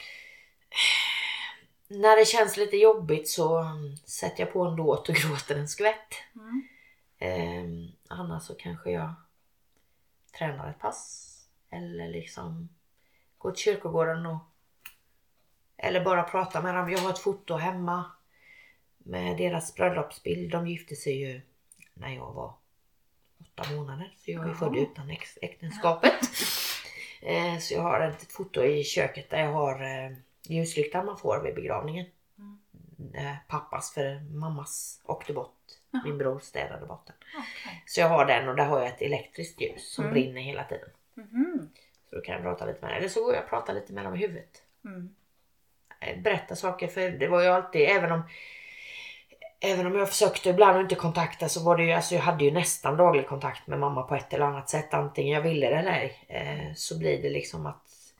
När 1.88 2.16
det 2.16 2.24
känns 2.24 2.56
lite 2.56 2.76
jobbigt 2.76 3.28
så 3.28 3.64
sätter 4.06 4.42
jag 4.42 4.52
på 4.52 4.64
en 4.64 4.76
låt 4.76 5.08
och 5.08 5.14
gråter 5.14 5.56
en 5.56 5.68
skvätt. 5.68 6.14
Mm. 6.34 6.62
Eh, 7.18 7.90
annars 8.08 8.42
så 8.42 8.54
kanske 8.54 8.90
jag 8.90 9.14
tränar 10.38 10.70
ett 10.70 10.78
pass. 10.78 11.30
Eller 11.70 12.08
liksom 12.08 12.68
går 13.45 13.53
till 13.53 13.62
kyrkogården 13.64 14.26
och 14.26 14.38
eller 15.76 16.05
bara 16.05 16.22
pratar 16.22 16.62
med 16.62 16.74
dem. 16.74 16.90
Jag 16.90 16.99
har 16.99 17.11
ett 17.11 17.18
foto 17.18 17.55
hemma 17.55 18.05
med 18.99 19.36
deras 19.36 19.74
bröllopsbild. 19.74 20.51
De 20.51 20.66
gifte 20.66 20.97
sig 20.97 21.12
ju 21.20 21.40
när 21.95 22.14
jag 22.14 22.32
var 22.32 22.55
åtta 23.40 23.72
månader. 23.74 24.14
Så 24.16 24.30
jag 24.30 24.49
är 24.49 24.55
född 24.55 24.76
utan 24.76 25.11
äktenskapet. 25.42 26.12
Eh, 27.26 27.59
så 27.59 27.74
jag 27.74 27.82
har 27.82 28.01
ett 28.01 28.32
foto 28.32 28.62
i 28.64 28.84
köket 28.84 29.30
där 29.30 29.38
jag 29.40 29.53
har 29.53 29.82
eh, 29.82 30.16
ljuslyktan 30.49 31.07
man 31.07 31.18
får 31.18 31.40
vid 31.42 31.55
begravningen. 31.55 32.07
Mm. 32.38 33.14
Eh, 33.14 33.36
pappas 33.49 33.95
för 33.95 34.20
mammas 34.34 35.01
åkte 35.05 35.32
bort. 35.32 35.57
Jaha. 35.90 36.03
Min 36.05 36.18
bror 36.18 36.38
städade 36.40 36.86
bort 36.86 37.07
den. 37.07 37.16
Okej. 37.38 37.82
Så 37.86 38.01
jag 38.01 38.09
har 38.09 38.26
den 38.26 38.49
och 38.49 38.57
där 38.57 38.64
har 38.64 38.78
jag 38.78 38.88
ett 38.88 39.03
elektriskt 39.03 39.61
ljus 39.61 39.92
som 39.95 40.05
Mm. 40.05 40.14
brinner 40.14 40.40
hela 40.40 40.64
tiden. 40.64 40.88
Mhm. 41.14 41.68
Då 42.14 42.20
kan 42.20 42.34
jag 42.34 42.42
prata 42.42 42.66
lite 42.66 42.80
med 42.80 42.90
den. 42.90 42.98
Eller 42.98 43.08
så 43.08 43.24
går 43.24 43.34
jag 43.34 43.42
och 43.42 43.50
pratar 43.50 43.74
lite 43.74 43.92
med 43.92 44.04
dem 44.04 44.14
i 44.14 44.18
huvudet. 44.18 44.62
Mm. 44.84 45.14
Eh, 46.00 46.22
Berätta 46.22 46.56
saker 46.56 46.88
för 46.88 47.10
det 47.10 47.28
var 47.28 47.42
ju 47.42 47.48
alltid, 47.48 47.88
även 47.88 48.12
om 48.12 48.22
Även 49.60 49.86
om 49.86 49.94
jag 49.94 50.08
försökte 50.08 50.50
ibland 50.50 50.80
inte 50.80 50.94
kontakta 50.94 51.48
så 51.48 51.64
var 51.64 51.76
det 51.76 51.84
ju, 51.84 51.92
alltså 51.92 52.14
jag 52.14 52.22
hade 52.22 52.44
ju 52.44 52.50
nästan 52.50 52.96
daglig 52.96 53.28
kontakt 53.28 53.66
med 53.66 53.78
mamma 53.78 54.02
på 54.02 54.14
ett 54.14 54.32
eller 54.32 54.44
annat 54.44 54.68
sätt. 54.68 54.94
Antingen 54.94 55.34
jag 55.34 55.42
ville 55.42 55.68
det 55.68 55.76
eller 55.76 55.90
ej. 55.90 56.18
Eh, 56.28 56.74
så 56.74 56.98
blir 56.98 57.22
det 57.22 57.30
liksom 57.30 57.66
att 57.66 58.12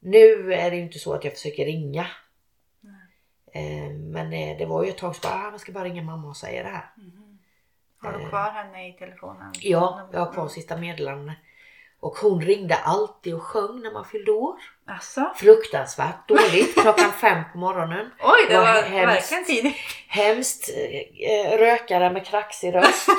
Nu 0.00 0.54
är 0.54 0.70
det 0.70 0.76
ju 0.76 0.82
inte 0.82 0.98
så 0.98 1.14
att 1.14 1.24
jag 1.24 1.32
försöker 1.32 1.64
ringa. 1.64 2.06
Eh, 3.52 3.90
men 3.90 4.32
eh, 4.32 4.58
det 4.58 4.66
var 4.66 4.84
ju 4.84 4.90
ett 4.90 4.98
tag 4.98 5.16
så 5.16 5.28
bara, 5.28 5.34
ah, 5.34 5.50
man 5.50 5.58
ska 5.58 5.72
bara 5.72 5.84
ringa 5.84 6.02
mamma 6.02 6.28
och 6.28 6.36
säga 6.36 6.62
det 6.62 6.68
här. 6.68 6.90
Mhm. 6.96 7.38
Har 7.98 8.12
du 8.12 8.28
kvar 8.28 8.50
henne 8.50 8.88
i 8.88 8.92
telefonen? 8.92 9.52
Ja, 9.60 10.08
jag 10.12 10.20
har 10.20 10.32
kvar 10.32 10.48
sista 10.48 10.76
meddelande. 10.76 11.34
Och 12.00 12.16
hon 12.16 12.40
ringde 12.40 12.74
alltid 12.76 13.34
och 13.34 13.42
sjöng 13.42 13.80
när 13.82 13.92
man 13.92 14.04
fyllde 14.04 14.30
år. 14.32 14.54
Alltså? 14.86 15.32
Fruktansvärt 15.36 16.28
dåligt 16.28 16.74
klockan 16.82 17.12
fem 17.12 17.42
på 17.52 17.58
morgonen. 17.58 18.10
Oj, 18.22 18.46
det 18.48 18.56
var 18.56 18.82
hemskt. 18.82 19.32
verkligen 19.32 19.44
tidigt. 19.44 19.76
Hemskt 20.08 20.70
eh, 21.28 21.58
rökare 21.58 22.10
med 22.10 22.26
kraxig 22.26 22.74
röst. 22.74 23.08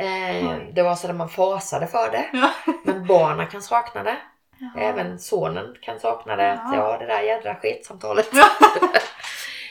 Eh, 0.00 0.56
det 0.72 0.82
var 0.82 0.94
så 0.96 1.08
att 1.10 1.14
man 1.16 1.28
fasade 1.28 1.86
för 1.86 2.10
det. 2.10 2.28
Ja. 2.32 2.50
Men 2.84 3.06
barnen 3.06 3.46
kan 3.46 3.62
sakna 3.62 4.02
det. 4.02 4.16
Jaha. 4.58 4.84
Även 4.84 5.18
sonen 5.18 5.76
kan 5.82 6.00
sakna 6.00 6.36
det. 6.36 6.42
Jaha. 6.46 6.76
Ja, 6.76 6.98
det 6.98 7.06
där 7.06 7.20
jädra 7.22 7.54
sketsamtalet. 7.54 8.28
Ja. 8.32 8.44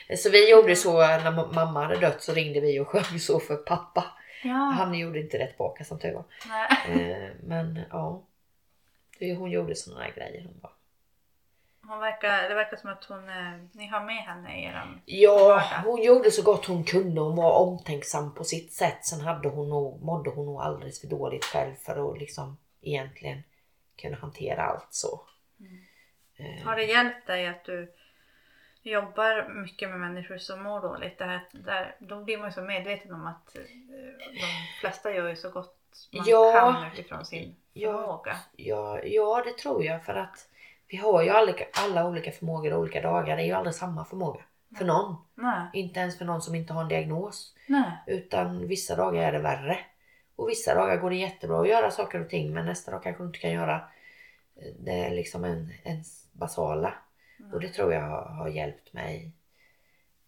Så 0.18 0.30
vi 0.30 0.50
gjorde 0.52 0.76
så 0.76 0.94
när 0.98 1.32
ma- 1.32 1.54
mamma 1.54 1.82
hade 1.84 1.96
dött 1.96 2.22
så 2.24 2.34
ringde 2.34 2.60
vi 2.60 2.80
och 2.80 2.88
sjöng 2.88 3.20
så 3.20 3.40
för 3.40 3.56
pappa. 3.56 4.04
Ja. 4.44 4.54
Han 4.54 4.94
gjorde 4.94 5.20
inte 5.20 5.38
det 5.38 5.48
tillbaka 5.48 5.84
som 5.84 6.00
tur 6.00 6.14
var. 6.14 6.24
Eh, 6.90 7.30
Men 7.44 7.80
ja. 7.92 8.24
Hon 9.20 9.52
gjorde 9.52 9.76
sådana 9.76 10.04
där 10.04 10.14
grejer. 10.16 10.44
Hon 10.46 10.60
bara, 10.60 10.72
Hon 11.88 12.00
verkar, 12.00 12.50
det 12.50 12.56
verkar 12.56 12.78
som 12.78 12.90
att 12.90 13.04
hon, 13.04 13.30
eh, 13.30 13.54
ni 13.72 13.88
har 13.88 14.06
med 14.06 14.24
henne 14.24 14.60
i 14.62 14.66
eran... 14.66 15.02
Ja, 15.06 15.38
vardag. 15.48 15.92
hon 15.92 16.02
gjorde 16.04 16.32
så 16.32 16.44
gott 16.44 16.66
hon 16.66 16.84
kunde. 16.84 17.22
Hon 17.22 17.36
var 17.36 17.52
omtänksam 17.60 18.34
på 18.36 18.44
sitt 18.44 18.74
sätt. 18.74 19.06
Sen 19.06 19.22
hade 19.22 19.50
hon 19.50 19.70
nog, 19.70 20.02
mådde 20.02 20.30
hon 20.30 20.46
nog 20.46 20.62
alldeles 20.62 21.02
för 21.02 21.08
dåligt 21.08 21.46
själv 21.46 21.76
för 21.76 22.12
att 22.12 22.20
liksom 22.20 22.58
egentligen 22.82 23.44
kunna 24.02 24.18
hantera 24.18 24.64
allt 24.64 24.88
så. 24.94 25.22
Eh, 26.38 26.66
Har 26.66 26.76
det 26.76 26.84
hjälpt 26.84 27.28
dig 27.28 27.48
att 27.48 27.66
du 27.66 27.94
jobbar 28.82 29.50
mycket 29.64 29.90
med 29.90 30.00
människor 30.00 30.38
som 30.38 30.64
mår 30.64 30.82
dåligt? 30.82 31.18
Det 31.18 31.26
här, 31.26 31.42
där, 31.52 31.96
då 32.00 32.24
blir 32.24 32.38
man 32.38 32.48
ju 32.48 32.54
så 32.54 32.62
medveten 32.62 33.14
om 33.14 33.28
att 33.28 33.56
eh, 33.56 33.62
de 34.34 34.80
flesta 34.82 35.14
gör 35.14 35.30
ju 35.30 35.36
så 35.36 35.50
gott 35.50 35.77
man 36.14 36.24
Ja. 36.28 36.52
kan 36.82 36.92
utifrån 36.94 37.26
sin 37.26 37.56
Ja. 37.74 37.92
förmåga. 37.98 38.38
Ja, 38.56 39.00
ja, 39.04 39.44
det 39.46 39.58
tror 39.58 39.84
jag 39.86 40.06
för 40.06 40.14
att 40.16 40.50
vi 40.88 40.98
har 40.98 41.24
ju 41.24 41.30
alla, 41.30 41.54
alla 41.74 42.08
olika 42.08 42.32
förmågor 42.32 42.74
och 42.74 42.80
olika 42.80 43.02
dagar. 43.02 43.38
Det 43.38 43.44
är 43.44 43.46
ju 43.48 43.52
aldrig 43.54 43.76
samma 43.76 44.06
förmåga 44.06 44.42
för 44.78 44.86
någon. 44.86 45.16
Nej, 45.36 45.68
Inte 45.74 46.00
ens 46.00 46.18
för 46.18 46.26
någon 46.26 46.42
som 46.42 46.56
inte 46.56 46.74
har 46.74 46.82
en 46.82 46.88
diagnos. 46.88 47.56
nej. 47.68 47.92
Utan 48.08 48.68
vissa 48.68 48.96
dagar 48.96 49.24
är 49.24 49.32
det 49.32 49.40
värre. 49.40 49.80
Och 50.36 50.50
vissa 50.50 50.76
dagar 50.76 50.98
går 50.98 51.10
det 51.10 51.16
jättebra 51.16 51.62
att 51.62 51.68
göra 51.70 51.92
saker 51.92 52.22
och 52.22 52.30
ting 52.30 52.54
men 52.54 52.66
nästa 52.66 52.92
dag 52.92 53.04
kanske 53.04 53.24
du 53.24 53.28
inte 53.28 53.40
kan 53.40 53.52
göra 53.52 53.76
eh, 54.56 54.74
det 54.80 54.92
är 54.92 55.12
liksom 55.16 55.44
en, 55.44 55.74
en 55.84 56.04
basala. 56.32 56.94
Och 57.54 57.60
det 57.62 57.70
tror 57.70 57.94
jag 57.94 58.02
har, 58.02 58.26
har 58.26 58.48
hjälpt 58.50 58.94
mig 58.94 59.32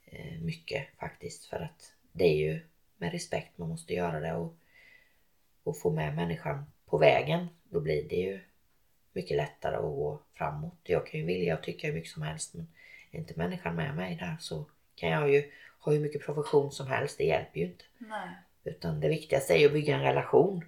eh, 0.05 0.41
mycket 0.41 0.87
faktiskt. 0.99 1.45
För 1.45 1.57
att 1.59 1.93
det 2.11 2.23
är 2.23 2.35
ju 2.35 2.65
med 2.97 3.11
respekt 3.11 3.57
man 3.57 3.69
måste 3.69 3.93
göra 3.93 4.19
det 4.19 4.33
och, 4.33 4.53
och 5.69 5.77
få 5.77 5.91
med 5.91 6.15
människan 6.15 6.65
på 6.85 6.97
vägen. 6.97 7.47
Då 7.63 7.79
blir 7.79 8.09
det 8.09 8.15
ju 8.15 8.39
mycket 9.13 9.37
lättare 9.37 9.75
att 9.75 9.81
gå 9.81 10.19
framåt. 10.33 10.79
Jag 10.83 11.07
kan 11.07 11.19
ju 11.19 11.25
vilja 11.25 11.57
och 11.57 11.63
tycka 11.63 11.87
hur 11.87 11.93
mycket 11.93 12.11
som 12.11 12.21
helst 12.23 12.53
men 12.53 12.67
är 13.11 13.19
inte 13.19 13.33
människan 13.37 13.75
med 13.75 13.95
mig 13.95 14.15
där 14.15 14.37
så 14.39 14.65
kan 14.95 15.09
jag 15.09 15.31
ju 15.31 15.51
ha 15.79 15.91
hur 15.91 15.99
mycket 15.99 16.25
profession 16.25 16.71
som 16.71 16.87
helst. 16.87 17.17
Det 17.17 17.23
hjälper 17.23 17.59
ju 17.59 17.65
inte. 17.65 17.83
nej. 17.97 18.29
Utan 18.63 18.99
det 18.99 19.09
viktigaste 19.09 19.53
är 19.53 19.57
ju 19.57 19.65
att 19.65 19.73
bygga 19.73 19.95
en 19.95 20.03
relation. 20.03 20.65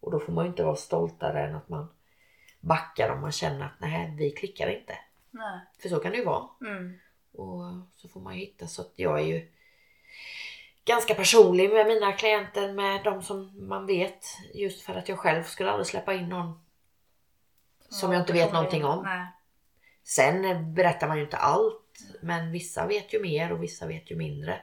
Och 0.00 0.10
då 0.10 0.20
får 0.20 0.32
man 0.32 0.44
ju 0.44 0.50
inte 0.50 0.64
vara 0.64 0.76
stoltare 0.76 1.46
än 1.46 1.54
att 1.54 1.68
man 1.68 1.88
backar 2.60 3.10
om 3.10 3.20
man 3.20 3.32
känner 3.32 3.64
att 3.66 3.80
nej, 3.80 4.14
vi 4.18 4.30
klickar 4.30 4.68
inte. 4.68 4.98
nej. 5.30 5.60
För 5.78 5.88
så 5.88 5.98
kan 5.98 6.12
det 6.12 6.18
ju 6.18 6.24
vara. 6.24 6.48
Mm. 6.60 6.98
Och 7.32 7.62
så 7.94 8.08
får 8.08 8.20
man 8.20 8.34
ju 8.34 8.40
hitta 8.40 8.66
så 8.66 8.82
att 8.82 8.92
jag 8.96 9.20
är 9.20 9.24
ju 9.24 9.48
ganska 10.84 11.14
personlig 11.14 11.70
med 11.72 11.86
mina 11.86 12.12
klienter, 12.12 12.72
med 12.72 13.04
de 13.04 13.22
som 13.22 13.68
man 13.68 13.86
vet. 13.86 14.24
Just 14.54 14.82
för 14.82 14.94
att 14.94 15.08
jag 15.08 15.18
själv 15.18 15.42
skulle 15.42 15.70
aldrig 15.70 15.86
släppa 15.86 16.14
in 16.14 16.28
någon 16.28 16.60
som 17.88 18.12
jag 18.12 18.22
inte 18.22 18.32
vet 18.32 18.52
någonting 18.52 18.84
om. 18.84 19.02
Nej. 19.04 19.26
Sen 20.04 20.74
berättar 20.74 21.08
man 21.08 21.16
ju 21.16 21.22
inte 21.24 21.36
allt, 21.36 21.98
men 22.22 22.52
vissa 22.52 22.86
vet 22.86 23.14
ju 23.14 23.22
mer 23.22 23.52
och 23.52 23.62
vissa 23.62 23.86
vet 23.86 24.10
ju 24.10 24.16
mindre. 24.16 24.60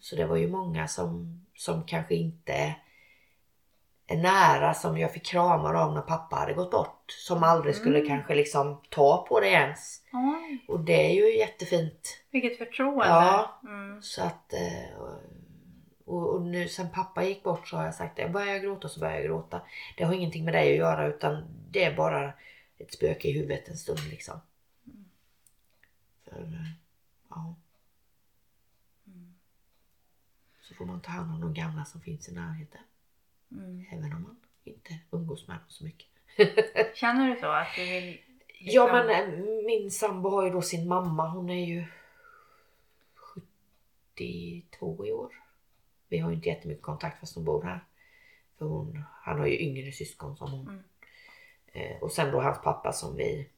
Så 0.00 0.16
det 0.16 0.26
var 0.26 0.36
ju 0.36 0.48
många 0.48 0.88
som, 0.88 1.40
som 1.56 1.86
kanske 1.86 2.14
inte 2.14 2.74
är 4.06 4.16
nära 4.16 4.74
som 4.74 4.98
jag 4.98 5.12
fick 5.12 5.26
kramar 5.26 5.74
av 5.74 5.94
när 5.94 6.00
pappa 6.02 6.36
hade 6.36 6.52
gått 6.52 6.70
bort. 6.70 7.04
Som 7.08 7.42
aldrig 7.42 7.74
skulle 7.76 7.98
Mm. 7.98 8.08
kanske 8.08 8.34
liksom 8.34 8.80
ta 8.90 9.26
på 9.28 9.40
det 9.40 9.48
ens. 9.48 10.00
Oj, 10.12 10.64
Och 10.68 10.80
det 10.80 11.06
är 11.06 11.14
ju 11.14 11.38
jättefint. 11.38 12.16
vilket 12.30 12.58
förtroende. 12.58 13.06
Ja. 13.06 13.60
Mm. 13.64 14.02
Så 14.02 14.22
att 14.22 14.52
eh, 14.52 15.00
och, 16.10 16.34
och 16.34 16.42
nu 16.42 16.68
sen 16.68 16.90
pappa 16.90 17.24
gick 17.24 17.42
bort 17.42 17.68
så 17.68 17.76
har 17.76 17.84
jag 17.84 17.94
sagt 17.94 18.16
det. 18.16 18.28
Börjar 18.28 18.52
jag 18.52 18.62
gråta 18.62 18.88
så 18.88 19.00
börjar 19.00 19.14
jag 19.14 19.24
gråta. 19.24 19.62
Det 19.96 20.04
har 20.04 20.14
ingenting 20.14 20.44
med 20.44 20.54
dig 20.54 20.70
att 20.72 20.78
göra 20.78 21.06
utan 21.06 21.44
det 21.70 21.84
är 21.84 21.96
bara 21.96 22.32
ett 22.78 22.92
spöke 22.92 23.28
i 23.28 23.32
huvudet 23.32 23.68
en 23.68 23.76
stund 23.76 24.00
liksom. 24.10 24.40
För, 26.24 26.42
eh, 26.42 26.70
ja. 27.28 27.54
Så 30.60 30.74
får 30.74 30.84
man 30.84 31.00
ta 31.00 31.10
hand 31.10 31.34
om 31.34 31.40
de 31.40 31.54
gamla 31.54 31.84
som 31.84 32.00
finns 32.00 32.28
i 32.28 32.34
närheten. 32.34 32.80
Mm. 33.52 33.84
Även 33.90 34.12
om 34.12 34.22
man 34.22 34.36
inte 34.64 34.98
umgås 35.10 35.48
med 35.48 35.56
dem 35.56 35.64
så 35.68 35.84
mycket. 35.84 36.08
Känner 36.96 37.34
du 37.34 37.40
så 37.40 37.46
att 37.46 37.68
du 37.76 37.84
vill? 37.84 38.18
Ja 38.62 38.84
liksom- 38.84 39.06
men 39.06 39.32
eh, 39.32 39.64
min 39.66 39.90
sambo 39.90 40.28
har 40.30 40.44
ju 40.44 40.50
då 40.50 40.62
sin 40.62 40.88
mamma, 40.88 41.28
hon 41.28 41.50
är 41.50 41.66
ju 41.66 41.84
72 43.14 45.06
i 45.06 45.12
år. 45.12 45.34
Vi 46.10 46.18
har 46.18 46.32
inte 46.32 46.48
jättemycket 46.48 46.82
kontakt 46.82 47.20
fast 47.20 47.34
hon 47.34 47.44
bor 47.44 47.62
här. 47.62 47.84
För 48.58 48.66
hon, 48.66 49.04
han 49.22 49.38
har 49.38 49.46
ju 49.46 49.58
yngre 49.58 49.92
syskon 49.92 50.36
som 50.36 50.50
hon. 50.50 50.68
Mm. 50.68 50.82
Eh, 51.72 52.02
och 52.02 52.12
sen 52.12 52.32
då 52.32 52.40
hans 52.40 52.62
pappa 52.62 52.92
som 52.92 53.16
vi 53.16 53.48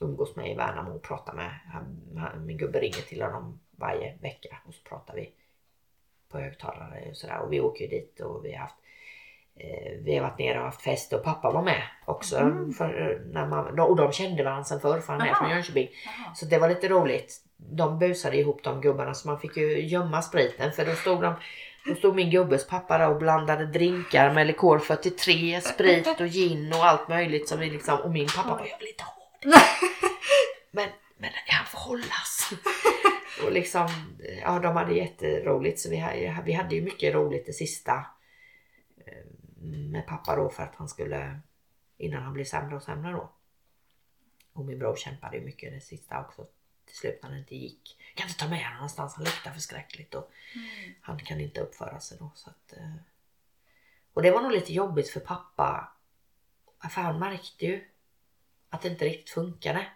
umgås 0.00 0.36
med 0.36 0.50
i 0.50 0.54
Värnamo 0.54 0.90
och 0.90 1.02
pratar 1.02 1.34
med. 1.34 1.50
Han, 1.72 2.16
han, 2.16 2.46
min 2.46 2.56
gubbe 2.56 2.80
ringer 2.80 3.08
till 3.08 3.22
honom 3.22 3.60
varje 3.70 4.16
vecka 4.16 4.56
och 4.66 4.74
så 4.74 4.82
pratar 4.82 5.14
vi 5.14 5.32
på 6.28 6.38
högtalare 6.38 7.10
och 7.10 7.16
sådär. 7.16 7.38
Och 7.38 7.52
vi 7.52 7.60
åker 7.60 7.84
ju 7.84 7.90
dit 7.90 8.20
och 8.20 8.44
vi 8.44 8.52
har 8.52 8.58
haft 8.58 8.76
eh, 9.54 9.92
vi 10.00 10.16
har 10.16 10.22
varit 10.22 10.38
nere 10.38 10.58
och 10.58 10.64
haft 10.64 10.82
fest 10.82 11.12
och 11.12 11.22
pappa 11.24 11.50
var 11.50 11.62
med 11.62 11.82
också. 12.04 12.36
Mm. 12.36 12.72
För, 12.72 13.22
när 13.32 13.46
man, 13.46 13.80
och 13.80 13.96
de 13.96 14.12
kände 14.12 14.44
varandra 14.44 14.64
sen 14.64 14.80
förr 14.80 15.00
för 15.00 15.12
han 15.12 15.22
är 15.22 15.26
Jaha. 15.26 15.36
från 15.36 15.50
Jönköping. 15.50 15.88
Jaha. 16.04 16.34
Så 16.34 16.46
det 16.46 16.58
var 16.58 16.68
lite 16.68 16.88
roligt. 16.88 17.44
De 17.56 17.98
busade 17.98 18.36
ihop 18.36 18.62
de 18.62 18.80
gubbarna 18.80 19.14
så 19.14 19.28
man 19.28 19.40
fick 19.40 19.56
ju 19.56 19.86
gömma 19.86 20.22
spriten 20.22 20.72
för 20.72 20.86
då 20.86 20.92
stod 20.92 21.22
de 21.22 21.34
då 21.86 21.94
stod 21.94 22.14
min 22.14 22.30
gubbes 22.30 22.66
pappa 22.66 22.98
där 22.98 23.10
och 23.10 23.18
blandade 23.18 23.66
drinkar 23.66 24.34
med 24.34 24.46
likör 24.46 24.78
43, 24.78 25.60
sprit 25.60 26.20
och 26.20 26.26
gin 26.26 26.72
och 26.72 26.84
allt 26.84 27.08
möjligt 27.08 27.48
som 27.48 27.60
vi 27.60 27.70
liksom 27.70 28.00
och 28.00 28.10
min 28.10 28.28
pappa 28.36 28.48
bara 28.48 28.68
jag 28.68 28.78
vill 28.78 28.88
inte 28.88 29.04
ha 29.04 29.14
det. 29.40 29.48
Men, 30.70 30.88
men 31.16 31.30
han 31.46 31.66
får 31.66 31.78
hållas. 31.78 32.50
Och 33.44 33.52
liksom, 33.52 33.88
ja 34.42 34.58
de 34.58 34.76
hade 34.76 34.94
jätteroligt 34.94 35.80
så 35.80 35.90
vi 35.90 35.96
hade, 35.96 36.42
vi 36.44 36.52
hade 36.52 36.74
ju 36.74 36.82
mycket 36.82 37.14
roligt 37.14 37.46
det 37.46 37.52
sista 37.52 38.06
eh, 39.06 39.26
med 39.62 40.06
pappa 40.06 40.36
då 40.36 40.48
för 40.48 40.62
att 40.62 40.74
han 40.76 40.88
skulle 40.88 41.40
innan 41.96 42.22
han 42.22 42.32
blev 42.32 42.44
sämre 42.44 42.76
och 42.76 42.82
sämre 42.82 43.12
då. 43.12 43.32
Och 44.52 44.64
min 44.64 44.78
bror 44.78 44.96
kämpade 44.96 45.36
ju 45.36 45.44
mycket 45.44 45.72
det 45.72 45.80
sista 45.80 46.20
också 46.20 46.46
till 46.94 47.00
slut 47.00 47.22
när 47.22 47.30
det 47.30 47.38
inte 47.38 47.56
gick. 47.56 47.96
Jag 48.10 48.16
kan 48.16 48.28
inte 48.28 48.40
ta 48.40 48.48
med 48.48 48.58
honom 48.64 48.74
någonstans, 48.76 49.14
han 49.14 49.24
luktar 49.24 49.50
förskräckligt 49.50 50.14
och 50.14 50.30
Mm. 50.54 50.94
han 51.00 51.18
kan 51.18 51.40
inte 51.40 51.60
uppföra 51.60 52.00
sig 52.00 52.18
då. 52.18 52.30
Så 52.34 52.50
att, 52.50 52.72
eh. 52.72 52.94
Och 54.12 54.22
det 54.22 54.30
var 54.30 54.42
nog 54.42 54.52
lite 54.52 54.72
jobbigt 54.72 55.08
för 55.10 55.20
pappa. 55.20 55.92
För 56.90 57.00
han 57.00 57.18
märkte 57.18 57.66
ju 57.66 57.84
att 58.70 58.82
det 58.82 58.88
inte 58.88 59.04
riktigt 59.04 59.30
funkade. 59.30 59.86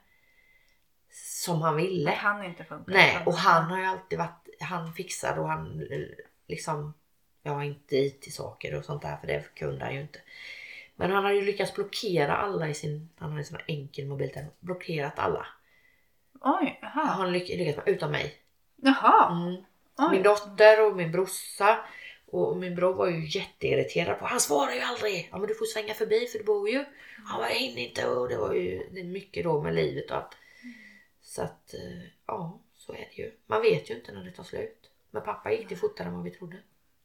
Som 1.11 1.62
han 1.62 1.77
ville. 1.77 2.11
Han 2.11 2.45
inte 2.45 2.65
funkar. 2.65 2.93
Nej, 2.93 3.23
och 3.27 3.35
han 3.35 3.70
har 3.70 3.79
ju 3.79 3.85
alltid 3.85 4.19
varit, 4.19 4.49
han 4.61 4.95
fixar 4.95 5.39
och 5.39 5.49
han 5.49 5.81
eh, 5.91 6.09
liksom, 6.47 6.95
ja 7.43 7.65
inte 7.65 7.97
IT-saker 7.97 8.75
och 8.75 8.85
sånt 8.85 9.03
där 9.03 9.16
för 9.16 9.27
det 9.27 9.55
kunde 9.55 9.85
han 9.85 9.95
ju 9.95 10.01
inte. 10.01 10.20
Men 10.97 11.11
han 11.11 11.25
har 11.25 11.33
ju 11.33 11.43
lyckats 11.45 11.75
blockera 11.75 12.37
alla 12.37 12.69
i 12.69 12.75
sin, 12.75 13.09
han 13.16 13.31
har 13.31 13.39
en 13.39 13.45
sån 13.45 13.57
här 13.57 13.65
enkel 13.69 14.07
mobiltelefon, 14.07 14.55
blockerat 14.61 15.19
alla. 15.19 15.47
Oj, 16.40 16.78
Han 16.82 17.06
jaha. 17.06 17.15
har 17.15 17.27
lyck- 17.27 17.48
lyckats 17.59 17.77
med, 17.86 17.89
utom 17.94 18.10
mig. 18.10 18.35
Jaha. 18.77 19.32
Mm. 19.32 19.65
Oj. 19.98 20.10
Min 20.10 20.23
dotter 20.23 20.86
och 20.86 20.97
min 20.97 21.12
brorsa 21.12 21.78
och 22.27 22.56
min 22.56 22.74
bror 22.74 22.94
var 22.94 23.09
ju 23.09 23.27
jätteirriterad 23.39 24.19
på 24.19 24.27
han 24.27 24.40
svarar 24.40 24.73
ju 24.73 24.81
aldrig. 24.81 25.28
Ja 25.32 25.39
men 25.39 25.48
du 25.48 25.55
får 25.55 25.65
svänga 25.66 25.94
förbi 25.94 26.27
för 26.27 26.39
du 26.39 26.44
bor 26.44 26.69
ju. 26.69 26.85
Han 27.27 27.40
var 27.40 27.47
hinner 27.48 27.82
inte 27.82 28.06
och 28.09 28.28
det 28.28 28.36
var 28.36 28.55
ju 28.55 28.89
det 28.93 29.01
är 29.01 29.05
mycket 29.05 29.44
då 29.44 29.62
med 29.62 29.74
livet 29.74 30.10
och 30.10 30.16
allt. 30.16 30.36
Så 31.20 31.43
att 31.43 31.74
eh, 31.74 32.09
ja, 32.27 32.60
så 32.74 32.93
är 32.93 32.97
det 33.16 33.23
ju. 33.23 33.32
Man 33.47 33.62
vet 33.62 33.90
ju 33.90 33.94
inte 33.94 34.12
när 34.12 34.24
det 34.24 34.31
tar 34.32 34.43
slut. 34.44 34.90
Men 35.10 35.23
pappa 35.23 35.52
gick 35.52 35.69
det 35.69 35.77
fortare 35.77 36.09
än 36.09 36.15
vad 36.15 36.24
vi 36.24 36.31
trodde. 36.31 36.56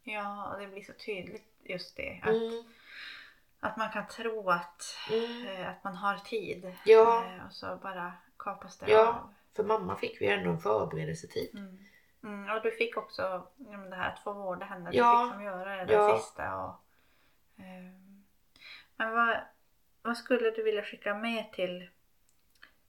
Ja, 0.04 0.54
och 0.54 0.60
det 0.62 0.68
blir 0.68 0.84
så 0.84 0.94
tydligt 0.94 1.44
just 1.64 1.96
det. 1.98 2.20
Att, 2.24 2.30
Mm, 2.30 2.64
att 3.60 3.78
man 3.78 3.90
kan 3.90 4.08
tro 4.08 4.50
att, 4.50 4.84
mm. 5.12 5.48
eh, 5.48 5.70
att 5.70 5.84
man 5.84 5.96
har 5.96 6.18
tid. 6.18 6.74
Ja. 6.86 7.26
Eh, 7.26 7.46
och 7.46 7.54
så 7.54 7.80
bara 7.84 8.14
kapas 8.44 8.78
det 8.78 8.92
Ja. 8.92 9.08
av. 9.08 9.34
För 9.56 9.64
mamma 9.64 9.96
fick 9.96 10.22
vi 10.22 10.28
ändå 10.28 10.50
en 10.50 10.60
förberedelsetid. 10.60 11.50
Mm. 11.54 11.78
Mm, 12.24 12.56
och 12.58 12.62
du 12.64 12.72
fick 12.72 12.98
också 12.98 13.48
det 13.90 13.96
här 13.96 14.10
att 14.14 14.20
få 14.24 14.34
vårda 14.34 14.66
henne. 14.66 14.92
Du 14.92 14.98
Ja. 14.98 15.26
fick 15.28 15.34
som 15.34 15.44
göra 15.44 15.86
det 15.86 15.94
Ja. 15.94 16.18
sista. 16.20 16.56
Och, 16.56 16.76
ehm, 17.64 18.24
men 18.98 19.12
vad, 19.12 19.38
vad 20.02 20.18
skulle 20.18 20.52
du 20.52 20.64
vilja 20.64 20.84
skicka 20.84 21.14
med 21.16 21.52
till, 21.54 21.90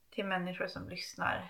till 0.09 0.25
människor 0.25 0.67
som 0.67 0.89
lyssnar? 0.89 1.47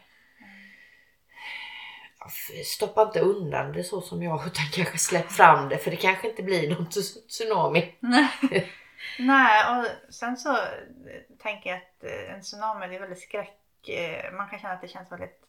Stoppa 2.65 3.02
inte 3.02 3.19
undan 3.19 3.72
det 3.73 3.84
så 3.84 4.02
som 4.02 4.23
jag 4.23 4.36
utan 4.48 4.65
kanske 4.73 4.98
släpp 4.98 5.32
fram 5.32 5.69
det 5.69 5.77
för 5.77 5.91
det 5.91 5.98
kanske 5.98 6.30
inte 6.30 6.44
blir 6.44 6.69
någon 6.69 6.86
ts- 6.88 7.27
tsunami. 7.27 7.95
Nej. 9.19 9.64
Och 9.80 10.14
sen 10.14 10.38
så 10.38 10.57
tänker 11.40 11.69
jag 11.69 11.77
att 11.77 12.03
en 12.36 12.41
tsunami 12.41 12.95
är 12.95 12.99
väldigt 12.99 13.19
skräck. 13.22 13.60
Eh, 13.89 14.33
Man 14.33 14.49
kan 14.49 14.59
känna 14.59 14.73
att 14.73 14.81
det 14.81 14.87
känns 14.87 15.11
väldigt 15.11 15.41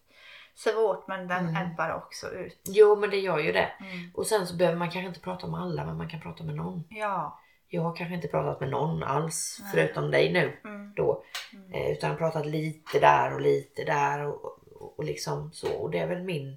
svårt 0.55 1.09
men 1.09 1.29
den 1.29 1.49
Mm. 1.49 1.67
ebbar 1.73 1.95
också 1.95 2.31
ut. 2.31 2.61
Jo 2.69 2.97
men 2.97 3.11
det 3.11 3.17
gör 3.17 3.39
ju 3.39 3.53
det. 3.53 3.73
Mm. 3.81 4.11
Och 4.15 4.27
sen 4.27 4.47
så 4.47 4.57
behöver 4.57 4.79
man 4.79 4.91
kanske 4.91 5.09
inte 5.09 5.21
prata 5.21 5.47
med 5.47 5.61
alla 5.61 5.85
men 5.87 5.97
man 5.97 6.09
kan 6.09 6.21
prata 6.21 6.45
med 6.45 6.55
någon. 6.55 6.85
Ja. 6.91 7.41
Jag 7.69 7.83
har 7.83 7.97
kanske 7.97 8.15
inte 8.15 8.29
pratat 8.29 8.61
med 8.61 8.71
någon 8.71 9.03
alls 9.03 9.59
Nej. 9.63 9.71
förutom 9.75 10.11
dig 10.11 10.33
nu 10.33 10.57
Mm. 10.65 10.93
då. 10.97 11.25
Mm. 11.53 11.73
Eh, 11.73 11.91
utan 11.93 12.17
pratat 12.17 12.47
lite 12.47 12.99
där 13.01 13.35
och 13.35 13.41
lite 13.41 13.85
där 13.85 14.27
och, 14.27 14.45
och, 14.45 14.99
och 14.99 15.05
liksom 15.05 15.53
så. 15.53 15.73
Och 15.73 15.91
det 15.91 15.99
är 15.99 16.07
väl 16.07 16.23
min, 16.23 16.57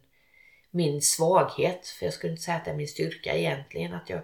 min 0.71 1.01
svaghet. 1.01 1.87
För 1.87 2.05
jag 2.05 2.13
skulle 2.13 2.31
inte 2.31 2.43
säga 2.43 2.57
att 2.57 2.65
det 2.65 2.71
är 2.71 2.75
min 2.75 2.87
styrka 2.87 3.33
egentligen. 3.35 3.93
Att 3.93 4.09
jag, 4.09 4.21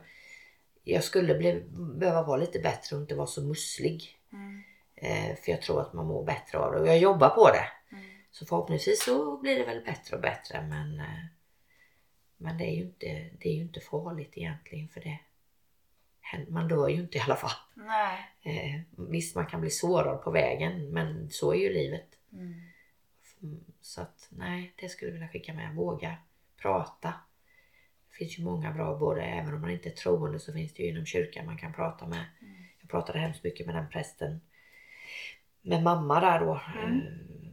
jag 0.84 1.04
skulle 1.04 1.36
bli, 1.36 1.64
behöva 1.96 2.24
vara 2.24 2.38
lite 2.38 2.60
bättre 2.60 2.96
och 2.96 3.02
inte 3.02 3.16
vara 3.16 3.28
så 3.28 3.42
musslig. 3.44 4.18
Mm. 4.34 4.64
Eh, 5.06 5.36
för 5.36 5.52
jag 5.52 5.62
tror 5.62 5.82
att 5.82 5.94
man 5.94 6.06
mår 6.06 6.26
bättre 6.26 6.58
av 6.58 6.72
det 6.72 6.80
och 6.80 6.88
jag 6.88 6.98
jobbar 6.98 7.30
på 7.30 7.50
det. 7.50 7.96
Mm. 7.96 8.06
Så 8.32 8.46
förhoppningsvis 8.46 9.04
så 9.04 9.38
blir 9.38 9.60
det 9.60 9.66
väl 9.66 9.84
bättre 9.86 10.16
och 10.16 10.22
bättre 10.22 10.62
men, 10.62 11.00
eh, 11.00 11.26
men 12.38 12.58
det, 12.58 12.64
är 12.64 12.76
ju 12.76 12.82
inte, 12.82 13.30
det 13.40 13.50
är 13.50 13.54
ju 13.54 13.62
inte 13.62 13.80
farligt 13.80 14.32
egentligen 14.36 14.88
för 14.88 15.02
det 15.02 15.20
man 16.50 16.68
dör 16.68 16.88
ju 16.88 16.96
inte 16.96 17.18
i 17.18 17.22
alla 17.22 17.36
fall. 17.36 17.58
Nej. 17.74 18.32
Eh, 18.42 18.82
visst 19.10 19.36
man 19.36 19.46
kan 19.46 19.62
bli 19.62 19.70
sårad 19.70 20.24
på 20.24 20.32
vägen 20.32 20.90
men 20.90 21.30
så 21.30 21.54
är 21.54 21.58
ju 21.58 21.74
livet. 21.74 22.08
Mm. 22.34 22.62
Mm, 23.44 23.64
Så 23.82 24.02
att 24.02 24.28
nej, 24.30 24.74
det 24.76 24.90
skulle 24.90 25.10
jag 25.10 25.14
vilja 25.14 25.28
skicka 25.28 25.54
med. 25.54 25.76
Våga 25.76 26.18
prata. 26.62 27.14
Det 28.10 28.16
finns 28.18 28.40
ju 28.40 28.44
många 28.44 28.72
bra, 28.72 28.96
både 28.98 29.22
även 29.22 29.54
om 29.54 29.62
man 29.62 29.70
inte 29.70 29.90
är 29.90 29.94
troende 29.94 30.40
så 30.40 30.54
finns 30.54 30.74
det 30.74 30.84
ju 30.84 30.90
inom 30.90 31.06
kyrkan 31.06 31.46
man 31.46 31.58
kan 31.58 31.74
prata 31.74 32.08
med. 32.08 32.26
Mm. 32.42 32.64
Jag 32.82 32.90
pratade 32.90 33.20
hemskt 33.20 33.44
mycket 33.44 33.66
med 33.66 33.76
den 33.76 33.90
prästen. 33.90 34.42
Med 35.66 35.84
mamma 35.84 36.20
där 36.20 36.40
då. 36.40 36.62
Mm. 36.84 37.00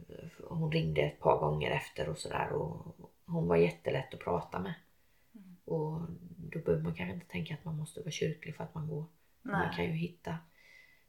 Eh, 0.09 0.29
Hon 0.49 0.71
ringde 0.71 1.01
ett 1.01 1.19
par 1.19 1.37
gånger 1.37 1.71
efter 1.71 2.09
och 2.09 2.17
sådär 2.17 2.49
och 2.53 2.95
hon 3.25 3.47
var 3.47 3.55
jättelätt 3.55 4.13
att 4.13 4.19
prata 4.19 4.59
med. 4.59 4.73
Mm. 5.35 5.55
Och 5.65 6.01
då 6.37 6.59
behöver 6.59 6.83
man 6.83 6.93
kanske 6.93 7.13
inte 7.13 7.27
tänka 7.27 7.53
att 7.53 7.65
man 7.65 7.77
måste 7.77 7.99
vara 7.99 8.11
kyrklig 8.11 8.55
för 8.55 8.63
att 8.63 8.75
man 8.75 8.87
går. 8.87 9.05
Man 9.41 9.59
Nej. 9.67 9.75
kan 9.75 9.85
ju 9.85 9.91
hitta 9.91 10.37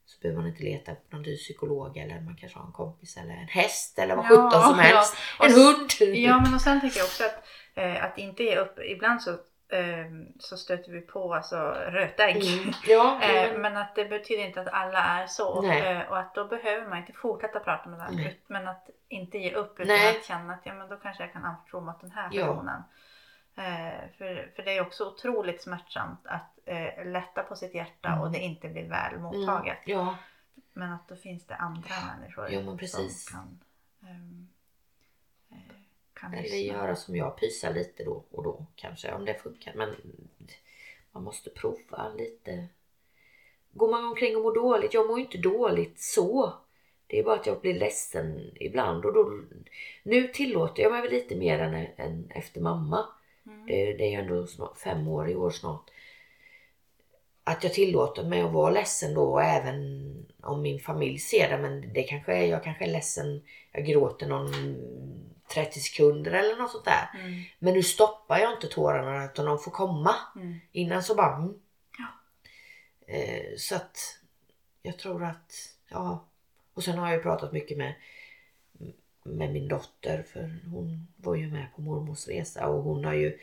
så 0.06 0.20
behöver 0.20 0.40
man 0.40 0.50
inte 0.50 0.62
leta 0.62 0.92
upp 0.92 1.12
någon 1.12 1.22
dyr 1.22 1.36
psykolog 1.36 1.96
eller 1.96 2.20
man 2.20 2.36
kanske 2.36 2.58
har 2.58 2.66
en 2.66 2.72
kompis 2.72 3.16
eller 3.16 3.34
en 3.34 3.48
häst 3.48 3.98
eller 3.98 4.16
vad 4.16 4.24
Ja, 4.24 4.28
sjutton 4.28 4.50
som 4.62 4.76
ja. 4.78 4.82
helst. 4.82 5.16
Och 5.38 5.46
En 5.46 5.52
hund! 5.52 6.14
Ja 6.16 6.40
men 6.40 6.54
och 6.54 6.60
sen 6.60 6.80
tänker 6.80 6.98
jag 6.98 7.04
också 7.06 7.24
att, 7.24 7.44
eh, 7.74 8.04
att 8.04 8.18
inte 8.18 8.42
ge 8.42 8.56
upp. 8.56 8.78
Ibland 8.78 9.22
så, 9.22 9.30
så 10.38 10.56
stöter 10.56 10.92
vi 10.92 11.00
på 11.00 11.34
alltså, 11.34 11.56
rötägg. 11.70 12.36
Mm. 12.36 12.72
Ja, 12.86 13.20
Eh, 13.22 13.52
men, 13.52 13.60
men 13.62 13.76
att 13.76 13.94
det 13.94 14.04
betyder 14.04 14.46
inte 14.46 14.60
att 14.60 14.68
alla 14.68 14.98
är 14.98 15.26
så. 15.26 15.62
Nej. 15.62 15.82
Eh, 15.96 16.08
och 16.10 16.18
att 16.18 16.34
då 16.34 16.44
behöver 16.48 16.88
man 16.88 16.98
inte 16.98 17.12
fortsätta 17.12 17.60
prata 17.60 17.88
med 17.88 17.98
den. 17.98 18.14
Nej. 18.16 18.40
Men 18.46 18.68
att 18.68 18.90
inte 19.08 19.38
ge 19.38 19.52
upp 19.54 19.80
utan 19.80 19.96
Nej. 19.96 20.16
att 20.18 20.24
känna 20.24 20.54
att 20.54 20.60
ja, 20.66 20.74
men 20.74 20.88
då 20.88 20.96
kanske 20.96 21.22
jag 21.22 21.32
kan 21.32 21.44
anförtro 21.44 21.80
mig 21.80 21.92
åt 21.94 22.00
den 22.00 22.10
här 22.10 22.28
Ja. 22.32 22.46
personen. 22.46 22.82
Eh, 23.56 24.08
för, 24.18 24.52
för 24.56 24.62
det 24.62 24.76
är 24.76 24.80
också 24.80 25.04
otroligt 25.06 25.62
smärtsamt 25.62 26.26
att 26.26 26.58
eh, 26.66 27.04
lätta 27.06 27.42
på 27.42 27.56
sitt 27.56 27.74
hjärta 27.74 28.08
Mm. 28.08 28.20
och 28.20 28.30
det 28.30 28.38
inte 28.38 28.68
blir 28.68 28.88
väl 28.88 29.18
mottaget. 29.18 29.78
ja, 29.84 30.16
Men 30.72 30.92
att 30.92 31.08
då 31.08 31.16
finns 31.16 31.46
det 31.46 31.54
andra 31.56 31.94
människor 32.16 32.76
precis. 32.78 33.30
som 33.30 33.38
kan, 34.00 34.10
ehm, 34.10 34.48
eh, 35.50 35.56
kan 35.68 35.83
eller 36.32 36.42
lyssna. 36.42 36.56
göra 36.58 36.96
som 36.96 37.16
jag, 37.16 37.40
pysa 37.40 37.70
lite 37.70 38.04
då 38.04 38.24
och 38.30 38.42
då 38.42 38.66
kanske 38.76 39.12
om 39.12 39.24
det 39.24 39.34
funkar. 39.34 39.72
Men 39.74 39.94
man 41.12 41.24
måste 41.24 41.50
prova 41.50 42.12
lite. 42.18 42.68
Går 43.72 43.90
man 43.90 44.04
omkring 44.04 44.36
och 44.36 44.42
mår 44.42 44.54
dåligt, 44.54 44.94
jag 44.94 45.06
mår 45.06 45.20
inte 45.20 45.38
dåligt 45.38 46.00
så. 46.00 46.52
Det 47.06 47.18
är 47.18 47.24
bara 47.24 47.40
att 47.40 47.46
jag 47.46 47.60
blir 47.60 47.78
ledsen 47.78 48.52
ibland 48.54 49.04
och 49.04 49.14
då, 49.14 49.40
nu 50.02 50.28
tillåter 50.28 50.82
jag 50.82 50.92
mig 50.92 51.02
väl 51.02 51.10
lite 51.10 51.36
mer 51.36 51.58
än, 51.58 51.86
än 51.96 52.30
efter 52.30 52.60
mamma. 52.60 53.06
Mm. 53.46 53.66
Det, 53.66 53.92
det 53.92 54.04
är 54.04 54.10
ju 54.10 54.16
ändå 54.16 54.46
snart, 54.46 54.78
fem 54.78 55.08
år 55.08 55.30
i 55.30 55.34
år 55.34 55.50
snart. 55.50 55.90
Att 57.44 57.64
jag 57.64 57.74
tillåter 57.74 58.24
mig 58.24 58.40
att 58.40 58.52
vara 58.52 58.70
ledsen 58.70 59.14
då 59.14 59.38
även 59.38 59.78
om 60.42 60.62
min 60.62 60.80
familj 60.80 61.18
ser 61.18 61.50
det. 61.50 61.58
Men 61.58 61.92
det 61.92 62.02
kanske 62.02 62.32
är, 62.32 62.46
jag 62.46 62.64
kanske 62.64 62.84
är 62.84 62.92
ledsen, 62.92 63.42
jag 63.72 63.86
gråter 63.86 64.26
någon 64.26 64.76
30 65.48 65.80
sekunder 65.80 66.32
eller 66.32 66.56
något 66.56 66.70
sånt 66.70 66.84
där. 66.84 67.10
Mm. 67.14 67.42
Men 67.58 67.74
nu 67.74 67.82
stoppar 67.82 68.38
jag 68.38 68.52
inte 68.52 68.68
tårarna 68.68 69.24
utan 69.24 69.46
de 69.46 69.58
får 69.58 69.70
komma. 69.70 70.14
Mm. 70.36 70.54
Innan 70.72 71.02
så 71.02 71.14
bara... 71.14 71.36
Mm. 71.36 71.54
Ja. 71.98 72.06
Eh, 73.14 73.56
så 73.56 73.76
att 73.76 74.18
jag 74.82 74.98
tror 74.98 75.24
att, 75.24 75.52
ja. 75.88 76.24
Och 76.74 76.84
sen 76.84 76.98
har 76.98 77.06
jag 77.06 77.16
ju 77.16 77.22
pratat 77.22 77.52
mycket 77.52 77.78
med, 77.78 77.94
med 79.24 79.52
min 79.52 79.68
dotter 79.68 80.22
för 80.22 80.60
hon 80.70 81.06
var 81.16 81.34
ju 81.34 81.52
med 81.52 81.66
på 81.76 81.82
mormors 81.82 82.28
resa 82.28 82.68
och 82.68 82.82
hon 82.82 83.04
har 83.04 83.14
ju, 83.14 83.38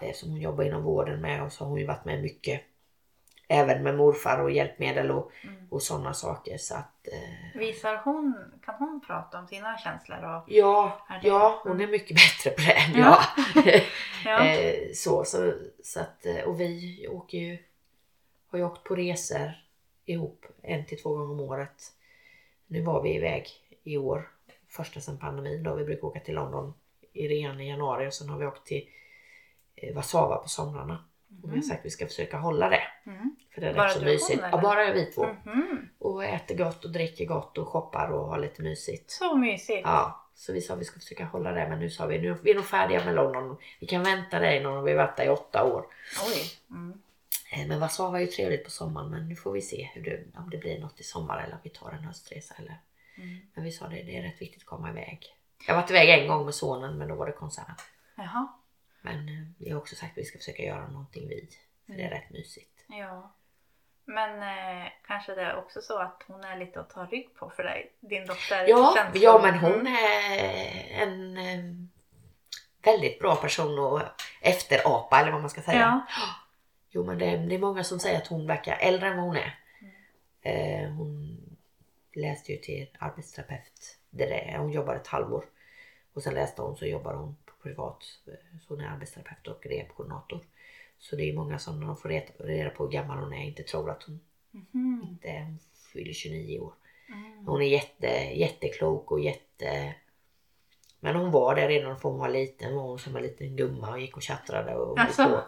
eftersom 0.00 0.30
hon 0.30 0.40
jobbar 0.40 0.64
inom 0.64 0.82
vården 0.82 1.20
med 1.20 1.42
och 1.42 1.52
så 1.52 1.64
har 1.64 1.70
hon 1.70 1.80
ju 1.80 1.86
varit 1.86 2.04
med 2.04 2.22
mycket 2.22 2.62
även 3.48 3.82
med 3.82 3.96
morfar 3.96 4.38
och 4.38 4.50
hjälpmedel 4.50 5.10
och, 5.10 5.32
mm. 5.42 5.68
och 5.70 5.82
sådana 5.82 6.14
saker. 6.14 6.58
Så 6.58 6.74
att, 6.74 7.08
eh... 7.12 7.58
Visar 7.58 7.96
hon, 8.04 8.34
kan 8.64 8.74
hon 8.74 9.00
prata 9.06 9.38
om 9.38 9.46
sina 9.46 9.78
känslor? 9.78 10.18
Och 10.18 10.44
ja, 10.46 11.06
det... 11.22 11.28
ja, 11.28 11.60
hon 11.64 11.80
är 11.80 11.86
mycket 11.86 12.16
bättre 12.44 12.50
på 12.50 12.60
det 12.60 12.72
än 12.72 13.00
ja. 13.00 13.20
jag. 13.54 13.82
ja. 14.24 14.46
eh, 14.46 14.92
så, 14.94 15.24
så, 15.24 15.52
så 15.84 16.00
att, 16.00 16.26
eh, 16.26 16.40
och 16.40 16.60
vi 16.60 17.06
åker 17.10 17.38
ju, 17.38 17.58
har 18.50 18.58
ju 18.58 18.64
åkt 18.64 18.84
på 18.84 18.94
resor 18.94 19.52
ihop 20.04 20.46
en 20.62 20.84
till 20.84 21.02
två 21.02 21.14
gånger 21.14 21.32
om 21.32 21.40
året. 21.40 21.92
Nu 22.66 22.82
var 22.82 23.02
vi 23.02 23.14
iväg 23.14 23.48
i 23.84 23.96
år, 23.96 24.28
första 24.68 25.00
sedan 25.00 25.18
pandemin 25.18 25.62
då. 25.62 25.74
Vi 25.74 25.84
brukar 25.84 26.04
åka 26.04 26.20
till 26.20 26.34
London 26.34 26.74
i 27.12 27.28
rean 27.28 27.60
i 27.60 27.68
januari 27.68 28.08
och 28.08 28.14
sen 28.14 28.28
har 28.28 28.38
vi 28.38 28.46
åkt 28.46 28.66
till 28.66 28.88
eh, 29.76 29.94
Warszawa 29.94 30.36
på 30.36 30.48
somrarna. 30.48 31.04
Och 31.42 31.52
vi 31.52 31.56
har 31.56 31.62
sagt 31.62 31.78
att 31.78 31.86
vi 31.86 31.90
ska 31.90 32.06
försöka 32.06 32.36
hålla 32.36 32.68
det. 32.68 32.82
Mm. 33.06 33.33
För 33.54 33.60
det 33.60 33.68
är 33.68 33.74
bara 33.74 33.86
rätt 33.86 33.92
så 33.92 34.04
mysigt. 34.04 34.42
Hon, 34.42 34.50
ja, 34.50 34.60
bara 34.60 34.92
vi 34.92 35.04
två. 35.04 35.24
Mm. 35.46 35.88
Och 35.98 36.24
äter 36.24 36.56
gott 36.56 36.84
och 36.84 36.90
dricker 36.90 37.26
gott 37.26 37.58
och 37.58 37.68
shoppar 37.68 38.08
och 38.08 38.26
har 38.26 38.38
lite 38.38 38.62
mysigt. 38.62 39.10
Så 39.10 39.36
mysigt. 39.36 39.82
Ja. 39.84 40.20
Så 40.34 40.52
vi 40.52 40.60
sa 40.60 40.74
att 40.74 40.80
vi 40.80 40.84
ska 40.84 41.00
försöka 41.00 41.24
hålla 41.24 41.52
det 41.52 41.68
men 41.68 41.78
nu 41.78 41.90
sa 41.90 42.06
vi 42.06 42.18
nu 42.18 42.36
vi 42.42 42.50
är 42.50 42.54
nog 42.54 42.64
färdiga 42.64 43.04
med 43.04 43.14
London. 43.14 43.56
Vi 43.80 43.86
kan 43.86 44.02
vänta 44.02 44.38
dig 44.38 44.62
någon 44.62 44.84
vi 44.84 44.90
har 44.90 44.98
varit 44.98 45.16
där 45.16 45.24
i 45.24 45.28
åtta 45.28 45.64
år. 45.64 45.86
Oj. 46.26 46.42
Mm. 46.70 47.02
Eh, 47.52 47.66
men 47.66 47.80
Warszawa 47.80 48.10
var 48.10 48.18
ju 48.18 48.26
trevligt 48.26 48.64
på 48.64 48.70
sommaren 48.70 49.10
men 49.10 49.28
nu 49.28 49.36
får 49.36 49.52
vi 49.52 49.62
se 49.62 49.90
hur 49.94 50.02
det, 50.02 50.38
om 50.38 50.50
det 50.50 50.58
blir 50.58 50.80
något 50.80 51.00
i 51.00 51.02
sommar 51.02 51.42
eller 51.42 51.54
om 51.54 51.60
vi 51.62 51.70
tar 51.70 51.92
en 51.92 52.04
höstresa. 52.04 52.54
Eller. 52.58 52.78
Mm. 53.16 53.40
Men 53.54 53.64
vi 53.64 53.72
sa 53.72 53.88
det, 53.88 54.02
det 54.02 54.16
är 54.16 54.22
rätt 54.22 54.42
viktigt 54.42 54.62
att 54.62 54.68
komma 54.68 54.90
iväg. 54.90 55.34
Jag 55.66 55.74
har 55.74 55.82
varit 55.82 55.90
iväg 55.90 56.08
en 56.08 56.28
gång 56.28 56.44
med 56.44 56.54
sonen 56.54 56.98
men 56.98 57.08
då 57.08 57.14
var 57.14 57.26
det 57.26 57.32
konsert. 57.32 57.80
Jaha. 58.16 58.48
Men 59.02 59.28
eh, 59.28 59.44
vi 59.58 59.70
har 59.70 59.80
också 59.80 59.96
sagt 59.96 60.12
att 60.12 60.18
vi 60.18 60.24
ska 60.24 60.38
försöka 60.38 60.62
göra 60.62 60.88
någonting 60.88 61.28
vid. 61.28 61.54
För 61.86 61.92
det 61.92 62.02
är 62.02 62.06
mm. 62.06 62.20
rätt 62.20 62.30
mysigt. 62.30 62.84
Ja. 62.88 63.34
Men 64.04 64.42
eh, 64.42 64.88
kanske 65.06 65.34
det 65.34 65.42
är 65.42 65.56
också 65.56 65.80
så 65.80 65.98
att 65.98 66.24
hon 66.26 66.44
är 66.44 66.58
lite 66.58 66.80
att 66.80 66.90
ta 66.90 67.04
rygg 67.04 67.34
på 67.34 67.50
för 67.50 67.62
dig, 67.62 67.92
din 68.00 68.26
dotter? 68.26 68.68
Ja, 68.68 69.08
ja 69.14 69.40
men 69.42 69.54
hon 69.54 69.86
är 69.86 71.02
en 71.02 71.36
eh, 71.36 71.64
väldigt 72.82 73.18
bra 73.18 73.36
person 73.36 73.78
och 73.78 74.00
efterapa 74.40 75.20
eller 75.20 75.32
vad 75.32 75.40
man 75.40 75.50
ska 75.50 75.62
säga. 75.62 76.02
Ja. 76.08 76.14
Jo 76.90 77.04
men 77.04 77.18
det 77.18 77.26
är, 77.26 77.38
det 77.38 77.54
är 77.54 77.58
många 77.58 77.84
som 77.84 77.98
säger 77.98 78.18
att 78.18 78.26
hon 78.26 78.46
verkar 78.46 78.76
äldre 78.80 79.08
än 79.08 79.16
vad 79.16 79.26
hon 79.26 79.36
är. 79.36 79.58
Mm. 79.80 80.84
Eh, 80.84 80.90
hon 80.90 81.40
läste 82.14 82.52
ju 82.52 82.58
till 82.58 82.88
arbetsterapeut. 82.98 83.98
Det 84.10 84.26
där. 84.26 84.58
Hon 84.58 84.72
jobbade 84.72 84.98
ett 84.98 85.06
halvår. 85.06 85.44
Och 86.12 86.22
sen 86.22 86.34
läste 86.34 86.62
hon 86.62 86.76
så 86.76 86.86
jobbar 86.86 87.14
hon 87.14 87.36
på 87.44 87.52
privat. 87.62 88.02
Så 88.60 88.74
hon 88.74 88.80
är 88.80 88.88
arbetsterapeut 88.88 89.46
och 89.46 89.66
rehabkoordinator. 89.66 90.40
Så 91.04 91.16
det 91.16 91.30
är 91.30 91.34
många 91.34 91.58
som 91.58 91.80
när 91.80 91.86
de 91.86 91.96
får 91.96 92.08
reda 92.44 92.70
på 92.70 92.84
hur 92.84 92.90
gammal 92.90 93.18
hon 93.18 93.32
är 93.32 93.44
inte 93.44 93.62
tror 93.62 93.90
att 93.90 94.02
hon 94.02 94.20
mm. 94.74 95.06
inte 95.10 95.56
fyller 95.92 96.12
29 96.12 96.58
år. 96.58 96.72
Mm. 97.08 97.46
Hon 97.46 97.62
är 97.62 97.66
jätte, 97.66 98.06
jätteklok 98.34 99.12
och 99.12 99.20
jätte... 99.20 99.94
Men 101.00 101.16
hon 101.16 101.30
var 101.30 101.54
det 101.54 101.68
redan 101.68 101.98
från 101.98 102.12
hon 102.12 102.20
var 102.20 102.28
liten. 102.28 102.74
Hon 102.74 102.90
var 102.90 102.98
som 102.98 103.16
en 103.16 103.22
liten 103.22 103.56
gumma 103.56 103.90
och 103.90 104.00
gick 104.00 104.16
och 104.16 104.22
tjattrade. 104.22 104.74
Och 104.74 104.98
alltså. 104.98 105.44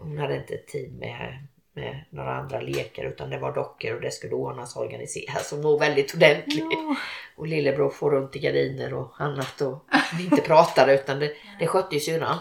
Hon 0.00 0.18
hade 0.18 0.36
inte 0.36 0.56
tid 0.56 0.98
med 0.98 1.46
med 1.74 2.04
några 2.10 2.34
andra 2.34 2.60
lekar 2.60 3.04
utan 3.04 3.30
det 3.30 3.38
var 3.38 3.54
dockor 3.54 3.94
och 3.94 4.00
det 4.00 4.10
skulle 4.10 4.34
ordnas 4.34 4.76
och 4.76 4.82
organiseras 4.82 5.52
och 5.52 5.58
må 5.58 5.78
väldigt 5.78 6.14
ordentligt. 6.14 6.64
Ja. 6.70 6.96
Och 7.36 7.46
lillebror 7.46 7.90
får 7.90 8.10
runt 8.10 8.36
i 8.36 8.38
gardiner 8.38 8.94
och 8.94 9.12
annat 9.18 9.60
och 9.60 9.84
inte 10.20 10.42
pratade 10.42 10.94
utan 10.94 11.18
det, 11.18 11.32
det 11.58 11.66
skötte 11.66 11.94
ju 11.94 12.00
syrran. 12.00 12.38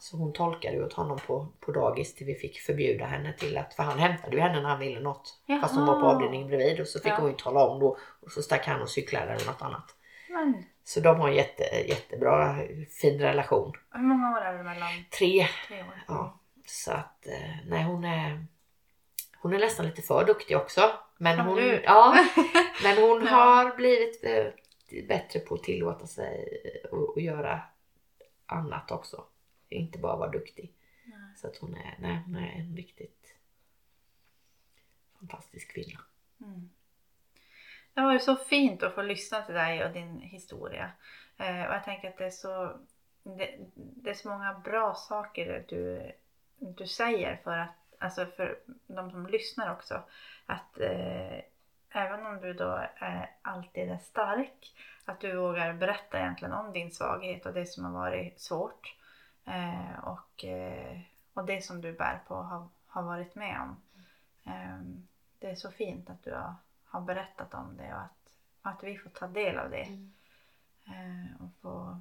Så 0.00 0.16
hon 0.16 0.32
tolkade 0.32 0.76
ju 0.76 0.84
åt 0.84 0.92
honom 0.92 1.18
på, 1.26 1.48
på 1.60 1.72
dagis 1.72 2.14
till 2.14 2.26
vi 2.26 2.34
fick 2.34 2.60
förbjuda 2.60 3.04
henne 3.04 3.32
till 3.32 3.58
att, 3.58 3.74
för 3.74 3.82
han 3.82 3.98
hämtade 3.98 4.36
ju 4.36 4.42
henne 4.42 4.60
när 4.60 4.68
han 4.68 4.78
ville 4.78 5.00
något. 5.00 5.42
Jaha. 5.46 5.60
Fast 5.60 5.74
hon 5.74 5.86
var 5.86 6.00
på 6.00 6.06
avdelningen 6.06 6.48
bredvid 6.48 6.80
och 6.80 6.86
så 6.86 6.98
fick 6.98 7.12
ja. 7.12 7.16
hon 7.20 7.30
ju 7.30 7.36
tala 7.36 7.60
om 7.60 7.80
då 7.80 7.98
och 8.20 8.32
så 8.32 8.42
stack 8.42 8.66
han 8.66 8.82
och 8.82 8.90
cyklade 8.90 9.32
eller 9.32 9.46
något 9.46 9.62
annat. 9.62 9.94
Men. 10.30 10.64
Så 10.84 11.00
de 11.00 11.20
har 11.20 11.28
en 11.28 11.34
jätte, 11.34 11.62
jättebra 11.88 12.56
fin 13.00 13.20
relation. 13.20 13.72
Hur 13.90 14.02
många 14.02 14.36
år 14.36 14.40
är 14.40 14.58
det 14.58 14.64
mellan? 14.64 14.88
Tre. 15.18 15.48
Tre 15.68 15.80
år. 15.80 16.04
Ja. 16.08 16.40
Så 16.66 16.92
att 16.92 17.26
eh, 17.26 17.66
nej 17.66 17.84
hon 17.84 18.04
är 18.04 18.46
hon 19.40 19.52
är 19.52 19.58
nästan 19.58 19.86
lite 19.86 20.02
för 20.02 20.24
duktig 20.24 20.56
också. 20.56 20.90
Men 21.18 21.38
hon, 21.38 21.58
ja, 21.84 22.26
men 22.82 22.98
hon 22.98 23.26
har 23.26 23.76
blivit 23.76 24.24
eh, 24.24 25.06
bättre 25.08 25.40
på 25.40 25.54
att 25.54 25.62
tillåta 25.62 26.06
sig 26.06 26.48
att 27.16 27.22
göra 27.22 27.60
annat 28.48 28.90
också. 28.90 29.24
Inte 29.68 29.98
bara 29.98 30.16
vara 30.16 30.30
duktig. 30.30 30.72
Nej. 31.04 31.36
Så 31.36 31.46
att 31.46 31.56
hon 31.56 31.74
är, 31.74 31.96
nej, 31.98 32.22
hon 32.26 32.36
är 32.36 32.60
en 32.60 32.76
riktigt 32.76 33.34
fantastisk 35.18 35.72
kvinna. 35.72 36.00
Mm. 36.40 36.70
Det 37.94 38.00
var 38.00 38.12
ju 38.12 38.18
så 38.18 38.36
fint 38.36 38.82
att 38.82 38.94
få 38.94 39.02
lyssna 39.02 39.42
till 39.42 39.54
dig 39.54 39.84
och 39.84 39.92
din 39.92 40.20
historia. 40.20 40.90
Eh, 41.36 41.66
och 41.66 41.74
jag 41.74 41.84
tänker 41.84 42.08
att 42.08 42.18
det 42.18 42.26
är 42.26 42.30
så 42.30 42.78
det, 43.22 43.58
det, 43.74 44.10
är 44.10 44.14
så 44.14 44.28
många 44.28 44.54
bra 44.64 44.94
saker 44.94 45.64
du 45.68 46.12
du 46.58 46.86
säger 46.86 47.36
för 47.44 47.58
att, 47.58 47.76
alltså 47.98 48.26
för 48.26 48.58
de 48.86 49.10
som 49.10 49.26
lyssnar 49.26 49.72
också, 49.72 50.02
att 50.46 50.80
eh, 50.80 51.38
även 51.90 52.26
om 52.26 52.40
du 52.40 52.52
då 52.52 52.84
är, 52.96 53.30
alltid 53.42 53.90
är 53.90 53.98
stark, 53.98 54.74
att 55.04 55.20
du 55.20 55.36
vågar 55.36 55.72
berätta 55.72 56.18
egentligen 56.18 56.54
om 56.54 56.72
din 56.72 56.90
svaghet 56.90 57.46
och 57.46 57.52
det 57.52 57.66
som 57.66 57.84
har 57.84 57.92
varit 57.92 58.40
svårt 58.40 58.96
eh, 59.44 60.04
och, 60.04 60.44
eh, 60.44 60.98
och 61.34 61.44
det 61.44 61.64
som 61.64 61.80
du 61.80 61.92
bär 61.92 62.20
på 62.28 62.34
har, 62.34 62.68
har 62.86 63.02
varit 63.02 63.34
med 63.34 63.60
om. 63.60 63.82
Eh, 64.44 64.78
det 65.38 65.50
är 65.50 65.54
så 65.54 65.70
fint 65.70 66.10
att 66.10 66.24
du 66.24 66.34
har, 66.34 66.54
har 66.86 67.00
berättat 67.00 67.54
om 67.54 67.76
det 67.76 67.94
och 67.94 68.00
att, 68.00 68.32
att 68.62 68.84
vi 68.84 68.98
får 68.98 69.10
ta 69.10 69.26
del 69.26 69.58
av 69.58 69.70
det. 69.70 69.82
Mm. 69.86 70.12
Eh, 70.86 71.42
och 71.42 71.50
få... 71.62 72.00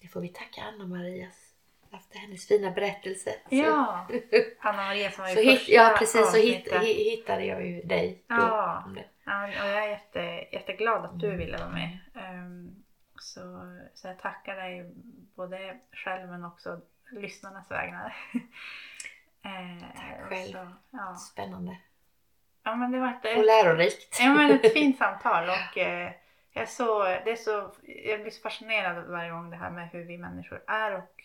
Det 0.00 0.08
får 0.08 0.20
vi 0.20 0.28
tacka 0.28 0.62
Anna-Marias 0.62 1.46
efter 1.90 2.18
hennes 2.18 2.46
fina 2.46 2.70
berättelse. 2.70 3.34
Ja, 3.48 4.06
Anna 4.60 4.82
Maria 4.82 5.10
som 5.10 5.24
var 5.24 5.30
ju 5.30 5.56
första 5.56 5.72
Ja 5.72 5.96
precis, 5.98 6.30
så 6.30 6.36
hitt, 6.36 6.72
hittade 6.82 7.44
jag 7.44 7.66
ju 7.66 7.82
dig 7.82 8.22
då. 8.26 8.34
Ja, 8.34 8.84
ja 9.26 9.44
och 9.44 9.68
jag 9.68 9.84
är 9.84 9.88
jätte, 9.88 10.20
jätteglad 10.52 11.04
att 11.04 11.20
du 11.20 11.36
ville 11.36 11.58
vara 11.58 11.68
med. 11.68 11.98
Um, 12.14 12.84
så, 13.20 13.40
så 13.94 14.08
jag 14.08 14.18
tackar 14.18 14.56
dig 14.56 14.94
både 15.34 15.78
själv 15.92 16.28
men 16.28 16.44
också 16.44 16.80
lyssnarnas 17.10 17.70
vägnar. 17.70 18.16
eh, 19.42 19.88
Tack 19.96 20.28
själv. 20.28 20.52
Så, 20.52 20.68
ja. 20.90 21.14
Spännande. 21.16 21.76
Ja, 22.62 22.76
men 22.76 22.92
det 22.92 23.00
var 23.00 23.08
ett, 23.08 23.38
och 23.38 23.44
lärorikt. 23.44 24.18
Ja, 24.20 24.34
men 24.34 24.50
ett 24.50 24.72
fint 24.74 24.98
samtal 24.98 25.48
och 25.48 25.78
eh, 25.78 26.12
jag, 26.52 26.68
så, 26.68 27.04
det 27.04 27.30
är 27.30 27.36
så, 27.36 27.72
jag 27.82 28.20
blir 28.20 28.30
så 28.30 28.42
fascinerad 28.42 29.06
varje 29.06 29.30
gång 29.30 29.50
det 29.50 29.56
här 29.56 29.70
med 29.70 29.88
hur 29.88 30.04
vi 30.04 30.18
människor 30.18 30.62
är 30.66 30.96
och 30.96 31.22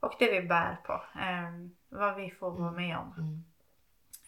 och 0.00 0.14
det 0.18 0.40
vi 0.40 0.48
bär 0.48 0.76
på. 0.84 0.92
Eh, 0.92 1.52
vad 1.88 2.14
vi 2.14 2.30
får 2.30 2.50
vara 2.50 2.68
mm. 2.68 2.82
med 2.82 2.98
om. 2.98 3.12
Mm. 3.18 3.44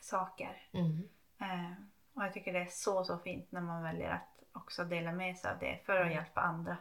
Saker. 0.01 0.63
Mm. 0.73 1.09
Eh, 1.41 1.73
och 2.21 2.27
jag 2.27 2.33
tycker 2.33 2.53
det 2.53 2.59
är 2.59 2.69
så, 2.71 3.05
så 3.05 3.19
fint 3.19 3.53
när 3.53 3.61
man 3.61 3.83
väljer 3.83 4.11
att 4.11 4.43
också 4.53 4.85
dela 4.85 5.13
med 5.13 5.37
sig 5.37 5.51
av 5.51 5.59
det 5.59 5.79
för 5.87 5.93
att 5.93 6.03
mm. 6.07 6.13
hjälpa 6.13 6.41
andra. 6.41 6.77